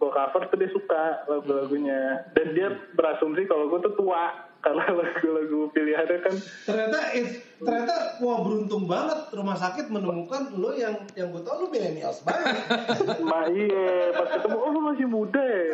gue 0.00 0.10
cover 0.10 0.48
tuh 0.48 0.58
dia 0.58 0.70
suka 0.72 1.28
lagu-lagunya. 1.28 2.32
Dan 2.34 2.56
dia 2.56 2.72
berasumsi 2.96 3.44
kalau 3.46 3.68
gue 3.70 3.84
tuh 3.84 3.94
tua 4.00 4.49
karena 4.60 4.84
lagu-lagu 4.86 5.72
pilihannya 5.72 6.18
kan 6.20 6.34
ternyata 6.62 6.98
it- 7.12 7.40
ternyata 7.56 7.94
wah 8.18 8.40
beruntung 8.40 8.84
banget 8.84 9.28
rumah 9.30 9.52
sakit 9.54 9.88
menemukan 9.88 10.52
lo 10.52 10.72
yang 10.72 11.00
yang 11.14 11.28
gue 11.28 11.40
tau 11.40 11.60
lo 11.60 11.68
milenials 11.68 12.20
banget 12.20 12.56
Ma 13.26 13.44
iya, 13.46 14.12
pas 14.12 14.28
ketemu, 14.30 14.56
oh 14.56 14.72
masih 14.82 15.06
muda 15.06 15.40
ya. 15.40 15.64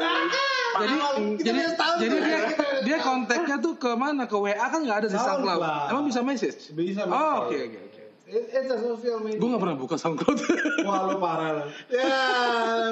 Jadi, 0.77 0.95
Kita 1.37 1.47
jadi, 1.47 1.61
jadi 1.97 2.17
kan? 2.17 2.21
dia, 2.21 2.39
beda 2.45 2.67
dia 2.83 2.99
kontaknya 3.01 3.57
tuh 3.57 3.75
ke 3.75 3.91
mana? 3.93 4.25
Ke 4.25 4.37
WA 4.37 4.55
kan 4.55 4.81
nggak 4.81 4.99
ada 5.01 5.09
di 5.09 5.17
SoundCloud. 5.17 5.63
Emang 5.89 6.05
bisa 6.05 6.21
message? 6.21 6.71
bisa 6.71 7.03
Oh, 7.03 7.09
message. 7.09 7.41
oke, 7.41 7.57
oke, 7.57 7.79
oke. 7.81 8.03
It- 8.27 8.49
it's 8.53 8.69
a 8.69 8.79
social 8.79 9.19
media 9.19 9.39
Gue 9.39 9.49
nggak 9.49 9.63
pernah 9.63 9.77
buka 9.77 9.95
SoundCloud. 9.97 10.39
wah 10.87 11.01
lo 11.05 11.17
parah 11.17 11.51
lo 11.55 11.65
ya 11.89 12.07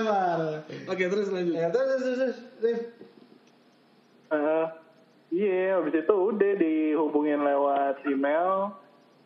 parah 0.02 0.58
oke, 0.64 1.04
terus 1.04 1.28
lanjut. 1.28 1.52
ya 1.52 1.66
terus 1.68 1.88
terus 1.96 2.16
terus 2.16 2.36
Rif. 2.60 2.80
Iya, 5.34 5.82
habis 5.82 5.98
itu 5.98 6.14
udah 6.14 6.52
dihubungin 6.54 7.42
lewat 7.42 8.06
email, 8.06 8.70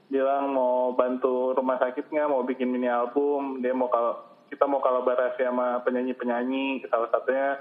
bilang 0.08 0.56
mau 0.56 0.96
bantu 0.96 1.52
rumah 1.52 1.76
sakit 1.76 2.08
nggak, 2.08 2.32
mau 2.32 2.40
bikin 2.48 2.72
mini 2.72 2.88
album, 2.88 3.60
dia 3.60 3.76
mau 3.76 3.92
kalau 3.92 4.16
kita 4.48 4.64
mau 4.64 4.80
kolaborasi 4.80 5.44
sama 5.44 5.84
penyanyi-penyanyi, 5.84 6.88
salah 6.88 7.12
satunya. 7.12 7.60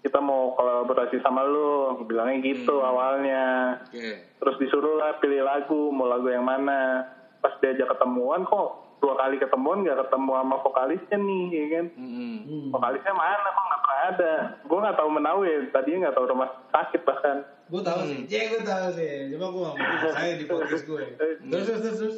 Kita 0.00 0.16
mau 0.16 0.56
kolaborasi 0.56 1.20
sama 1.20 1.44
lu. 1.44 2.00
Bilangnya 2.08 2.40
gitu 2.40 2.80
awalnya. 2.80 3.76
Oke. 3.84 4.32
terus 4.40 4.56
disuruh 4.56 4.96
lah 4.96 5.20
pilih 5.20 5.44
lagu 5.44 5.92
mau 5.92 6.08
lagu 6.08 6.30
yang 6.32 6.46
mana. 6.46 7.04
Pas 7.44 7.52
diajak 7.60 7.92
ketemuan 7.92 8.48
kok 8.48 8.96
dua 9.00 9.16
kali 9.16 9.36
ketemuan 9.36 9.84
nggak 9.84 10.08
ketemu 10.08 10.30
sama 10.36 10.56
vokalisnya 10.60 11.16
nih 11.20 11.44
ya 11.52 11.64
kan? 11.72 11.86
Mm-mm. 11.96 12.68
vokalisnya 12.72 13.12
mana 13.16 13.48
kok 13.48 13.69
pernah 13.90 14.06
ada 14.14 14.32
gue 14.62 14.78
nggak 14.78 14.96
tahu 14.96 15.08
menawi 15.10 15.50
tadinya 15.68 15.98
nggak 16.06 16.14
tahu 16.14 16.26
rumah 16.30 16.48
sakit 16.70 17.02
bahkan 17.02 17.38
Gue 17.70 17.82
tahu 17.86 18.02
sih, 18.02 18.26
ya 18.26 18.50
gue 18.50 18.66
tahu 18.66 18.86
sih. 18.98 19.30
Cuma 19.30 19.46
gue 19.46 19.62
gak 19.62 19.74
mau 19.78 20.10
saya 20.10 20.34
di 20.34 20.42
podcast 20.42 20.84
gue. 20.86 21.04
Terus 21.54 21.64
terus 21.70 21.80
terus. 21.80 21.98
terus. 21.98 22.16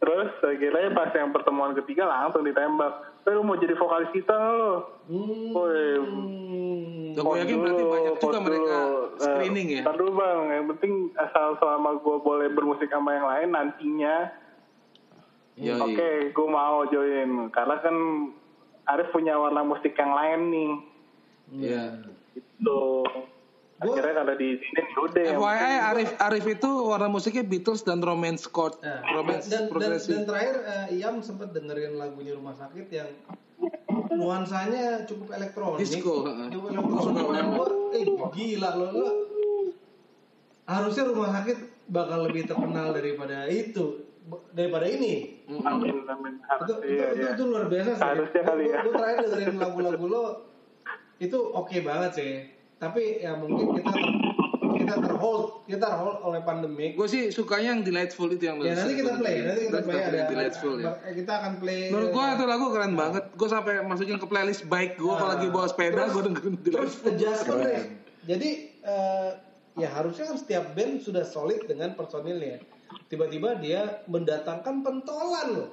terus 0.00 0.32
akhirnya 0.40 0.88
pas 0.92 1.12
yang 1.12 1.32
pertemuan 1.32 1.72
ketiga 1.76 2.04
langsung 2.04 2.44
ditembak 2.44 2.92
eh 3.24 3.32
lu 3.32 3.40
mau 3.40 3.56
jadi 3.56 3.72
vokalis 3.72 4.12
kita 4.12 4.32
nggak 4.32 4.52
lo 4.52 4.72
Hmm. 5.04 5.52
Woi, 5.52 6.00
Dan 7.12 7.22
gue 7.24 7.36
yakin 7.44 7.56
berarti 7.60 7.84
banyak 7.84 8.12
dulu, 8.16 8.20
juga 8.20 8.24
pause 8.24 8.40
mereka 8.40 8.72
dulu. 8.74 9.00
Eh, 9.04 9.20
screening 9.20 9.66
ya. 9.68 9.80
ntar 9.84 9.94
dulu 9.96 10.12
bang, 10.16 10.40
yang 10.48 10.66
penting 10.72 10.92
asal 11.14 11.46
selama 11.56 11.90
gue 12.00 12.16
boleh 12.20 12.48
bermusik 12.50 12.88
sama 12.88 13.10
yang 13.12 13.26
lain 13.28 13.48
nantinya, 13.52 14.16
Yoi. 15.60 15.76
oke, 15.78 16.10
gue 16.32 16.46
mau 16.48 16.88
join. 16.88 17.30
Karena 17.48 17.76
kan 17.78 17.96
Arif 18.84 19.08
punya 19.10 19.34
warna 19.34 19.62
musik 19.62 19.92
yang 19.92 20.12
lain 20.12 20.40
nih, 20.48 20.72
Iya. 21.54 21.84
gitu. 22.32 23.04
Akhirnya 23.74 24.14
kalau 24.14 24.34
di 24.38 24.48
sini 24.56 24.80
ya 24.80 24.96
udah. 24.96 25.24
FYI 25.34 25.76
Arif 25.90 26.10
Arif 26.16 26.44
itu 26.46 26.70
warna 26.84 27.08
musiknya 27.08 27.42
Beatles 27.42 27.82
dan 27.82 28.00
romance 28.00 28.46
chord, 28.46 28.78
Nah, 28.80 29.02
romance 29.12 29.50
dan, 29.50 29.68
dan, 29.68 29.98
dan 29.98 30.22
terakhir 30.24 30.56
eh, 30.62 30.96
Iam 30.96 31.20
sempat 31.20 31.52
dengerin 31.52 31.98
lagunya 31.98 32.32
Rumah 32.32 32.54
Sakit 32.54 32.86
yang 32.88 33.10
nuansanya 34.10 35.04
cukup 35.04 35.34
elektronik. 35.34 35.80
Disco. 35.80 36.22
Cukup 36.48 36.70
elektronik. 36.70 37.92
eh 37.94 38.04
gila 38.32 38.70
lo, 38.74 38.86
lo. 38.90 39.08
Harusnya 40.64 41.04
Rumah 41.04 41.30
Sakit 41.34 41.58
bakal 41.84 42.18
lebih 42.24 42.48
terkenal 42.48 42.90
daripada 42.90 43.44
itu, 43.46 44.00
daripada 44.52 44.86
ini. 44.88 45.44
Amin, 45.64 46.00
amin. 46.08 46.34
Harus, 46.44 46.64
Itu, 46.64 46.74
itu, 46.80 46.92
iya, 46.96 47.06
itu, 47.12 47.20
iya. 47.20 47.30
itu 47.36 47.42
luar 47.44 47.64
biasa 47.68 47.90
sih. 47.92 48.04
Harusnya 48.04 48.42
kali 48.42 48.64
ya. 48.72 48.78
terakhir 48.82 49.18
dengerin 49.28 49.58
lagu-lagu 49.60 50.04
lo 50.08 50.24
itu 51.20 51.38
oke 51.38 51.76
banget 51.84 52.10
sih. 52.16 52.32
Tapi 52.80 53.22
ya 53.22 53.32
mungkin 53.36 53.80
kita 53.80 53.90
ter- 53.92 54.22
kita 54.74 54.94
terhold, 55.00 55.64
kita 55.64 55.86
terhold 55.86 56.18
oleh 56.20 56.40
pandemik. 56.42 56.92
Gue 56.98 57.08
sih 57.08 57.30
sukanya 57.30 57.72
yang 57.72 57.80
delightful 57.80 58.28
itu 58.28 58.44
yang 58.44 58.60
Ya 58.60 58.74
nanti 58.76 58.98
kita 58.98 59.16
play, 59.16 59.36
nanti 59.40 59.62
kita 59.70 59.80
play 59.80 60.00
ada, 60.02 60.20
delightful 60.28 60.74
ya. 60.76 60.92
kita 61.14 61.32
akan 61.40 61.52
play. 61.62 61.80
Menurut 61.88 62.10
gue 62.12 62.24
itu 62.34 62.44
lagu 62.44 62.66
keren 62.74 62.92
banget. 62.92 63.24
Gue 63.32 63.48
sampai 63.48 63.74
masukin 63.80 64.18
ke 64.18 64.26
playlist 64.26 64.66
bike 64.66 64.98
gue 64.98 65.14
kalau 65.14 65.30
lagi 65.30 65.46
bawa 65.48 65.66
sepeda 65.70 66.10
gue 66.10 66.22
dengerin 66.28 66.54
terus 66.60 67.00
delightful. 67.00 67.08
adjustment 67.12 67.60
deh. 67.62 67.82
Jadi 68.24 68.50
eh, 68.82 69.30
ya 69.74 69.88
harusnya 69.92 70.24
kan 70.28 70.36
setiap 70.36 70.64
band 70.72 71.00
sudah 71.00 71.24
solid 71.24 71.64
dengan 71.64 71.92
personilnya. 71.94 72.60
Tiba-tiba 73.10 73.58
dia 73.58 74.02
mendatangkan 74.10 74.82
pentolan 74.82 75.48
loh. 75.54 75.70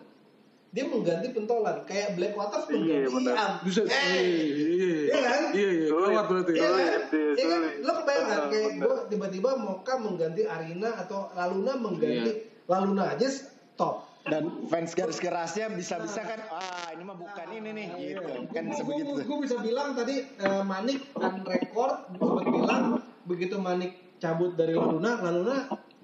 Dia 0.72 0.88
mengganti 0.88 1.35
pentolan 1.35 1.84
kayak 1.84 2.15
Black 2.15 2.31
Waters 2.31 2.72
Iya, 2.72 2.77
mengganti 2.80 3.11
benar. 3.11 3.35
Iam. 3.35 3.52
Bisa. 3.68 3.81
Eh, 3.84 3.91
Iya 3.91 4.91
Iya 5.03 5.19
kan? 5.19 5.41
Iya 5.52 5.69
iya. 5.76 5.88
Lewat 5.91 6.26
berarti. 6.31 6.52
Iya 6.56 6.69
kan? 6.72 7.02
Iya 7.11 7.45
kan? 7.52 7.61
Lo 7.84 7.91
kebayang 7.99 8.27
kan? 8.27 8.41
Kayak 8.48 8.72
gue 8.80 8.95
tiba-tiba 9.11 9.49
Moka 9.60 9.93
mengganti 9.99 10.41
Arina 10.48 10.89
atau 10.95 11.27
Laluna 11.35 11.73
mengganti 11.76 12.31
Laluna 12.72 13.03
aja 13.11 13.27
stop. 13.27 14.07
Dan 14.22 14.69
fans 14.69 14.93
garis 14.93 15.18
kerasnya 15.18 15.73
bisa-bisa 15.73 16.22
kan, 16.22 16.38
ah 16.53 16.93
ini 16.93 17.02
mah 17.02 17.18
bukan 17.18 17.48
ini 17.57 17.73
nih, 17.73 17.88
gitu. 18.14 18.22
Kan 18.53 18.69
sebegitu. 18.69 19.18
Gue 19.26 19.39
bisa 19.41 19.57
bilang 19.57 19.98
tadi 19.98 20.22
eh, 20.22 20.61
Manik 20.61 21.10
on 21.18 21.41
record 21.41 22.06
sempat 22.22 22.45
bilang 22.45 23.02
begitu 23.26 23.57
Manik 23.57 23.98
cabut 24.22 24.53
dari 24.53 24.77
Laluna, 24.77 25.18
Laluna 25.26 25.57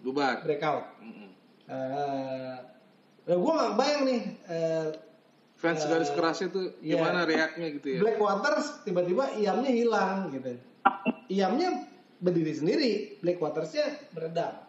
Bubar. 0.07 0.39
breakout. 0.39 0.87
Mm-mm. 1.03 1.27
Eh, 1.67 2.55
nah 3.27 3.35
gue 3.35 3.51
nggak 3.51 3.73
bayang 3.75 4.01
nih 4.07 4.21
eh, 4.47 4.87
Fans 5.53 5.83
Eh, 5.83 5.89
garis 5.89 6.07
kerasnya 6.09 6.47
tuh 6.47 6.71
iya. 6.79 6.95
gimana 6.95 7.27
reaknya 7.27 7.67
gitu 7.75 7.87
ya. 7.91 7.99
Black 7.99 8.15
Waters 8.17 8.87
tiba-tiba 8.87 9.35
iamnya 9.35 9.67
hilang 9.67 10.31
gitu. 10.31 10.55
Iamnya 11.27 11.83
berdiri 12.17 12.53
sendiri, 12.55 12.91
Black 13.19 13.37
Watersnya 13.37 13.83
beredam. 14.09 14.63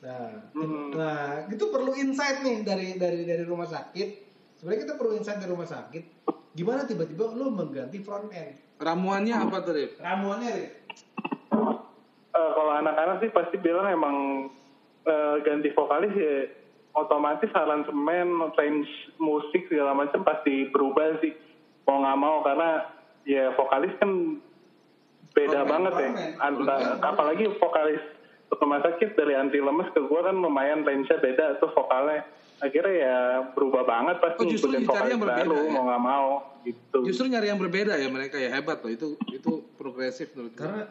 Nah, 0.00 0.52
Hmm. 0.52 0.92
nah 0.92 1.48
itu 1.48 1.64
perlu 1.66 1.96
insight 1.96 2.44
nih 2.44 2.60
dari 2.62 2.94
dari 2.94 3.24
dari 3.24 3.42
rumah 3.42 3.64
sakit. 3.64 4.08
Sebenarnya 4.54 4.80
kita 4.84 4.94
perlu 4.94 5.16
insight 5.16 5.40
dari 5.40 5.50
rumah 5.50 5.66
sakit. 5.66 6.04
Gimana 6.52 6.84
tiba-tiba 6.84 7.32
lo 7.32 7.50
mengganti 7.50 7.98
front 7.98 8.30
end? 8.30 8.54
Ramuannya 8.78 9.34
apa 9.34 9.64
tuh, 9.64 9.72
Rip? 9.72 9.96
Ramuannya. 9.98 10.83
Eh, 12.34 12.50
kalau 12.58 12.72
anak-anak 12.74 13.22
sih 13.22 13.30
pasti 13.30 13.56
bilang 13.62 13.86
emang 13.86 14.16
eh, 15.06 15.36
ganti 15.46 15.70
vokalis 15.70 16.10
ya 16.18 16.50
otomatis 16.98 17.50
aransemen, 17.54 18.50
range 18.58 18.90
musik 19.22 19.70
segala 19.70 19.94
macam 19.94 20.26
pasti 20.26 20.66
berubah 20.74 21.18
sih 21.22 21.30
mau 21.86 22.02
nggak 22.02 22.18
mau 22.18 22.42
karena 22.42 22.90
ya 23.22 23.54
vokalis 23.54 23.94
kan 24.02 24.40
beda 25.30 25.62
Frontman, 25.62 25.70
banget 25.70 25.92
ya. 25.94 26.10
Antara, 26.42 26.76
apalagi 27.06 27.44
vokalis 27.58 28.02
rumah 28.54 28.80
sakit 28.82 29.18
dari 29.18 29.34
anti 29.34 29.58
lemes 29.58 29.90
ke 29.94 30.00
gua 30.06 30.30
kan 30.30 30.38
lumayan 30.38 30.82
range-nya 30.86 31.18
beda 31.22 31.62
tuh 31.62 31.70
vokalnya. 31.70 32.26
Akhirnya 32.62 32.94
ya 32.94 33.18
berubah 33.52 33.82
banget 33.86 34.16
pasti 34.22 34.40
Oh, 34.42 34.50
justru 34.50 34.70
vokalis 34.82 35.10
yang 35.10 35.22
berbeda 35.22 35.50
baru 35.50 35.58
ya? 35.58 35.70
mau 35.70 35.82
nggak 35.86 36.02
mau 36.02 36.28
gitu. 36.66 36.98
Justru 37.06 37.26
nyari 37.30 37.46
yang 37.50 37.60
berbeda 37.62 37.94
ya 37.94 38.08
mereka 38.10 38.42
ya 38.42 38.50
hebat 38.50 38.82
loh 38.82 38.90
itu 38.90 39.06
itu 39.30 39.52
progresif 39.78 40.34
menurut 40.34 40.54
gue. 40.54 40.62
Karena 40.62 40.82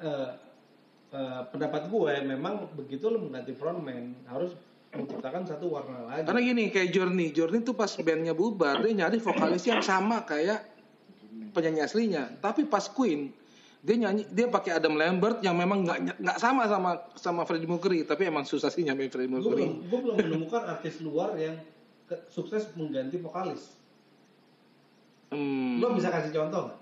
eh, 1.14 1.41
pendapat 1.53 1.88
gue 1.88 2.14
memang 2.26 2.73
begitu 2.73 3.07
lo 3.07 3.22
mengganti 3.22 3.53
frontman 3.53 4.18
harus 4.26 4.57
menciptakan 4.94 5.45
satu 5.45 5.73
warna 5.73 6.06
lagi. 6.06 6.26
Karena 6.26 6.41
gini 6.41 6.64
kayak 6.69 6.90
Journey, 6.94 7.34
Journey 7.34 7.65
tuh 7.65 7.73
pas 7.73 7.90
bandnya 7.98 8.34
bubar 8.38 8.81
dia 8.81 8.94
nyari 8.94 9.18
vokalis 9.18 9.65
yang 9.65 9.81
sama 9.81 10.22
kayak 10.22 10.61
penyanyi 11.53 11.81
aslinya. 11.81 12.30
Tapi 12.38 12.69
pas 12.69 12.85
Queen 12.90 13.34
dia 13.84 13.99
nyanyi 13.99 14.23
dia 14.31 14.48
pakai 14.48 14.80
Adam 14.80 14.95
Lambert 14.95 15.44
yang 15.44 15.60
memang 15.60 15.84
nggak 15.84 16.23
nggak 16.23 16.38
sama 16.40 16.69
sama 16.72 16.91
sama 17.19 17.41
Freddie 17.44 17.68
Mercury 17.68 18.07
tapi 18.07 18.31
emang 18.31 18.48
susah 18.48 18.72
sih 18.72 18.80
nyamain 18.80 19.11
Freddie 19.11 19.27
gue 19.27 19.44
Mercury. 19.44 19.65
belum, 19.68 19.76
gue 19.91 19.99
belum 19.99 20.15
menemukan 20.23 20.64
artis 20.72 21.03
luar 21.03 21.35
yang 21.35 21.60
ke- 22.07 22.23
sukses 22.31 22.72
mengganti 22.80 23.19
vokalis. 23.19 23.76
Hmm. 25.35 25.84
Lo 25.84 25.91
bisa 25.98 26.14
kasih 26.14 26.31
contoh 26.31 26.69
nggak? 26.69 26.80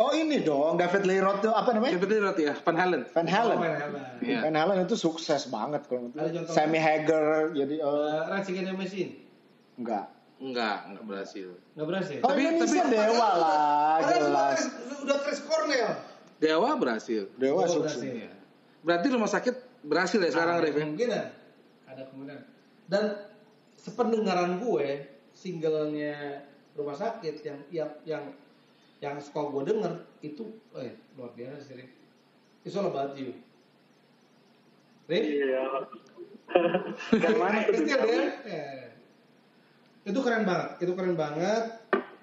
Oh 0.00 0.10
ini 0.10 0.40
dong, 0.40 0.80
David 0.80 1.04
Lee 1.04 1.20
Roth 1.20 1.44
tuh 1.44 1.52
apa 1.52 1.76
namanya? 1.76 1.92
David 1.92 2.08
Lee 2.08 2.22
Roth 2.24 2.40
ya, 2.40 2.56
Van 2.56 2.72
Halen. 2.72 3.04
Van 3.06 3.28
Halen. 3.28 3.52
Oh, 3.52 3.60
Van 3.60 3.76
Halen. 3.76 4.02
Iya. 4.18 4.38
Van 4.40 4.56
Halen 4.56 4.78
itu 4.80 4.96
sukses 4.96 5.44
banget 5.46 5.84
kalau 5.84 6.08
itu. 6.08 6.16
Ada 6.16 6.30
contoh 6.32 6.52
Sammy 6.52 6.80
Hagar 6.80 7.24
jadi 7.52 7.74
eh, 7.76 7.84
Uh, 7.84 8.24
Rage 8.26 8.48
Against 8.48 8.64
the 8.66 8.74
Machine 8.74 9.10
enggak. 9.76 10.04
Enggak, 10.40 10.78
enggak 10.88 11.04
berhasil. 11.04 11.48
nggak 11.76 11.84
berhasil. 11.86 12.18
Kalau 12.18 12.32
Tapi- 12.32 12.42
Indonesia 12.42 12.80
tapi- 12.80 12.94
Dewa 12.96 13.28
lah, 13.30 13.96
Padahal 14.00 14.20
jelas. 14.22 14.48
Chris- 14.50 14.72
udah 14.98 15.18
Chris 15.20 15.40
Cornell. 15.44 15.90
Dewa 16.38 16.70
berhasil. 16.74 17.22
Dewa 17.36 17.60
Oh, 17.60 17.68
sukses. 17.68 18.00
berhasil. 18.00 18.12
Iya. 18.18 18.30
Berarti 18.80 19.06
rumah 19.10 19.28
sakit 19.28 19.54
berhasil 19.82 20.16
ya 20.18 20.30
sekarang, 20.30 20.56
Rif? 20.58 20.72
ya? 20.72 20.80
kemungkinan 20.80 21.24
ada 21.86 22.02
kemungkinan 22.06 22.40
dan 22.86 23.04
sependengaran 23.74 24.56
gue 24.58 24.86
singlenya 25.30 26.40
rumah 26.72 26.92
sakit 26.94 27.34
yang 27.42 27.58
yang 27.70 27.90
yang 28.04 28.24
yang 29.00 29.16
suka 29.16 29.48
gue 29.48 29.62
denger 29.72 29.92
itu 30.20 30.44
eh 30.76 30.92
luar 31.16 31.32
biasa 31.32 31.56
sih 31.64 31.74
Rif. 31.76 31.90
It's 32.64 32.76
all 32.76 32.92
about 32.92 33.16
you 33.16 33.32
Rif 35.08 35.24
Iya. 35.24 35.64
Yang 37.14 37.36
mana 37.38 37.58
there. 37.70 38.30
Eh. 38.42 38.86
itu 40.00 40.18
keren 40.18 40.42
banget 40.42 40.82
itu 40.82 40.92
keren 40.98 41.14
banget 41.14 41.64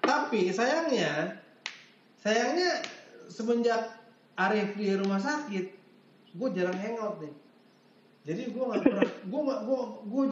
tapi 0.04 0.52
sayangnya 0.52 1.40
sayangnya 2.20 2.84
semenjak 3.32 3.96
Arif 4.36 4.76
di 4.76 4.92
rumah 4.94 5.16
sakit 5.18 5.66
gue 6.36 6.48
jarang 6.52 6.76
hangout 6.76 7.22
nih 7.24 7.34
jadi 8.28 8.52
gue 8.52 8.64
nggak 8.68 8.82
pernah 8.84 9.08
gue 9.30 9.40
nggak 9.40 9.60
gue 9.64 9.80
gue 10.04 10.24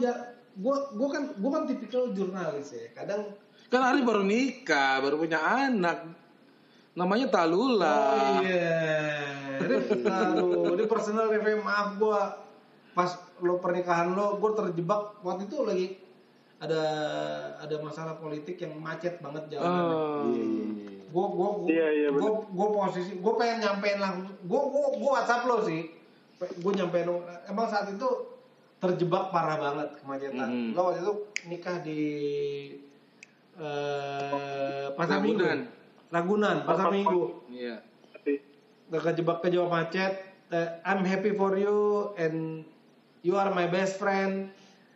gue 0.57 0.75
gue 0.93 1.07
kan 1.09 1.23
gue 1.33 1.49
kan 1.49 1.63
tipikal 1.65 2.03
jurnalis 2.13 2.69
ya 2.75 2.87
kadang 2.93 3.33
Kan 3.67 3.83
Ari 3.83 3.99
baru 4.07 4.23
nikah, 4.23 5.03
baru 5.03 5.19
punya 5.19 5.43
anak. 5.43 6.07
Namanya 6.97 7.27
Talula. 7.29 7.97
oh 8.09 8.41
iya. 8.41 8.73
Ini 9.61 9.75
aduh 10.01 10.73
ini 10.73 10.85
personal 10.89 11.29
review 11.29 11.61
maaf 11.61 11.93
gue 11.93 12.19
pas 12.97 13.09
lo 13.45 13.61
pernikahan 13.61 14.17
lo 14.17 14.41
gue 14.41 14.51
terjebak. 14.57 15.21
Waktu 15.21 15.45
itu 15.45 15.57
lagi 15.61 15.87
ada 16.57 16.81
ada 17.61 17.75
masalah 17.85 18.17
politik 18.17 18.57
yang 18.57 18.73
macet 18.81 19.21
banget 19.21 19.45
jalan 19.53 19.69
Oh. 19.69 20.25
gue 21.07 21.25
gue 21.37 21.49
Iya, 21.71 21.87
iya, 21.93 22.09
gue 22.09 22.31
gue 22.49 22.67
posisi 22.67 23.13
gue 23.15 23.33
pengen 23.37 23.57
nyampein 23.61 24.01
langsung 24.01 24.33
gue 24.33 24.61
gue 24.73 24.85
gue 24.97 25.11
WhatsApp 25.13 25.45
lo 25.45 25.61
sih. 25.69 25.93
Gue 26.41 26.71
nyampein 26.73 27.05
lo 27.05 27.21
emang 27.45 27.69
saat 27.69 27.93
itu 27.93 28.09
terjebak 28.81 29.29
parah 29.29 29.57
banget 29.61 30.01
kemacetan. 30.01 30.49
Mhm. 30.49 30.69
lo 30.73 30.81
waktu 30.89 31.05
itu 31.05 31.13
nikah 31.45 31.77
di 31.85 32.01
eh 33.57 34.85
pasar 34.97 35.21
Ragunan. 36.07 36.63
pasar 36.63 36.87
Pasar 36.87 36.95
minggu 36.95 37.43
Iya. 37.51 37.83
nggak 38.87 39.01
kejebak 39.03 39.37
kejebak 39.43 39.69
macet. 39.71 40.13
Uh, 40.47 40.79
I'm 40.87 41.03
happy 41.03 41.35
for 41.35 41.59
you 41.59 42.15
and 42.15 42.63
you 43.19 43.35
are 43.35 43.51
my 43.51 43.67
best 43.67 43.99
friend. 43.99 44.47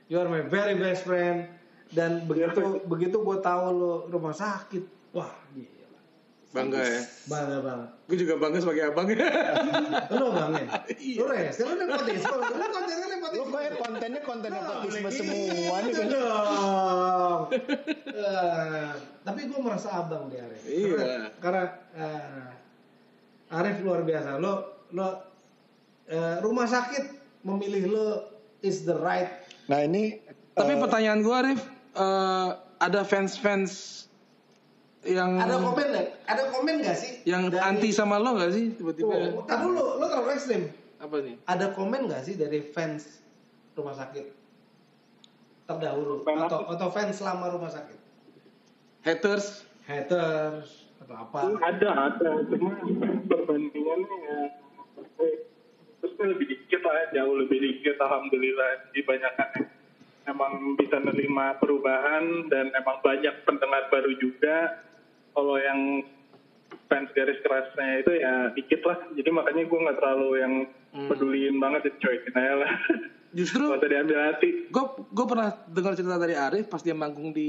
You 0.08 0.24
are 0.24 0.32
my 0.32 0.44
very 0.48 0.80
best 0.80 1.04
friend. 1.04 1.48
Dan 1.92 2.24
begitu 2.24 2.80
begitu 2.88 3.20
gue 3.20 3.38
tahu 3.44 3.64
lo 3.76 3.92
rumah 4.08 4.32
sakit, 4.32 5.12
wah 5.12 5.28
gila, 5.52 5.81
Bangga 6.52 6.84
ya. 6.84 7.02
bangga 7.26 7.57
banget. 7.64 7.90
Gue 8.06 8.18
juga 8.19 8.34
bangga 8.36 8.60
sebagai 8.60 8.84
abang 8.91 9.07
ya. 9.07 9.23
Lo 10.19 10.36
bang 10.36 10.52
ya? 10.53 10.68
Lo 11.15 11.26
res, 11.26 11.56
lo 11.57 11.72
nepotisme, 11.73 12.28
lo 12.28 12.68
kontennya 12.68 12.98
Lu 12.99 13.14
nepotisme. 13.14 13.49
kayak 13.49 13.73
kontennya 13.78 14.22
konten 14.22 14.49
nepotisme 14.52 15.10
semua 15.10 15.76
nih. 15.80 15.90
gitu 15.90 16.03
dong. 16.11 17.40
Eh, 18.06 18.91
tapi 19.22 19.41
gue 19.48 19.60
merasa 19.60 19.88
abang 19.95 20.28
di 20.28 20.36
Arif. 20.36 20.61
Iya. 20.65 21.32
Karena, 21.40 21.64
eh, 21.95 22.60
Arif 23.49 23.80
luar 23.80 24.03
biasa. 24.03 24.36
Lo 24.36 24.53
lo 24.91 25.07
eh, 26.06 26.36
rumah 26.40 26.68
sakit 26.68 27.03
memilih 27.41 27.84
lo 27.88 28.07
is 28.60 28.84
the 28.84 28.94
right. 28.94 29.32
Nah 29.65 29.82
ini 29.82 30.19
Tapi 30.52 30.76
pertanyaan 30.76 31.23
gue 31.23 31.32
Arif, 31.34 31.61
eh, 31.95 32.49
ada 32.78 33.02
fans-fans 33.02 34.03
yang 35.02 35.32
Ada 35.36 35.56
komen 35.57 35.86
nggak? 35.90 36.07
Ada 36.26 36.44
komen 36.53 36.76
nggak 36.82 36.98
sih? 36.98 37.11
yang 37.26 37.49
dari- 37.49 37.64
anti 37.64 37.90
sama 37.90 38.22
lo 38.22 38.38
gak 38.38 38.53
sih 38.53 38.73
tiba-tiba? 38.73 39.10
Oh, 39.10 39.41
tar 39.44 39.61
dulu, 39.61 39.98
lo 39.98 40.06
terlalu 40.06 40.30
ekstrim. 40.34 40.64
Apa 41.02 41.15
nih? 41.19 41.36
Ada 41.45 41.73
komen 41.73 42.06
nggak 42.06 42.22
sih 42.22 42.36
dari 42.38 42.61
fans 42.61 43.22
rumah 43.73 43.95
sakit 43.95 44.26
terdahulu 45.64 46.22
Fans 46.22 46.52
atau 46.52 46.60
atau 46.68 46.88
fans 46.91 47.15
selama 47.15 47.48
rumah 47.49 47.72
sakit? 47.72 47.98
Haters? 49.02 49.64
Haters 49.88 50.91
atau 51.02 51.15
apa? 51.18 51.40
ada 51.65 51.90
ada 52.14 52.30
cuma 52.45 52.78
perbandingannya 53.26 54.18
ya 54.22 54.40
eh, 55.18 55.34
terus 55.98 56.14
lebih 56.14 56.45
dikit 56.45 56.82
lah 56.86 56.94
ya, 56.94 57.06
jauh 57.18 57.36
lebih 57.41 57.57
dikit 57.57 57.98
alhamdulillah 57.98 58.86
di 58.94 59.02
banyakan 59.02 59.49
yang 59.57 59.65
emang 60.30 60.78
bisa 60.78 61.02
nerima 61.02 61.57
perubahan 61.57 62.45
dan 62.53 62.69
emang 62.78 63.02
banyak 63.02 63.34
pendengar 63.41 63.90
baru 63.90 64.14
juga 64.22 64.78
kalau 65.32 65.56
yang 65.58 66.03
fans 66.88 67.10
garis 67.16 67.40
kerasnya 67.44 68.03
itu 68.03 68.12
ya 68.20 68.34
dikit 68.56 68.82
lah. 68.84 68.99
Jadi 69.16 69.30
makanya 69.32 69.64
gue 69.68 69.80
nggak 69.80 69.98
terlalu 69.99 70.30
yang 70.40 70.53
peduliin 71.08 71.56
banget 71.60 71.88
ya 71.88 71.91
cuekin 71.99 72.36
aja 72.36 72.56
lah. 72.68 72.72
Justru 73.32 73.64
Gak 73.64 73.88
diambil 73.88 74.18
hati. 74.28 74.68
gue 74.68 74.86
gue 75.08 75.26
pernah 75.26 75.56
dengar 75.72 75.95
cerita 75.95 76.20
dari 76.20 76.36
Arif 76.36 76.68
pas 76.68 76.84
dia 76.84 76.91
manggung 76.91 77.32
di 77.32 77.48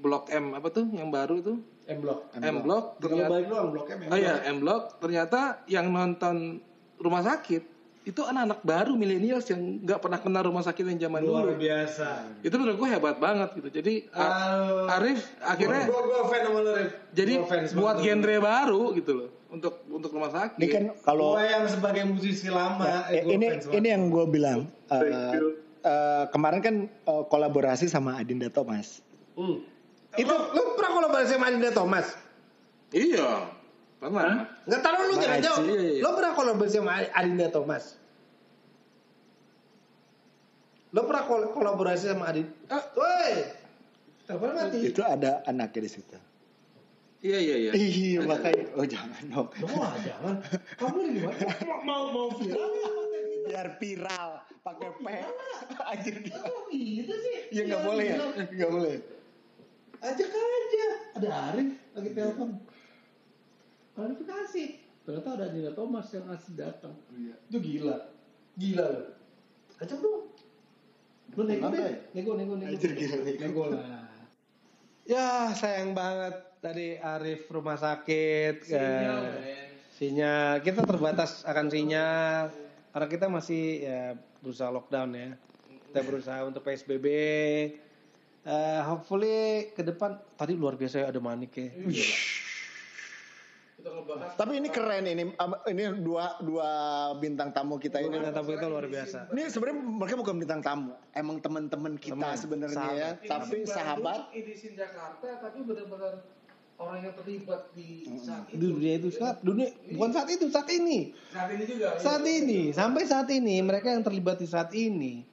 Blok 0.00 0.32
M 0.32 0.56
apa 0.56 0.72
tuh 0.72 0.88
yang 0.88 1.12
baru 1.12 1.44
tuh? 1.44 1.60
M 1.84 2.00
Block. 2.00 2.32
M 2.32 2.64
Block 2.64 2.96
Kalau 2.96 3.20
ternyata 3.20 3.28
balik 3.28 3.46
doang 3.52 3.68
Blok 3.76 3.86
M. 3.92 3.98
oh 4.08 4.16
iya 4.16 4.40
M 4.48 4.56
Block. 4.64 4.82
Ternyata 5.04 5.40
yang 5.68 5.92
nonton 5.92 6.64
rumah 6.96 7.20
sakit 7.20 7.60
itu 8.02 8.18
anak-anak 8.18 8.60
baru 8.60 8.92
milenials 8.92 9.46
yang 9.46 9.78
nggak 9.78 9.98
pernah 9.98 10.18
kenal 10.18 10.42
rumah 10.42 10.60
sakit 10.60 10.82
yang 10.84 10.98
zaman 11.00 11.22
Luar 11.22 11.46
dulu 11.46 11.54
biasa. 11.56 12.06
itu 12.40 12.50
menurut 12.52 12.76
gue 12.76 12.88
hebat 12.90 13.16
banget 13.16 13.48
gitu 13.54 13.68
jadi 13.72 13.94
Ah, 14.10 14.98
Arif 14.98 15.22
akhirnya 15.38 15.86
Gua 15.86 16.02
gua 16.02 16.20
fan 16.26 16.42
sama 16.42 16.58
lu 16.60 16.72
Rif. 16.72 16.90
jadi 17.12 17.32
Gua 17.36 17.46
fans 17.46 17.70
buat 17.72 17.96
genre 17.98 18.36
baru 18.36 18.82
gitu 18.92 19.12
loh 19.14 19.28
untuk 19.48 19.86
untuk 19.86 20.10
rumah 20.10 20.30
sakit 20.30 20.58
ini 20.58 20.66
kan 20.66 20.84
kalau 21.00 21.36
Gua 21.36 21.44
yang 21.44 21.64
sebagai 21.64 22.02
musisi 22.04 22.48
lama 22.48 22.82
Eh, 23.06 23.20
eh, 23.20 23.22
ini 23.28 23.46
ini 23.70 23.86
yang 23.88 24.02
gue 24.08 24.24
bilang 24.26 24.66
you. 24.90 25.62
eh, 25.80 26.24
kemarin 26.28 26.58
kan 26.58 26.74
eh, 26.86 27.24
kolaborasi 27.24 27.86
sama 27.86 28.16
Adinda 28.16 28.48
Thomas. 28.48 28.98
Hmm. 29.32 29.62
Itu 30.12 30.28
lu 30.50 30.74
pernah 30.74 30.90
kolaborasi 30.92 31.38
sama 31.38 31.48
Adinda 31.48 31.70
Thomas? 31.70 32.18
iya 32.90 33.46
pernah 34.10 34.46
Enggak 34.66 34.80
tahu 34.82 34.94
lu 35.06 35.14
jangan 35.16 35.38
jawab. 35.38 35.62
Iya, 35.62 35.78
iya. 35.78 36.00
Lu 36.02 36.08
pernah 36.18 36.32
kolaborasi 36.34 36.76
sama 36.82 36.92
Adinda 37.14 37.46
Thomas? 37.54 37.84
Lu 40.92 41.00
pernah 41.08 41.22
kol- 41.24 41.50
kolaborasi 41.54 42.04
sama 42.10 42.28
Adin? 42.28 42.46
Ah, 42.68 42.84
woi. 42.92 43.32
Telepon 44.28 44.50
mati. 44.52 44.78
Itu 44.84 45.00
ada 45.00 45.40
anaknya 45.44 45.80
di 45.82 45.90
situ. 45.90 46.18
iya 47.22 47.38
iya 47.38 47.54
iya 47.54 47.70
Iya 47.70 48.18
makanya 48.26 48.66
oh 48.74 48.82
jangan 48.82 49.22
dong. 49.30 49.48
Wah, 49.62 49.94
jangan. 50.02 50.42
Kamu 50.74 50.94
lagi 50.98 51.12
gimana? 51.22 51.46
Mau 51.86 52.04
mau 52.10 52.28
viral? 52.34 52.70
Biar 53.46 53.68
viral 53.78 54.30
pakai 54.60 54.90
P. 54.90 55.06
Anjir 55.86 56.16
gila. 56.18 56.42
Kok 56.42 56.66
gitu 56.74 57.14
sih? 57.14 57.34
Ya 57.54 57.62
nggak 57.62 57.82
boleh 57.86 58.04
ya, 58.10 58.16
nggak 58.42 58.70
boleh. 58.74 58.94
Ajak 60.02 60.28
aja. 60.34 60.86
Ada 61.14 61.28
Arif 61.54 61.68
lagi 61.94 62.10
telepon. 62.10 62.48
Klarifikasi. 63.92 64.64
Ternyata 65.02 65.28
ada 65.34 65.44
Adinda 65.50 65.72
Thomas 65.74 66.06
yang 66.14 66.26
asli 66.30 66.54
datang. 66.54 66.94
Itu 67.50 67.58
gila. 67.58 67.96
Gila 68.54 68.84
loh. 68.86 69.06
Ajak 69.82 69.98
dong. 69.98 70.30
Lu 71.32 71.42
nego 71.48 71.66
deh. 71.72 71.80
ya? 71.80 71.92
Nego, 72.14 72.32
nego, 72.38 72.54
nego. 72.54 72.76
Gila, 72.76 73.16
nego. 73.24 73.40
Nego 73.42 73.64
lah. 73.74 74.06
Ya 75.02 75.50
sayang 75.58 75.98
banget 75.98 76.38
tadi 76.62 76.94
Arif 76.94 77.50
rumah 77.50 77.74
sakit. 77.74 78.62
Sinyal, 78.62 79.22
eh, 79.26 79.34
men. 79.42 79.70
sinyal. 79.98 80.52
Kita 80.62 80.86
terbatas 80.86 81.42
akan 81.42 81.66
sinyal. 81.66 82.54
Karena 82.94 83.06
kita 83.10 83.26
masih 83.26 83.64
ya 83.82 84.00
berusaha 84.38 84.70
lockdown 84.70 85.10
ya. 85.18 85.28
Kita 85.90 86.00
berusaha 86.06 86.40
untuk 86.46 86.62
PSBB. 86.62 87.06
Eh, 88.42 88.80
hopefully 88.86 89.70
ke 89.74 89.82
depan 89.82 90.18
tadi 90.38 90.54
luar 90.54 90.74
biasa 90.78 91.02
ya 91.02 91.06
ada 91.10 91.18
manik 91.22 91.54
ya. 91.58 91.70
Kita 93.82 93.90
ngebahas 93.90 94.30
Tapi 94.38 94.52
ini 94.62 94.68
keren 94.70 95.04
ini 95.10 95.22
ini 95.66 95.82
dua 95.98 96.38
dua 96.38 96.68
bintang 97.18 97.50
tamu 97.50 97.82
kita 97.82 97.98
ini. 97.98 98.14
Ini 98.14 98.30
tamu 98.30 98.54
kita 98.54 98.70
luar 98.70 98.86
biasa. 98.86 99.34
Ini 99.34 99.50
sebenarnya 99.50 99.76
mereka 99.82 100.14
bukan 100.22 100.36
bintang 100.38 100.62
tamu, 100.62 100.94
emang 101.10 101.42
teman-teman 101.42 101.98
kita 101.98 102.38
sebenarnya 102.38 102.86
ya, 102.94 103.10
tapi 103.18 103.66
sahabat. 103.66 104.30
Jakarta 104.72 105.28
tapi 105.42 105.58
benar-benar 105.66 106.22
orang 106.78 106.98
yang 107.02 107.14
terlibat 107.18 107.70
di 107.74 108.06
saat 108.18 108.46
Di 108.48 108.56
dunia 108.58 108.92
itu. 108.98 109.08
saat 109.10 109.42
dunia 109.42 109.68
bukan 109.94 110.10
saat 110.14 110.28
itu 110.30 110.46
saat 110.46 110.70
ini. 110.70 111.10
saat 111.30 111.50
ini 111.50 111.64
juga 111.66 111.98
Saat 111.98 112.24
ini. 112.24 112.60
Sampai 112.70 113.02
saat 113.04 113.28
ini 113.34 113.58
mereka 113.60 113.90
yang 113.90 114.06
terlibat 114.06 114.38
di 114.38 114.46
saat 114.46 114.70
ini. 114.74 115.26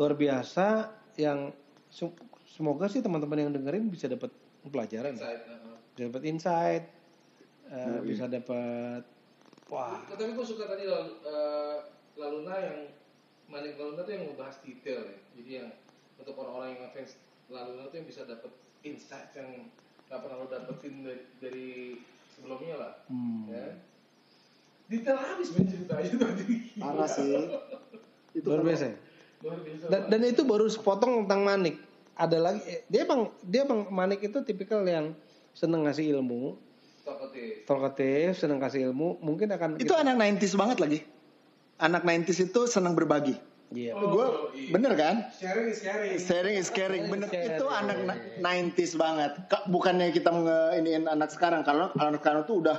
Luar 0.00 0.16
biasa 0.16 0.90
yang 1.20 1.52
sem- 1.92 2.16
semoga 2.48 2.90
sih 2.90 2.98
teman-teman 3.00 3.48
yang 3.48 3.52
dengerin 3.54 3.86
bisa 3.92 4.10
dapat 4.10 4.32
pelajaran, 4.64 5.14
Saat, 5.14 5.46
uh, 5.46 5.76
bisa 5.94 6.10
dapat 6.10 6.22
insight, 6.26 6.84
eh, 7.74 7.98
bisa 8.06 8.30
dapat 8.30 9.02
wah 9.66 9.98
tapi 10.06 10.30
gue 10.38 10.46
suka 10.46 10.70
tadi 10.70 10.86
lalu, 10.86 11.12
eh, 11.26 11.76
Laluna 12.14 12.54
yang 12.62 12.78
Manik 13.50 13.76
Laluna 13.76 14.02
tuh 14.06 14.12
yang 14.14 14.24
ngebahas 14.30 14.56
detail 14.64 15.00
ya. 15.04 15.18
Jadi 15.36 15.50
yang 15.60 15.68
untuk 16.16 16.34
orang-orang 16.38 16.78
yang 16.78 16.90
fans 16.94 17.18
Laluna 17.52 17.90
tuh 17.92 17.96
yang 18.00 18.08
bisa 18.08 18.22
dapet 18.24 18.52
insight 18.86 19.30
yang 19.36 19.68
gak 20.08 20.20
pernah 20.20 20.36
lo 20.44 20.46
dapetin 20.48 21.04
dari, 21.04 21.24
dari 21.40 21.68
sebelumnya 22.32 22.76
lah. 22.80 22.92
Hmm. 23.08 23.48
Ya. 23.48 23.66
Detail 24.88 25.16
habis 25.16 25.48
main 25.52 25.66
ceritanya 25.68 26.12
tadi. 26.28 26.44
Parah 26.76 27.08
sih. 27.08 27.32
Itu 28.36 28.46
luar 28.48 28.62
biasa. 28.64 28.84
ya. 28.92 28.96
Luar 29.44 29.58
biasa. 29.60 29.84
Dan, 29.88 30.02
dan 30.12 30.20
itu 30.24 30.42
baru 30.44 30.66
sepotong 30.68 31.24
tentang 31.24 31.42
Manik. 31.44 31.76
Ada 32.14 32.38
lagi 32.38 32.62
dia 32.86 33.02
bang 33.04 33.26
dia 33.42 33.66
bang 33.66 33.90
Manik 33.90 34.22
itu 34.22 34.38
tipikal 34.46 34.86
yang 34.86 35.18
seneng 35.50 35.82
ngasih 35.82 36.14
ilmu, 36.14 36.54
Talkative. 37.64 38.32
seneng 38.32 38.58
kasih 38.58 38.90
ilmu. 38.90 39.18
Mungkin 39.18 39.50
akan 39.50 39.76
Itu 39.76 39.92
anak 39.92 40.14
90s 40.14 40.54
banget 40.54 40.78
lagi. 40.78 40.98
Anak 41.76 42.02
90s 42.02 42.38
itu 42.44 42.60
senang 42.64 42.94
berbagi. 42.94 43.34
Iya. 43.68 43.90
Oh, 43.92 44.06
Gue 44.08 44.26
iya. 44.54 44.70
bener 44.70 44.92
kan? 44.94 45.26
Sharing 45.32 45.66
is 45.66 45.80
caring. 45.80 46.14
Sharing 46.16 46.56
is 46.56 46.70
caring. 46.70 47.02
Bener 47.08 47.26
Sharing 47.26 47.58
itu 47.58 47.66
anak 47.66 47.98
na- 48.04 48.20
90s 48.38 48.94
banget. 48.94 49.30
Ka- 49.46 49.66
Bukannya 49.66 50.08
kita 50.08 50.30
ngeiniin 50.30 51.04
anak 51.04 51.28
sekarang 51.28 51.62
karena 51.62 51.90
anak 51.92 52.20
sekarang 52.20 52.42
tuh 52.44 52.62
udah 52.62 52.78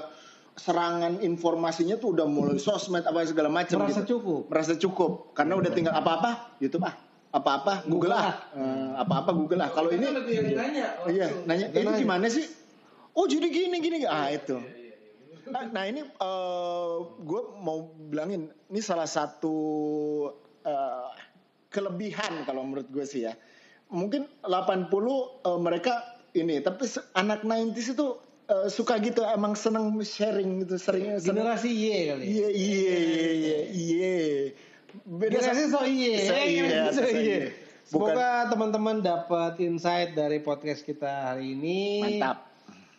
serangan 0.56 1.20
informasinya 1.20 2.00
tuh 2.00 2.16
udah 2.16 2.24
mulai 2.26 2.56
sosmed 2.56 3.04
apa 3.04 3.28
segala 3.28 3.52
macam 3.52 3.76
Merasa 3.78 4.02
gitu. 4.02 4.16
cukup. 4.16 4.42
Merasa 4.48 4.74
cukup 4.74 5.12
karena 5.34 5.54
udah 5.54 5.68
tinggal 5.70 5.92
apa-apa 5.92 6.56
YouTube 6.58 6.86
ah. 6.86 6.96
Apa-apa 7.30 7.84
Google 7.84 8.16
ah. 8.16 8.32
Eh, 8.56 8.92
apa-apa 8.96 9.36
Google 9.36 9.60
ah. 9.60 9.70
Kalau 9.70 9.92
ini 9.92 10.08
lebih 10.08 10.56
nanya. 10.56 11.04
Iya, 11.04 11.28
nanya 11.44 11.68
ini 11.70 11.92
gimana 12.00 12.32
sih? 12.32 12.48
Oh 13.16 13.26
jadi 13.32 13.48
gini 13.48 13.80
gini 13.80 14.04
ah 14.04 14.28
itu. 14.28 14.60
Iya, 14.60 14.76
iya, 14.76 14.92
iya. 14.92 15.48
Nah, 15.48 15.64
nah 15.72 15.84
ini 15.88 16.04
gue 17.24 17.42
mau 17.64 17.88
bilangin 18.12 18.52
ini 18.68 18.82
salah 18.84 19.08
satu 19.08 19.56
eh, 20.68 21.10
kelebihan 21.72 22.44
kalau 22.44 22.68
menurut 22.68 22.92
gue 22.92 23.08
sih 23.08 23.24
ya. 23.24 23.34
Mungkin 23.88 24.28
80 24.44 24.92
eh, 24.92 25.60
mereka 25.64 25.94
ini 26.36 26.60
tapi 26.60 26.92
anak 27.16 27.48
90s 27.48 27.96
itu 27.96 28.08
eh, 28.52 28.68
suka 28.68 29.00
gitu 29.00 29.24
emang 29.24 29.56
seneng 29.56 29.96
sharing 30.04 30.68
gitu 30.68 30.76
sering 30.76 31.16
Generasi 31.24 31.72
Y 31.72 32.12
kali. 32.12 32.24
iya 32.28 32.48
iya 32.52 32.96
iya 33.00 33.30
iya 33.32 33.60
iya. 33.72 34.16
Beda 35.08 35.40
Generasi 35.40 35.64
so 35.72 35.88
Y. 35.88 36.04
So 36.28 36.36
iya, 36.36 36.92
Y. 36.92 37.00
iya. 37.16 37.40
Semoga 37.86 38.50
teman-teman 38.50 39.06
dapat 39.06 39.62
insight 39.62 40.18
dari 40.18 40.42
podcast 40.42 40.82
kita 40.82 41.32
hari 41.32 41.54
ini. 41.54 42.02
mantap. 42.02 42.45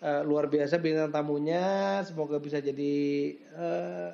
Eh, 0.06 0.22
luar 0.22 0.46
biasa 0.46 0.78
bintang 0.78 1.10
tamunya. 1.10 1.66
Semoga 2.00 2.38
bisa 2.38 2.58
jadi 2.58 2.94
eh, 3.34 4.10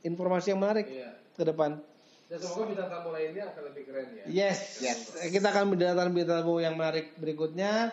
informasi 0.00 0.54
yang 0.54 0.62
menarik 0.62 0.86
Iya. 0.86 1.10
ke 1.34 1.42
depan. 1.42 1.82
Dan 2.26 2.38
semoga 2.38 2.64
bintang 2.66 2.88
tamu 2.88 3.10
lainnya 3.10 3.44
akan 3.48 3.62
lebih 3.66 3.82
keren 3.84 4.06
ya. 4.12 4.24
Yes. 4.26 4.78
Yes. 4.78 4.98
Kita 5.26 5.46
akan 5.48 5.74
mendatangkan 5.74 6.10
bintang 6.10 6.42
tamu 6.42 6.58
yang 6.58 6.74
menarik 6.74 7.14
berikutnya. 7.16 7.90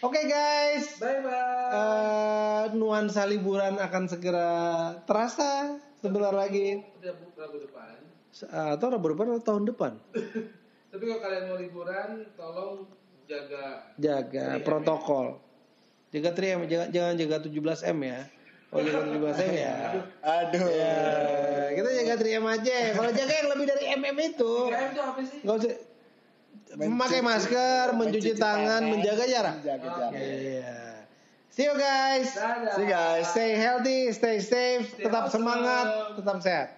Oke 0.00 0.20
guys. 0.24 0.96
Bye 0.96 1.20
bye. 1.20 1.68
Eh, 1.70 2.64
nuansa 2.72 3.24
liburan 3.24 3.76
akan 3.76 4.04
segera 4.04 4.48
terasa 5.02 5.76
sebentar 5.96 6.32
lagi. 6.32 6.80
Rabu 7.34 7.56
depan. 7.58 7.96
Se- 8.28 8.48
Atau 8.48 8.88
Rabu 8.90 9.12
depan 9.12 9.32
atau 9.32 9.44
tahun 9.46 9.64
depan. 9.66 9.92
Tapi 10.92 11.02
kalau 11.02 11.20
kalian 11.20 11.44
mau 11.46 11.56
liburan, 11.56 12.08
tolong 12.34 12.86
jaga 13.24 13.90
Jaga 13.96 14.60
protokol. 14.60 15.40
Jaga 16.14 16.30
3M, 16.30 16.60
jangan, 16.70 16.88
jangan 16.94 17.14
jaga 17.18 17.36
17M 17.42 17.98
ya. 18.06 18.20
Oh 18.70 18.78
jaga 18.78 19.02
17M 19.02 19.50
ya. 19.50 19.74
Aduh. 20.38 20.66
Ya, 20.70 20.94
kita 21.74 21.90
jaga 21.90 22.14
3M 22.22 22.44
aja. 22.46 22.76
Kalau 22.94 23.10
jaga 23.10 23.32
yang 23.34 23.48
lebih 23.50 23.66
dari 23.66 23.84
MM 23.98 24.16
itu, 24.22 24.52
3M 24.70 24.88
itu 24.94 25.02
apa 25.02 25.20
sih? 25.26 25.38
nggak 25.42 25.56
usah 25.58 25.74
memakai 26.78 27.20
masker, 27.22 27.86
mencuci 27.98 28.32
tangan, 28.38 28.82
menjaga 28.86 29.24
jarak. 29.26 29.54
Menjaga 29.58 29.88
jarak. 29.90 30.12
Iya. 30.14 30.74
See 31.54 31.66
you 31.66 31.74
guys. 31.78 32.34
Dadah. 32.34 32.74
See 32.74 32.82
you 32.82 32.90
guys. 32.90 33.24
Stay 33.30 33.50
healthy, 33.54 34.10
stay 34.10 34.38
safe, 34.42 34.90
Stay 34.90 35.06
tetap 35.06 35.30
awesome. 35.30 35.42
semangat, 35.42 35.86
tetap 36.18 36.36
sehat. 36.42 36.68